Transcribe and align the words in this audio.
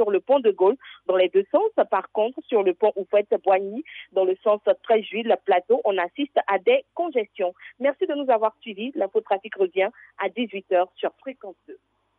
sur 0.00 0.10
le 0.10 0.20
pont 0.20 0.40
de 0.40 0.50
Gaulle 0.50 0.76
dans 1.06 1.16
les 1.16 1.28
deux 1.28 1.44
sens. 1.52 1.70
Par 1.90 2.10
contre, 2.12 2.40
sur 2.48 2.62
le 2.62 2.72
pont 2.72 2.94
Oufouette-Boigny, 2.96 3.84
dans 4.12 4.24
le 4.24 4.34
sens 4.42 4.60
très 4.82 5.04
le 5.12 5.36
plateau, 5.44 5.82
on 5.84 5.98
assiste 5.98 6.38
à 6.46 6.58
des 6.58 6.86
congestions. 6.94 7.52
Merci 7.78 8.06
de 8.06 8.14
nous 8.14 8.30
avoir 8.30 8.56
suivis. 8.62 8.92
L'infotrafic 8.94 9.54
revient 9.56 9.90
à 10.18 10.28
18h 10.28 10.86
sur 10.96 11.10
Fréquence 11.20 11.56
2. 11.68 11.76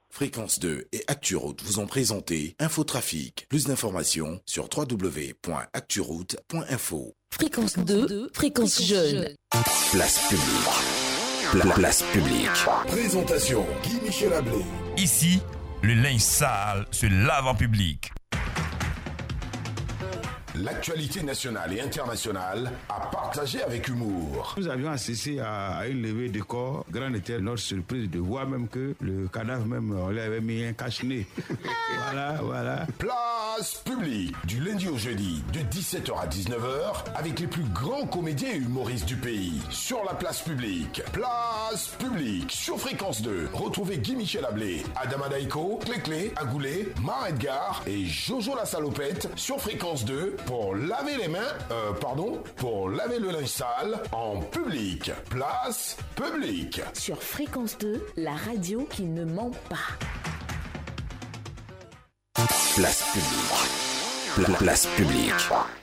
Fréquence 0.10 0.60
2 0.60 0.86
et 0.92 1.02
ActuRoute 1.08 1.64
vous 1.64 1.80
ont 1.80 1.88
présenté 1.88 2.56
Infotrafic. 2.60 3.48
Plus 3.50 3.66
d'informations 3.66 4.40
sur 4.46 4.68
www.acturoute.info. 4.76 7.16
Fréquence 7.32 7.80
2, 7.80 8.30
fréquence 8.34 8.84
jeune. 8.84 9.34
Place 9.92 10.28
publique. 10.28 11.72
place 11.74 12.04
publique. 12.12 12.66
Présentation 12.88 13.66
Guy 13.84 14.02
Michel 14.06 14.34
Ablé. 14.34 14.66
Ici, 14.98 15.42
le 15.84 15.94
linge 15.94 16.22
sale 16.22 16.86
se 16.92 17.08
lave 17.08 17.48
en 17.48 17.56
public. 17.56 18.12
L'actualité 20.56 21.24
nationale 21.24 21.74
et 21.74 21.82
internationale 21.82 22.72
à 22.90 23.00
partager 23.08 23.64
avec 23.64 23.88
humour. 23.88 24.56
Nous 24.58 24.68
avions 24.68 24.92
assisté 24.92 25.40
à 25.40 25.88
une 25.88 26.02
levée 26.02 26.28
de 26.30 26.42
corps. 26.42 26.86
Grande 26.92 27.16
était 27.16 27.40
notre 27.40 27.62
surprise 27.62 28.10
de 28.10 28.20
voir 28.20 28.48
même 28.48 28.68
que 28.68 28.94
le 29.00 29.30
cadavre 29.30 29.66
même, 29.66 29.98
on 29.98 30.10
lui 30.10 30.20
avait 30.20 30.42
mis 30.42 30.64
un 30.66 30.74
cache-nez. 30.74 31.26
voilà, 32.04 32.34
voilà. 32.42 32.86
Place 32.98 33.82
publique. 33.86 34.36
Du 34.46 34.60
lundi 34.60 34.90
au 34.90 34.98
jeudi, 34.98 35.42
de 35.54 35.60
17h 35.60 36.20
à 36.20 36.28
19h, 36.28 37.16
avec 37.16 37.40
les 37.40 37.48
plus 37.48 37.64
grands 37.74 38.06
comédiens 38.06 38.52
et 38.52 38.58
humoristes 38.58 39.06
du 39.06 39.16
pays. 39.16 39.62
Sur 39.70 40.04
la 40.04 40.16
place 40.16 40.42
publique. 40.42 41.02
Place 41.14 41.88
publique. 41.98 42.52
Sur 42.52 42.78
Fréquence 42.78 43.22
2. 43.22 43.50
Retrouvez 43.54 44.00
Guy 44.00 44.16
Michel 44.16 44.44
Ablé, 44.44 44.84
Adama 44.96 45.30
Daiko, 45.30 45.80
Clé 46.04 46.34
Agoulé, 46.36 46.92
Mar 47.02 47.28
Edgar 47.28 47.84
et 47.88 48.04
Jojo 48.06 48.56
la 48.56 48.66
salopette 48.66 49.30
sur 49.36 49.60
Fréquence 49.62 50.04
2 50.04 50.36
pour 50.46 50.76
laver 50.76 51.18
les 51.18 51.28
mains, 51.28 51.40
euh, 51.72 51.94
pardon, 51.94 52.42
pour 52.58 52.90
laver 52.90 53.20
le 53.20 53.32
linge 53.32 53.48
sale 53.48 54.02
en 54.12 54.40
public. 54.40 55.12
Place 55.30 55.98
publique. 56.16 56.82
Sur 56.94 57.22
Fréquence 57.22 57.78
2, 57.78 58.06
la 58.18 58.34
radio 58.34 58.88
qui 58.90 59.04
ne 59.04 59.26
ment 59.26 59.52
pas. 59.70 59.78
Place 62.76 63.04
publique. 63.14 64.58
place 64.58 64.86
publique. 64.96 65.81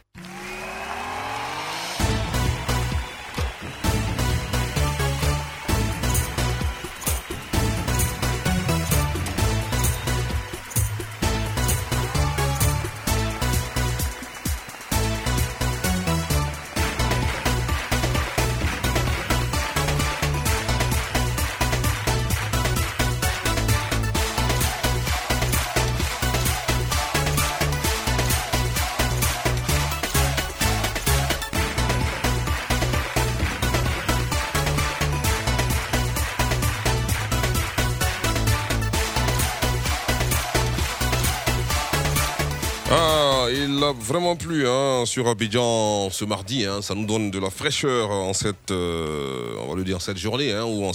Hein, 44.51 45.05
sur 45.07 45.29
Abidjan 45.29 46.11
ce 46.11 46.25
mardi. 46.25 46.65
Hein. 46.65 46.83
ça 46.83 46.95
nous 46.95 47.07
donne 47.07 47.31
de 47.31 47.39
la 47.39 47.51
fraîcheur 47.51 48.11
en 48.11 48.33
cette, 48.33 48.71
euh, 48.71 49.55
on 49.61 49.71
va 49.71 49.75
le 49.77 49.85
dire, 49.85 50.01
cette 50.01 50.17
journée 50.17 50.53
hein, 50.53 50.65
ou 50.65 50.85
en, 50.85 50.93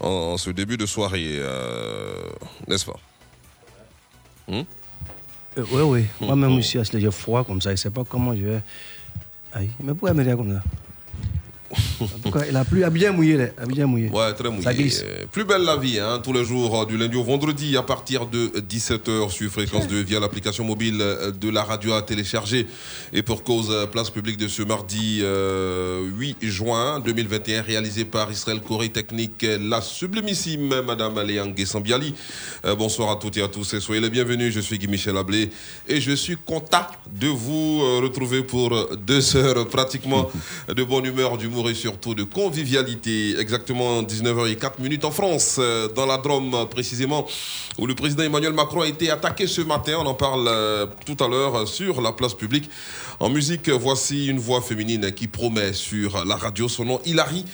en, 0.00 0.36
ce 0.36 0.50
début 0.50 0.76
de 0.76 0.86
soirée, 0.86 1.36
euh, 1.38 2.14
n'est-ce 2.68 2.84
pas? 2.84 2.98
Oui, 4.48 4.66
euh, 5.58 5.82
oui. 5.82 6.04
Moi-même 6.20 6.56
aussi, 6.56 6.78
j'ai 6.94 7.10
froid 7.10 7.44
comme 7.44 7.60
ça. 7.60 7.70
Je 7.70 7.74
ne 7.74 7.76
sais 7.76 7.90
pas 7.90 8.04
comment 8.04 8.34
je 8.34 8.42
vais. 8.42 8.60
Aïe. 9.52 9.70
Mais 9.80 9.92
pourquoi 9.92 10.14
me 10.14 10.24
dire 10.24 10.36
comme 10.36 10.54
ça? 10.54 10.62
Pourquoi 12.22 12.46
il 12.46 12.56
a 12.56 12.64
plu, 12.64 12.84
a 12.84 12.90
bien 12.90 13.12
mouillé, 13.12 13.48
a 13.56 13.66
bien 13.66 13.86
mouillé. 13.86 14.08
Ouais, 14.10 14.32
très 14.34 14.50
mouillé. 14.50 14.90
Plus 15.30 15.44
belle 15.44 15.62
la 15.62 15.76
vie, 15.76 15.98
hein, 15.98 16.20
tous 16.22 16.32
les 16.32 16.44
jours, 16.44 16.86
du 16.86 16.96
lundi 16.96 17.16
au 17.16 17.24
vendredi, 17.24 17.76
à 17.76 17.82
partir 17.82 18.26
de 18.26 18.48
17h 18.60 19.30
sur 19.30 19.50
Fréquence 19.50 19.86
2, 19.86 20.02
via 20.02 20.20
l'application 20.20 20.64
mobile 20.64 20.98
de 20.98 21.50
la 21.50 21.62
radio 21.62 21.92
à 21.94 22.02
télécharger. 22.02 22.66
Et 23.12 23.22
pour 23.22 23.44
cause, 23.44 23.72
place 23.90 24.10
publique 24.10 24.36
de 24.36 24.48
ce 24.48 24.62
mardi 24.62 25.18
8 25.18 25.22
euh, 25.22 26.04
juin 26.42 27.00
2021, 27.00 27.62
réalisé 27.62 28.04
par 28.04 28.30
Israël 28.30 28.60
Corée 28.60 28.90
Technique, 28.90 29.46
la 29.60 29.80
sublimissime 29.80 30.82
Madame 30.82 31.20
Léang 31.20 31.54
Sambiali. 31.64 32.14
Euh, 32.64 32.74
bonsoir 32.74 33.10
à 33.10 33.16
toutes 33.16 33.36
et 33.36 33.42
à 33.42 33.48
tous 33.48 33.74
et 33.74 33.80
soyez 33.80 34.00
les 34.00 34.10
bienvenus. 34.10 34.52
Je 34.52 34.60
suis 34.60 34.78
Guy 34.78 34.88
Michel 34.88 35.16
Ablé 35.16 35.50
et 35.88 36.00
je 36.00 36.12
suis 36.12 36.36
content 36.36 36.86
de 37.12 37.28
vous 37.28 37.80
euh, 37.82 38.00
retrouver 38.02 38.42
pour 38.42 38.96
deux 38.96 39.36
heures 39.36 39.66
pratiquement 39.68 40.30
de 40.68 40.84
bonne 40.84 41.06
humeur, 41.06 41.38
d'humour 41.38 41.61
et 41.68 41.74
surtout 41.74 42.14
de 42.14 42.24
convivialité. 42.24 43.38
Exactement 43.38 44.02
19h04 44.02 44.80
minutes 44.80 45.04
en 45.04 45.10
France, 45.10 45.56
euh, 45.58 45.88
dans 45.88 46.06
la 46.06 46.18
Drôme 46.18 46.68
précisément, 46.70 47.26
où 47.78 47.86
le 47.86 47.94
président 47.94 48.22
Emmanuel 48.22 48.52
Macron 48.52 48.82
a 48.82 48.86
été 48.86 49.10
attaqué 49.10 49.46
ce 49.46 49.60
matin. 49.60 49.94
On 49.98 50.06
en 50.06 50.14
parle 50.14 50.46
euh, 50.48 50.86
tout 51.06 51.22
à 51.22 51.28
l'heure 51.28 51.66
sur 51.66 52.00
la 52.00 52.12
place 52.12 52.34
publique. 52.34 52.70
En 53.20 53.28
musique, 53.28 53.68
voici 53.68 54.26
une 54.26 54.38
voix 54.38 54.60
féminine 54.60 55.12
qui 55.12 55.28
promet 55.28 55.72
sur 55.72 56.24
la 56.24 56.36
radio 56.36 56.68
son 56.68 56.84
nom 56.84 57.00
Hilary 57.04 57.44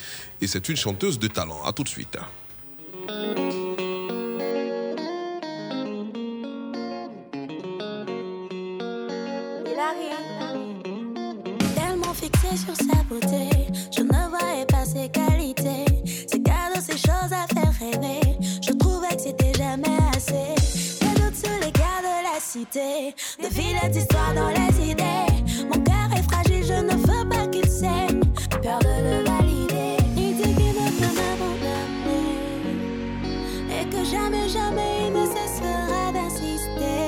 et 0.41 0.47
c'est 0.47 0.69
une 0.69 0.77
chanteuse 0.77 1.19
de 1.19 1.29
talent. 1.29 1.61
A 1.65 1.73
tout 1.73 1.83
de 1.83 1.89
suite. 1.89 2.17
Sur 12.57 12.75
sa 12.75 13.03
beauté 13.05 13.58
cité. 22.59 23.15
De 23.43 23.49
vilaines 23.55 23.95
histoires 23.95 24.35
dans 24.35 24.49
les 24.49 24.91
idées. 24.91 25.33
Mon 25.71 25.81
cœur 25.83 26.09
est 26.17 26.23
fragile, 26.31 26.65
je 26.65 26.81
ne 26.91 26.97
veux 27.07 27.29
pas 27.29 27.47
qu'il 27.47 27.69
saigne. 27.69 28.21
Peur 28.63 28.79
de 28.81 28.95
le 29.07 29.25
valider. 29.25 29.97
Il 30.17 30.37
dit 30.37 30.55
qu'il 30.59 30.75
ne 30.81 30.89
peut 30.99 31.15
m'abandonner. 31.19 32.29
Et 33.77 33.85
que 33.93 34.05
jamais, 34.05 34.49
jamais 34.49 34.93
il 35.07 35.13
ne 35.13 35.27
cessera 35.27 36.13
d'insister. 36.13 37.01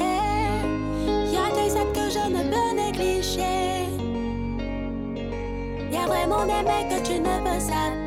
Et 0.00 1.32
y 1.32 1.36
a 1.36 1.48
des 1.58 1.76
actes 1.76 1.94
que 1.94 2.06
je 2.10 2.24
ne 2.36 2.42
peux 2.50 2.70
négliger 2.76 3.74
vraiment 6.06 6.44
des 6.44 6.62
mecs 6.62 6.88
que 6.90 7.06
tu 7.06 7.18
ne 7.18 7.38
peux 7.44 7.60
saper. 7.60 8.03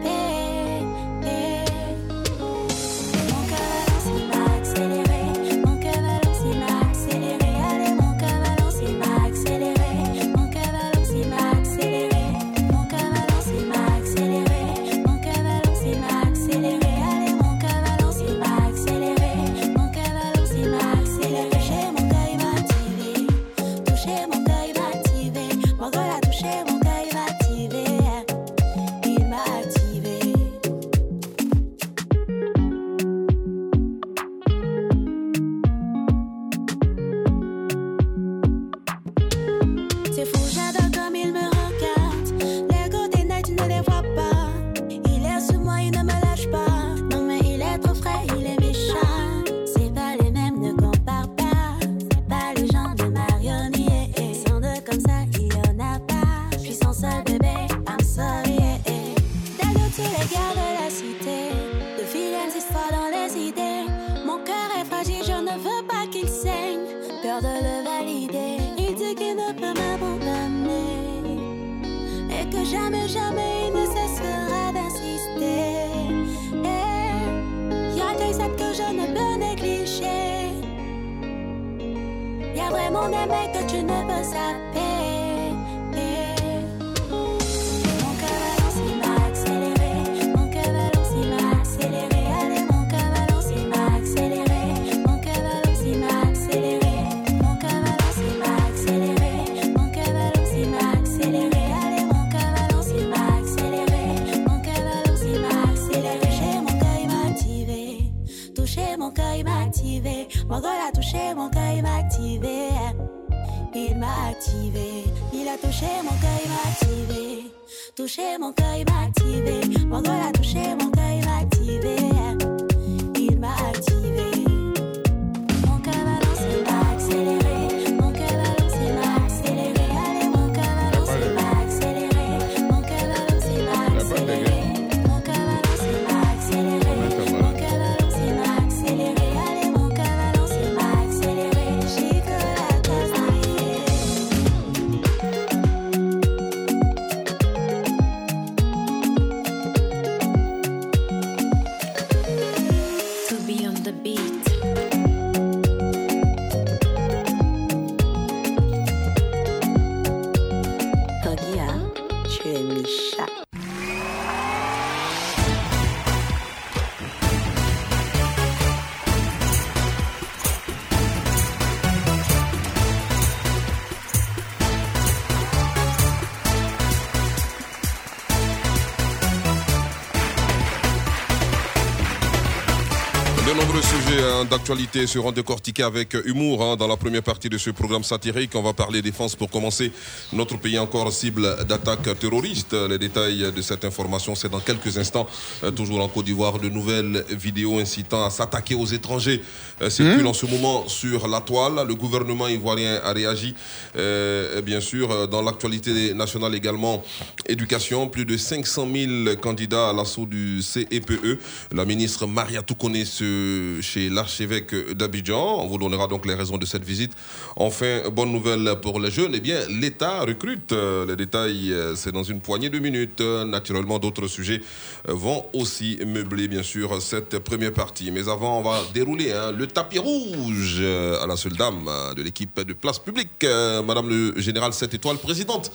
Hein, 184.37 184.45
d'actualité 184.45 185.07
seront 185.07 185.31
décortiqués 185.31 185.83
avec 185.83 186.15
humour 186.25 186.63
hein, 186.63 186.75
dans 186.75 186.87
la 186.87 186.97
première 186.97 187.23
partie 187.23 187.49
de 187.49 187.57
ce 187.57 187.69
programme 187.71 188.03
satirique. 188.03 188.51
On 188.55 188.61
va 188.61 188.73
parler 188.73 189.01
défense 189.01 189.35
pour 189.35 189.49
commencer. 189.49 189.91
Notre 190.33 190.57
pays 190.57 190.77
encore 190.77 191.11
cible 191.11 191.65
d'attaques 191.65 192.17
terroristes. 192.19 192.73
Les 192.73 192.97
détails 192.97 193.51
de 193.51 193.61
cette 193.61 193.85
information, 193.85 194.35
c'est 194.35 194.49
dans 194.49 194.59
quelques 194.59 194.97
instants. 194.97 195.27
Euh, 195.63 195.71
toujours 195.71 196.01
en 196.01 196.07
Côte 196.07 196.25
d'Ivoire, 196.25 196.59
de 196.59 196.69
nouvelles 196.69 197.25
vidéos 197.29 197.79
incitant 197.79 198.25
à 198.25 198.29
s'attaquer 198.29 198.75
aux 198.75 198.85
étrangers 198.85 199.41
euh, 199.81 199.89
circulent 199.91 200.25
en 200.25 200.33
ce 200.33 200.47
moment 200.47 200.87
sur 200.87 201.27
la 201.27 201.41
toile. 201.41 201.85
Le 201.87 201.93
gouvernement 201.93 202.47
ivoirien 202.47 202.99
a 203.03 203.13
réagi, 203.13 203.53
euh, 203.95 204.61
bien 204.61 204.81
sûr, 204.81 205.11
euh, 205.11 205.27
dans 205.27 205.43
l'actualité 205.43 206.13
nationale 206.15 206.55
également. 206.55 207.03
Éducation, 207.47 208.09
plus 208.09 208.25
de 208.25 208.35
500 208.35 208.87
000 208.93 209.35
candidats 209.41 209.89
à 209.89 209.93
l'assaut 209.93 210.25
du 210.25 210.61
CEPE. 210.61 211.11
E. 211.23 211.37
La 211.73 211.85
ministre 211.85 212.27
Maria 212.27 212.61
Toukone 212.61 213.05
ce- 213.05 213.79
chez 213.81 214.09
l'archevêque 214.09 214.73
d'Abidjan. 214.93 215.59
On 215.63 215.67
vous 215.67 215.77
donnera 215.77 216.07
donc 216.07 216.25
les 216.25 216.33
raisons 216.33 216.57
de 216.57 216.65
cette 216.65 216.83
visite. 216.83 217.13
Enfin, 217.55 218.01
bonne 218.11 218.31
nouvelle 218.31 218.75
pour 218.81 218.99
les 218.99 219.09
jeunes. 219.11 219.31
Eh 219.33 219.39
bien, 219.39 219.59
l'État 219.69 220.21
recrute. 220.25 220.71
Euh, 220.73 221.05
Les 221.07 221.15
détails, 221.15 221.71
euh, 221.71 221.95
c'est 221.95 222.11
dans 222.11 222.23
une 222.23 222.41
poignée 222.41 222.69
de 222.69 222.79
minutes. 222.79 223.21
Euh, 223.21 223.45
Naturellement, 223.45 223.97
d'autres 223.97 224.27
sujets 224.27 224.61
vont 225.07 225.45
aussi 225.53 225.97
meubler, 226.05 226.47
bien 226.49 226.63
sûr, 226.63 227.01
cette 227.01 227.39
première 227.39 227.71
partie. 227.71 228.11
Mais 228.11 228.27
avant, 228.27 228.59
on 228.59 228.61
va 228.61 228.81
dérouler 228.93 229.31
hein, 229.31 229.51
le 229.51 229.67
tapis 229.67 229.99
rouge 229.99 230.81
à 230.81 231.25
la 231.25 231.37
seule 231.37 231.53
dame 231.55 231.89
de 232.15 232.21
l'équipe 232.21 232.59
de 232.59 232.73
place 232.73 232.99
publique, 232.99 233.45
Madame 233.85 234.09
le 234.09 234.33
général 234.39 234.73
7 234.73 234.93
étoiles, 234.95 235.17
présidente 235.17 235.71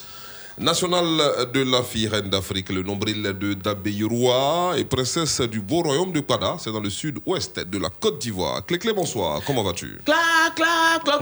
nationale 0.58 1.48
de 1.52 1.62
la 1.62 1.82
fille 1.82 2.08
reine 2.08 2.28
d'Afrique, 2.28 2.70
le 2.70 2.82
nombril 2.82 3.22
de 3.22 3.54
Dabeiroua 3.54 4.74
et 4.76 4.84
princesse 4.84 5.40
du 5.40 5.60
beau 5.60 5.82
royaume 5.82 6.12
de 6.12 6.20
Pada, 6.20 6.56
c'est 6.58 6.72
dans 6.72 6.80
le 6.80 6.90
sud-ouest 6.90 7.58
de 7.60 7.78
la 7.78 7.88
Côte 7.88 8.18
d'Ivoire. 8.18 8.64
Clé-Clé, 8.66 8.92
bonsoir, 8.92 9.40
comment 9.46 9.62
vas-tu? 9.62 9.98
Clac, 10.04 10.54
clac, 10.54 11.04
clac. 11.04 11.20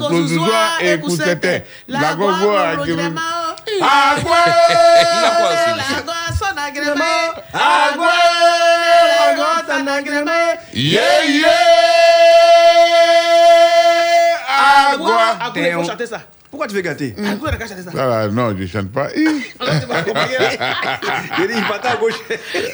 La 1.88 2.08
agrément. 6.70 7.04
La 7.52 7.92
gogo, 7.96 9.44
son 9.68 9.86
agrément. 9.86 10.30
Yeah, 10.74 11.24
yeah 11.24 11.50
Agua 14.92 15.36
Agoué, 15.40 15.68
il 15.68 15.72
faut 15.74 15.84
chanter 15.84 16.06
ça? 16.06 16.20
Pourquoi 16.50 16.66
tu 16.66 16.74
fais 16.74 16.82
gâter 16.82 17.14
ça. 17.16 17.90
Ah, 17.96 18.26
Non, 18.28 18.50
je 18.56 18.62
ne 18.62 18.66
chante 18.66 18.90
pas. 18.90 19.08
Il 19.14 19.24
dit, 21.46 21.54
il 21.56 21.62
part 21.64 21.80
à 21.84 21.96
gauche. 21.96 22.14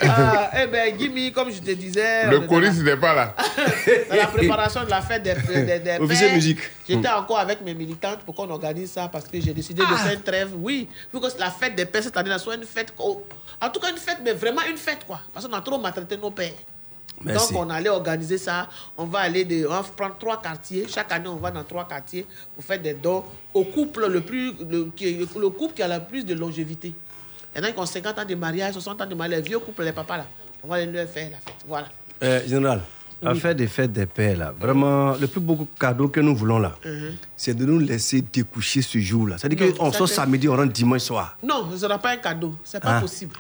Ah, 0.02 0.50
Eh 0.62 0.67
ben, 0.67 0.99
Gimme, 0.99 1.32
comme 1.32 1.50
je 1.52 1.61
te 1.61 1.70
disais, 1.73 2.28
Le 2.31 2.40
choriste 2.40 2.82
n'est 2.82 2.96
pas 2.96 3.14
là. 3.14 3.34
dans 4.11 4.17
la 4.17 4.26
préparation 4.26 4.84
de 4.84 4.90
la 4.90 5.02
fête 5.02 5.23
des, 5.23 5.34
des, 5.34 5.78
des 5.81 5.96
Officier 6.00 6.26
pères. 6.26 6.34
musique. 6.37 6.58
J'étais 6.88 7.08
encore 7.08 7.38
avec 7.38 7.61
mes 7.62 7.75
militantes 7.75 8.20
pour 8.20 8.34
qu'on 8.34 8.49
organise 8.50 8.92
ça 8.92 9.09
parce 9.12 9.26
que 9.28 9.40
j'ai 9.40 9.52
décidé 9.52 9.83
de 9.83 9.95
faire 9.95 10.12
une 10.14 10.23
trêve. 10.23 10.50
Oui, 10.56 10.88
vu 11.12 11.21
que 11.21 11.26
la 11.38 11.50
fête 11.50 11.75
des 11.75 11.85
pères 11.87 12.02
cette 12.02 12.16
année, 12.16 12.37
soit 12.38 12.54
une 12.54 12.64
fête. 12.64 12.92
En 12.99 13.68
tout 13.71 13.80
cas, 13.80 13.90
une 13.90 13.97
fête, 13.99 14.18
mais 14.25 14.33
vraiment 14.33 14.62
une 14.68 14.76
fête, 14.76 15.04
quoi. 15.06 15.21
Parce 15.33 15.47
qu'on 15.47 15.52
a 15.52 15.61
trop 15.61 15.78
maltraité 15.78 16.16
nos 16.16 16.30
pères. 16.30 16.52
Merci. 17.25 17.52
Donc, 17.54 17.66
on 17.66 17.70
allait 17.70 17.88
organiser 17.88 18.38
ça. 18.38 18.68
On 18.96 19.04
va 19.06 19.20
aller 19.20 19.44
de, 19.44 19.66
on 19.66 19.70
va 19.70 19.82
prendre 19.82 20.16
trois 20.18 20.40
quartiers. 20.40 20.87
Chaque 20.88 21.11
année, 21.12 21.28
on 21.28 21.37
va 21.37 21.50
dans 21.50 21.64
trois 21.64 21.87
quartiers 21.88 22.26
pour 22.54 22.64
faire 22.64 22.80
des 22.80 22.94
dons 22.94 23.25
au 23.54 23.64
couple 23.64 24.06
le 24.08 24.20
plus, 24.20 24.52
le, 24.68 24.90
qui, 24.94 25.14
le 25.14 25.49
couple 25.49 25.75
qui 25.75 25.82
a 25.82 25.88
le 25.99 26.04
plus 26.04 26.25
de 26.25 26.35
longévité. 26.35 26.92
Il 27.54 27.62
y 27.62 27.64
en 27.64 27.68
a 27.68 27.73
qui 27.73 27.78
ont 27.78 27.87
50 27.87 28.18
ans 28.18 28.25
de 28.25 28.35
mariage, 28.35 28.75
60 28.75 29.00
ans 29.00 29.06
de 29.06 29.14
mariage, 29.14 29.40
les 29.42 29.49
vieux 29.49 29.58
couples, 29.58 29.82
les 29.85 29.92
papas 29.92 30.18
là. 30.18 30.26
On 30.62 30.68
va 30.68 30.76
aller 30.76 30.87
leur 30.87 31.08
faire 31.08 31.30
la 31.30 31.37
fête. 31.38 31.54
Voilà. 31.66 31.88
Euh, 32.23 32.46
général, 32.46 32.82
à 33.25 33.35
faire 33.35 33.54
des 33.54 33.66
fêtes 33.66 33.92
des 33.92 34.04
pères, 34.06 34.37
là, 34.37 34.52
vraiment, 34.58 35.12
le 35.16 35.26
plus 35.26 35.40
beau 35.40 35.66
cadeau 35.80 36.08
que 36.08 36.20
nous 36.20 36.37
voulons, 36.37 36.58
là, 36.58 36.76
Mhm. 36.85 37.14
c'est 37.35 37.54
de 37.54 37.64
nous 37.64 37.78
laisser 37.78 38.20
découcher 38.20 38.82
ce 38.82 38.99
jour-là. 38.99 39.38
C'est-à-dire 39.38 39.68
Non, 39.68 39.73
qu'on 39.75 39.92
sort 39.92 40.08
samedi, 40.08 40.49
on 40.49 40.56
rentre 40.56 40.73
dimanche 40.73 41.00
soir. 41.02 41.37
Non, 41.42 41.66
ce 41.73 41.78
sera 41.78 41.99
pas 41.99 42.11
un 42.11 42.16
cadeau. 42.18 42.54
C'est 42.62 42.80
pas 42.80 42.96
Ah. 42.99 43.00
possible. 43.00 43.37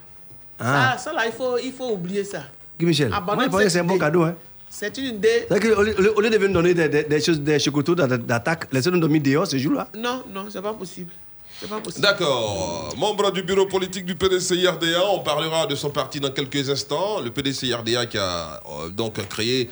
Ah. 0.58 0.94
Ça, 0.96 1.10
ça 1.10 1.12
là, 1.12 1.26
il 1.26 1.32
faut, 1.32 1.58
il 1.58 1.72
faut 1.72 1.90
oublier 1.92 2.24
ça. 2.24 2.44
Guy 2.78 2.86
Michel, 2.86 3.10
Abandonne 3.12 3.50
moi, 3.50 3.60
cette 3.62 3.70
c'est 3.70 3.80
un 3.80 3.84
bon 3.84 3.98
cadeau. 3.98 4.22
Hein. 4.22 4.34
C'est 4.68 4.96
une 4.98 5.06
idée. 5.16 5.46
C'est-à-dire 5.48 5.74
qu'au 5.76 5.82
lieu, 5.82 5.94
au 5.98 6.02
lieu- 6.02 6.12
au 6.16 6.20
lieu 6.20 6.30
de 6.30 6.36
venir 6.36 6.52
donner 6.52 6.74
des, 6.74 6.88
des, 6.88 7.04
des 7.04 7.20
choses, 7.20 7.40
des 7.40 7.58
chocotos 7.58 7.94
d'a- 7.94 8.06
d'attaque, 8.18 8.66
laissez-nous 8.72 8.98
dormir 8.98 9.22
dehors 9.22 9.46
ce 9.46 9.56
jour-là. 9.58 9.88
Non, 9.96 10.24
non, 10.32 10.46
c'est 10.50 10.60
pas 10.60 10.74
possible. 10.74 11.10
C'est 11.58 11.68
pas 11.70 11.78
possible. 11.80 12.02
D'accord. 12.02 12.92
Membre 12.98 13.30
du 13.32 13.42
bureau 13.42 13.64
politique 13.66 14.04
du 14.04 14.14
PDC-IRDA, 14.14 15.02
on 15.10 15.20
parlera 15.20 15.66
de 15.66 15.74
son 15.74 15.88
parti 15.90 16.20
dans 16.20 16.30
quelques 16.30 16.68
instants. 16.68 17.20
Le 17.20 17.30
PDC-IRDA 17.30 18.04
qui 18.06 18.18
a 18.18 18.60
euh, 18.84 18.88
donc 18.90 19.14
créé 19.28 19.70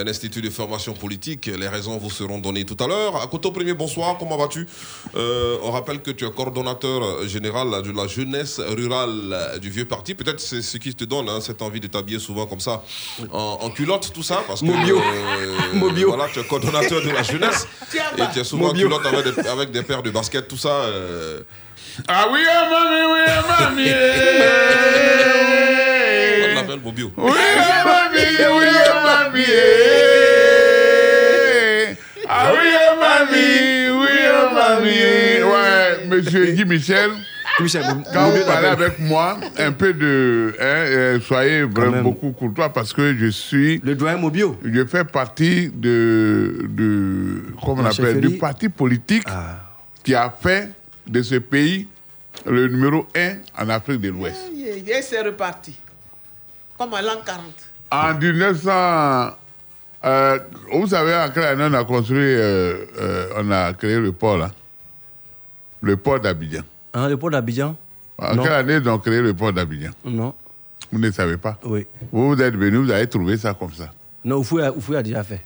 un 0.00 0.06
institut 0.06 0.40
de 0.42 0.50
formation 0.50 0.92
politique. 0.94 1.46
Les 1.46 1.68
raisons 1.68 1.96
vous 1.98 2.10
seront 2.10 2.38
données 2.38 2.64
tout 2.64 2.76
à 2.82 2.86
l'heure. 2.86 3.20
À 3.20 3.26
Koto 3.26 3.50
Premier, 3.50 3.74
bonsoir, 3.74 4.16
comment 4.18 4.36
vas-tu? 4.36 4.66
Euh, 5.16 5.56
On 5.62 5.70
rappelle 5.70 6.00
que 6.00 6.10
tu 6.10 6.24
es 6.26 6.30
coordonnateur 6.30 7.26
général 7.28 7.82
de 7.82 7.92
la 7.92 8.06
jeunesse 8.06 8.60
rurale 8.60 9.58
du 9.60 9.70
vieux 9.70 9.84
parti. 9.86 10.14
Peut-être 10.14 10.40
c'est 10.40 10.62
ce 10.62 10.76
qui 10.78 10.94
te 10.94 11.04
donne 11.04 11.28
hein, 11.28 11.40
cette 11.40 11.62
envie 11.62 11.80
de 11.80 11.86
t'habiller 11.88 12.18
souvent 12.18 12.46
comme 12.46 12.60
ça, 12.60 12.82
en, 13.32 13.58
en 13.62 13.70
culotte, 13.70 14.12
tout 14.12 14.22
ça. 14.22 14.42
Parce 14.46 14.60
que, 14.60 14.66
Mobio. 14.66 14.98
euh, 14.98 15.56
Mobio. 15.74 16.08
Voilà, 16.08 16.28
tu 16.32 16.38
es 16.40 16.44
coordonnateur 16.44 17.02
de 17.02 17.10
la 17.10 17.22
jeunesse. 17.22 17.66
Et 18.16 18.22
tu 18.32 18.38
es 18.40 18.44
souvent 18.44 18.68
en 18.70 18.72
culotte 18.74 19.04
avec 19.06 19.34
des, 19.34 19.48
avec 19.48 19.70
des 19.70 19.82
paires 19.82 20.02
de 20.02 20.10
baskets, 20.10 20.48
tout 20.48 20.56
ça. 20.56 20.68
euh, 20.70 21.42
Ah 22.06 22.28
oui, 22.32 22.40
ah, 22.48 22.68
mamie, 22.70 23.12
oui, 23.12 23.20
ah, 23.26 23.70
mamie. 23.70 23.88
On 26.68 26.72
l'appelle 26.72 26.84
Mobio. 26.84 27.10
Oui, 27.16 27.32
mamie, 27.84 28.20
oui, 28.52 28.66
mamie. 29.04 29.44
Ah 32.28 32.52
oui, 32.52 32.68
mamie, 33.00 33.88
oh, 33.90 34.54
mamie. 34.54 35.42
Ouais, 35.42 36.06
monsieur 36.08 36.52
Guy 36.52 36.64
Michel. 36.66 37.10
Quand 38.12 38.30
vous 38.30 38.44
parlez 38.44 38.68
avec 38.68 38.98
moi, 39.00 39.38
un 39.58 39.72
peu 39.72 39.92
de. 39.92 40.54
hein, 40.60 40.62
euh, 40.64 41.20
soyez 41.20 41.62
vraiment 41.62 42.02
beaucoup 42.02 42.30
courtois 42.32 42.68
parce 42.68 42.92
que 42.92 43.16
je 43.16 43.26
suis. 43.28 43.80
Le 43.82 43.94
doyen 43.96 44.16
Mobio. 44.18 44.56
Je 44.64 44.84
fais 44.84 45.04
partie 45.04 45.70
de. 45.74 46.66
de 46.68 47.42
comment 47.64 47.82
on 47.82 47.86
appelle. 47.86 48.20
Du 48.20 48.36
parti 48.36 48.68
politique 48.68 49.24
Ah. 49.26 49.56
qui 50.04 50.14
a 50.14 50.30
fait 50.40 50.68
de 51.06 51.20
ce 51.22 51.36
pays 51.36 51.88
le 52.46 52.68
numéro 52.68 53.06
un 53.16 53.36
en 53.58 53.68
Afrique 53.70 54.02
de 54.02 54.10
l'Ouest. 54.10 54.36
Et 54.86 55.02
c'est 55.02 55.20
reparti. 55.22 55.74
Comme 56.78 56.94
à 56.94 57.02
l'an 57.02 57.20
40. 57.24 57.44
En 57.90 58.14
1900. 58.14 59.36
euh, 60.04 60.38
vous 60.72 60.86
savez, 60.86 61.14
en 61.14 61.30
quelle 61.30 61.44
année 61.44 61.66
on 61.68 61.74
a 61.74 61.84
construit. 61.84 62.18
euh, 62.20 62.84
euh, 62.98 63.28
on 63.36 63.50
a 63.50 63.72
créé 63.72 63.98
le 63.98 64.12
port, 64.12 64.36
là 64.38 64.50
Le 65.80 65.96
port 65.96 66.20
d'Abidjan. 66.20 66.62
Hein, 66.94 67.08
le 67.08 67.16
port 67.16 67.30
d'Abidjan? 67.30 67.76
En 68.18 68.34
Non. 68.34 68.42
quelle 68.42 68.52
année 68.52 68.74
ils 68.76 68.88
ont 68.88 68.98
créé 68.98 69.20
le 69.20 69.34
port 69.34 69.52
d'Abidjan 69.52 69.90
Non. 70.04 70.34
Vous 70.92 70.98
ne 70.98 71.10
savez 71.10 71.36
pas? 71.36 71.58
Oui. 71.64 71.86
Vous, 72.12 72.28
vous 72.34 72.40
êtes 72.42 72.54
venu, 72.54 72.78
vous 72.78 72.90
avez 72.90 73.06
trouvé 73.06 73.36
ça 73.36 73.54
comme 73.54 73.72
ça. 73.72 73.90
Non, 74.24 74.36
Oufoué 74.38 74.64
a, 74.64 74.72
a 74.98 75.02
déjà 75.02 75.22
fait. 75.24 75.40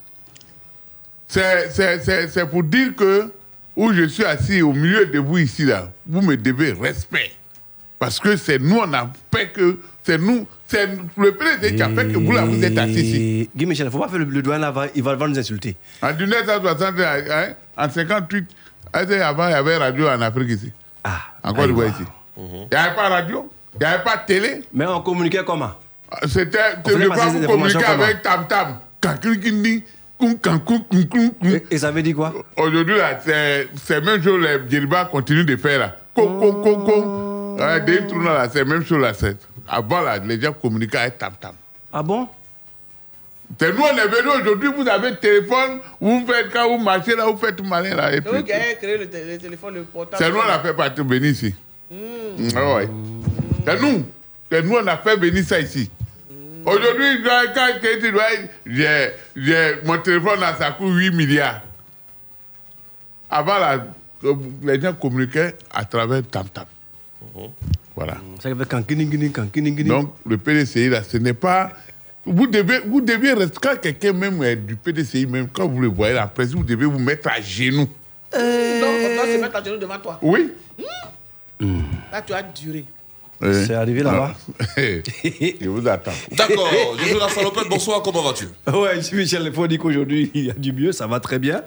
C'est- 1.29 1.71
C'est 1.71 2.01
c'est- 2.05 2.29
c'est 2.29 2.47
pour 2.47 2.63
dire 2.63 2.95
que 2.95 3.33
où 3.77 3.93
je 3.93 4.05
suis 4.07 4.25
assis 4.25 4.61
au 4.63 4.73
milieu 4.73 5.07
de 5.07 5.19
vous 5.19 5.39
ici, 5.39 5.65
là, 5.65 5.91
vous 6.07 6.21
me 6.21 6.37
devez 6.37 6.73
respect. 6.73 7.33
Parce 7.99 8.19
que 8.21 8.37
c'est 8.37 8.59
nous, 8.59 8.79
on 8.79 8.93
a 8.93 9.11
fait 9.35 9.49
que. 9.51 9.79
C'est 10.03 10.19
nous. 10.19 10.47
C'est 10.73 10.89
le 11.19 11.33
président 11.35 11.77
qui 11.77 11.83
a 11.83 11.89
fait 11.91 12.11
que 12.11 12.17
vous, 12.17 12.33
là, 12.33 12.47
vous 12.47 12.65
êtes 12.65 12.79
assis 12.79 12.93
ici. 12.93 13.41
Et 13.43 13.51
Guy 13.55 13.67
Michel, 13.67 13.85
il 13.85 13.89
ne 13.89 13.93
faut 13.93 13.99
pas 13.99 14.09
faire 14.09 14.21
le, 14.21 14.25
le 14.25 14.41
doyen 14.41 14.59
là, 14.59 14.73
il 14.95 15.03
va, 15.03 15.15
va 15.15 15.29
nous 15.29 15.39
insulter. 15.39 15.77
En 16.01 16.15
1960, 16.15 16.95
hein, 16.99 17.49
en 17.77 17.91
58, 17.91 18.47
est-ce 18.95 19.05
qu'avant, 19.19 19.49
il 19.49 19.51
y 19.51 19.55
avait 19.55 19.77
radio 19.77 20.09
en 20.09 20.23
Afrique 20.23 20.49
ici? 20.49 20.73
Ah. 21.05 21.19
En 21.43 21.53
Côte 21.53 21.67
d'Ivoire 21.67 21.89
ici. 21.89 22.05
Il 22.39 22.45
n'y 22.73 22.77
avait 22.77 22.95
pas 22.95 23.09
radio, 23.11 23.51
il 23.75 23.79
n'y 23.81 23.85
avait 23.85 24.03
pas 24.03 24.17
de 24.17 24.27
télé? 24.27 24.63
Mais 24.73 24.87
on 24.87 25.03
communiquait 25.03 25.45
comment? 25.45 25.73
C'était, 26.27 26.59
faisait 26.87 27.05
crois 27.05 27.17
passer 27.17 27.41
vous 27.41 27.47
communiquer 27.47 27.85
avec 27.85 28.23
Tam 28.23 28.47
Tam. 28.49 28.79
Koum. 30.59 31.33
Et 31.71 31.77
ça 31.77 31.91
veut 31.91 32.03
dire 32.03 32.17
quoi? 32.17 32.33
Aujourd'hui, 32.57 32.97
là, 32.97 33.19
c'est, 33.23 33.69
c'est 33.75 34.01
même 34.03 34.23
chose 34.23 34.41
les 34.41 34.71
Djiriba 34.71 35.05
continuent 35.05 35.45
de 35.45 35.57
faire 35.57 35.79
là. 35.81 35.97
Ko, 36.15 36.27
ko. 36.27 37.57
Ouais, 37.59 37.81
des 37.83 38.07
trous 38.07 38.23
là, 38.23 38.49
c'est 38.51 38.65
même 38.65 38.85
chose 38.87 39.03
là. 39.03 39.13
C'est, 39.13 39.37
avant 39.69 40.01
là, 40.01 40.19
les 40.19 40.41
gens 40.41 40.53
communiquaient 40.53 40.99
avec 40.99 41.19
Tam 41.19 41.33
Tam. 41.41 41.55
Ah 41.93 42.03
bon? 42.03 42.29
C'est 43.61 43.73
nous, 43.73 43.83
on 43.83 43.97
est 43.97 44.07
venus 44.09 44.33
aujourd'hui, 44.41 44.71
vous 44.75 44.89
avez 44.89 45.11
le 45.11 45.17
téléphone, 45.17 45.81
vous 46.01 46.25
faites, 46.27 46.51
quand 46.53 46.69
vous 46.69 46.83
marchez 46.83 47.15
là, 47.15 47.27
vous 47.27 47.37
faites 47.37 47.57
tout 47.57 47.65
malin 47.65 47.95
là. 47.95 48.11
Et 48.15 48.21
C'est 48.23 48.29
vous 48.35 48.43
qui 48.43 48.53
avez 48.53 48.75
créé 48.77 48.97
le, 48.97 49.09
té- 49.11 49.25
le 49.25 49.37
téléphone, 49.39 49.75
le 49.75 49.83
portable. 49.83 50.23
c'est 50.25 50.31
nous, 50.31 50.39
on 50.39 50.49
a 50.51 50.59
fait 50.61 50.73
partir 50.75 51.05
venir 51.05 51.31
ici. 51.31 51.55
Mm, 51.91 52.49
ah 52.57 52.75
ouais. 52.77 52.89
C'est 53.67 53.81
nous. 53.81 54.07
C'est 54.51 54.63
nous, 54.63 54.77
on 54.77 54.87
a 54.87 54.97
fait 54.97 55.17
venir 55.17 55.45
ça 55.45 55.61
ici. 55.61 55.91
Aujourd'hui, 56.65 57.23
quand 57.25 57.43
tu 57.83 58.13
dois, 58.13 58.23
j'ai, 58.65 59.11
j'ai, 59.37 59.77
mon 59.85 59.99
téléphone 59.99 60.41
là, 60.41 60.55
ça 60.57 60.71
coûte 60.71 60.93
8 60.95 61.11
milliards. 61.11 61.61
Avant, 63.29 63.59
là, 63.59 63.85
euh, 64.25 64.35
les 64.63 64.81
gens 64.81 64.93
communiquaient 64.95 65.57
à 65.75 65.85
travers 65.85 66.23
Tam 66.31 66.47
Tam. 66.49 66.65
Voilà. 67.95 68.17
Gini. 69.55 69.85
Donc, 69.85 70.15
le 70.27 70.39
PDCI, 70.39 70.89
là, 70.89 71.03
ce 71.03 71.17
n'est 71.19 71.35
pas. 71.35 71.71
Vous 72.25 72.47
devez, 72.47 72.81
vous 72.87 73.01
devez 73.01 73.33
rester. 73.33 73.59
Quand 73.61 73.81
quelqu'un 73.81 74.13
même 74.13 74.43
est 74.43 74.57
du 74.57 74.77
PDCI, 74.77 75.27
même 75.27 75.49
quand 75.53 75.69
vous 75.69 75.81
le 75.81 75.89
voyez 75.89 76.15
la 76.15 76.27
presse, 76.27 76.53
vous 76.53 76.63
devez 76.63 76.87
vous 76.87 76.99
mettre 76.99 77.29
à 77.29 77.41
genoux. 77.41 77.89
Donc, 78.33 78.41
on 78.41 79.15
doit 79.15 79.27
se 79.27 79.41
mettre 79.41 79.57
à 79.57 79.65
genoux 79.65 79.79
devant 79.79 79.99
toi. 79.99 80.19
Oui. 80.23 80.53
Là, 81.61 82.23
tu 82.23 82.33
as 82.33 82.43
duré. 82.43 82.85
C'est 83.43 83.75
arrivé 83.75 84.03
là-bas. 84.03 84.35
Je 84.77 85.69
vous 85.69 85.87
attends. 85.89 86.13
D'accord, 86.31 86.71
je 86.97 87.05
suis 87.05 87.19
la 87.19 87.29
salopette, 87.29 87.69
bonsoir, 87.69 88.01
comment 88.01 88.23
vas-tu? 88.23 88.47
Ouais, 88.73 89.01
Guy 89.01 89.17
Michel, 89.17 89.43
il 89.47 89.53
faut 89.53 89.67
dire 89.67 89.81
qu'aujourd'hui, 89.81 90.31
il 90.33 90.45
y 90.47 90.51
a 90.51 90.55
du 90.55 90.73
mieux, 90.73 90.93
ça 90.93 91.09
va 91.09 91.19
très 91.19 91.41
bien. 91.41 91.63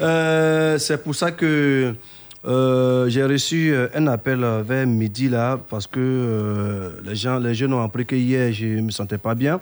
Euh, 0.00 0.78
c'est 0.78 1.00
pour 1.00 1.14
ça 1.14 1.30
que 1.30 1.94
euh, 2.44 3.08
j'ai 3.08 3.24
reçu 3.24 3.72
euh, 3.72 3.88
un 3.94 4.06
appel 4.08 4.44
vers 4.64 4.86
midi 4.86 5.28
là, 5.28 5.58
parce 5.70 5.86
que 5.86 6.00
euh, 6.00 6.90
les, 7.04 7.14
gens, 7.14 7.38
les 7.38 7.54
jeunes 7.54 7.72
ont 7.74 7.82
appris 7.82 8.04
que 8.04 8.16
hier, 8.16 8.52
je 8.52 8.66
ne 8.66 8.80
me 8.82 8.90
sentais 8.90 9.18
pas 9.18 9.34
bien. 9.34 9.60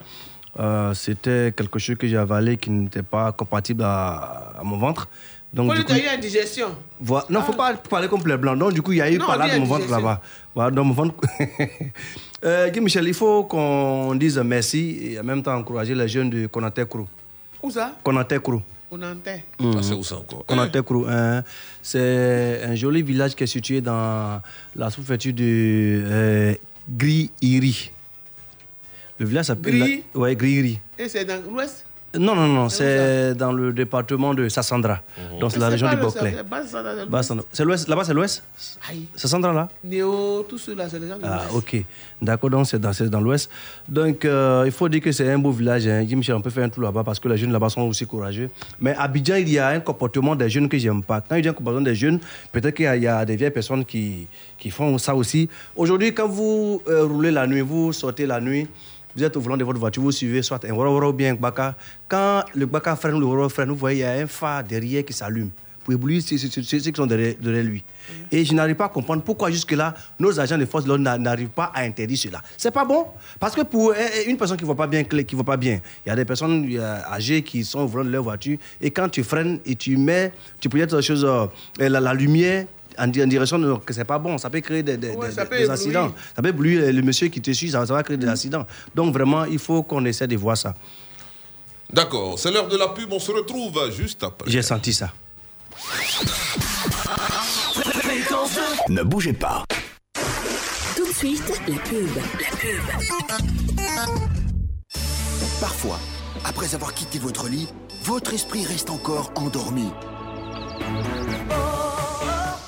Euh, 0.58 0.94
C'était 0.94 1.52
quelque 1.56 1.78
chose 1.78 1.96
que 1.96 2.08
j'ai 2.08 2.16
avalé 2.16 2.56
qui 2.56 2.70
n'était 2.70 3.02
pas 3.02 3.32
compatible 3.32 3.82
à, 3.84 4.52
à 4.58 4.62
mon 4.64 4.78
ventre. 4.78 5.08
Donc, 5.52 5.74
du 5.74 5.80
tu 5.80 5.84
coup, 5.86 5.92
eu 5.94 6.02
une 6.02 6.08
indigestion. 6.08 6.68
voilà. 7.00 7.26
Non, 7.28 7.42
faut 7.42 7.52
pas 7.52 7.74
parler 7.74 8.06
comme 8.08 8.22
les 8.26 8.36
blancs. 8.36 8.56
Donc, 8.58 8.72
du 8.72 8.82
coup, 8.82 8.92
il 8.92 8.98
y 8.98 9.02
a 9.02 9.10
eu 9.10 9.18
par 9.18 9.36
là 9.36 9.48
dans 9.48 9.58
mon 9.60 9.66
ventre 9.66 9.80
digestion. 9.86 9.96
là-bas. 10.06 10.22
Voilà, 10.54 10.70
dans 10.70 10.84
mon 10.84 10.94
ventre. 10.94 11.14
Guy 12.72 12.80
Michel, 12.80 13.06
il 13.08 13.14
faut 13.14 13.44
qu'on 13.44 14.14
dise 14.14 14.38
merci 14.38 14.98
et 15.12 15.20
en 15.20 15.24
même 15.24 15.42
temps 15.42 15.54
encourager 15.56 15.94
les 15.94 16.08
jeunes 16.08 16.30
de 16.30 16.46
Konaté. 16.46 16.84
Où 17.62 17.70
ça? 17.70 17.92
Konaté. 18.02 18.38
On 18.92 19.00
entend. 19.02 19.40
Mhm. 19.60 19.74
Ah, 19.78 19.82
c'est 19.82 19.94
où 19.94 20.02
ça 20.02 20.16
encore? 20.16 20.44
Krou, 20.82 21.06
hein. 21.08 21.44
C'est 21.82 22.62
un 22.64 22.74
joli 22.74 23.02
village 23.02 23.34
qui 23.36 23.44
est 23.44 23.46
situé 23.46 23.80
dans 23.80 24.40
la 24.74 24.90
sous-préfecture 24.90 25.32
de 25.32 26.02
euh, 26.04 26.54
Gri-Iri. 26.88 27.92
Le 29.18 29.26
village 29.26 29.46
s'appelle. 29.46 29.74
Gri- 29.78 30.02
Oui, 30.14 30.34
Gri-Iri. 30.34 30.78
Et 30.98 31.08
c'est 31.08 31.24
dans 31.24 31.40
l'ouest? 31.42 31.84
Non, 32.18 32.34
non, 32.34 32.48
non, 32.48 32.68
c'est 32.68 33.34
dans 33.34 33.52
le 33.52 33.72
département 33.72 34.34
de 34.34 34.48
Sassandra. 34.48 35.00
Donc, 35.38 35.52
c'est 35.52 35.60
la 35.60 35.68
région 35.68 35.88
du 35.88 35.96
Boclé. 35.96 36.34
c'est 37.22 37.34
dans 37.34 37.64
l'ouest, 37.64 37.88
là-bas, 37.88 38.04
c'est 38.04 38.14
l'ouest? 38.14 38.42
Sassandra, 39.14 39.52
là? 39.52 39.68
Néo, 39.84 40.44
tout 40.48 40.58
cela, 40.58 40.88
c'est 40.88 40.98
les 40.98 41.06
gens 41.06 41.18
de 41.18 41.22
Ah, 41.24 41.42
ok. 41.54 41.84
D'accord, 42.20 42.50
donc 42.50 42.66
c'est 42.66 42.80
dans, 42.80 42.92
c'est 42.92 43.08
dans 43.08 43.20
l'ouest. 43.20 43.48
Donc, 43.88 44.24
euh, 44.24 44.64
il 44.66 44.72
faut 44.72 44.88
dire 44.88 45.00
que 45.00 45.12
c'est 45.12 45.30
un 45.30 45.38
beau 45.38 45.52
village. 45.52 45.86
Hein. 45.86 46.04
Michel, 46.04 46.34
on 46.34 46.40
peut 46.40 46.50
faire 46.50 46.64
un 46.64 46.68
tour 46.68 46.82
là-bas 46.82 47.04
parce 47.04 47.20
que 47.20 47.28
les 47.28 47.36
jeunes 47.36 47.52
là-bas 47.52 47.68
sont 47.68 47.82
aussi 47.82 48.04
courageux. 48.06 48.50
Mais 48.80 48.92
à 48.96 49.02
Abidjan, 49.02 49.36
il 49.36 49.48
y 49.48 49.58
a 49.60 49.68
un 49.68 49.80
comportement 49.80 50.34
des 50.34 50.50
jeunes 50.50 50.68
que 50.68 50.78
j'aime 50.78 51.04
pas. 51.04 51.20
Quand 51.20 51.36
il 51.36 51.44
y 51.44 51.48
a 51.48 51.52
un 51.52 51.54
comportement 51.54 51.84
des 51.84 51.94
jeunes, 51.94 52.18
peut-être 52.50 52.74
qu'il 52.74 52.92
y, 52.92 53.02
y 53.02 53.06
a 53.06 53.24
des 53.24 53.36
vieilles 53.36 53.50
personnes 53.52 53.84
qui, 53.84 54.26
qui 54.58 54.70
font 54.70 54.98
ça 54.98 55.14
aussi. 55.14 55.48
Aujourd'hui, 55.76 56.12
quand 56.12 56.28
vous 56.28 56.82
euh, 56.88 57.04
roulez 57.04 57.30
la 57.30 57.46
nuit, 57.46 57.60
vous 57.60 57.92
sortez 57.92 58.26
la 58.26 58.40
nuit, 58.40 58.66
vous 59.16 59.24
êtes 59.24 59.36
au 59.36 59.40
volant 59.40 59.56
de 59.56 59.64
votre 59.64 59.78
voiture, 59.78 60.02
vous 60.02 60.12
suivez 60.12 60.42
soit 60.42 60.64
un 60.64 60.72
woro 60.72 61.08
ou 61.08 61.12
bien 61.12 61.32
un 61.32 61.34
baka. 61.34 61.74
Quand 62.08 62.44
le 62.54 62.66
baka 62.66 62.96
freine 62.96 63.14
ou 63.16 63.20
le 63.20 63.26
woro 63.26 63.48
freine, 63.48 63.68
vous 63.70 63.76
voyez, 63.76 63.98
il 63.98 64.02
y 64.02 64.04
a 64.04 64.12
un 64.12 64.26
phare 64.26 64.62
derrière 64.64 65.04
qui 65.04 65.12
s'allume 65.12 65.50
pour 65.82 65.94
éblouir 65.94 66.20
ceux, 66.22 66.36
qui 66.36 66.92
sont 66.94 67.06
derrière, 67.06 67.34
derrière 67.40 67.64
lui. 67.64 67.82
Et 68.30 68.44
je 68.44 68.52
n'arrive 68.52 68.76
pas 68.76 68.84
à 68.84 68.88
comprendre 68.90 69.22
pourquoi 69.22 69.50
jusque-là, 69.50 69.94
nos 70.18 70.38
agents 70.38 70.58
de 70.58 70.66
force 70.66 70.84
de 70.84 70.88
l'ordre 70.90 71.02
n'a- 71.04 71.16
n'arrivent 71.16 71.48
pas 71.48 71.72
à 71.74 71.80
interdire 71.82 72.18
cela. 72.18 72.42
C'est 72.58 72.70
pas 72.70 72.84
bon? 72.84 73.06
Parce 73.38 73.54
que 73.56 73.62
pour 73.62 73.94
une 74.26 74.36
personne 74.36 74.58
qui 74.58 74.62
ne 74.62 74.66
voit 74.66 74.76
pas 74.76 74.86
bien, 74.86 75.02
qui 75.04 75.34
voit 75.34 75.42
pas 75.44 75.56
bien, 75.56 75.80
il 76.04 76.08
y 76.10 76.12
a 76.12 76.16
des 76.16 76.26
personnes 76.26 76.68
âgées 77.10 77.40
qui 77.42 77.64
sont 77.64 77.80
au 77.80 77.86
volant 77.86 78.04
de 78.04 78.10
leur 78.10 78.22
voiture. 78.22 78.58
Et 78.80 78.90
quand 78.90 79.08
tu 79.08 79.22
freines 79.24 79.58
et 79.64 79.74
tu 79.74 79.96
mets, 79.96 80.32
tu 80.60 80.68
projettes 80.68 80.92
la 80.92 81.00
chose, 81.00 81.24
euh, 81.24 81.46
la, 81.78 81.98
la 81.98 82.12
lumière 82.12 82.66
en, 82.98 83.06
di- 83.08 83.22
en 83.22 83.26
direction 83.26 83.58
de, 83.58 83.74
que 83.74 83.92
c'est 83.92 84.04
pas 84.04 84.18
bon, 84.18 84.38
ça 84.38 84.50
peut 84.50 84.60
créer 84.60 84.82
des, 84.82 84.96
des- 84.96 85.10
Ouais, 85.10 85.28
des- 85.28 85.34
ça 85.34 85.44
peut 85.46 85.56
des 85.56 85.62
éblouir. 85.62 85.72
accidents. 85.72 86.12
Ça 86.36 86.42
peut 86.42 86.48
éblouir 86.48 86.92
le- 86.92 87.02
monsieur 87.02 87.28
qui 87.28 87.40
te 87.40 87.50
suit, 87.52 87.70
ça, 87.70 87.84
ça 87.86 87.92
va 87.94 88.02
créer 88.02 88.16
des 88.16 88.28
accidents. 88.28 88.66
Donc 88.94 89.12
vraiment, 89.14 89.44
il 89.44 89.58
faut 89.58 89.82
qu'on 89.82 90.04
essaie 90.04 90.26
de 90.26 90.36
voir 90.36 90.56
ça. 90.56 90.74
D'accord, 91.92 92.38
c'est 92.38 92.50
l'heure 92.52 92.68
de 92.68 92.76
la 92.76 92.88
pub, 92.88 93.12
on 93.12 93.18
se 93.18 93.32
retrouve 93.32 93.90
juste 93.90 94.22
après. 94.22 94.48
J'ai 94.50 94.62
senti 94.62 94.92
ça. 94.92 95.12
Ne 98.88 99.02
bougez 99.02 99.32
pas. 99.32 99.64
Tout 100.96 101.06
de 101.06 101.12
suite, 101.12 101.42
la 101.68 101.78
pub. 101.78 102.08
La 102.16 102.56
pub. 102.56 104.20
Parfois, 105.60 105.98
après 106.44 106.74
avoir 106.74 106.94
quitté 106.94 107.18
votre 107.18 107.48
lit, 107.48 107.68
votre 108.04 108.32
esprit 108.34 108.64
reste 108.64 108.90
encore 108.90 109.32
endormi. 109.36 109.88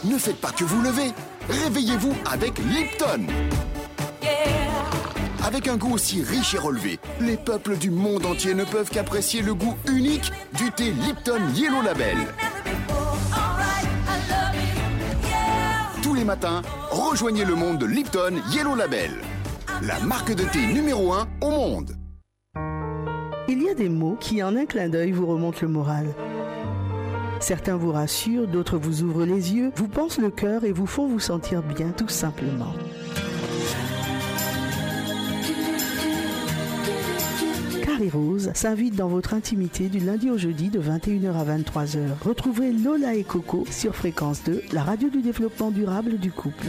Ne 0.04 0.18
faites 0.18 0.40
pas 0.40 0.50
que 0.50 0.64
vous 0.64 0.82
levez. 0.82 1.12
Réveillez-vous 1.49 2.12
avec 2.30 2.59
Lipton. 2.59 3.26
Avec 5.44 5.68
un 5.68 5.76
goût 5.76 5.94
aussi 5.94 6.23
riche 6.23 6.54
et 6.54 6.59
relevé, 6.59 6.99
les 7.21 7.37
peuples 7.37 7.76
du 7.76 7.90
monde 7.90 8.26
entier 8.26 8.54
ne 8.54 8.64
peuvent 8.64 8.90
qu'apprécier 8.90 9.42
le 9.42 9.54
goût 9.54 9.76
unique 9.88 10.32
du 10.54 10.73
thé 10.73 10.90
Lipton 10.90 11.40
Yellow 11.54 11.82
Label. 11.82 12.16
Tous 16.02 16.14
les 16.14 16.25
matins, 16.25 16.62
rejoignez 16.90 17.44
le 17.44 17.54
monde 17.54 17.78
de 17.78 17.87
Lipton 17.87 18.40
Yellow 18.50 18.75
Label, 18.75 19.12
la 19.82 20.00
marque 20.00 20.35
de 20.35 20.42
thé 20.42 20.66
numéro 20.66 21.12
1 21.12 21.28
au 21.42 21.50
monde. 21.50 21.97
Il 23.49 23.62
y 23.62 23.68
a 23.68 23.75
des 23.75 23.88
mots 23.88 24.16
qui, 24.18 24.42
en 24.42 24.56
un 24.56 24.66
clin 24.66 24.88
d'œil, 24.88 25.12
vous 25.12 25.26
remontent 25.26 25.59
le 25.62 25.68
moral. 25.68 26.06
Certains 27.43 27.77
vous 27.77 27.91
rassurent, 27.93 28.47
d'autres 28.47 28.79
vous 28.79 29.03
ouvrent 29.03 29.25
les 29.27 29.53
yeux, 29.53 29.73
vous 29.77 29.89
pensent 29.89 30.19
le 30.19 30.31
cœur 30.31 30.65
et 30.65 30.71
vous 30.73 30.87
font 30.87 31.07
vous 31.09 31.19
sentir 31.21 31.61
bien, 31.63 31.89
tout 31.91 32.09
simplement. 32.09 32.73
Car 37.85 38.01
et 38.01 38.09
Rose 38.09 38.51
s'invite 38.55 38.95
dans 38.95 39.09
votre 39.09 39.35
intimité 39.35 39.89
du 39.89 39.99
lundi 39.99 40.31
au 40.31 40.39
jeudi 40.39 40.69
de 40.71 40.81
21h 40.81 41.35
à 41.35 41.45
23h. 41.59 41.99
Retrouvez 42.25 42.73
Lola 42.73 43.15
et 43.15 43.25
Coco 43.25 43.67
sur 43.71 43.95
Fréquence 43.97 44.43
2, 44.45 44.63
la 44.73 44.83
radio 44.85 45.09
du 45.09 45.21
développement 45.21 45.71
durable 45.71 46.19
du 46.19 46.31
couple. 46.31 46.67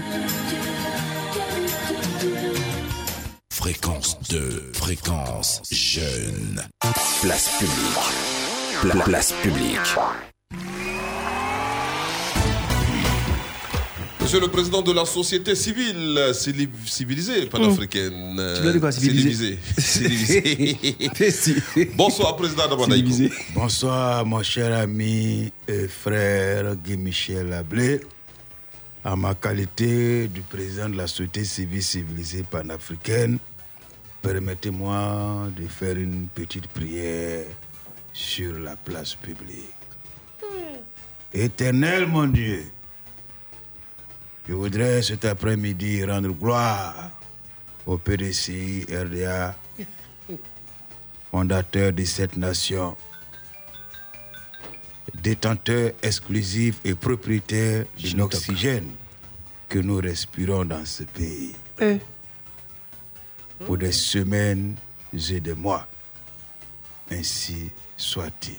Fréquence 3.52 4.18
2, 4.30 4.72
fréquence 4.74 5.62
jeune. 5.72 6.62
Place 7.22 7.50
publique. 7.60 8.92
Pla- 8.92 9.04
place 9.04 9.32
publique. 9.42 10.33
Monsieur 14.34 14.48
le 14.48 14.52
président 14.52 14.82
de 14.82 14.92
la 14.92 15.06
société 15.06 15.54
civile 15.54 16.32
civilisée 16.34 17.46
panafricaine. 17.46 18.36
euh, 18.40 18.58
Tu 18.58 18.64
l'as 18.66 18.74
dit 18.74 18.80
quoi, 18.80 18.92
civilisée? 18.92 19.60
Civilisée. 19.78 21.62
Bonsoir, 21.96 22.36
président 22.36 22.68
Damadaïko. 22.68 23.32
Bonsoir, 23.54 24.26
mon 24.26 24.42
cher 24.42 24.76
ami 24.76 25.54
et 25.68 25.88
frère 25.88 26.76
Guy 26.78 26.98
Michel 26.98 27.54
Ablé. 27.54 28.00
À 29.04 29.16
ma 29.16 29.36
qualité 29.36 30.28
de 30.30 30.42
président 30.50 30.90
de 30.90 30.98
la 30.98 31.06
société 31.06 31.44
civile 31.46 31.84
civilisée 31.84 32.42
panafricaine, 32.42 33.38
permettez-moi 34.24 35.50
de 35.56 35.68
faire 35.68 35.96
une 35.96 36.26
petite 36.34 36.66
prière 36.70 37.46
sur 38.12 38.58
la 38.58 38.76
place 38.78 39.14
publique. 39.14 39.70
Éternel 41.32 42.08
mon 42.08 42.26
Dieu, 42.26 42.64
je 44.48 44.54
voudrais 44.54 45.02
cet 45.02 45.26
après-midi 45.26 46.04
rendre 46.06 46.30
gloire 46.32 47.12
au 47.86 47.98
PDCI 47.98 48.86
RDA, 48.90 49.56
fondateur 51.32 51.92
de 51.94 52.04
cette 52.06 52.38
nation, 52.38 52.96
détenteur 55.22 55.92
exclusif 56.02 56.80
et 56.84 56.96
propriétaire 56.96 57.86
de 58.02 58.18
l'oxygène 58.18 58.90
que 59.70 59.80
nous 59.80 59.98
respirons 59.98 60.66
dans 60.66 60.86
ce 60.86 61.04
pays. 61.04 61.56
Pour 63.66 63.78
des 63.78 63.92
semaines 63.92 64.76
et 65.14 65.40
des 65.40 65.54
mois. 65.54 65.88
Ainsi 67.12 67.70
soit-il. 67.96 68.58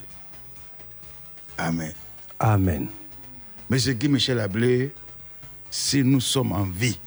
Amen. 1.59 1.93
Amen. 2.39 2.89
Monsieur 3.69 3.93
Guy 3.93 4.09
Michel 4.09 4.41
Ablé, 4.41 4.93
si 5.77 6.05
nous 6.05 6.21
sommes 6.21 6.53
en 6.53 6.63
vie 6.63 7.01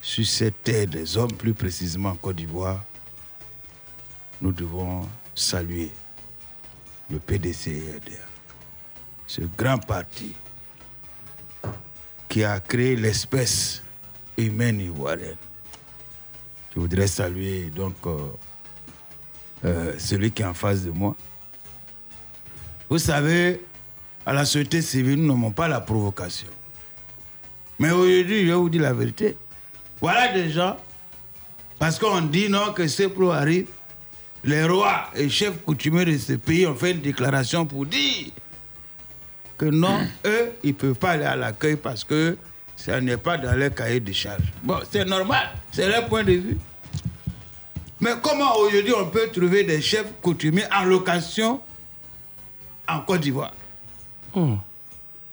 sur 0.00 0.24
cette 0.24 0.62
terre 0.62 0.86
des 0.86 1.16
hommes, 1.16 1.32
plus 1.32 1.54
précisément 1.54 2.10
en 2.10 2.14
Côte 2.14 2.36
d'Ivoire, 2.36 2.84
nous 4.40 4.52
devons 4.52 5.04
saluer 5.34 5.90
le 7.10 7.18
PDC-RDA, 7.18 8.22
ce 9.26 9.40
grand 9.58 9.76
parti 9.78 10.36
qui 12.28 12.44
a 12.44 12.60
créé 12.60 12.94
l'espèce 12.94 13.82
humaine 14.38 14.78
ivoirienne. 14.80 15.34
Je 16.76 16.78
voudrais 16.78 17.08
saluer 17.08 17.70
donc 17.70 17.96
euh, 18.06 18.18
euh, 19.64 19.98
celui 19.98 20.30
qui 20.30 20.42
est 20.42 20.46
en 20.46 20.54
face 20.54 20.84
de 20.84 20.92
moi. 20.92 21.16
Vous 22.88 22.98
savez, 22.98 23.66
à 24.24 24.32
la 24.32 24.44
société 24.44 24.80
civile, 24.80 25.20
nous 25.20 25.34
n'aimons 25.34 25.50
pas 25.50 25.66
la 25.66 25.80
provocation. 25.80 26.55
Mais 27.78 27.90
aujourd'hui, 27.90 28.42
je 28.42 28.46
vais 28.46 28.54
vous 28.54 28.68
dire 28.68 28.82
la 28.82 28.92
vérité. 28.92 29.36
Voilà 30.00 30.32
des 30.32 30.50
gens, 30.50 30.76
parce 31.78 31.98
qu'on 31.98 32.20
dit 32.22 32.48
non 32.48 32.72
que 32.72 32.86
ces 32.86 33.08
pros 33.08 33.30
arrivent, 33.30 33.68
les 34.44 34.64
rois 34.64 35.08
et 35.14 35.28
chefs 35.28 35.62
coutumiers 35.64 36.04
de 36.04 36.16
ce 36.16 36.34
pays 36.34 36.66
ont 36.66 36.74
fait 36.74 36.92
une 36.92 37.00
déclaration 37.00 37.66
pour 37.66 37.86
dire 37.86 38.30
que 39.58 39.66
non, 39.66 39.98
eux, 40.26 40.52
ils 40.62 40.68
ne 40.68 40.72
peuvent 40.74 40.94
pas 40.94 41.12
aller 41.12 41.24
à 41.24 41.36
l'accueil 41.36 41.76
parce 41.76 42.04
que 42.04 42.36
ça 42.76 43.00
n'est 43.00 43.16
pas 43.16 43.38
dans 43.38 43.54
leur 43.54 43.74
cahier 43.74 44.00
de 44.00 44.12
charge. 44.12 44.42
Bon, 44.62 44.78
c'est 44.90 45.04
normal, 45.04 45.48
c'est 45.72 45.88
leur 45.88 46.06
point 46.06 46.24
de 46.24 46.32
vue. 46.32 46.58
Mais 48.00 48.12
comment 48.22 48.54
aujourd'hui 48.58 48.92
on 48.94 49.06
peut 49.06 49.28
trouver 49.32 49.64
des 49.64 49.80
chefs 49.80 50.12
coutumiers 50.20 50.66
en 50.74 50.84
location 50.84 51.60
en 52.86 53.00
Côte 53.00 53.22
d'Ivoire? 53.22 53.52
Ben 54.34 54.58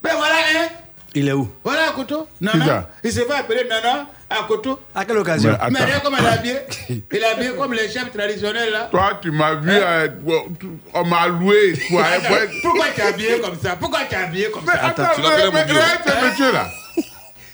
voilà, 0.02 0.36
hein 0.56 0.70
Il 1.16 1.28
est 1.28 1.32
où? 1.34 1.48
Voilà 1.64 1.90
Akoto. 1.90 2.28
Nana. 2.42 2.66
ça? 2.66 2.90
Il 3.04 3.12
se 3.12 3.20
fait 3.20 3.34
appeler 3.34 3.66
Nana 3.70 4.08
Akoto. 4.30 4.80
À 4.96 5.06
quelle 5.06 5.18
occasion? 5.18 5.56
Mais 5.72 5.80
regarde 5.84 6.02
comment 6.04 6.18
il 6.18 6.26
est 6.26 6.28
habillé. 6.30 6.56
Il 6.90 7.18
est 7.18 7.24
habillé 7.26 7.52
comme 7.56 7.74
les 7.74 7.88
chefs 7.90 8.12
traditionnels 8.12 8.72
là. 8.72 8.88
Toi, 8.90 9.20
tu 9.22 9.30
m'as 9.32 9.54
vu, 9.56 9.70
euh, 9.72 10.08
bon, 10.22 10.44
tu- 10.60 10.68
on 10.94 11.06
m'a 11.06 11.28
loué. 11.28 11.74
boire- 11.92 12.06
Pourquoi 12.64 12.86
tu 12.96 13.02
es 13.02 13.04
habillé 13.04 13.40
comme 13.40 13.58
ça? 13.62 13.76
Pourquoi 13.80 14.00
tu 14.10 14.16
es 14.16 14.18
habillé 14.18 14.50
comme 14.50 14.64
Mais 14.66 14.74
ça 14.74 14.88
attends, 14.88 15.04
tu 15.16 15.22
mais, 15.22 15.28
mais, 15.52 15.62
regarde 15.62 16.02
ce 16.06 16.26
monsieur-là. 16.26 16.68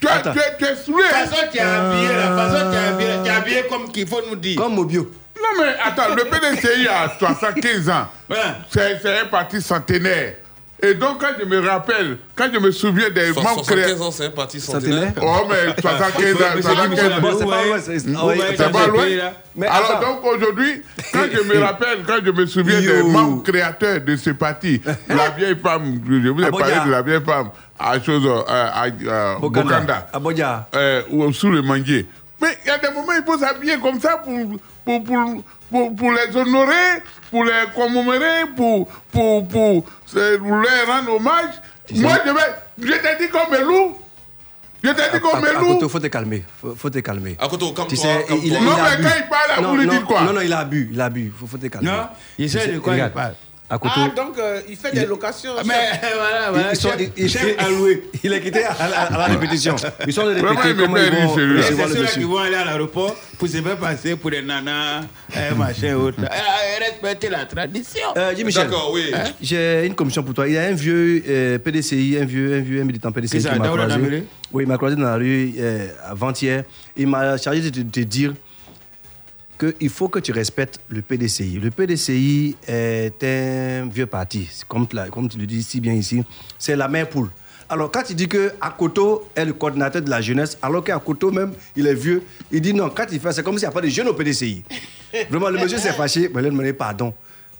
Tu, 0.01 0.07
es- 0.07 0.21
tu, 0.31 0.39
es- 0.39 0.57
tu 0.57 0.63
es 0.65 0.75
saoulé. 0.77 1.03
La 1.11 1.17
façon 1.27 1.35
tu 1.51 1.57
es 1.57 1.61
habillé, 1.61 2.07
la 2.15 2.35
façon 2.37 2.71
tu 2.71 2.77
es 2.77 2.87
habillé, 2.87 3.11
tu 3.23 3.29
es 3.29 3.33
habillé 3.33 3.63
comme 3.69 3.91
qu'il 3.91 4.07
faut 4.07 4.21
nous 4.29 4.35
dire. 4.37 4.55
Comme 4.57 4.75
Mobio. 4.75 5.11
Non, 5.41 5.49
mais 5.63 5.73
attends, 5.83 6.15
le 6.15 6.23
PDCI 6.25 6.87
a 6.87 7.11
75 7.19 7.89
ans. 7.89 8.07
Ouais. 8.29 8.37
C'est 8.71 9.19
un 9.19 9.25
parti 9.25 9.61
centenaire. 9.61 10.35
Et 10.81 10.93
donc, 10.93 11.19
quand 11.19 11.33
je 11.37 11.43
me 11.45 11.59
rappelle, 11.59 12.17
quand 12.35 12.47
je 12.53 12.57
me 12.59 12.71
souviens 12.71 13.09
des 13.09 13.33
So- 13.33 13.41
membres 13.41 13.63
75 13.65 13.65
créés. 13.83 14.01
ans, 14.01 14.11
c'est 14.11 14.25
un 14.27 14.29
parti 14.29 14.61
Centenaire. 14.61 15.11
Oh, 15.21 15.47
mais 15.49 15.73
75 15.81 16.35
ans, 16.35 16.37
Mais 16.55 16.61
c'est 16.61 16.61
75 16.61 16.89
Guy 16.89 18.15
ans. 18.15 18.29
C'est 18.57 18.71
pas 18.71 18.87
loin. 18.87 19.03
Mais 19.57 19.67
Alors 19.67 19.91
attends. 19.91 20.07
donc 20.21 20.25
aujourd'hui, 20.25 20.81
quand 21.11 21.25
je 21.33 21.41
me 21.43 21.59
rappelle, 21.63 21.99
quand 22.07 22.19
je 22.25 22.31
me 22.31 22.45
souviens 22.45 22.79
des 22.79 23.03
membres 23.03 23.43
créateurs 23.43 23.99
de 23.99 24.15
ce 24.15 24.29
parti, 24.29 24.81
la 25.09 25.29
vieille 25.31 25.57
femme, 25.61 25.99
je 26.07 26.29
vous 26.29 26.43
ai 26.43 26.49
parlé 26.51 26.75
de 26.85 26.91
la 26.91 27.01
vieille 27.01 27.21
femme 27.25 27.49
à 27.77 27.99
chose 28.01 28.23
euh, 28.25 28.41
à, 28.47 28.83
à 28.83 29.39
Bokanda, 29.39 30.07
Abodia. 30.13 30.67
euh, 30.75 31.01
ou 31.11 31.31
sous 31.33 31.49
le 31.49 31.61
manguier. 31.61 32.05
Mais 32.41 32.57
il 32.63 32.67
y 32.69 32.71
a 32.71 32.77
des 32.77 32.87
moments 32.93 33.11
il 33.17 33.23
faut 33.25 33.37
s'habiller 33.37 33.77
comme 33.81 33.99
ça 33.99 34.15
pour, 34.23 34.33
pour, 34.89 35.03
pour, 35.03 35.43
pour, 35.69 35.95
pour 35.95 36.11
les 36.11 36.35
honorer, 36.35 37.03
pour 37.29 37.43
les 37.43 37.51
commémorer, 37.75 38.47
pour, 38.55 38.87
pour, 39.11 39.47
pour, 39.47 39.85
leur 40.13 40.87
rendre 40.87 41.13
hommage. 41.15 41.53
Moi, 41.93 42.13
je 42.25 42.31
vais, 42.31 42.87
je 42.87 42.93
t'ai 42.93 43.23
dit 43.25 43.29
qu'on 43.31 43.51
me 43.51 43.61
loue. 43.63 43.97
Je 44.83 44.89
t'ai 44.89 45.03
dit 45.13 45.19
qu'on 45.19 45.39
me 45.39 45.53
loue. 45.53 45.71
Akoto, 45.71 45.89
faut 45.89 45.99
te 45.99 46.07
calmer. 46.07 46.43
Faut, 46.59 46.75
faut 46.75 46.89
te 46.89 46.99
calmer. 46.99 47.35
Akoto, 47.39 47.73
Tu 47.87 47.97
sais, 47.97 48.25
il, 48.29 48.47
il, 48.47 48.53
Non, 48.53 48.59
il 48.61 48.79
a 48.79 48.89
mais 48.89 48.97
bu. 48.97 49.03
quand 49.03 49.15
il 49.17 49.29
parle, 49.29 49.65
vous 49.65 49.75
lui 49.77 49.85
non, 49.85 49.93
dites 49.93 50.05
quoi 50.05 50.21
Non, 50.21 50.33
non, 50.33 50.41
il 50.41 50.53
a 50.53 50.65
bu. 50.65 50.89
Il 50.91 51.01
a 51.01 51.09
bu. 51.09 51.31
Faut, 51.37 51.45
faut 51.45 51.57
te 51.57 51.67
calmer. 51.67 51.87
Non, 51.91 52.07
il 52.39 52.49
sait 52.49 52.67
de 52.67 52.79
quoi 52.79 52.95
il 52.95 53.11
parle. 53.77 53.91
Akoto, 53.91 53.93
Ah, 53.95 54.15
donc 54.15 54.37
euh, 54.39 54.61
il 54.69 54.75
fait 54.75 54.91
des 54.91 55.05
locations. 55.05 55.53
Mais 55.65 55.73
voilà, 56.01 56.51
voilà. 56.51 56.69
ils 56.73 56.75
sont, 56.75 56.89
ils- 57.15 57.29
chef 57.29 57.45
ils- 57.57 57.63
alloué. 57.63 58.03
il 58.23 58.33
est 58.33 58.41
quitté 58.41 58.63
à, 58.63 58.75
la- 58.89 59.01
à 59.01 59.17
la 59.17 59.25
répétition. 59.25 59.75
Ils 60.07 60.13
sont 60.13 60.23
il 60.29 60.41
me 60.41 60.41
comment 60.85 60.97
ils 60.97 61.11
vont 61.11 61.27
recevoir 61.57 61.87
le 61.89 62.05
qui 62.13 62.23
vont 62.23 62.37
aller 62.37 62.55
à 62.55 62.65
l'aéroport 62.65 63.15
pour 63.37 63.47
se 63.47 63.61
faire 63.61 63.77
passer 63.77 64.15
pour 64.15 64.31
des 64.31 64.41
nanas, 64.41 65.01
euh, 65.37 65.55
machin, 65.55 65.95
autre. 65.95 66.19
Euh, 66.21 66.79
Respecter 66.79 67.29
la 67.29 67.45
tradition. 67.45 68.01
Euh, 68.17 68.33
D'accord, 68.55 68.91
oui. 68.93 69.11
j'ai 69.41 69.85
une 69.85 69.95
commission 69.95 70.23
pour 70.23 70.33
toi. 70.33 70.47
Il 70.47 70.53
y 70.53 70.57
a 70.57 70.63
un 70.63 70.71
vieux 70.73 71.23
euh, 71.27 71.59
PDCI, 71.59 72.17
un 72.21 72.25
vieux, 72.25 72.55
un 72.55 72.61
vieux 72.61 72.83
militant 72.83 73.11
PDCI 73.11 73.39
Qui 73.39 73.59
m'a 73.59 73.67
croisé. 73.67 74.23
Oui, 74.51 74.63
il 74.63 74.67
m'a 74.67 74.77
croisé 74.77 74.95
dans 74.95 75.03
la 75.03 75.15
rue 75.15 75.53
euh, 75.59 75.87
avant-hier. 76.07 76.63
Il 76.97 77.07
m'a 77.07 77.37
chargé 77.37 77.61
de 77.69 77.83
te 77.83 77.99
dire 77.99 78.33
qu'il 79.59 79.89
faut 79.89 80.07
que 80.07 80.19
tu 80.19 80.31
respectes 80.31 80.79
le 80.89 81.01
PDCI. 81.01 81.59
Le 81.59 81.69
PDCI 81.69 82.55
est 82.67 83.23
un 83.23 83.87
vieux 83.87 84.05
parti, 84.05 84.49
comme, 84.67 84.87
tu 84.87 85.37
le 85.37 85.45
dis 85.45 85.61
si 85.61 85.79
bien 85.81 85.93
ici. 85.93 86.23
C'est 86.57 86.75
la 86.75 86.87
mère 86.87 87.09
poule. 87.09 87.29
Alors, 87.71 87.91
quand 87.91 88.09
il 88.09 88.15
dit 88.15 88.27
que 88.27 88.53
Akoto 88.61 89.29
est 89.35 89.45
le 89.45 89.53
coordinateur 89.53 90.01
de 90.01 90.09
la 90.09 90.21
jeunesse, 90.21 90.57
alors 90.61 90.83
qu'Akoto 90.83 91.29
même, 91.29 91.53
il 91.75 91.85
est 91.85 91.93
vieux, 91.93 92.23
il 92.51 92.61
dit 92.61 92.73
non, 92.73 92.89
quand 92.89 93.05
il 93.11 93.19
fait, 93.19 93.31
c'est 93.31 93.43
comme 93.43 93.59
s'il 93.59 93.67
n'y 93.67 93.71
a 93.71 93.71
pas 93.71 93.81
de 93.81 93.89
jeunes 93.89 94.07
au 94.07 94.13
PDCI. 94.13 94.63
Vraiment, 95.29 95.49
le 95.49 95.59
monsieur 95.59 95.77
s'est 95.77 95.93
fâché, 95.93 96.31
mais 96.33 96.41
il 96.41 96.47
a 96.47 96.49
demandé 96.49 96.73
pardon. 96.73 97.13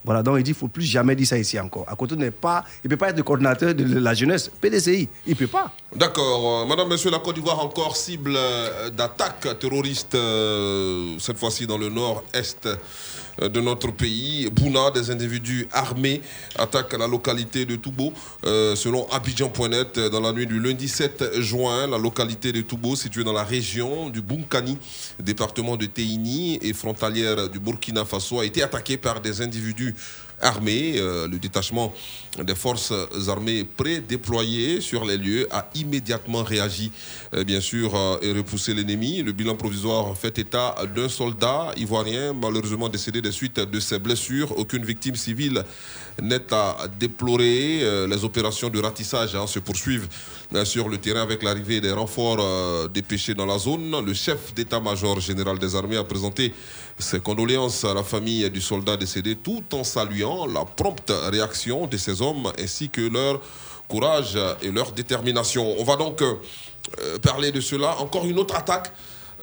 Voilà, 0.06 0.24
donc 0.24 0.38
il 0.38 0.44
dit 0.44 0.52
qu'il 0.52 0.58
ne 0.58 0.60
faut 0.60 0.68
plus 0.68 0.84
jamais 0.84 1.16
dire 1.16 1.28
ça 1.28 1.38
ici 1.38 1.60
encore. 1.60 1.86
Akoto 1.88 2.16
n'est 2.16 2.32
pas, 2.32 2.64
il 2.84 2.88
ne 2.88 2.90
peut 2.90 2.98
pas 2.98 3.10
être 3.10 3.18
le 3.18 3.24
coordinateur 3.24 3.74
de 3.76 4.00
la 4.00 4.14
jeunesse, 4.14 4.50
PDCI. 4.62 5.10
Il 5.28 5.32
ne 5.32 5.36
peut 5.36 5.48
pas. 5.48 5.72
D'accord. 5.96 6.64
Euh, 6.64 6.66
Madame, 6.66 6.88
Monsieur, 6.88 7.12
la 7.12 7.20
Côte 7.20 7.36
d'Ivoire 7.36 7.60
encore 7.60 7.96
cible 7.98 8.34
euh, 8.36 8.90
d'attaques 8.90 9.60
terroristes, 9.60 10.16
euh, 10.16 11.18
cette 11.20 11.38
fois-ci 11.38 11.68
dans 11.68 11.78
le 11.78 11.90
nord-est 11.90 12.68
de 13.48 13.62
notre 13.62 13.92
pays. 13.92 14.50
Bouna, 14.52 14.92
des 14.92 15.12
individus 15.12 15.68
armés 15.72 16.22
attaquent 16.58 16.98
la 16.98 17.08
localité 17.08 17.66
de 17.66 17.76
Toubo. 17.76 18.14
Euh, 18.46 18.76
selon 18.76 19.08
Abidjan.net, 19.10 19.98
euh, 19.98 20.10
dans 20.10 20.20
la 20.20 20.32
nuit 20.32 20.48
du 20.48 20.60
lundi 20.60 20.88
7 20.88 21.40
juin, 21.40 21.88
la 21.88 21.98
localité 21.98 22.52
de 22.52 22.62
Toubo, 22.62 22.96
située 22.96 23.24
dans 23.24 23.34
la 23.34 23.44
région 23.44 24.10
du 24.10 24.22
Bunkani, 24.22 24.78
département 25.20 25.78
de 25.78 25.86
Teini 25.86 26.60
et 26.62 26.74
frontalière 26.74 27.50
du 27.50 27.60
Burkina 27.60 28.06
Faso, 28.06 28.40
a 28.40 28.46
été 28.46 28.64
attaquée 28.64 28.98
par 28.98 29.22
des 29.22 29.42
individus 29.42 29.96
armée. 30.42 30.94
Euh, 30.98 31.28
le 31.28 31.38
détachement 31.38 31.94
des 32.44 32.56
forces 32.56 32.94
armées 33.28 33.64
pré-déployées 33.64 34.82
sur 34.82 35.06
les 35.06 35.18
lieux 35.18 35.48
a 35.52 35.70
immédiatement 35.76 36.44
réagi, 36.44 36.92
euh, 37.34 37.44
bien 37.44 37.62
sûr, 37.62 37.96
euh, 37.96 38.18
et 38.22 38.32
repoussé 38.32 38.74
l'ennemi. 38.74 39.22
Le 39.24 39.32
bilan 39.32 39.56
provisoire 39.56 40.16
fait 40.18 40.38
état 40.40 40.76
d'un 40.96 41.10
soldat 41.10 41.72
ivoirien 41.78 42.34
malheureusement 42.34 42.90
décédé 42.90 43.22
des 43.22 43.32
suites 43.32 43.60
de 43.60 43.80
ses 43.80 44.00
blessures. 44.00 44.58
Aucune 44.58 44.86
victime 44.86 45.16
civile 45.16 45.64
n'est 46.22 46.54
à 46.54 46.88
déplorer. 47.00 48.08
Les 48.08 48.24
opérations 48.26 48.70
de 48.70 48.80
ratissage 48.80 49.36
hein, 49.36 49.48
se 49.48 49.60
poursuivent 49.60 50.08
sur 50.64 50.90
le 50.90 50.98
terrain 50.98 51.22
avec 51.22 51.44
l'arrivée 51.44 51.80
des 51.80 51.92
renforts 51.92 52.40
euh, 52.40 52.88
dépêchés 52.88 53.36
dans 53.36 53.46
la 53.46 53.60
zone. 53.60 54.04
Le 54.04 54.14
chef 54.14 54.54
d'état-major 54.54 55.20
général 55.20 55.60
des 55.60 55.76
armées 55.76 55.98
a 55.98 56.04
présenté 56.04 56.54
ses 56.98 57.20
condoléances 57.20 57.86
à 57.86 57.94
la 57.94 58.04
famille 58.04 58.50
du 58.50 58.60
soldat 58.60 58.98
décédé 58.98 59.36
tout 59.36 59.64
en 59.74 59.84
saluant 59.84 60.48
la 60.48 60.66
prompte 60.66 61.14
réaction 61.32 61.86
de 61.86 61.98
ces 61.98 62.22
hommes 62.22 62.52
ainsi 62.60 62.90
que 62.90 63.02
leur 63.02 63.40
courage 63.88 64.38
et 64.62 64.72
leur 64.72 64.92
détermination. 64.92 65.76
On 65.80 65.84
va 65.84 65.96
donc 65.96 66.22
euh, 66.22 66.34
euh, 67.00 67.20
parler 67.20 67.52
de 67.52 67.62
cela. 67.62 68.00
Encore 68.00 68.26
une 68.26 68.40
autre 68.40 68.56
attaque 68.56 68.92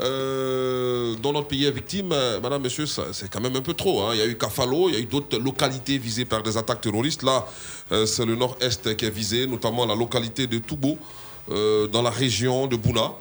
euh, 0.00 1.14
dont 1.22 1.32
notre 1.32 1.48
pays 1.48 1.64
est 1.64 1.70
victime, 1.70 2.12
euh, 2.12 2.40
madame, 2.40 2.62
monsieur, 2.62 2.84
c'est 2.86 3.30
quand 3.30 3.40
même 3.40 3.56
un 3.56 3.62
peu 3.62 3.74
trop. 3.74 4.02
hein. 4.02 4.10
Il 4.12 4.18
y 4.18 4.22
a 4.22 4.26
eu 4.26 4.36
Kafalo, 4.36 4.88
il 4.88 4.94
y 4.94 4.98
a 4.98 5.00
eu 5.00 5.06
d'autres 5.06 5.38
localités 5.38 5.98
visées 5.98 6.24
par 6.24 6.42
des 6.42 6.56
attaques 6.56 6.82
terroristes. 6.82 7.22
Là, 7.22 7.46
euh, 7.92 8.04
c'est 8.06 8.26
le 8.26 8.34
nord-est 8.34 8.96
qui 8.96 9.04
est 9.04 9.10
visé, 9.10 9.46
notamment 9.46 9.86
la 9.86 9.94
localité 9.94 10.46
de 10.46 10.58
Toubo, 10.58 10.98
euh, 11.50 11.86
dans 11.86 12.02
la 12.02 12.10
région 12.10 12.66
de 12.66 12.76
Bouna. 12.76 13.12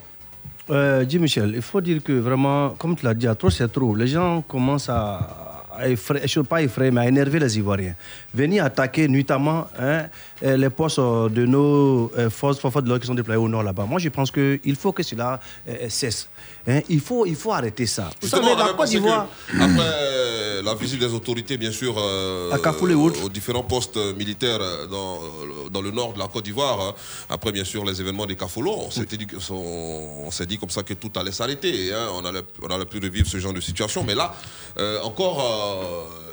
Euh, 0.72 1.06
dis 1.06 1.20
Michel, 1.20 1.54
il 1.56 1.62
faut 1.62 1.80
dire 1.80 2.02
que 2.04 2.12
vraiment, 2.12 2.70
comme 2.72 2.96
tu 2.96 3.06
l'as 3.06 3.14
dit, 3.14 3.28
à 3.28 3.36
trop 3.36 3.52
c'est 3.52 3.72
trop. 3.72 3.96
Les 3.96 4.08
gens 4.08 4.42
commencent 4.42 4.90
à, 4.90 5.64
effrayer, 5.86 6.28
je 6.28 6.40
sais 6.40 6.44
pas 6.44 6.64
effrayer, 6.64 6.90
mais 6.90 7.02
à 7.02 7.08
énerver 7.08 7.38
les 7.38 7.58
Ivoiriens. 7.58 7.96
Venir 8.34 8.66
attaquer 8.66 9.08
nuitamment 9.08 9.68
hein, 9.80 10.08
les 10.42 10.70
postes 10.72 11.00
de 11.00 11.46
nos 11.46 12.12
forces, 12.32 12.60
forces 12.60 12.82
de 12.82 12.90
l'ordre 12.90 13.02
qui 13.02 13.08
sont 13.08 13.14
déployées 13.14 13.40
au 13.40 13.48
nord 13.48 13.62
là-bas. 13.62 13.86
Moi, 13.86 14.00
je 14.00 14.10
pense 14.10 14.32
qu'il 14.32 14.76
faut 14.76 14.92
que 14.92 15.04
cela 15.04 15.40
cesse. 15.90 16.30
Hein, 16.68 16.82
il, 16.90 17.00
faut, 17.00 17.26
il 17.26 17.36
faut 17.36 17.52
arrêter 17.52 17.86
ça. 17.86 18.10
Vous 18.22 18.28
savez, 18.28 18.56
la 18.56 18.74
Côte 18.74 18.90
d'Ivoire. 18.90 19.28
Après 19.54 19.80
euh, 19.80 20.62
la 20.64 20.74
visite 20.74 21.00
des 21.00 21.14
autorités, 21.14 21.58
bien 21.58 21.72
sûr, 21.72 21.96
euh, 21.98 22.52
À 22.52 22.58
aux 23.24 23.30
différents 23.30 23.64
postes 23.64 23.98
militaires 24.18 24.58
euh, 24.62 24.88
dans, 24.88 25.16
euh, 25.18 25.70
dans 25.70 25.82
le 25.82 25.92
nord 25.92 26.14
de 26.14 26.20
la 26.20 26.28
Côte 26.28 26.44
d'Ivoire, 26.46 26.80
hein, 26.82 26.96
après, 27.30 27.52
bien 27.52 27.64
sûr, 27.64 27.86
les 27.86 28.02
événements 28.02 28.26
des 28.26 28.36
Cafolo, 28.36 28.72
on 28.88 28.90
dit, 29.16 29.28
s'est 30.32 30.46
dit 30.48 30.58
comme 30.58 30.70
ça 30.72 30.82
que 30.82 30.96
tout 30.96 31.12
allait 31.16 31.32
s'arrêter. 31.32 31.94
hein, 31.94 32.08
on 32.14 32.26
allait, 32.26 32.42
on 32.64 32.68
allait 32.68 32.86
plus 32.86 33.00
revivre 33.00 33.28
ce 33.28 33.38
genre 33.38 33.54
de 33.54 33.62
situation. 33.62 34.04
Mais 34.04 34.16
là, 34.16 34.34
euh, 34.80 35.02
encore 35.04 35.44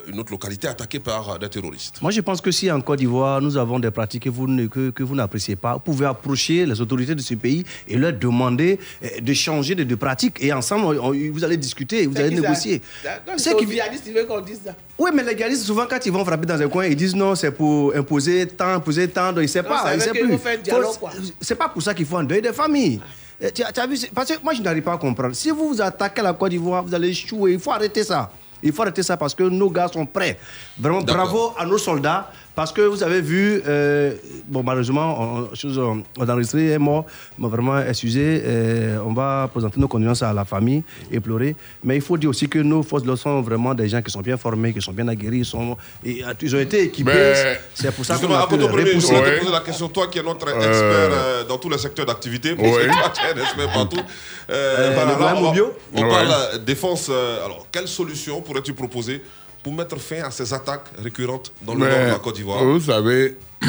une 0.09 0.19
autre 0.21 0.33
localité 0.33 0.69
attaquée 0.69 0.99
par 1.01 1.39
des 1.39 1.49
terroristes. 1.49 2.01
Moi, 2.03 2.11
je 2.11 2.21
pense 2.21 2.41
que 2.41 2.51
si 2.51 2.71
en 2.71 2.81
Côte 2.81 2.99
d'Ivoire, 2.99 3.41
nous 3.41 3.57
avons 3.57 3.79
des 3.79 3.91
pratiques 3.91 4.25
que 4.25 4.31
vous, 4.31 4.47
ne- 4.47 4.67
que, 4.67 4.91
que 4.91 5.03
vous 5.03 5.15
n'appréciez 5.15 5.57
pas, 5.57 5.75
vous 5.75 5.81
pouvez 5.81 6.07
approcher 6.07 6.67
les 6.67 6.81
autorités 6.81 7.15
de 7.15 7.21
ce 7.21 7.35
pays 7.35 7.65
et 7.87 7.97
leur 7.97 8.13
demander 8.13 8.79
euh, 9.05 9.21
de 9.21 9.33
changer 9.35 9.75
de, 9.75 9.85
de 9.85 9.95
pratiques. 9.95 10.37
Et 10.41 10.53
ensemble, 10.53 10.87
on- 10.99 11.11
on- 11.13 11.31
vous 11.33 11.45
allez 11.45 11.57
discuter, 11.57 12.07
vous 12.07 12.15
C'est 12.17 12.23
allez 12.25 12.35
négocier. 12.37 12.83
C'est 13.03 13.39
C'est 13.39 13.57
qui- 13.57 13.65
veut 14.13 14.25
qu'on 14.25 14.41
dise 14.41 14.61
ça. 14.65 14.75
Oui, 14.99 15.11
mais 15.15 15.23
les 15.25 15.35
galistes, 15.35 15.63
souvent, 15.65 15.87
quand 15.89 16.05
ils 16.05 16.13
vont 16.13 16.25
frapper 16.25 16.47
dans 16.47 16.61
un 16.61 16.69
coin, 16.69 16.87
ils 16.87 16.97
disent 16.97 17.15
non, 17.17 17.35
c'est 17.35 17.51
pour 17.51 17.95
imposer 17.95 18.47
tant, 18.47 18.75
imposer 18.75 19.09
tant. 19.09 19.29
Donc, 19.33 19.39
ils 19.39 19.43
ne 19.43 19.47
savent 19.47 19.67
pas. 19.67 19.83
ça 19.83 19.95
Ils 19.95 20.01
savent 20.01 20.13
plus. 20.13 20.31
faut 20.33 20.39
faire 20.39 20.59
un 20.59 20.63
dialogue, 20.63 20.85
Faut- 20.93 20.99
quoi. 21.01 21.11
C'est 21.41 21.55
pas 21.55 21.69
pour 21.69 21.83
ça 21.83 21.95
qu'il 21.95 22.07
faut 22.07 22.17
un 22.19 22.25
deuil 22.25 22.43
des 22.43 22.53
familles. 22.53 23.01
Euh, 23.43 23.51
Tu 23.55 23.63
as, 23.63 23.73
tu 23.73 23.81
as 23.81 23.87
vu, 23.87 23.97
parce 24.15 24.31
que 24.31 24.43
moi, 24.43 24.53
je 24.55 24.63
n'arrive 24.63 24.83
pas 24.83 24.93
à 24.93 24.99
comprendre. 24.99 25.35
Si 25.35 25.51
vous 25.51 25.69
vous 25.71 25.81
attaquez 25.81 26.23
la 26.23 26.33
Côte 26.33 26.51
d'Ivoire, 26.51 26.85
vous 26.85 26.95
allez 26.95 27.09
échouer. 27.09 27.55
Il 27.55 27.59
faut 27.59 27.73
arrêter 27.73 28.05
ça. 28.05 28.31
Il 28.63 28.73
faut 28.73 28.83
arrêter 28.83 29.03
ça 29.03 29.17
parce 29.17 29.35
que 29.35 29.43
nos 29.45 29.71
gars 29.71 29.89
sont 29.89 30.07
prêts. 30.07 30.39
Vraiment, 30.79 31.01
bravo 31.03 31.55
à 31.59 31.67
nos 31.67 31.79
soldats. 31.79 32.31
Parce 32.55 32.71
que 32.71 32.83
vous 32.83 33.03
avez 33.03 33.23
vu, 33.23 33.63
euh, 33.67 34.13
bon, 34.47 34.63
malheureusement, 34.63 35.17
on, 35.51 35.55
chose, 35.55 35.79
on, 35.79 36.03
on 36.19 36.29
a 36.29 36.33
enregistré 36.35 36.69
est 36.73 36.79
mort, 36.79 37.07
mais 37.39 37.49
vraiment 37.49 37.79
excusé. 37.81 38.43
euh, 38.45 38.99
on 39.07 39.15
va 39.15 39.49
présenter 39.51 39.81
nos 39.81 39.89
condoléances 39.89 40.23
à 40.23 40.35
la 40.35 40.45
famille 40.45 40.83
et 41.11 41.19
pleurer. 41.19 41.57
Mais 41.83 41.97
il 41.97 42.03
faut 42.03 42.19
dire 42.19 42.29
aussi 42.29 42.49
que 42.51 42.59
nos 42.59 42.83
forces 42.83 43.03
de 43.05 43.07
l'ordre 43.07 43.23
sont 43.23 43.41
vraiment 43.41 43.73
des 43.75 43.89
gens 43.89 44.03
qui 44.03 44.11
sont 44.11 44.21
bien 44.21 44.37
formés, 44.37 44.75
qui 44.75 44.83
sont 44.83 44.93
bien 44.93 45.09
aguerris, 45.09 45.39
ils, 45.39 45.45
sont, 45.47 45.79
et, 46.05 46.23
euh, 46.23 46.35
ils 46.43 46.55
ont 46.55 46.59
été 46.61 46.83
équipés. 46.83 47.33
C'est 47.73 47.91
pour 47.95 48.05
ça 48.05 48.19
qu'on 48.19 48.33
a 48.35 48.41
à 48.41 48.47
pu 48.47 48.59
Premier, 48.59 48.67
je 49.01 49.07
voulais 49.07 49.37
te 49.37 49.39
poser 49.41 49.51
la 49.53 49.61
question, 49.61 49.89
toi 49.89 50.09
qui 50.09 50.19
es 50.19 50.23
notre 50.23 50.49
expert 50.49 51.11
euh, 51.11 51.45
dans 51.45 51.57
tous 51.57 51.71
les 51.71 51.79
secteurs 51.79 52.05
d'activité, 52.05 52.55
parce 52.55 52.69
que 52.69 52.75
Ouais. 52.83 52.87
toi 52.89 53.13
tu 53.15 53.21
es 53.25 53.41
un 53.41 53.43
expert 53.43 53.73
partout. 53.73 53.97
Euh, 54.51 54.91
Euh, 54.93 54.95
là, 54.97 55.15
on, 55.17 55.19
va- 55.19 55.41
mobile 55.41 55.63
on 55.95 56.03
Ouais. 56.03 56.09
parle 56.11 56.65
défense. 56.65 57.09
alors, 57.09 57.67
quelle 57.73 57.89
solution 57.89 58.43
pourrais-tu 58.43 58.75
proposer 58.75 59.23
pour 59.63 59.73
mettre 59.75 59.97
fin 59.99 60.23
à 60.23 60.31
ces 60.31 60.53
attaques 60.53 60.87
récurrentes 60.99 61.53
dans 61.63 61.75
le 61.75 61.81
Mais, 61.81 61.91
nord 61.91 62.07
de 62.07 62.13
la 62.13 62.19
Côte 62.19 62.35
d'Ivoire 62.37 62.65
Vous 62.65 62.81
savez, 62.81 63.37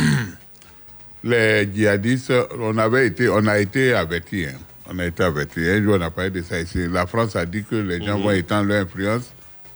les 1.23 1.69
djihadistes, 1.73 2.34
on, 2.60 2.77
avait 2.77 3.08
été, 3.08 3.29
on 3.29 3.45
a 3.47 3.60
été 3.60 3.93
avertis. 3.93 4.45
hein. 4.45 4.58
On 4.89 4.99
a 4.99 5.06
été 5.06 5.23
avertis. 5.23 5.65
Un 5.69 5.82
jour, 5.82 5.95
on 5.97 6.01
a 6.01 6.10
parlé 6.12 6.29
de 6.32 6.41
ça 6.41 6.60
ici. 6.60 6.88
La 6.89 7.06
France 7.08 7.36
a 7.38 7.45
dit 7.45 7.63
que 7.63 7.75
les 7.75 8.03
gens 8.06 8.17
Mhm. 8.17 8.23
vont 8.23 8.32
étendre 8.32 8.67
leur 8.69 8.84
influence 8.84 9.32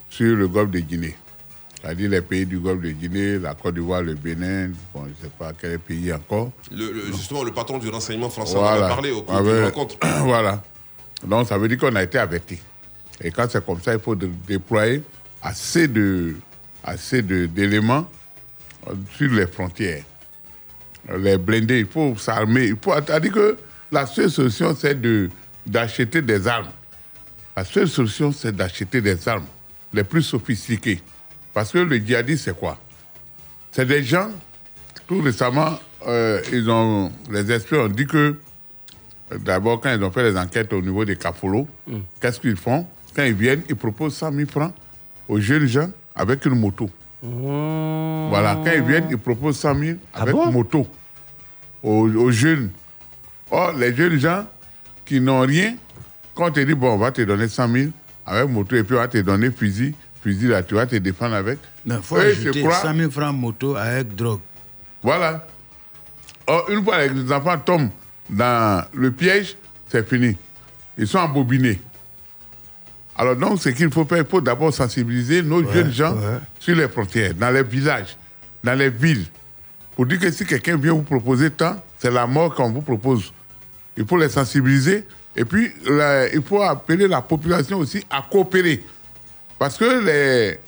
sur 0.10 0.36
le 0.36 0.48
golfe 0.48 0.72
de 0.72 0.80
Guinée. 0.80 1.16
C'est-à-dire 1.82 2.10
les 2.10 2.22
pays 2.22 2.46
du 2.46 2.60
golfe 2.60 2.82
de 2.82 2.90
Guinée, 2.90 3.40
la 3.40 3.54
Côte 3.54 3.76
d'Ivoire, 3.76 4.02
le 4.02 4.16
Bénin, 4.16 4.72
bon, 4.94 5.04
je 5.06 5.10
ne 5.10 5.16
sais 5.30 5.32
pas 5.40 5.54
quel 5.60 5.80
pays 5.80 6.12
encore. 6.12 6.52
Le- 6.72 6.92
le- 6.92 7.06
Justement, 7.14 7.44
le 7.44 7.52
patron 7.52 7.78
du 7.78 7.88
renseignement 7.88 8.30
français 8.30 8.58
en 8.58 8.66
avait 8.66 8.82
parlé 8.82 9.12
au 9.12 9.22
cours 9.22 9.36
Avec- 9.36 9.54
d'une 9.54 9.64
rencontre. 9.66 9.96
voilà. 10.24 10.62
Donc, 11.26 11.48
ça 11.48 11.58
veut 11.58 11.68
dire 11.70 11.78
qu'on 11.78 11.96
a 11.96 12.04
été 12.04 12.18
averti. 12.18 12.60
Et 13.22 13.32
quand 13.32 13.50
c'est 13.50 13.66
comme 13.66 13.82
ça, 13.82 13.94
il 13.94 14.00
faut 14.00 14.16
dé- 14.16 14.30
déployer 14.48 15.02
assez 15.42 15.88
de 15.88 16.36
assez 16.84 17.22
d'éléments 17.22 18.10
euh, 18.88 18.94
sur 19.16 19.32
les 19.32 19.48
frontières. 19.48 20.04
Les 21.18 21.38
blindés, 21.38 21.80
il 21.80 21.88
faut 21.88 22.16
s'armer. 22.18 22.68
Il 22.68 22.76
faut 22.82 22.94
c'est-à-dire 22.94 23.32
que 23.32 23.58
la 23.92 24.06
seule 24.06 24.30
solution, 24.30 24.76
c'est 24.76 25.00
de 25.00 25.30
d'acheter 25.66 26.22
des 26.22 26.48
armes. 26.48 26.70
La 27.56 27.66
seule 27.66 27.88
solution, 27.88 28.32
c'est 28.32 28.56
d'acheter 28.56 29.02
des 29.02 29.28
armes 29.28 29.46
les 29.94 30.04
plus 30.04 30.24
sophistiquées. 30.24 31.02
Parce 31.54 31.72
que 31.72 31.80
le 31.80 31.98
djihadisme, 31.98 32.44
c'est 32.46 32.58
quoi? 32.58 32.78
C'est 33.72 33.86
des 33.86 34.04
gens, 34.04 34.30
tout 35.08 35.22
récemment, 35.22 35.80
euh, 36.08 36.42
ils 36.52 36.70
ont, 36.70 37.12
les 37.32 37.52
experts 37.52 37.82
ont 37.82 37.88
dit 37.88 38.06
que, 38.06 38.38
euh, 39.32 39.38
d'abord, 39.40 39.82
quand 39.82 39.94
ils 39.94 40.04
ont 40.04 40.12
fait 40.12 40.30
les 40.30 40.38
enquêtes 40.38 40.72
au 40.74 40.82
niveau 40.82 41.04
des 41.04 41.16
cafolos, 41.16 41.68
qu'est-ce 42.22 42.40
qu'ils 42.40 42.56
font? 42.56 42.86
Quand 43.16 43.24
ils 43.24 43.34
viennent, 43.34 43.64
ils 43.70 43.76
proposent 43.76 44.16
100 44.16 44.34
000 44.34 44.50
francs 44.50 44.74
aux 45.28 45.40
jeunes 45.40 45.66
gens 45.68 45.90
avec 46.16 46.46
une 46.46 46.56
moto. 46.60 46.90
Voilà, 48.30 48.56
quand 48.64 48.72
ils 48.76 48.82
viennent, 48.84 49.08
ils 49.10 49.18
proposent 49.18 49.58
100 49.60 49.76
000 49.80 49.98
avec 50.14 50.36
une 50.36 50.52
moto 50.52 50.88
aux, 51.84 52.08
aux 52.10 52.32
jeunes. 52.32 52.70
Or, 53.52 53.74
les 53.74 53.96
jeunes 53.96 54.18
gens 54.20 54.46
qui 55.06 55.20
n'ont 55.22 55.42
rien, 55.42 55.76
quand 56.36 56.48
on 56.48 56.52
te 56.52 56.60
dit, 56.60 56.74
bon, 56.74 56.94
on 56.94 56.98
va 56.98 57.12
te 57.12 57.22
donner 57.22 57.48
100 57.48 57.68
000 57.72 57.86
avec 58.26 58.50
moto 58.50 58.76
et 58.76 58.84
puis 58.84 58.96
on 58.96 59.00
va 59.00 59.08
te 59.08 59.18
donner 59.20 59.52
fusil, 59.52 59.96
fusil 60.22 60.48
là, 60.48 60.64
tu 60.64 60.76
vas 60.76 60.86
te 60.86 60.96
défendre 60.98 61.36
avec. 61.36 61.60
Mais 61.86 61.96
il 61.96 62.02
faut 62.02 62.18
se 62.18 62.22
ajouter 62.22 62.62
croient- 62.62 62.82
100 62.82 62.94
000 62.96 63.12
francs 63.12 63.36
moto 63.36 63.76
avec 63.76 64.16
drogue. 64.16 64.42
Voilà. 65.02 65.48
Or, 66.48 66.70
une 66.70 66.84
fois 66.84 67.06
les 67.08 67.32
enfants 67.32 67.58
tombent 67.58 67.90
dans 68.30 68.86
le 68.94 69.12
piège, 69.12 69.56
c'est 69.88 70.08
fini. 70.08 70.36
Ils 70.98 71.08
sont 71.08 71.20
embobinés. 71.20 71.80
Alors 73.18 73.36
donc, 73.36 73.60
ce 73.62 73.70
qu'il 73.70 73.92
faut 73.92 74.06
faire, 74.06 74.20
il 74.20 74.26
faut 74.26 74.42
d'abord 74.42 74.74
sensibiliser 74.74 75.42
nos 75.42 75.64
jeunes 75.72 75.92
gens 75.92 76.16
sur 76.60 76.76
les 76.76 76.88
frontières, 76.88 77.34
dans 77.34 77.50
les 77.50 77.64
villages, 77.64 78.16
dans 78.64 78.74
les 78.76 78.90
villes, 78.90 79.26
pour 79.96 80.06
dire 80.06 80.20
que 80.20 80.30
si 80.32 80.46
quelqu'un 80.46 80.78
vient 80.78 80.94
vous 80.94 81.02
proposer 81.02 81.50
tant, 81.50 81.82
c'est 81.98 82.12
la 82.12 82.28
mort 82.28 82.54
qu'on 82.54 82.72
vous 82.72 82.82
propose. 82.82 83.34
Il 83.98 84.06
faut 84.06 84.18
les 84.18 84.30
sensibiliser 84.30 85.06
et 85.36 85.46
puis 85.46 85.72
il 85.88 86.42
faut 86.48 86.62
appeler 86.62 87.08
la 87.08 87.22
population 87.22 87.80
aussi 87.80 88.06
à 88.10 88.24
coopérer. 88.30 88.84
Parce 89.58 89.78
que 89.78 90.06
les, 90.06 90.60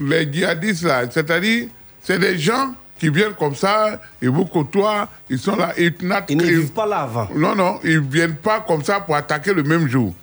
les 0.00 0.32
djihadistes, 0.32 0.84
là, 0.84 1.02
c'est-à-dire, 1.10 1.68
c'est 2.02 2.18
des 2.18 2.38
gens 2.38 2.74
qui 2.98 3.10
viennent 3.10 3.34
comme 3.34 3.54
ça, 3.54 4.00
ils 4.22 4.30
vous 4.30 4.46
côtoient, 4.46 5.08
ils 5.28 5.38
sont 5.38 5.56
là. 5.56 5.74
Ils, 5.76 5.92
Ils 6.28 6.36
ne 6.38 6.42
vivent 6.44 6.72
pas 6.72 6.86
là 6.86 7.00
avant. 7.00 7.28
Non, 7.34 7.54
non, 7.54 7.80
ils 7.84 7.96
ne 7.96 8.00
viennent 8.10 8.36
pas 8.36 8.60
comme 8.60 8.82
ça 8.82 9.00
pour 9.00 9.14
attaquer 9.16 9.52
le 9.52 9.62
même 9.62 9.86
jour. 9.88 10.14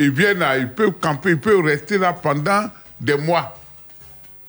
Ils 0.00 0.12
viennent 0.12 0.38
là, 0.38 0.56
ils 0.56 0.70
peuvent 0.70 0.92
camper, 0.92 1.30
ils 1.30 1.40
peuvent 1.40 1.60
rester 1.64 1.98
là 1.98 2.12
pendant 2.12 2.70
des 3.00 3.16
mois. 3.16 3.58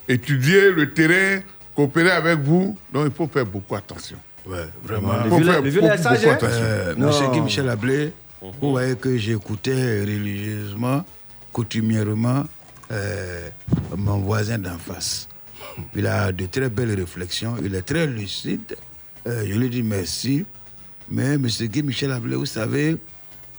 Étudier 0.08 0.72
le 0.72 0.94
terrain, 0.94 1.42
coopérer 1.76 2.12
avec 2.12 2.38
vous. 2.40 2.78
Donc 2.94 3.08
il 3.08 3.12
faut 3.12 3.28
faire 3.28 3.48
beaucoup 3.48 3.76
attention. 3.76 4.18
Ouais, 4.46 4.66
vraiment. 4.84 5.14
Il 5.26 5.30
faut 5.32 5.40
faire 5.44 5.64
beaucoup, 5.64 5.76
beaucoup 5.76 5.92
attention. 5.92 6.38
Euh. 6.44 6.96
Monsieur 6.96 7.32
Guy 7.32 7.42
Michel 7.42 7.68
Ablé, 7.68 8.14
vous 8.42 8.70
voyez 8.70 8.96
que 8.96 9.18
j'écoutais 9.18 10.02
religieusement, 10.02 11.04
coutumièrement, 11.52 12.44
euh, 12.92 13.50
mon 13.98 14.20
voisin 14.20 14.60
d'en 14.60 14.78
face. 14.78 15.28
Il 15.96 16.06
a 16.06 16.32
de 16.32 16.46
très 16.46 16.70
belles 16.70 16.94
réflexions, 16.94 17.56
il 17.64 17.74
est 17.74 17.82
très 17.82 18.06
lucide. 18.06 18.76
Euh, 19.26 19.46
je 19.48 19.58
lui 19.58 19.70
dis 19.70 19.82
merci. 19.84 20.46
Mais 21.10 21.40
Monsieur 21.40 21.66
Guy 21.66 21.82
Michel 21.82 22.12
Ablé, 22.12 22.36
vous 22.36 22.46
savez, 22.46 22.98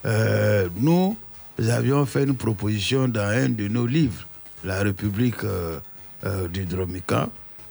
euh, 0.04 0.68
nous 0.76 1.16
avions 1.68 2.06
fait 2.06 2.24
une 2.24 2.36
proposition 2.36 3.08
dans 3.08 3.20
un 3.28 3.48
de 3.50 3.68
nos 3.68 3.86
livres, 3.86 4.26
La 4.64 4.82
République 4.82 5.42
euh, 5.44 5.78
euh, 6.24 6.48
du 6.48 6.64
Dromica. 6.64 7.28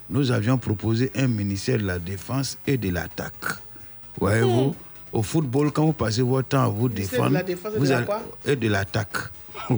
nous 0.10 0.32
avions 0.32 0.58
proposé 0.58 1.12
un 1.16 1.28
ministère 1.28 1.78
de 1.80 1.86
la 1.86 2.00
Défense 2.00 2.58
et 2.68 2.78
de 2.78 2.90
l'Attaque. 2.92 3.34
Voyez-vous, 4.20 4.76
au 5.12 5.24
football, 5.24 5.72
quand 5.72 5.86
vous 5.86 5.94
passez 5.94 6.22
votre 6.22 6.50
temps 6.50 6.66
à 6.66 6.68
vous 6.68 6.88
Ministère 6.90 7.20
de 7.26 7.30
défendre, 7.30 7.34
la 7.34 7.44
Défense 7.44 7.72
et 7.72 7.76
de 7.76 7.80
vous 7.80 7.86
la 7.90 7.98
allez- 7.98 8.06
quoi 8.06 8.22
et 8.46 8.56
de 8.56 8.68
l'Attaque. 8.68 9.18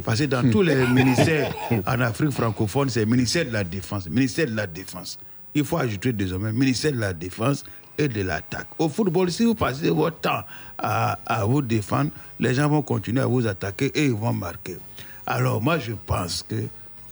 Parce 0.06 0.20
que 0.20 0.26
dans 0.26 0.50
tous 0.50 0.62
les 0.62 0.86
ministères 0.88 1.54
en 1.86 2.00
Afrique 2.02 2.32
francophone, 2.32 2.90
c'est 2.90 3.06
ministère 3.06 3.46
de 3.46 3.52
la 3.52 3.64
Défense, 3.64 4.10
ministère 4.10 4.48
de 4.48 4.56
la 4.56 4.68
Défense. 4.68 5.18
Il 5.56 5.64
faut 5.66 5.78
ajouter 5.78 6.14
désormais 6.14 6.52
ministère 6.52 6.92
de 6.94 7.00
la 7.00 7.14
Défense 7.14 7.64
et 7.98 8.08
de 8.08 8.22
l'Attaque. 8.22 8.68
Au 8.80 8.88
football, 8.90 9.32
si 9.32 9.44
vous 9.44 9.56
passez 9.56 9.90
votre 9.90 10.20
temps 10.20 10.44
à, 10.82 11.46
vous 11.46 11.62
défendre, 11.62 12.12
les 12.40 12.54
gens 12.54 12.68
vont 12.68 12.82
continuer 12.82 13.22
à 13.22 13.26
vous 13.26 13.46
attaquer 13.48 13.92
et 13.96 14.06
ils 14.06 14.14
vont 14.14 14.34
marquer. 14.34 14.78
Alors 15.26 15.62
moi, 15.62 15.78
je 15.80 15.94
pense 16.06 16.44
que 16.48 16.56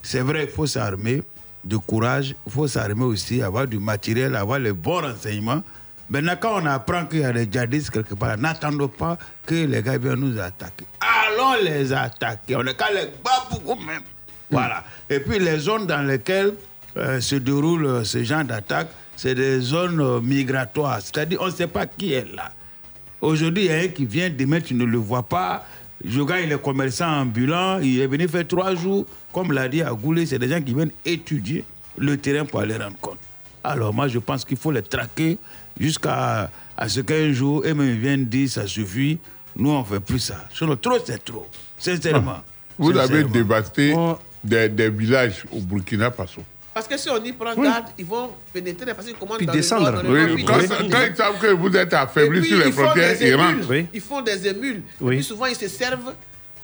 c'est 0.02 0.20
vrai, 0.20 0.44
il 0.44 0.50
faut 0.50 0.66
s'armer 0.66 1.22
de 1.64 1.76
courage, 1.76 2.34
il 2.46 2.52
faut 2.52 2.66
s'armer 2.66 3.04
aussi, 3.04 3.42
avoir 3.42 3.66
du 3.66 3.78
matériel, 3.78 4.34
avoir 4.34 4.58
les 4.58 4.72
bons 4.72 5.02
renseignements. 5.02 5.62
Maintenant, 6.08 6.34
quand 6.40 6.60
on 6.62 6.66
apprend 6.66 7.06
qu'il 7.06 7.20
y 7.20 7.24
a 7.24 7.32
des 7.32 7.48
djihadistes 7.50 7.90
quelque 7.90 8.14
part, 8.14 8.36
n'attendons 8.36 8.88
pas 8.88 9.16
que 9.46 9.54
les 9.54 9.82
gars 9.82 9.98
viennent 9.98 10.16
nous 10.16 10.40
attaquer. 10.40 10.86
Allons 11.00 11.62
les 11.62 11.92
attaquer. 11.92 12.56
On 12.56 12.66
est 12.66 12.74
qu'à 12.76 12.90
les 12.92 13.06
battre 13.22 13.48
beaucoup 13.50 13.80
même. 13.80 14.02
Voilà. 14.50 14.82
Et 15.08 15.20
puis 15.20 15.38
les 15.38 15.58
zones 15.58 15.86
dans 15.86 16.02
lesquelles 16.02 16.54
euh, 16.96 17.20
se 17.20 17.36
déroule 17.36 17.86
euh, 17.86 18.04
ce 18.04 18.24
genre 18.24 18.42
d'attaque, 18.42 18.88
c'est 19.16 19.36
des 19.36 19.60
zones 19.60 20.00
euh, 20.00 20.20
migratoires. 20.20 21.00
C'est-à-dire, 21.00 21.38
on 21.40 21.46
ne 21.46 21.50
sait 21.52 21.68
pas 21.68 21.86
qui 21.86 22.12
est 22.14 22.26
là. 22.34 22.50
Aujourd'hui, 23.20 23.64
il 23.66 23.70
y 23.70 23.74
a 23.74 23.78
un 23.78 23.88
qui 23.88 24.06
vient, 24.06 24.30
demain, 24.30 24.60
tu 24.60 24.74
ne 24.74 24.84
le 24.84 24.98
vois 24.98 25.22
pas. 25.22 25.66
Le 26.02 26.24
gars, 26.24 26.40
il 26.40 26.50
est 26.50 26.62
commerçant 26.62 27.20
ambulant, 27.22 27.78
il 27.80 28.00
est 28.00 28.06
venu 28.06 28.26
faire 28.26 28.46
trois 28.46 28.74
jours. 28.74 29.06
Comme 29.32 29.52
l'a 29.52 29.68
dit 29.68 29.82
Agoulé, 29.82 30.24
c'est 30.26 30.38
des 30.38 30.48
gens 30.48 30.60
qui 30.62 30.72
viennent 30.72 30.92
étudier 31.04 31.64
le 31.98 32.16
terrain 32.16 32.44
pour 32.46 32.60
aller 32.60 32.76
rendre 32.76 32.96
compte. 33.00 33.18
Alors, 33.62 33.92
moi, 33.92 34.08
je 34.08 34.18
pense 34.18 34.44
qu'il 34.44 34.56
faut 34.56 34.72
les 34.72 34.82
traquer 34.82 35.36
jusqu'à 35.78 36.50
à 36.76 36.88
ce 36.88 37.00
qu'un 37.00 37.30
jour, 37.32 37.62
eux-mêmes 37.66 37.90
ils 37.90 38.00
viennent 38.00 38.24
dire 38.24 38.48
ça 38.48 38.66
suffit, 38.66 39.18
nous, 39.54 39.70
on 39.70 39.80
ne 39.80 39.84
fait 39.84 40.00
plus 40.00 40.18
ça. 40.18 40.48
Sinon, 40.54 40.76
trop, 40.76 40.96
c'est 41.04 41.22
trop. 41.22 41.46
Sincèrement. 41.78 42.38
Vous 42.78 42.96
avez 42.96 43.24
dévasté 43.24 43.94
des, 44.42 44.70
des 44.70 44.88
villages 44.88 45.44
au 45.52 45.60
Burkina 45.60 46.10
Faso. 46.10 46.42
Parce 46.80 46.88
que 46.88 46.96
si 46.96 47.10
on 47.10 47.22
y 47.22 47.32
prend 47.34 47.52
Oui. 47.58 47.66
garde, 47.68 47.88
ils 47.98 48.06
vont 48.06 48.30
pénétrer 48.54 48.94
parce 48.94 49.06
qu'ils 49.06 49.14
commandent 49.16 49.36
Puis 49.36 49.46
dans 49.46 49.52
descendre. 49.52 49.84
le 49.86 49.92
nord, 49.92 50.02
dans 50.02 50.08
le 50.08 50.18
nord, 50.18 50.28
Oui, 50.30 50.34
puis 50.36 50.44
quand, 50.46 50.60
ils 50.60 51.14
savent 51.14 51.38
que 51.38 51.46
vous 51.48 51.76
êtes 51.76 51.92
affaibli 51.92 52.42
sur 52.48 52.56
les 52.58 52.72
frontières, 52.72 53.20
ils 53.20 53.34
rentrent. 53.34 53.74
Ils 53.92 54.00
font 54.00 54.22
des 54.22 54.46
émules. 54.48 54.82
Oui. 54.98 55.14
Et 55.14 55.16
puis 55.18 55.24
souvent, 55.26 55.44
ils 55.44 55.56
se 55.56 55.68
servent 55.68 56.14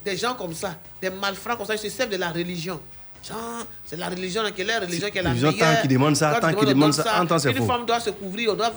des 0.03 0.17
gens 0.17 0.33
comme 0.33 0.55
ça, 0.55 0.75
des 1.03 1.11
malfrats 1.11 1.55
comme 1.57 1.67
ça, 1.67 1.75
ils 1.75 1.79
se 1.79 1.91
servent 1.91 2.09
de 2.09 2.17
la 2.17 2.31
religion. 2.31 2.81
Genre, 3.29 3.67
C'est 3.85 3.97
la 3.99 4.09
religion, 4.09 4.41
quelle 4.57 4.71
est 4.71 4.81
la 4.81 4.87
religion 4.87 5.11
qui 5.11 5.19
est 5.19 5.23
la 5.23 5.35
Ils 5.35 5.45
ont 5.45 5.51
meilleure. 5.53 5.75
tant 5.75 5.81
qu'ils 5.83 5.91
demandent 5.91 6.17
ça, 6.17 6.39
tant 6.41 6.55
qu'ils 6.55 6.69
demandent 6.69 6.93
ça, 6.95 7.21
en 7.21 7.27
temps, 7.27 7.39
c'est 7.39 7.51
Une 7.51 7.57
faux. 7.59 7.67
femme 7.67 7.85
doit 7.85 8.01
se 8.01 8.09
couvrir, 8.11 8.53
on 8.53 8.55
doit 8.55 8.73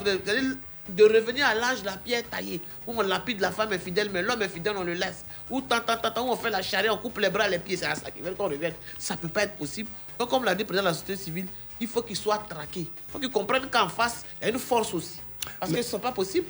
de 0.90 1.04
revenir 1.04 1.46
à 1.46 1.54
l'âge 1.56 1.82
de 1.82 1.86
la 1.86 1.94
pierre 1.98 2.24
taillée, 2.30 2.60
où 2.86 2.94
on 2.98 3.02
lapide 3.02 3.40
la 3.40 3.52
femme 3.52 3.72
est 3.72 3.80
fidèle, 3.80 4.10
mais 4.12 4.24
l'homme 4.24 4.42
est 4.42 4.50
fidèle, 4.50 4.74
on 4.76 4.84
le 4.84 4.94
laisse. 4.94 5.24
Ou 5.50 5.62
tant, 5.62 5.80
tant, 5.80 5.96
tant, 5.96 6.12
tant, 6.12 6.28
où 6.28 6.32
on 6.32 6.36
fait 6.36 6.50
la 6.50 6.62
charrette, 6.62 6.90
on 6.92 6.98
coupe 6.98 7.18
les 7.20 7.30
bras, 7.30 7.48
les 7.48 7.60
pieds, 7.60 7.78
c'est 7.78 7.86
à 7.86 7.96
ça 7.96 8.12
qu'ils 8.12 8.24
veulent 8.24 8.36
qu'on 8.36 8.50
revienne. 8.50 8.74
Ça 8.98 9.14
ne 9.14 9.20
peut 9.20 9.28
pas 9.30 9.44
être 9.44 9.54
possible. 9.56 9.90
Donc, 10.20 10.30
comme 10.30 10.44
l'a 10.44 10.54
dit 10.54 10.64
le 10.64 10.66
président 10.68 10.84
de 10.84 10.90
la 10.90 10.94
société 10.94 11.16
civile, 11.16 11.46
il 11.80 11.88
faut 11.88 12.02
qu'ils 12.02 12.18
soient 12.18 12.44
traqués. 12.50 12.82
Il 12.82 13.12
faut 13.12 13.20
qu'ils 13.20 13.30
comprennent 13.30 13.68
qu'en 13.72 13.88
face, 13.88 14.26
il 14.42 14.46
y 14.46 14.50
a 14.50 14.54
une 14.54 14.60
force 14.60 14.94
aussi. 14.94 15.20
Parce 15.58 15.72
que 15.72 15.82
ce 15.82 15.96
n'est 15.96 16.02
pas 16.02 16.12
possible. 16.12 16.48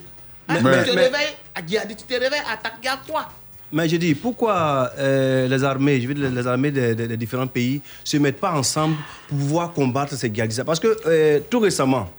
Hein, 0.48 0.58
Mais- 0.64 0.84
tu 0.84 0.90
te 0.90 0.96
mais- 0.96 1.04
réveilles 1.04 1.36
à 1.54 1.62
Guiadi, 1.62 1.96
tu 1.96 2.04
te 2.04 2.14
réveilles 2.20 2.42
à 2.50 2.54
attaquer 2.54 2.88
à 2.88 3.00
quoi 3.08 3.28
Mais 3.72 3.88
je 3.88 3.98
dis, 3.98 4.16
pourquoi 4.16 4.90
euh, 4.98 5.48
les 5.48 5.64
armées, 5.64 6.02
je 6.02 6.08
veux 6.08 6.16
dire, 6.16 6.32
les 6.32 6.48
armées 6.48 6.72
des, 6.72 7.16
différents 7.18 7.46
pays, 7.46 7.82
se 8.04 8.18
mettent 8.18 8.40
pas 8.40 8.54
ensemble 8.54 8.96
pour 9.28 9.38
pouvoir 9.38 9.72
combattre 9.74 10.16
ces 10.16 10.34
djihadistes 10.34 10.64
Parce 10.64 10.80
que 10.80 10.98
euh, 11.06 11.40
tout 11.48 11.60
récemment, 11.60 12.10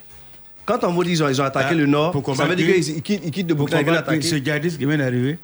quand 0.65 0.85
on 0.85 0.93
vous 0.93 1.03
dit 1.03 1.11
qu'ils 1.11 1.25
ont, 1.25 1.29
ils 1.29 1.43
ont 1.43 1.45
attaqué 1.45 1.71
Ah, 1.73 1.75
le 1.75 1.87
nord, 1.87 2.15
ça 2.37 2.45
veut 2.45 2.55
dire 2.55 2.73
qu'ils 2.77 2.97
ils 2.99 3.03
quittent, 3.03 3.49
de 3.49 3.55
Burkina, 3.55 3.81
ils 3.81 3.85
viennent 3.85 3.97
combattre 3.97 4.11
attaquer. 4.11 4.29
ce 4.29 4.37
djihadiste 4.37 4.79
qui 4.79 4.87
vient 4.87 4.99
d'arriver. 4.99 5.37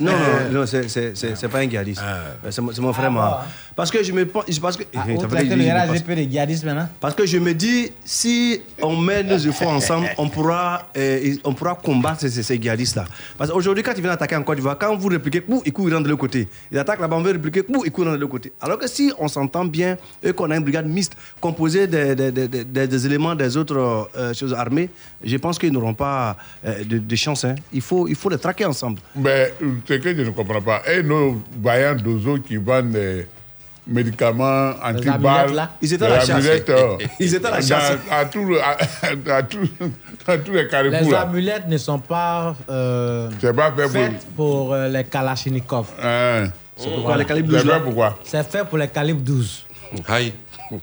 Non, 0.00 0.12
non, 0.12 0.60
non, 0.60 0.66
c'est- 0.66 0.88
c'est 0.88 1.16
c'est- 1.16 1.34
c'est 1.36 1.48
pas 1.48 1.58
un 1.58 1.68
djihadiste. 1.68 2.02
Euh, 2.04 2.50
C'est 2.50 2.60
mon 2.80 2.92
frère. 2.92 3.06
Ah, 3.08 3.10
moi. 3.10 3.44
Parce 3.74 3.90
que 3.90 4.02
je 4.02 4.12
me 4.12 4.26
pense. 4.26 4.44
Parce 4.60 4.76
que, 4.76 4.84
Ah, 4.94 5.04
Eh, 5.08 5.12
je 5.12 6.30
djihadistes 6.30 6.64
maintenant. 6.64 6.88
Parce 7.00 7.14
que 7.14 7.26
je 7.26 7.38
me 7.38 7.52
dis, 7.54 7.90
si 8.04 8.60
on 8.80 8.96
met 8.96 9.22
nos 9.22 9.38
efforts 9.38 9.68
ensemble, 9.70 10.08
on 10.18 10.28
pourra, 10.28 10.88
euh, 10.96 11.34
on 11.44 11.54
pourra 11.54 11.74
combattre 11.74 12.20
ces, 12.20 12.42
ces- 12.42 12.60
djihadistes-là. 12.60 13.04
Parce 13.38 13.50
qu'aujourd'hui, 13.50 13.82
quand 13.82 13.92
ils 13.96 14.00
viennent 14.02 14.12
attaquer 14.12 14.36
en 14.36 14.42
Côte 14.42 14.56
d'Ivoire, 14.56 14.76
quand 14.78 14.96
vous 14.96 15.08
répliquez, 15.08 15.42
ils 15.64 15.72
courent 15.72 15.86
de 15.88 15.94
l'autre 16.08 16.16
côté. 16.16 16.48
Ils 16.70 16.78
attaquent 16.78 17.00
là-bas, 17.00 17.16
on 17.16 17.22
veut 17.22 17.32
répliquer, 17.32 17.62
ils 17.84 17.90
courent 17.92 18.04
de 18.06 18.10
l'autre 18.16 18.26
côté. 18.30 18.52
Alors 18.60 18.78
que 18.78 18.86
si 18.88 19.12
on 19.18 19.28
s'entend 19.28 19.64
bien 19.64 19.96
et 20.22 20.32
qu'on 20.32 20.50
a 20.50 20.56
une 20.56 20.62
brigade 20.62 20.86
mixte 20.86 21.14
composée 21.40 21.86
des, 21.86 22.14
des- 22.14 22.30
des- 22.32 22.48
des- 22.48 22.86
des 22.86 23.06
éléments 23.06 23.34
des 23.34 23.56
autres 23.56 24.08
euh, 24.16 24.34
choses 24.34 24.52
armées, 24.54 24.90
je 25.24 25.36
pense 25.36 25.58
qu'ils 25.58 25.72
n'auront 25.72 25.94
pas 25.94 26.36
euh, 26.66 26.84
de, 26.84 26.98
de 26.98 27.16
chance. 27.16 27.44
hein. 27.44 27.54
Il, 27.72 27.80
faut, 27.80 28.06
il 28.08 28.14
faut 28.14 28.28
les 28.28 28.38
traquer 28.38 28.64
ensemble. 28.64 29.00
Mais 29.16 29.52
ce 29.86 29.94
que 29.94 30.14
je 30.16 30.22
ne 30.22 30.30
comprends 30.30 30.60
pas, 30.62 30.82
et 30.90 31.02
nos 31.02 31.42
vaillants 31.60 31.94
d'Ozo 31.96 32.38
qui 32.38 32.56
vendent 32.56 32.92
des 32.92 33.26
médicaments 33.86 34.72
antiballes, 34.82 35.54
là. 35.54 35.70
Ils 35.82 35.94
étaient 35.94 36.04
à 36.04 36.08
la 36.10 36.20
chasse. 36.20 36.30
amulettes, 36.30 36.72
Ils 37.18 37.34
étaient 37.34 37.46
à 37.46 37.50
la 37.50 37.60
chasse. 37.60 37.98
À, 38.10 38.24
tous 38.26 38.48
les 40.52 40.68
carrefours. 40.68 41.10
Les 41.10 41.14
amulettes 41.14 41.68
ne 41.68 41.76
sont 41.78 41.98
pas, 41.98 42.54
euh, 42.70 43.28
pas 43.54 43.72
fait 43.72 43.88
faites 43.88 44.26
pour, 44.36 44.72
euh, 44.72 44.88
les 44.88 45.04
Kalachnikov. 45.04 45.88
Hein. 46.02 46.44
C'est 46.76 46.90
pourquoi 46.90 47.16
les 47.16 47.24
calibres 47.24 47.50
C'est 47.52 47.64
12 47.64 47.66
là. 47.66 47.74
fait 47.78 47.84
pourquoi 47.84 48.18
C'est 48.24 48.50
fait 48.50 48.64
pour 48.64 48.78
les 48.78 48.88
calibres 48.88 49.20
12. 49.20 49.66
Aïe. 50.08 50.32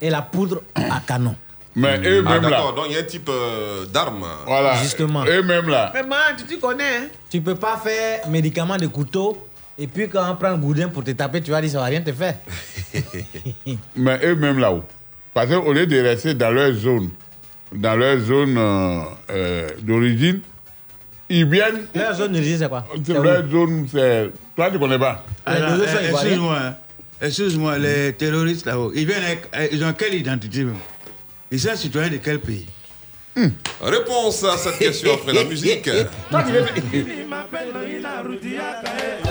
Et 0.02 0.10
la 0.10 0.22
poudre 0.22 0.62
à 0.76 1.00
canon. 1.06 1.36
Mais 1.76 2.00
Ah, 2.04 2.08
eux-mêmes 2.08 2.42
là, 2.44 2.50
d'accord, 2.50 2.74
donc 2.74 2.86
il 2.90 2.94
y 2.94 2.98
a 2.98 3.02
un 3.02 3.04
type 3.04 3.30
euh, 3.30 3.86
d'arme. 3.86 4.26
voilà, 4.46 4.76
Justement. 4.82 5.24
eux-mêmes 5.26 5.70
là, 5.70 5.92
Mais 5.94 6.04
man, 6.04 6.36
tu 6.48 6.58
connais, 6.58 6.98
hein 6.98 7.08
Tu 7.30 7.42
peux 7.42 7.56
pas 7.56 7.78
faire 7.78 8.28
médicament 8.28 8.78
de 8.78 8.88
couteau 8.88 9.50
et 9.82 9.88
puis 9.88 10.10
quand 10.10 10.30
on 10.30 10.36
prend 10.36 10.50
le 10.50 10.58
goudin 10.58 10.90
pour 10.90 11.06
te 11.06 11.12
taper, 11.12 11.40
tu 11.42 11.52
vas 11.52 11.62
dire 11.62 11.72
ça 11.72 11.80
va 11.80 11.86
rien 11.86 12.02
te 12.02 12.12
faire. 12.12 12.36
mais 13.96 14.20
eux-mêmes 14.26 14.60
là-haut. 14.60 14.84
Parce 15.34 15.48
qu'au 15.50 15.72
lieu 15.72 15.88
de 15.88 15.98
rester 16.02 16.34
dans 16.34 16.52
leur 16.52 16.74
zone, 16.74 17.10
dans 17.74 17.96
leur 17.96 18.20
zone 18.20 18.58
euh, 18.58 19.00
euh, 19.32 19.70
d'origine, 19.82 20.42
ils 21.30 21.50
viennent. 21.50 21.86
Leur 21.96 22.14
zone 22.14 22.34
d'origine, 22.34 22.58
c'est 22.58 22.68
quoi? 22.68 22.86
Leur 23.08 23.48
zone, 23.50 23.88
c'est. 23.90 24.32
Toi, 24.54 24.70
tu 24.70 24.80
connais 24.80 25.00
pas 25.00 25.24
euh. 25.48 25.86
Excuse-moi, 26.12 26.58
hein. 26.62 26.76
excuse-moi, 27.22 27.78
les 27.78 28.12
terroristes 28.14 28.66
là-haut, 28.66 28.92
ils 28.94 29.06
viennent 29.08 29.24
avec, 29.24 29.48
ils 29.72 29.82
ont 29.86 29.94
quelle 29.94 30.16
identité 30.16 30.66
même? 30.66 30.76
Ils 31.52 31.60
sont 31.60 31.76
citoyens 31.76 32.10
de 32.10 32.18
quel 32.18 32.40
pays 32.40 32.66
Réponse 33.82 34.44
à 34.44 34.58
cette 34.58 34.78
question 34.78 35.14
après 35.14 35.34
la 35.34 35.46
musique. 35.46 35.90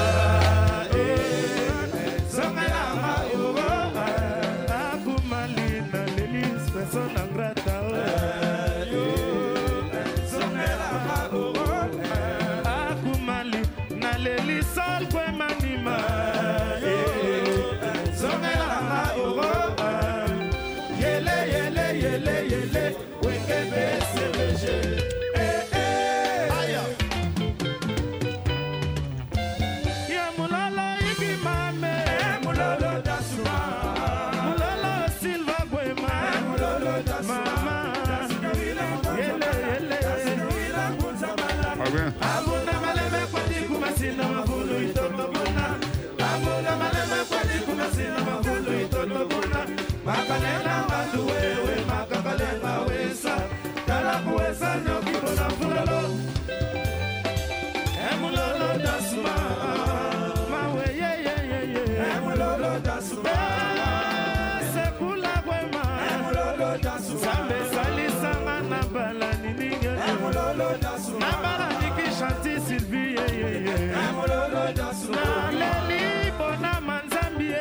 naleli 74.76 76.32
bonama 76.38 77.02
nzambi 77.06 77.44
ye. 77.44 77.60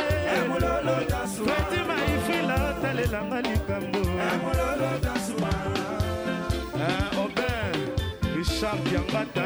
Twetima 1.38 1.96
ifila 2.16 2.56
otalelanga 2.70 3.42
likambo. 3.42 4.00
Ah, 6.80 7.20
Obin 7.20 7.76
richard 8.36 8.86
yangata 8.94 9.46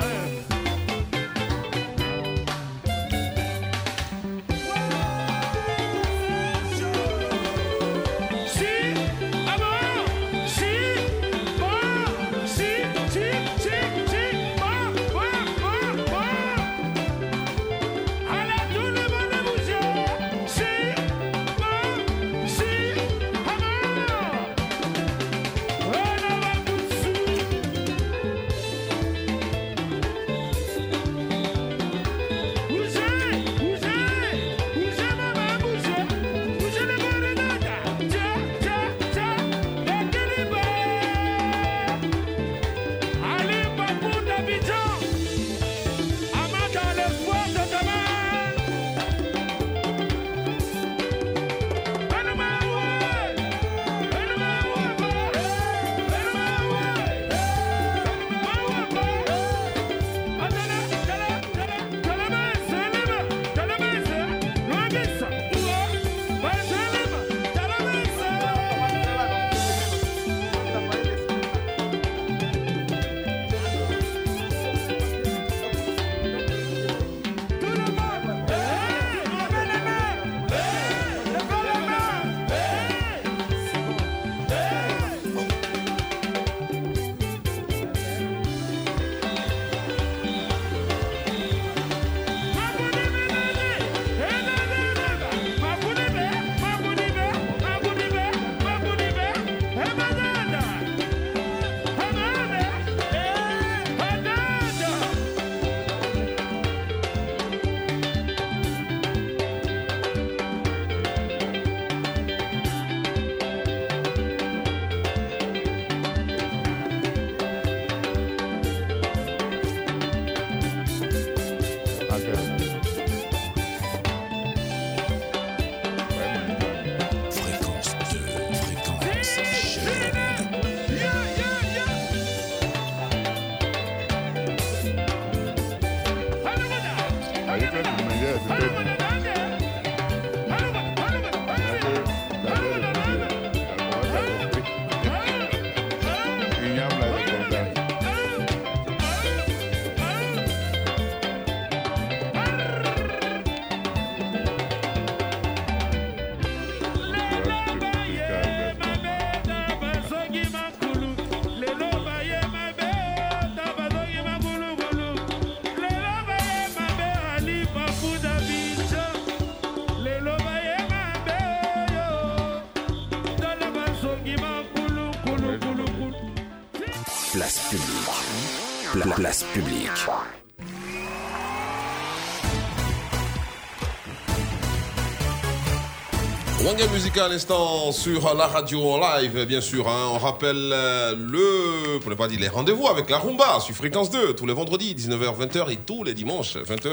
Wanga 186.71 186.87
Music 186.93 187.17
à 187.17 187.27
l'instant 187.27 187.91
sur 187.91 188.33
la 188.33 188.47
radio 188.47 188.91
en 188.93 188.97
live, 188.99 189.45
bien 189.45 189.59
sûr. 189.59 189.87
hein. 189.89 190.09
On 190.13 190.17
rappelle 190.17 190.71
euh, 190.71 191.13
le, 191.17 191.99
pour 191.99 192.09
ne 192.09 192.15
pas 192.15 192.27
dire 192.29 192.39
les 192.39 192.47
rendez-vous 192.47 192.87
avec 192.87 193.09
la 193.09 193.17
rumba 193.17 193.59
sur 193.59 193.75
fréquence 193.75 194.09
2, 194.09 194.33
tous 194.35 194.45
les 194.45 194.53
vendredis, 194.53 194.95
19h, 194.95 195.37
20h 195.37 195.69
et 195.71 195.75
tous 195.77 196.03
les 196.05 196.13
dimanches, 196.13 196.55
20h. 196.55 196.89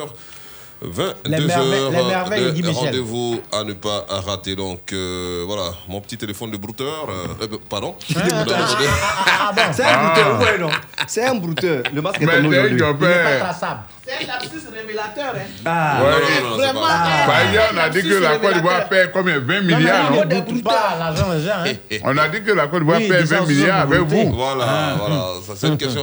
22 0.80 1.14
Les 1.26 1.40
merveilles- 1.40 1.90
les 1.92 2.02
merveilles 2.04 2.44
de 2.44 2.50
Guy 2.50 2.62
Michel. 2.62 2.84
rendez-vous 2.86 3.40
à 3.52 3.62
ne 3.64 3.72
pas 3.72 4.04
rater. 4.08 4.54
Donc 4.56 4.92
euh, 4.92 5.44
voilà, 5.46 5.70
mon 5.88 6.00
petit 6.00 6.16
téléphone 6.16 6.50
de 6.50 6.56
brouteur. 6.56 7.06
euh, 7.08 7.44
euh, 7.44 7.58
pardon. 7.68 7.94
Ah 8.16 9.52
bon 9.54 9.62
C'est 9.72 9.84
un 9.84 10.04
brouteur, 10.04 10.40
ouais, 10.40 10.58
non 10.58 10.70
C'est 11.06 11.24
un 11.24 11.34
brouteur. 11.36 11.82
Le 11.92 12.02
masque 12.02 12.22
est 12.22 12.26
ton 12.26 12.94
père. 12.94 13.38
traçable. 13.40 13.80
C'est 14.20 14.24
un 14.24 14.32
lapsus 14.34 14.66
révélateur. 14.74 15.34
Hein. 15.36 15.48
Ah, 15.64 15.98
Ouais. 16.02 16.10
Non, 16.10 16.18
non, 16.18 16.50
non, 16.50 16.56
Vraiment, 16.56 16.86
hein. 16.86 17.26
Par 17.26 17.36
on 17.74 17.78
a 17.78 17.88
dit 17.88 18.02
que 18.02 18.14
la 18.14 18.36
Côte 18.38 18.54
d'Ivoire 18.54 18.88
perd 18.88 19.12
combien? 19.12 19.38
20 19.38 19.60
milliards, 19.62 20.10
non 20.12 20.22
on 20.22 20.24
ne 20.26 20.40
doute 20.40 20.64
pas 20.64 20.96
l'argent 20.98 21.28
des 21.32 21.40
gens. 21.42 22.00
On 22.04 22.16
a 22.18 22.28
dit 22.28 22.42
que 22.42 22.52
la 22.52 22.66
Côte 22.66 22.80
d'Ivoire 22.80 22.98
perd 23.00 23.22
des 23.22 23.26
gens 23.26 23.40
20 23.42 23.46
se 23.46 23.52
milliards 23.52 23.80
avec 23.80 24.00
vous. 24.00 24.32
Voilà, 24.34 24.64
Ah. 24.68 24.94
voilà. 24.98 25.24
Ça, 25.46 25.52
c'est 25.56 25.68
une 25.68 25.76
question. 25.84 26.02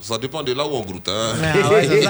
Ça 0.00 0.16
dépend 0.18 0.42
de 0.42 0.52
là 0.54 0.64
où 0.64 0.70
on 0.76 0.80
broute. 0.82 1.08
hein. 1.08 1.32
Ah 1.42 1.68
ouais. 1.70 2.06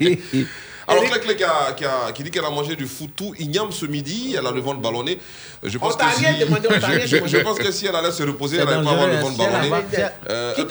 Alors, 0.86 1.04
Clé 1.04 1.20
Clé 1.20 1.36
qui, 1.36 1.44
a- 1.44 1.72
qui, 1.76 1.84
a- 1.84 2.12
qui 2.12 2.22
dit 2.22 2.30
qu'elle 2.30 2.44
a 2.44 2.50
mangé 2.50 2.76
du 2.76 2.86
foutou 2.86 3.34
igname 3.38 3.72
ce 3.72 3.86
midi, 3.86 4.34
elle 4.38 4.46
a 4.46 4.50
le 4.50 4.60
ventre 4.60 4.80
ballonné. 4.80 5.18
Je 5.62 5.78
pense 5.78 5.94
On 5.94 5.96
t'a 5.96 6.10
que 6.10 6.16
si, 6.18 6.26
rien 6.26 6.44
demandé, 6.44 6.68
on 6.70 6.78
t'a 6.80 6.86
rien 6.88 7.00
je, 7.00 7.06
je 7.06 7.16
demandé. 7.16 7.42
pense 7.42 7.58
que 7.58 7.70
si 7.72 7.86
elle 7.86 7.96
allait 7.96 8.10
se 8.12 8.22
reposer, 8.22 8.56
C'est 8.56 8.62
elle 8.62 8.68
n'allait 8.68 8.84
pas 8.84 8.90
avoir 8.90 9.08
le 9.08 9.16
ventre 9.16 9.34
si 9.34 9.40
elle 9.42 9.54
a 9.54 9.58
ballonné. 9.60 9.86
Euh, 10.30 10.54
elle, 10.56 10.62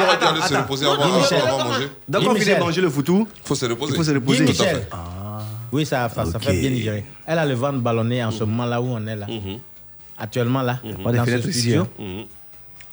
aurait, 0.00 0.16
dû 0.18 0.24
aller 0.24 0.40
se 0.42 0.54
reposer 0.54 0.86
avant, 0.86 0.96
non, 0.96 1.64
manger. 1.64 1.88
Guy 2.08 2.18
il 2.18 2.20
vient 2.20 2.32
Michel. 2.34 2.58
manger 2.60 2.80
le 2.80 2.90
foutou. 2.90 3.28
Il 3.36 3.42
faut 3.46 3.54
se 3.54 3.66
reposer. 3.66 3.92
Il 3.92 3.96
faut 3.96 4.04
se 4.04 4.10
reposer. 4.12 4.44
Michel. 4.44 4.66
fait. 4.76 4.88
Oui, 5.72 5.84
ça, 5.84 6.08
ça, 6.08 6.38
fait 6.38 6.52
bien 6.58 6.70
digérer. 6.70 7.04
Elle 7.26 7.38
a 7.38 7.44
le 7.44 7.54
ventre 7.54 7.78
ballonné 7.80 8.24
en 8.24 8.30
ce 8.30 8.44
moment 8.44 8.64
là 8.64 8.80
où 8.80 8.86
on 8.88 9.06
est 9.06 9.16
là. 9.16 9.26
Actuellement 10.18 10.62
là, 10.62 10.78
Pas 11.04 11.12
de 11.12 11.16
dans 11.18 11.24
ce 11.26 11.48
ici. 11.48 11.60
studio. 11.60 11.82
hein. 11.82 11.86
Il 11.98 12.26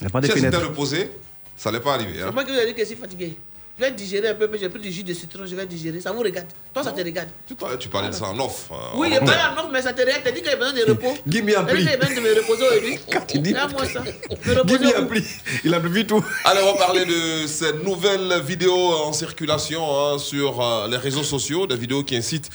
n'y 0.02 0.06
a 0.06 0.10
pas 0.10 0.20
de 0.20 0.26
Si 0.26 0.32
elle 0.32 0.40
s'était 0.40 0.56
reposée, 0.58 1.10
ça 1.56 1.70
n'allait 1.70 1.82
pas 1.82 1.94
arriver. 1.94 2.20
hein. 2.20 2.24
C'est 2.28 2.34
moi 2.34 2.44
qui 2.44 2.50
vous 2.52 2.58
ai 2.58 2.66
dit 2.66 2.74
que 2.74 2.80
je 2.80 2.84
suis 2.86 2.96
fatigué. 2.96 3.38
Je 3.76 3.82
vais 3.84 3.90
digérer 3.90 4.28
un 4.28 4.34
peu, 4.34 4.46
mais 4.46 4.56
j'ai 4.56 4.68
pris 4.68 4.78
du 4.78 4.92
jus 4.92 5.02
de 5.02 5.12
citron, 5.12 5.44
je 5.46 5.56
vais 5.56 5.66
digérer. 5.66 6.00
Ça 6.00 6.12
vous 6.12 6.20
regarde. 6.20 6.46
Toi, 6.72 6.84
ça 6.84 6.92
te 6.92 7.00
regarde. 7.00 7.28
Tu 7.44 7.56
parlais, 7.56 7.76
tu 7.76 7.88
parlais 7.88 8.08
de 8.08 8.14
ça 8.14 8.26
en 8.26 8.38
off. 8.38 8.68
euh, 8.70 8.74
Oui, 8.94 9.08
en 9.08 9.10
il 9.10 9.14
est 9.16 9.22
off. 9.22 9.66
mais 9.72 9.82
ça 9.82 9.92
te 9.92 10.00
regarde. 10.00 10.20
T'as 10.22 10.30
dit 10.30 10.42
qu'il 10.42 10.50
y 10.50 10.52
a 10.52 10.56
besoin 10.56 10.72
de 10.72 10.84
repos. 10.90 11.12
T'as 11.24 11.30
dit 11.30 11.42
pris. 11.42 11.42
qu'il 11.42 11.50
y 11.50 11.54
a 11.56 11.96
besoin 11.96 12.14
de 12.14 12.20
me 12.20 12.34
reposer 12.40 12.62
aujourd'hui. 12.68 12.98
tu 13.26 13.38
dis- 13.40 13.50
Regarde-moi 13.50 13.84
ça. 13.86 14.00
Me 14.02 14.94
a 14.96 15.00
où 15.00 15.06
pris. 15.08 15.24
Il 15.64 15.74
a 15.74 15.78
vu 15.80 16.06
tout. 16.06 16.24
Allez, 16.44 16.60
on 16.62 16.72
va 16.72 16.78
parler 16.86 17.04
de 17.04 17.48
cette 17.48 17.82
nouvelle 17.82 18.40
vidéo 18.42 18.72
en 18.74 19.12
circulation 19.12 19.82
hein, 19.84 20.18
sur 20.18 20.60
euh, 20.60 20.86
les 20.86 20.96
réseaux 20.96 21.24
sociaux, 21.24 21.66
des 21.66 21.76
vidéos 21.76 22.04
qui 22.04 22.16
incitent 22.16 22.50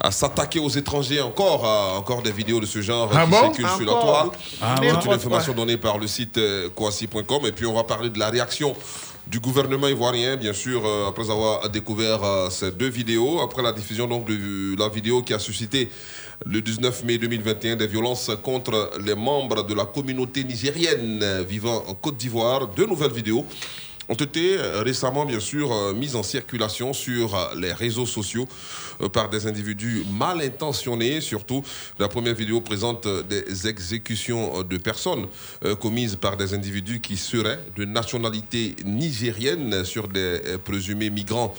à 0.00 0.10
s'attaquer 0.10 0.58
aux 0.58 0.68
étrangers 0.68 1.20
encore, 1.22 1.64
euh, 1.64 1.98
encore 1.98 2.22
des 2.22 2.32
vidéos 2.32 2.58
de 2.60 2.66
ce 2.66 2.82
genre 2.82 3.08
Ah 3.14 3.24
qui 3.24 3.30
bon 3.30 3.40
circulent 3.54 3.68
sur 3.76 3.86
la 3.86 3.92
Encore 3.92 4.30
toile. 4.30 4.40
Ah 4.60 4.74
C'est 4.80 5.06
une 5.06 5.12
information 5.12 5.52
donnée 5.54 5.76
par 5.76 5.96
le 5.98 6.06
site 6.08 6.36
euh, 6.38 6.68
Kwasi.com 6.70 7.46
et 7.46 7.52
puis 7.52 7.66
on 7.66 7.72
va 7.74 7.84
parler 7.84 8.10
de 8.10 8.18
la 8.18 8.28
réaction 8.30 8.74
du 9.26 9.40
gouvernement 9.40 9.88
ivoirien, 9.88 10.36
bien 10.36 10.52
sûr, 10.52 10.86
euh, 10.86 11.08
après 11.08 11.30
avoir 11.30 11.68
découvert 11.68 12.22
euh, 12.22 12.50
ces 12.50 12.70
deux 12.70 12.88
vidéos, 12.88 13.40
après 13.40 13.62
la 13.62 13.72
diffusion 13.72 14.06
donc 14.06 14.26
de 14.26 14.78
la 14.78 14.88
vidéo 14.88 15.22
qui 15.22 15.34
a 15.34 15.38
suscité 15.38 15.90
le 16.44 16.60
19 16.60 17.04
mai 17.04 17.18
2021 17.18 17.76
des 17.76 17.86
violences 17.86 18.30
contre 18.42 18.92
les 19.04 19.14
membres 19.14 19.64
de 19.64 19.74
la 19.74 19.84
communauté 19.84 20.44
nigérienne 20.44 21.42
vivant 21.48 21.82
en 21.88 21.94
Côte 21.94 22.16
d'Ivoire, 22.16 22.68
deux 22.68 22.86
nouvelles 22.86 23.12
vidéos 23.12 23.44
ont 24.08 24.14
été 24.14 24.56
euh, 24.56 24.82
récemment, 24.82 25.24
bien 25.24 25.40
sûr, 25.40 25.72
euh, 25.72 25.92
mises 25.92 26.16
en 26.16 26.22
circulation 26.22 26.92
sur 26.92 27.34
euh, 27.34 27.54
les 27.56 27.72
réseaux 27.72 28.06
sociaux 28.06 28.46
par 29.12 29.28
des 29.28 29.46
individus 29.46 30.04
mal 30.10 30.40
intentionnés. 30.40 31.20
Surtout, 31.20 31.62
la 31.98 32.08
première 32.08 32.34
vidéo 32.34 32.62
présente 32.62 33.06
des 33.28 33.68
exécutions 33.68 34.62
de 34.62 34.78
personnes 34.78 35.26
commises 35.80 36.16
par 36.16 36.38
des 36.38 36.54
individus 36.54 37.00
qui 37.00 37.18
seraient 37.18 37.58
de 37.76 37.84
nationalité 37.84 38.74
nigérienne 38.86 39.84
sur 39.84 40.08
des 40.08 40.40
présumés 40.64 41.10
migrants 41.10 41.54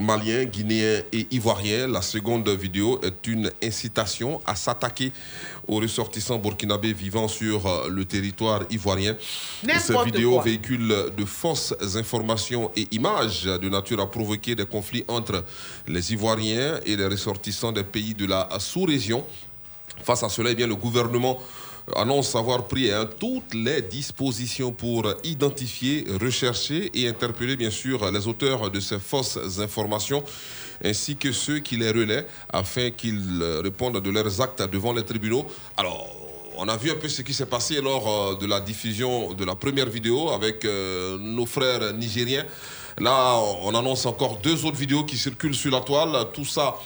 maliens, 0.00 0.44
guinéens 0.44 1.02
et 1.12 1.26
ivoiriens. 1.32 1.88
La 1.88 2.02
seconde 2.02 2.48
vidéo 2.50 3.00
est 3.02 3.26
une 3.26 3.50
incitation 3.64 4.40
à 4.46 4.54
s'attaquer 4.54 5.10
aux 5.68 5.76
ressortissants 5.76 6.38
burkinabés 6.38 6.92
vivant 6.92 7.28
sur 7.28 7.66
euh, 7.66 7.88
le 7.88 8.04
territoire 8.04 8.62
ivoirien. 8.70 9.16
Cette 9.78 10.04
vidéo 10.04 10.34
quoi. 10.34 10.42
véhicule 10.42 10.94
de 11.16 11.24
fausses 11.24 11.74
informations 11.96 12.70
et 12.76 12.86
images 12.92 13.44
de 13.44 13.68
nature 13.68 14.00
à 14.00 14.10
provoquer 14.10 14.54
des 14.54 14.66
conflits 14.66 15.04
entre 15.08 15.44
les 15.88 16.12
Ivoiriens 16.12 16.80
et 16.84 16.96
les 16.96 17.06
ressortissants 17.06 17.72
des 17.72 17.84
pays 17.84 18.14
de 18.14 18.26
la 18.26 18.48
sous-région. 18.58 19.24
Face 20.02 20.22
à 20.22 20.28
cela, 20.28 20.50
eh 20.50 20.54
bien, 20.54 20.66
le 20.66 20.76
gouvernement 20.76 21.40
annonce 21.94 22.34
avoir 22.34 22.66
pris 22.66 22.90
hein, 22.90 23.08
toutes 23.18 23.54
les 23.54 23.82
dispositions 23.82 24.72
pour 24.72 25.06
identifier, 25.24 26.04
rechercher 26.20 26.90
et 26.94 27.08
interpeller 27.08 27.56
bien 27.56 27.70
sûr 27.70 28.10
les 28.10 28.26
auteurs 28.26 28.70
de 28.70 28.80
ces 28.80 28.98
fausses 28.98 29.38
informations 29.60 30.24
ainsi 30.84 31.16
que 31.16 31.32
ceux 31.32 31.60
qui 31.60 31.76
les 31.76 31.90
relaient 31.90 32.26
afin 32.52 32.90
qu'ils 32.90 33.42
répondent 33.62 34.00
de 34.00 34.10
leurs 34.10 34.40
actes 34.40 34.62
devant 34.70 34.92
les 34.92 35.04
tribunaux. 35.04 35.46
Alors, 35.76 36.06
on 36.58 36.68
a 36.68 36.76
vu 36.76 36.90
un 36.90 36.94
peu 36.94 37.08
ce 37.08 37.22
qui 37.22 37.34
s'est 37.34 37.46
passé 37.46 37.80
lors 37.80 38.08
euh, 38.08 38.34
de 38.36 38.46
la 38.46 38.60
diffusion 38.60 39.34
de 39.34 39.44
la 39.44 39.54
première 39.54 39.86
vidéo 39.86 40.30
avec 40.30 40.64
euh, 40.64 41.18
nos 41.18 41.46
frères 41.46 41.92
nigériens. 41.92 42.44
Là, 42.98 43.38
on 43.62 43.74
annonce 43.74 44.06
encore 44.06 44.38
deux 44.38 44.64
autres 44.64 44.78
vidéos 44.78 45.04
qui 45.04 45.18
circulent 45.18 45.54
sur 45.54 45.70
la 45.70 45.80
toile. 45.80 46.16
Tout 46.32 46.46
ça 46.46 46.76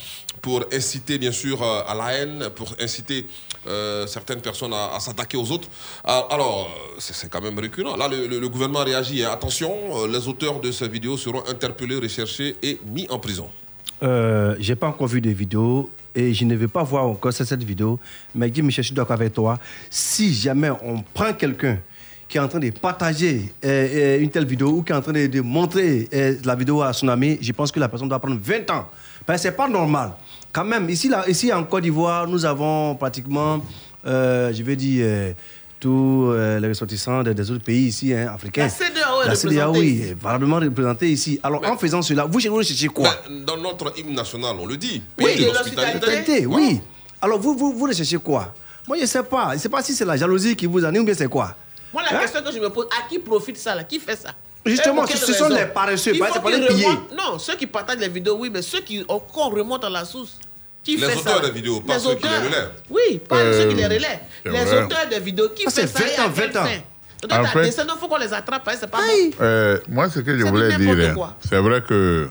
pour 0.43 0.65
inciter, 0.73 1.19
bien 1.19 1.33
sûr, 1.33 1.63
euh, 1.63 1.83
à 1.87 1.95
la 1.95 2.13
haine, 2.15 2.49
pour 2.57 2.75
inciter 2.81 3.27
euh, 3.67 4.07
certaines 4.07 4.41
personnes 4.41 4.73
à, 4.73 4.99
s'attaquer 5.01 5.37
aux 5.37 5.51
autres. 5.51 5.69
Ah, 6.05 6.27
Alors, 6.31 6.69
euh, 6.71 6.95
c'est 6.99 7.29
quand 7.29 7.41
même 7.41 7.59
récurrent. 7.59 7.97
Là, 7.97 8.09
le, 8.09 8.49
gouvernement 8.49 8.85
réagit. 8.85 9.25
hein. 9.25 9.31
Attention, 9.33 9.73
euh, 9.97 10.09
les 10.09 10.27
auteurs 10.29 10.61
de 10.61 10.71
ces 10.73 10.89
vidéos 10.89 11.17
seront 11.17 11.43
interpellés, 11.49 11.97
recherchés 11.97 12.57
et 12.63 12.79
mis 12.87 13.07
en 13.11 13.19
prison. 13.19 13.49
Euh, 14.03 14.57
j'ai 14.59 14.77
pas 14.77 14.89
encore 14.89 15.09
vu 15.09 15.21
de 15.21 15.31
vidéo 15.31 15.91
et 16.15 16.33
je 16.33 16.45
ne 16.45 16.55
vais 16.57 16.69
pas 16.69 16.83
voir 16.83 17.07
encore 17.07 17.33
cette, 17.33 17.63
vidéo. 17.63 17.99
Mais 18.35 18.51
Guy 18.51 18.63
Michel, 18.63 18.83
je 18.85 18.89
suis 18.89 18.95
d'accord 18.95 19.15
avec 19.15 19.33
toi. 19.35 19.59
Si 19.91 20.33
jamais 20.35 20.71
on 20.83 21.03
prend 21.03 21.33
quelqu'un 21.33 21.79
qui 22.31 22.37
est 22.39 22.41
en 22.41 22.49
train 22.49 22.61
de 22.61 22.71
partager 22.71 23.53
euh, 23.65 23.69
euh, 23.69 24.21
une 24.21 24.31
telle 24.31 24.47
vidéo 24.47 24.69
ou 24.69 24.83
qui 24.83 24.93
est 24.93 24.95
en 24.95 25.03
train 25.03 25.13
de, 25.13 25.41
montrer 25.41 26.09
euh, 26.15 26.37
la 26.45 26.55
vidéo 26.55 26.81
à 26.81 26.93
son 26.93 27.09
ami, 27.09 27.39
je 27.41 27.53
pense 27.53 27.73
que 27.73 27.81
la 27.81 27.89
personne 27.89 28.09
doit 28.09 28.21
prendre 28.21 28.39
20 28.41 28.71
ans. 28.71 28.89
Parce 29.27 29.43
que 29.43 29.49
c'est 29.49 29.57
pas 29.57 29.69
normal. 29.69 30.13
Quand 30.53 30.65
même, 30.65 30.89
ici, 30.91 31.09
là, 31.09 31.29
ici 31.29 31.53
en 31.53 31.63
Côte 31.65 31.83
d'Ivoire, 31.83 32.27
nous 32.27 32.45
avons 32.45 32.95
pratiquement, 32.97 33.61
euh, 34.07 34.53
je 34.53 34.63
vais 34.63 34.75
dire, 34.77 35.05
euh, 35.07 35.33
tous 35.79 36.31
euh, 36.33 36.59
les 36.59 36.69
ressortissants 36.69 37.23
des, 37.23 37.35
des 37.35 37.51
autres 37.51 37.65
pays 37.65 37.87
ici, 37.87 38.13
hein, 38.13 38.33
africains. 38.35 38.67
La 38.67 39.33
est 39.33 39.45
La 39.55 39.71
oui, 39.71 39.87
ici. 39.87 40.09
est 40.11 40.15
valablement 40.21 40.57
représentée 40.59 41.09
ici. 41.11 41.39
Alors, 41.43 41.65
en 41.67 41.77
faisant 41.77 42.03
cela, 42.03 42.25
vous, 42.25 42.41
vous 42.41 42.63
cherchez 42.63 42.89
quoi? 42.89 43.15
Mais 43.31 43.41
dans 43.45 43.57
notre 43.57 43.97
hymne 43.99 44.15
national, 44.15 44.57
on 44.61 44.67
le 44.67 44.77
dit. 44.77 45.03
Oui, 45.19 45.25
Pays 45.27 45.45
de 45.45 45.51
de 45.51 45.55
l'hospitalité. 45.55 45.93
l'hospitalité, 46.07 46.47
oui. 46.47 46.81
Alors, 47.23 47.39
vous, 47.39 47.55
vous, 47.57 47.73
vous 47.73 47.85
recherchez 47.87 48.19
quoi? 48.19 48.53
Moi, 48.89 48.97
je 48.97 49.03
ne 49.03 49.07
sais 49.07 49.23
pas. 49.23 49.51
Je 49.51 49.55
ne 49.55 49.59
sais 49.61 49.69
pas 49.69 49.83
si 49.83 49.95
c'est 49.95 50.05
la 50.05 50.17
jalousie 50.17 50.57
qui 50.57 50.67
vous 50.67 50.85
anime 50.85 51.03
ou 51.03 51.07
bien 51.07 51.15
c'est 51.15 51.29
quoi. 51.29 51.55
Moi, 51.95 52.03
la 52.03 52.17
Hein? 52.17 52.21
question 52.23 52.43
que 52.43 52.53
je 52.53 52.59
me 52.59 52.69
pose, 52.71 52.87
à 52.99 53.09
qui 53.09 53.19
profite 53.21 53.57
ça 53.57 53.75
là? 53.75 53.85
Qui 53.85 53.99
fait 54.01 54.17
ça? 54.17 54.31
Justement, 54.67 55.07
ce 55.07 55.33
sont 55.33 55.49
les 55.49 55.67
paresseux, 55.67 56.13
bah, 56.19 56.27
c'est 56.33 56.43
pas 56.43 56.51
les 56.51 56.67
pillés. 56.67 56.85
remontent- 56.87 57.15
Non, 57.17 57.39
ceux 57.39 57.57
qui 57.57 57.67
partagent 57.67 57.99
les 57.99 58.09
vidéos, 58.09 58.37
oui, 58.39 58.51
mais 58.53 58.63
ceux 58.63 58.81
qui 58.81 59.05
qu'on 59.05 59.49
remonte 59.51 59.85
à 59.85 59.91
la 59.91 60.05
source. 60.05 60.39
Qui 60.83 60.97
Les 60.97 61.07
fait 61.09 61.17
auteurs 61.19 61.35
ça 61.37 61.41
des 61.47 61.51
vidéos, 61.51 61.81
pas 61.81 61.95
Les 61.95 62.01
ceux 62.01 62.15
qui 62.15 62.27
les 62.27 62.37
relaient. 62.39 62.69
Oui, 62.89 63.19
pas 63.29 63.37
Euh, 63.37 63.63
ceux 63.63 63.69
qui 63.69 63.75
les 63.75 63.85
relaient. 63.87 64.21
c'est 64.43 64.51
Les 64.51 64.65
vrai. 64.65 64.83
auteurs 64.83 65.07
des 65.11 65.21
vidéos, 65.21 65.49
qui 65.51 65.65
Ah, 65.67 65.71
fait 65.71 65.87
c'est 65.87 65.99
ça 65.99 66.05
et 66.07 66.17
20 66.17 66.23
à 66.23 66.27
ans, 66.27 66.33
quelle 66.35 66.51
20 66.53 66.61
ans. 66.61 66.65
Donc, 67.23 67.33
En 67.33 67.45
fait- 67.45 67.69
il 67.69 67.99
faut 68.01 68.09
qu'on 68.09 68.17
les 68.17 68.33
attrape, 68.33 68.67
hein, 68.67 68.73
c'est 68.81 68.91
pas 68.91 68.97
bon. 68.99 69.31
Euh, 69.43 69.79
moi, 69.91 70.09
ce 70.09 70.21
que 70.21 70.39
je 70.39 70.43
voulais 70.47 70.75
dire, 70.77 71.15
hein, 71.23 71.35
c'est 71.47 71.59
vrai 71.59 71.83
que 71.87 72.31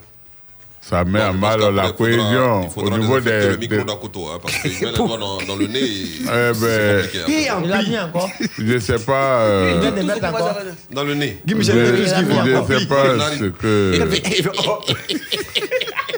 ça 0.81 1.03
met 1.03 1.19
à 1.21 1.31
mal 1.33 1.59
la 1.59 1.65
il 1.67 1.69
faudra- 1.69 1.91
cohésion 1.91 2.61
Il 2.63 2.69
faudra 2.69 2.95
au 2.95 2.97
niveau 2.99 3.19
des. 3.19 3.31
le 3.49 3.57
micro 3.57 3.77
des- 3.77 3.83
d'un 3.83 3.95
couteau, 3.95 4.27
hein, 4.29 4.39
parce 4.41 4.55
qu'il 4.57 4.71
met 4.71 4.91
les 4.91 4.97
doigts 4.97 5.17
dans, 5.17 5.37
dans 5.39 5.55
le 5.55 5.67
nez 5.67 5.79
et 5.83 6.05
Eh 6.23 6.25
ben, 6.25 7.01
compliqué. 7.03 7.49
hein. 7.49 7.61
Il 7.63 7.71
a 7.73 7.81
mis 7.83 7.99
encore. 7.99 8.29
je 8.57 8.79
sais 8.79 8.99
pas. 8.99 9.39
euh, 9.41 9.73
Il 9.75 9.81
vient 9.81 9.91
de 9.91 10.01
mettre 10.07 10.25
encore. 10.25 10.55
Dans 10.91 11.03
le 11.03 11.13
nez. 11.15 11.41
je, 11.45 11.53
je 11.61 12.05
sais 12.05 12.85
pas 12.87 13.29
ce 13.37 13.43
que. 13.45 13.99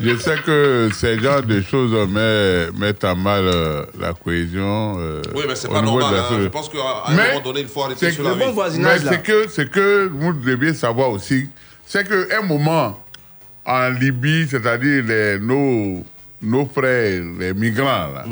Je 0.03 0.17
sais 0.17 0.35
que 0.43 0.89
ces 0.99 1.19
genres 1.19 1.43
de 1.43 1.61
choses 1.61 1.91
met- 2.09 2.71
mettent 2.75 3.03
à 3.03 3.13
mal 3.13 3.43
euh, 3.45 3.85
la 3.99 4.13
cohésion. 4.13 4.95
euh, 4.99 5.21
Oui, 5.35 5.43
mais 5.47 5.53
c'est 5.55 5.67
pas 5.67 5.81
normal. 5.83 6.11
la 6.15 6.21
hein. 6.23 6.39
Je 6.41 6.47
pense 6.47 6.69
qu'à 6.69 6.79
un 7.05 7.13
Mais 7.15 7.27
moment 7.33 7.41
donné, 7.43 7.59
il 7.61 7.67
faut 7.67 7.83
arrêter 7.83 8.07
c'est 8.09 8.13
cela. 8.17 8.31
que- 8.31 8.35
oui. 8.35 8.77
Mais 8.79 8.97
c'est 8.97 9.21
que, 9.21 9.45
c'est 9.47 9.69
que 9.69 10.09
vous 10.11 10.33
deviez 10.33 10.73
savoir 10.73 11.11
aussi, 11.11 11.49
c'est 11.85 12.07
qu'à 12.07 12.39
un 12.39 12.41
moment, 12.41 12.99
en 13.65 13.89
Libye, 13.89 14.47
c'est-à-dire 14.49 15.39
nos, 15.41 16.03
nos 16.41 16.65
frères, 16.65 17.21
les 17.39 17.53
migrants, 17.53 18.07
là, 18.13 18.25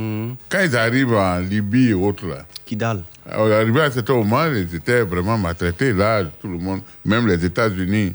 quand 0.49 0.59
ils 0.63 0.75
arrivent 0.77 1.13
en 1.13 1.39
Libye 1.39 1.89
et 1.89 1.93
autres, 1.93 2.25
là, 2.27 2.45
Kidal. 2.65 3.03
arrivé 3.29 3.81
à 3.81 3.85
un 3.85 3.91
certain 3.91 4.13
moment, 4.15 4.45
ils 4.45 4.75
étaient 4.75 5.01
vraiment 5.01 5.37
maltraités. 5.37 5.93
Là, 5.93 6.23
tout 6.41 6.47
le 6.47 6.57
monde, 6.57 6.81
même 7.05 7.27
les 7.27 7.43
États-Unis, 7.45 8.13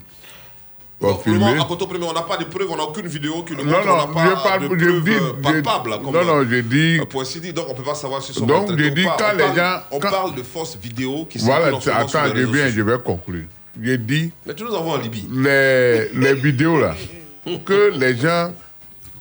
le 1.01 1.09
filmé. 1.23 1.45
à 1.59 1.65
Premier, 1.65 2.05
on 2.07 2.13
n'a 2.13 2.23
pas 2.23 2.37
de 2.37 2.45
preuves, 2.45 2.69
on 2.71 2.77
n'a 2.77 2.85
aucune 2.85 3.07
vidéo 3.09 3.43
qui 3.43 3.55
le 3.55 3.63
Non, 3.63 3.73
montre, 3.73 3.87
non, 3.87 3.93
on 3.93 3.97
n'a 4.15 4.25
je 4.25 4.35
pas 4.35 4.43
parle- 4.43 4.63
de 4.63 4.69
preuves 4.69 5.05
dis- 5.05 5.11
euh, 5.11 5.33
je- 5.37 5.43
palpables. 5.43 5.91
Comme, 6.03 6.15
non, 6.15 6.25
non, 6.25 6.47
je 6.49 6.61
dis- 6.61 6.99
euh, 7.01 7.05
pour 7.05 7.21
ainsi 7.23 7.41
dire, 7.41 7.53
donc 7.53 7.67
on 7.69 7.73
ne 7.73 7.77
peut 7.77 7.83
pas 7.83 7.95
savoir 7.95 8.23
si 8.23 8.33
sont 8.33 8.47
Donc, 8.47 8.71
je 8.71 8.89
dis, 8.89 9.05
quand 9.05 9.17
on 9.19 9.37
les 9.37 9.43
parle, 9.45 9.57
gens- 9.57 9.81
On 9.91 9.99
quand- 9.99 10.11
parle 10.11 10.35
de 10.35 10.43
fausses 10.43 10.79
vidéos 10.83 11.27
qui 11.29 11.39
Voilà, 11.39 11.67
moment 11.67 11.81
sur 11.81 11.95
attends, 11.95 12.35
je 12.35 12.43
viens, 12.47 12.69
je 12.69 12.81
vais 12.81 12.99
conclure. 13.05 13.45
J'ai 13.83 13.99
dit, 13.99 14.31
Mais 14.47 14.55
tu 14.55 14.63
nous 14.65 14.75
envoies 14.75 14.95
en 14.95 15.01
Libye. 15.01 15.27
les, 15.33 16.09
les 16.15 16.35
vidéos 16.35 16.79
là, 16.81 16.95
que 17.65 17.93
les 17.99 18.17
gens 18.17 18.53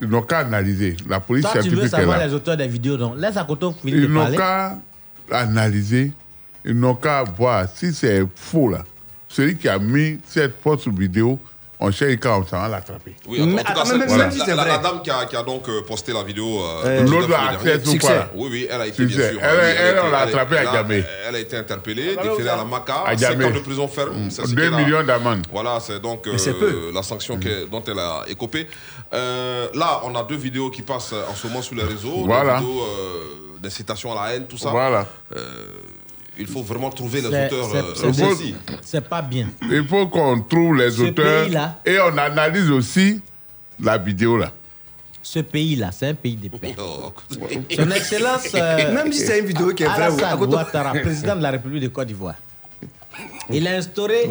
n'ont 0.01 0.22
qu'à 0.22 0.39
analyser. 0.39 0.95
La 1.08 1.20
police 1.20 1.43
Toi, 1.43 1.51
tu 1.54 1.70
veux 1.70 1.76
scientifique 1.76 1.86
est 1.93 1.97
savoir 2.01 2.18
là. 2.20 2.28
les 2.28 2.34
auteurs 2.34 2.58
des 2.58 2.68
vidéos, 2.68 2.97
donc 2.97 3.16
laisse 3.18 3.38
à 3.38 3.43
côté 3.45 3.68
finir 3.82 3.95
Ils 3.95 4.01
de 4.04 4.08
n'ont 4.08 4.36
qu'à 4.36 4.78
analyser, 5.32 6.12
ils 6.66 6.78
n'ont 6.78 6.95
qu'à 6.95 7.24
voir 7.24 7.68
si 7.74 7.93
c'est 7.93 8.24
faux 8.36 8.70
là. 8.70 8.84
Celui 9.28 9.56
qui 9.58 9.68
a 9.68 9.80
mis 9.80 10.20
cette 10.28 10.56
fausse 10.62 10.88
vidéo, 10.88 11.39
on 11.86 11.92
cherche 11.92 12.16
quand 12.22 12.40
on 12.40 12.48
s'en 12.48 12.62
va 12.62 12.68
l'attraper. 12.70 13.14
Oui, 13.28 13.42
en- 13.42 13.48
tout 13.48 13.56
cas, 13.64 13.72
attends, 13.72 13.86
c'est- 13.86 13.98
la, 13.98 14.56
la- 14.56 14.66
la 14.66 14.78
dame 14.78 15.02
qui 15.04 15.12
a, 15.12 15.26
qui 15.26 15.36
a 15.36 15.44
donc 15.44 15.68
euh, 15.68 15.82
posté 15.86 16.14
la 16.14 16.24
vidéo. 16.24 16.62
Euh, 16.64 17.02
le 17.04 17.10
L'autre 17.10 17.28
19 17.28 17.30
l'a 17.30 17.38
mai 17.38 17.56
accès 17.56 17.78
dernier. 17.78 17.98
ou 17.98 18.08
pas 18.08 18.30
Oui, 18.36 18.48
oui, 18.52 18.68
elle 18.72 18.82
a 18.82 18.88
été 18.88 19.06
bien 19.06 19.30
sûr. 19.30 19.40
Elle, 19.42 19.98
a 19.98 20.06
on 20.06 20.10
l'a 20.12 20.18
a- 20.18 20.22
attrapée 20.22 20.58
à 20.60 20.64
Djamé. 20.72 21.04
Elle 21.28 21.36
a 21.36 21.40
été 21.40 21.58
interpellée, 21.58 22.16
déférée 22.16 22.50
à 22.50 22.56
la 22.56 22.58
ça. 22.60 22.66
MACA, 22.66 22.94
À 23.06 23.18
5 23.18 23.20
Djamé. 23.20 23.46
ans 23.46 23.52
de 23.52 23.60
prison 23.60 23.88
ferme. 23.88 24.30
c'est 24.30 24.46
ce 24.48 24.56
2 24.56 24.62
qu'elle 24.64 24.74
a- 24.74 24.78
millions 24.78 25.04
d'amende. 25.04 25.46
Voilà, 25.52 25.80
c'est 25.82 26.00
donc 26.00 26.26
euh, 26.28 26.92
la 26.94 27.04
sanction 27.04 27.38
qu'elle- 27.38 27.68
dont 27.70 27.84
elle 27.86 28.00
a 28.00 28.24
écopé. 28.30 28.68
Euh, 29.14 29.68
là, 29.76 30.02
on 30.06 30.16
a 30.16 30.24
deux 30.24 30.38
vidéos 30.38 30.70
qui 30.70 30.82
passent 30.84 31.14
en 31.14 31.36
ce 31.36 31.48
moment 31.48 31.62
sur 31.62 31.76
les 31.76 31.84
réseaux. 31.84 32.24
Voilà. 32.26 32.60
Des 32.60 32.66
vidéos 32.66 32.82
euh, 32.82 33.60
d'incitation 33.62 34.18
à 34.18 34.26
la 34.28 34.34
haine, 34.36 34.48
tout 34.48 34.58
ça. 34.58 34.70
Voilà. 34.70 35.06
Il 36.38 36.48
faut 36.48 36.64
vraiment 36.64 36.90
trouver 36.90 37.22
les 37.22 37.28
auteurs 37.28 37.70
c'est- 37.72 38.04
euh, 38.04 38.54
c'est- 38.82 39.02
pas 39.02 39.22
bien. 39.22 39.50
Il 39.70 39.86
faut 39.88 40.08
qu'on 40.08 40.42
trouve 40.42 40.76
les 40.78 40.92
Ce 40.92 41.02
auteurs 41.02 41.48
et 41.86 42.00
on 42.00 42.18
analyse 42.18 42.70
aussi 42.72 43.22
la 43.80 43.98
vidéo 43.98 44.38
là. 44.38 44.52
Ce 45.22 45.40
pays-là, 45.40 45.92
c'est 45.92 46.08
un 46.08 46.14
pays 46.16 46.36
de 46.36 46.50
paix. 46.58 46.76
Oh, 46.78 47.14
Son 47.76 47.92
Excellence. 47.92 48.48
euh, 48.56 48.94
Même 48.94 49.12
si 49.14 49.20
c'est 49.20 49.40
une 49.40 49.46
vidéo 49.46 49.74
qui 49.74 49.84
est 49.84 49.88
vraie, 49.88 50.10
Ouattara, 50.36 50.92
président 50.94 51.36
de 51.36 51.42
la 51.44 51.52
République 51.52 51.84
de 51.84 51.88
Côte 51.88 52.08
d'Ivoire. 52.08 52.36
Il 53.50 53.68
a 53.68 53.76
instauré 53.76 54.28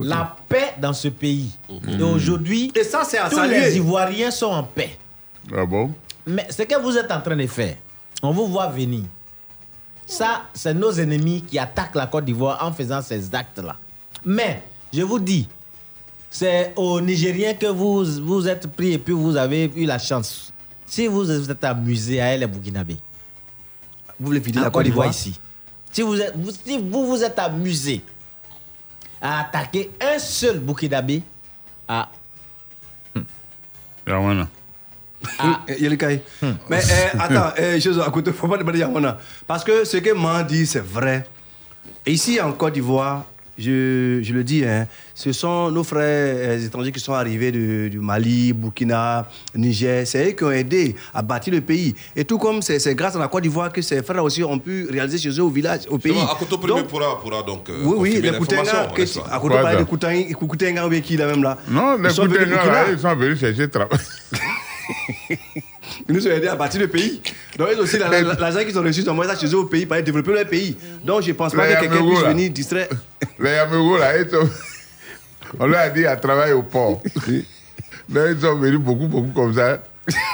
la 0.00 0.36
paix 0.48 0.74
dans 0.78 0.92
ce 0.92 1.08
pays. 1.08 1.50
Et 1.88 2.02
aujourd'hui, 2.02 2.70
Et 2.74 2.84
ça, 2.84 3.02
c'est 3.04 3.18
à 3.18 3.28
tous 3.30 3.40
les 3.42 3.76
Ivoiriens 3.76 4.30
sont 4.30 4.46
en 4.46 4.62
paix. 4.62 4.98
Ah 5.56 5.64
bon? 5.64 5.90
Mais 6.26 6.46
ce 6.50 6.62
que 6.62 6.80
vous 6.80 6.96
êtes 6.98 7.10
en 7.10 7.20
train 7.20 7.36
de 7.36 7.46
faire, 7.46 7.76
on 8.22 8.30
vous 8.32 8.46
voit 8.46 8.66
venir. 8.66 9.04
Ça, 10.06 10.44
c'est 10.54 10.72
nos 10.74 10.92
ennemis 10.92 11.42
qui 11.42 11.58
attaquent 11.58 11.96
la 11.96 12.06
Côte 12.06 12.24
d'Ivoire 12.24 12.64
en 12.64 12.72
faisant 12.72 13.02
ces 13.02 13.34
actes-là. 13.34 13.76
Mais, 14.24 14.62
je 14.92 15.02
vous 15.02 15.18
dis, 15.18 15.48
c'est 16.30 16.72
aux 16.76 17.00
Nigériens 17.00 17.54
que 17.54 17.66
vous 17.66 18.04
vous 18.24 18.48
êtes 18.48 18.68
pris 18.68 18.92
et 18.92 18.98
puis 18.98 19.12
vous 19.12 19.36
avez 19.36 19.70
eu 19.74 19.84
la 19.84 19.98
chance. 19.98 20.52
Si 20.86 21.08
vous 21.08 21.24
vous 21.24 21.50
êtes 21.50 21.64
amusé 21.64 22.20
à 22.20 22.26
elle, 22.26 22.40
les 22.40 22.46
Burkinabés, 22.46 22.98
vous 24.20 24.26
voulez 24.26 24.40
vider 24.40 24.60
en 24.60 24.62
la 24.62 24.70
Côte 24.70 24.84
d'Ivoire 24.84 25.10
ici. 25.10 25.38
Si 25.90 26.02
vous, 26.02 26.20
êtes, 26.20 26.36
vous, 26.36 26.50
si 26.50 26.78
vous 26.78 27.06
vous 27.06 27.24
êtes 27.24 27.38
amusé 27.38 28.02
a 29.20 29.40
attaqué 29.40 29.90
un 30.00 30.18
seul 30.18 30.60
Burkinabé 30.60 31.22
à 31.88 32.10
Yamana. 34.06 34.48
Yelikaï. 35.80 36.20
Mais 36.68 36.78
euh, 36.78 37.18
attends, 37.18 37.52
euh, 37.58 37.80
chose 37.80 38.00
à 38.00 38.10
côté, 38.10 38.32
faut 38.32 38.48
pas 38.48 38.56
demander. 38.56 38.84
Parce 39.46 39.64
que 39.64 39.84
ce 39.84 39.98
que 39.98 40.12
Man 40.12 40.46
dit, 40.46 40.66
c'est 40.66 40.84
vrai. 40.84 41.24
Et 42.04 42.12
ici, 42.12 42.40
en 42.40 42.52
Côte 42.52 42.74
d'Ivoire, 42.74 43.24
je, 43.58 44.20
je 44.22 44.32
le 44.34 44.44
dis, 44.44 44.64
hein, 44.64 44.86
ce 45.14 45.32
sont 45.32 45.70
nos 45.70 45.82
frères 45.82 46.36
euh, 46.36 46.66
étrangers 46.66 46.92
qui 46.92 47.00
sont 47.00 47.14
arrivés 47.14 47.50
du, 47.50 47.88
du 47.88 47.98
Mali, 47.98 48.52
Burkina, 48.52 49.26
Niger. 49.54 50.06
C'est 50.06 50.28
eux 50.28 50.32
qui 50.32 50.44
ont 50.44 50.50
aidé 50.50 50.94
à 51.14 51.22
bâtir 51.22 51.54
le 51.54 51.62
pays. 51.62 51.94
Et 52.14 52.24
tout 52.24 52.38
comme 52.38 52.60
c'est 52.60 52.78
c'est 52.78 52.94
grâce 52.94 53.16
à 53.16 53.18
la 53.18 53.28
Côte 53.28 53.42
d'Ivoire 53.42 53.72
que 53.72 53.80
ces 53.80 54.02
frères 54.02 54.22
aussi 54.22 54.44
ont 54.44 54.58
pu 54.58 54.86
réaliser 54.90 55.18
chez 55.18 55.40
eux 55.40 55.44
au 55.44 55.48
village, 55.48 55.80
au 55.88 55.96
pays. 55.98 56.12
Premier 56.12 56.66
Donc, 56.68 56.86
pourra, 56.88 57.18
pourra 57.18 57.42
donc 57.42 57.68
euh, 57.70 57.80
oui, 57.84 57.94
oui, 57.98 58.20
les 58.22 58.32
Koutenga, 58.32 58.82
à 58.82 59.38
côté 59.38 59.56
de 59.56 59.62
parler 59.62 59.78
de 59.78 59.84
Koutenga, 59.84 60.34
Koutenga 60.34 60.86
ou 60.86 60.90
bien 60.90 61.00
qui 61.00 61.16
là 61.16 61.26
même 61.26 61.42
là. 61.42 61.56
Non, 61.68 61.96
les 61.96 62.10
Koutenga, 62.10 62.90
ils 62.92 62.98
sont 62.98 63.16
venus 63.16 63.40
chercher 63.40 63.68
travail. 63.68 63.98
Ils 66.08 66.14
nous 66.14 66.26
ont 66.26 66.30
aidés 66.30 66.48
à 66.48 66.56
bâtir 66.56 66.80
le 66.80 66.88
pays. 66.88 67.22
Donc, 67.58 67.68
ils 67.72 67.80
aussi, 67.80 67.98
la- 67.98 68.08
la- 68.22 68.34
l'argent 68.34 68.60
qu'ils 68.64 68.78
ont 68.78 68.82
reçu, 68.82 69.00
ils 69.00 69.08
ont 69.08 69.12
envoyé 69.12 69.30
ça 69.32 69.38
chez 69.38 69.46
eux 69.46 69.58
au 69.58 69.64
pays 69.66 69.86
pour 69.86 69.94
aller 69.94 70.02
développer 70.02 70.32
leur 70.32 70.46
pays. 70.46 70.76
Donc, 71.04 71.22
je 71.22 71.28
ne 71.28 71.32
pense 71.34 71.52
pas 71.54 71.66
Les 71.66 71.74
que 71.74 71.80
quelqu'un 71.80 72.06
puisse 72.06 72.22
là. 72.22 72.28
venir 72.30 72.50
distraire. 72.50 72.88
Les 73.38 73.50
Yamégo, 73.52 73.96
là, 73.98 74.18
ils 74.18 74.28
sont... 74.30 74.48
on 75.60 75.66
leur 75.66 75.80
a 75.80 75.88
dit 75.90 76.06
à 76.06 76.16
travailler 76.16 76.52
au 76.52 76.62
port. 76.62 77.02
Là, 78.12 78.30
ils 78.30 78.40
sont 78.40 78.56
venus 78.56 78.80
beaucoup, 78.80 79.06
beaucoup 79.06 79.32
comme 79.32 79.54
ça. 79.54 79.78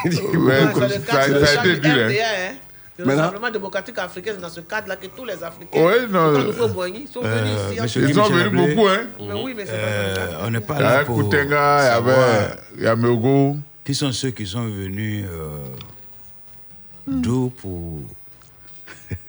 Mais 0.05 0.11
Ouais, 0.37 0.59
comme 0.75 0.89
ça, 0.89 1.21
a 1.21 1.29
été 1.29 1.75
du 1.75 1.81
dur. 1.81 1.93
hein. 1.93 2.11
Hein. 2.11 2.55
Le 2.99 3.07
Rassemblement 3.17 3.51
démocratique 3.51 3.99
africain, 3.99 4.33
c'est 4.35 4.41
dans 4.43 4.51
ce 4.51 4.61
cadre-là 4.61 4.97
que 4.97 5.07
tous 5.07 5.25
les 5.25 5.43
Africains, 5.43 5.81
Oui, 5.81 5.93
non. 6.11 6.35
quand 6.35 6.45
nous 6.45 6.53
sommes 6.53 6.73
Boigny, 6.73 7.07
sont 7.11 7.23
venus 7.23 7.35
Euh, 7.59 7.71
ici. 7.73 7.81
monsieur 7.83 8.03
Ils 8.09 8.15
sont 8.15 8.25
venus 8.25 8.47
Ablé, 8.47 8.75
beaucoup, 8.75 8.87
hein. 8.87 9.01
Mais 9.19 9.43
oui, 9.43 9.55
mais 9.57 9.65
c'est 9.65 9.73
euh, 9.75 10.15
pas 10.15 10.45
on 10.47 10.51
n'est 10.51 10.61
pas 10.61 10.75
Il 10.75 10.81
y 10.81 10.83
là 10.83 10.91
avait 10.91 11.05
pour 11.07 11.17
Koutenga, 11.17 11.99
il 12.79 12.83
y 12.85 12.87
avait. 12.87 12.97
Qui 13.85 13.95
sont 13.95 14.13
ceux 14.13 14.31
qui 14.31 14.47
sont 14.47 14.67
venus 14.69 15.25
euh, 15.29 15.75
d'où 17.07 17.51
pour 17.51 18.01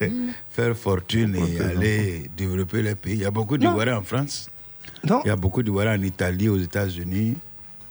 faire 0.50 0.76
fortune 0.76 1.34
et 1.34 1.60
aller 1.60 2.30
développer 2.36 2.82
le 2.82 2.94
pays. 2.94 3.14
Il 3.14 3.20
y 3.20 3.24
a 3.24 3.30
beaucoup 3.30 3.58
d'Ivoiriens 3.58 3.98
en 3.98 4.02
France. 4.02 4.48
Il 5.02 5.26
y 5.26 5.30
a 5.30 5.36
beaucoup 5.36 5.62
d'Ivoiriens 5.62 5.98
en 5.98 6.02
Italie, 6.02 6.48
aux 6.48 6.58
États-Unis. 6.58 7.36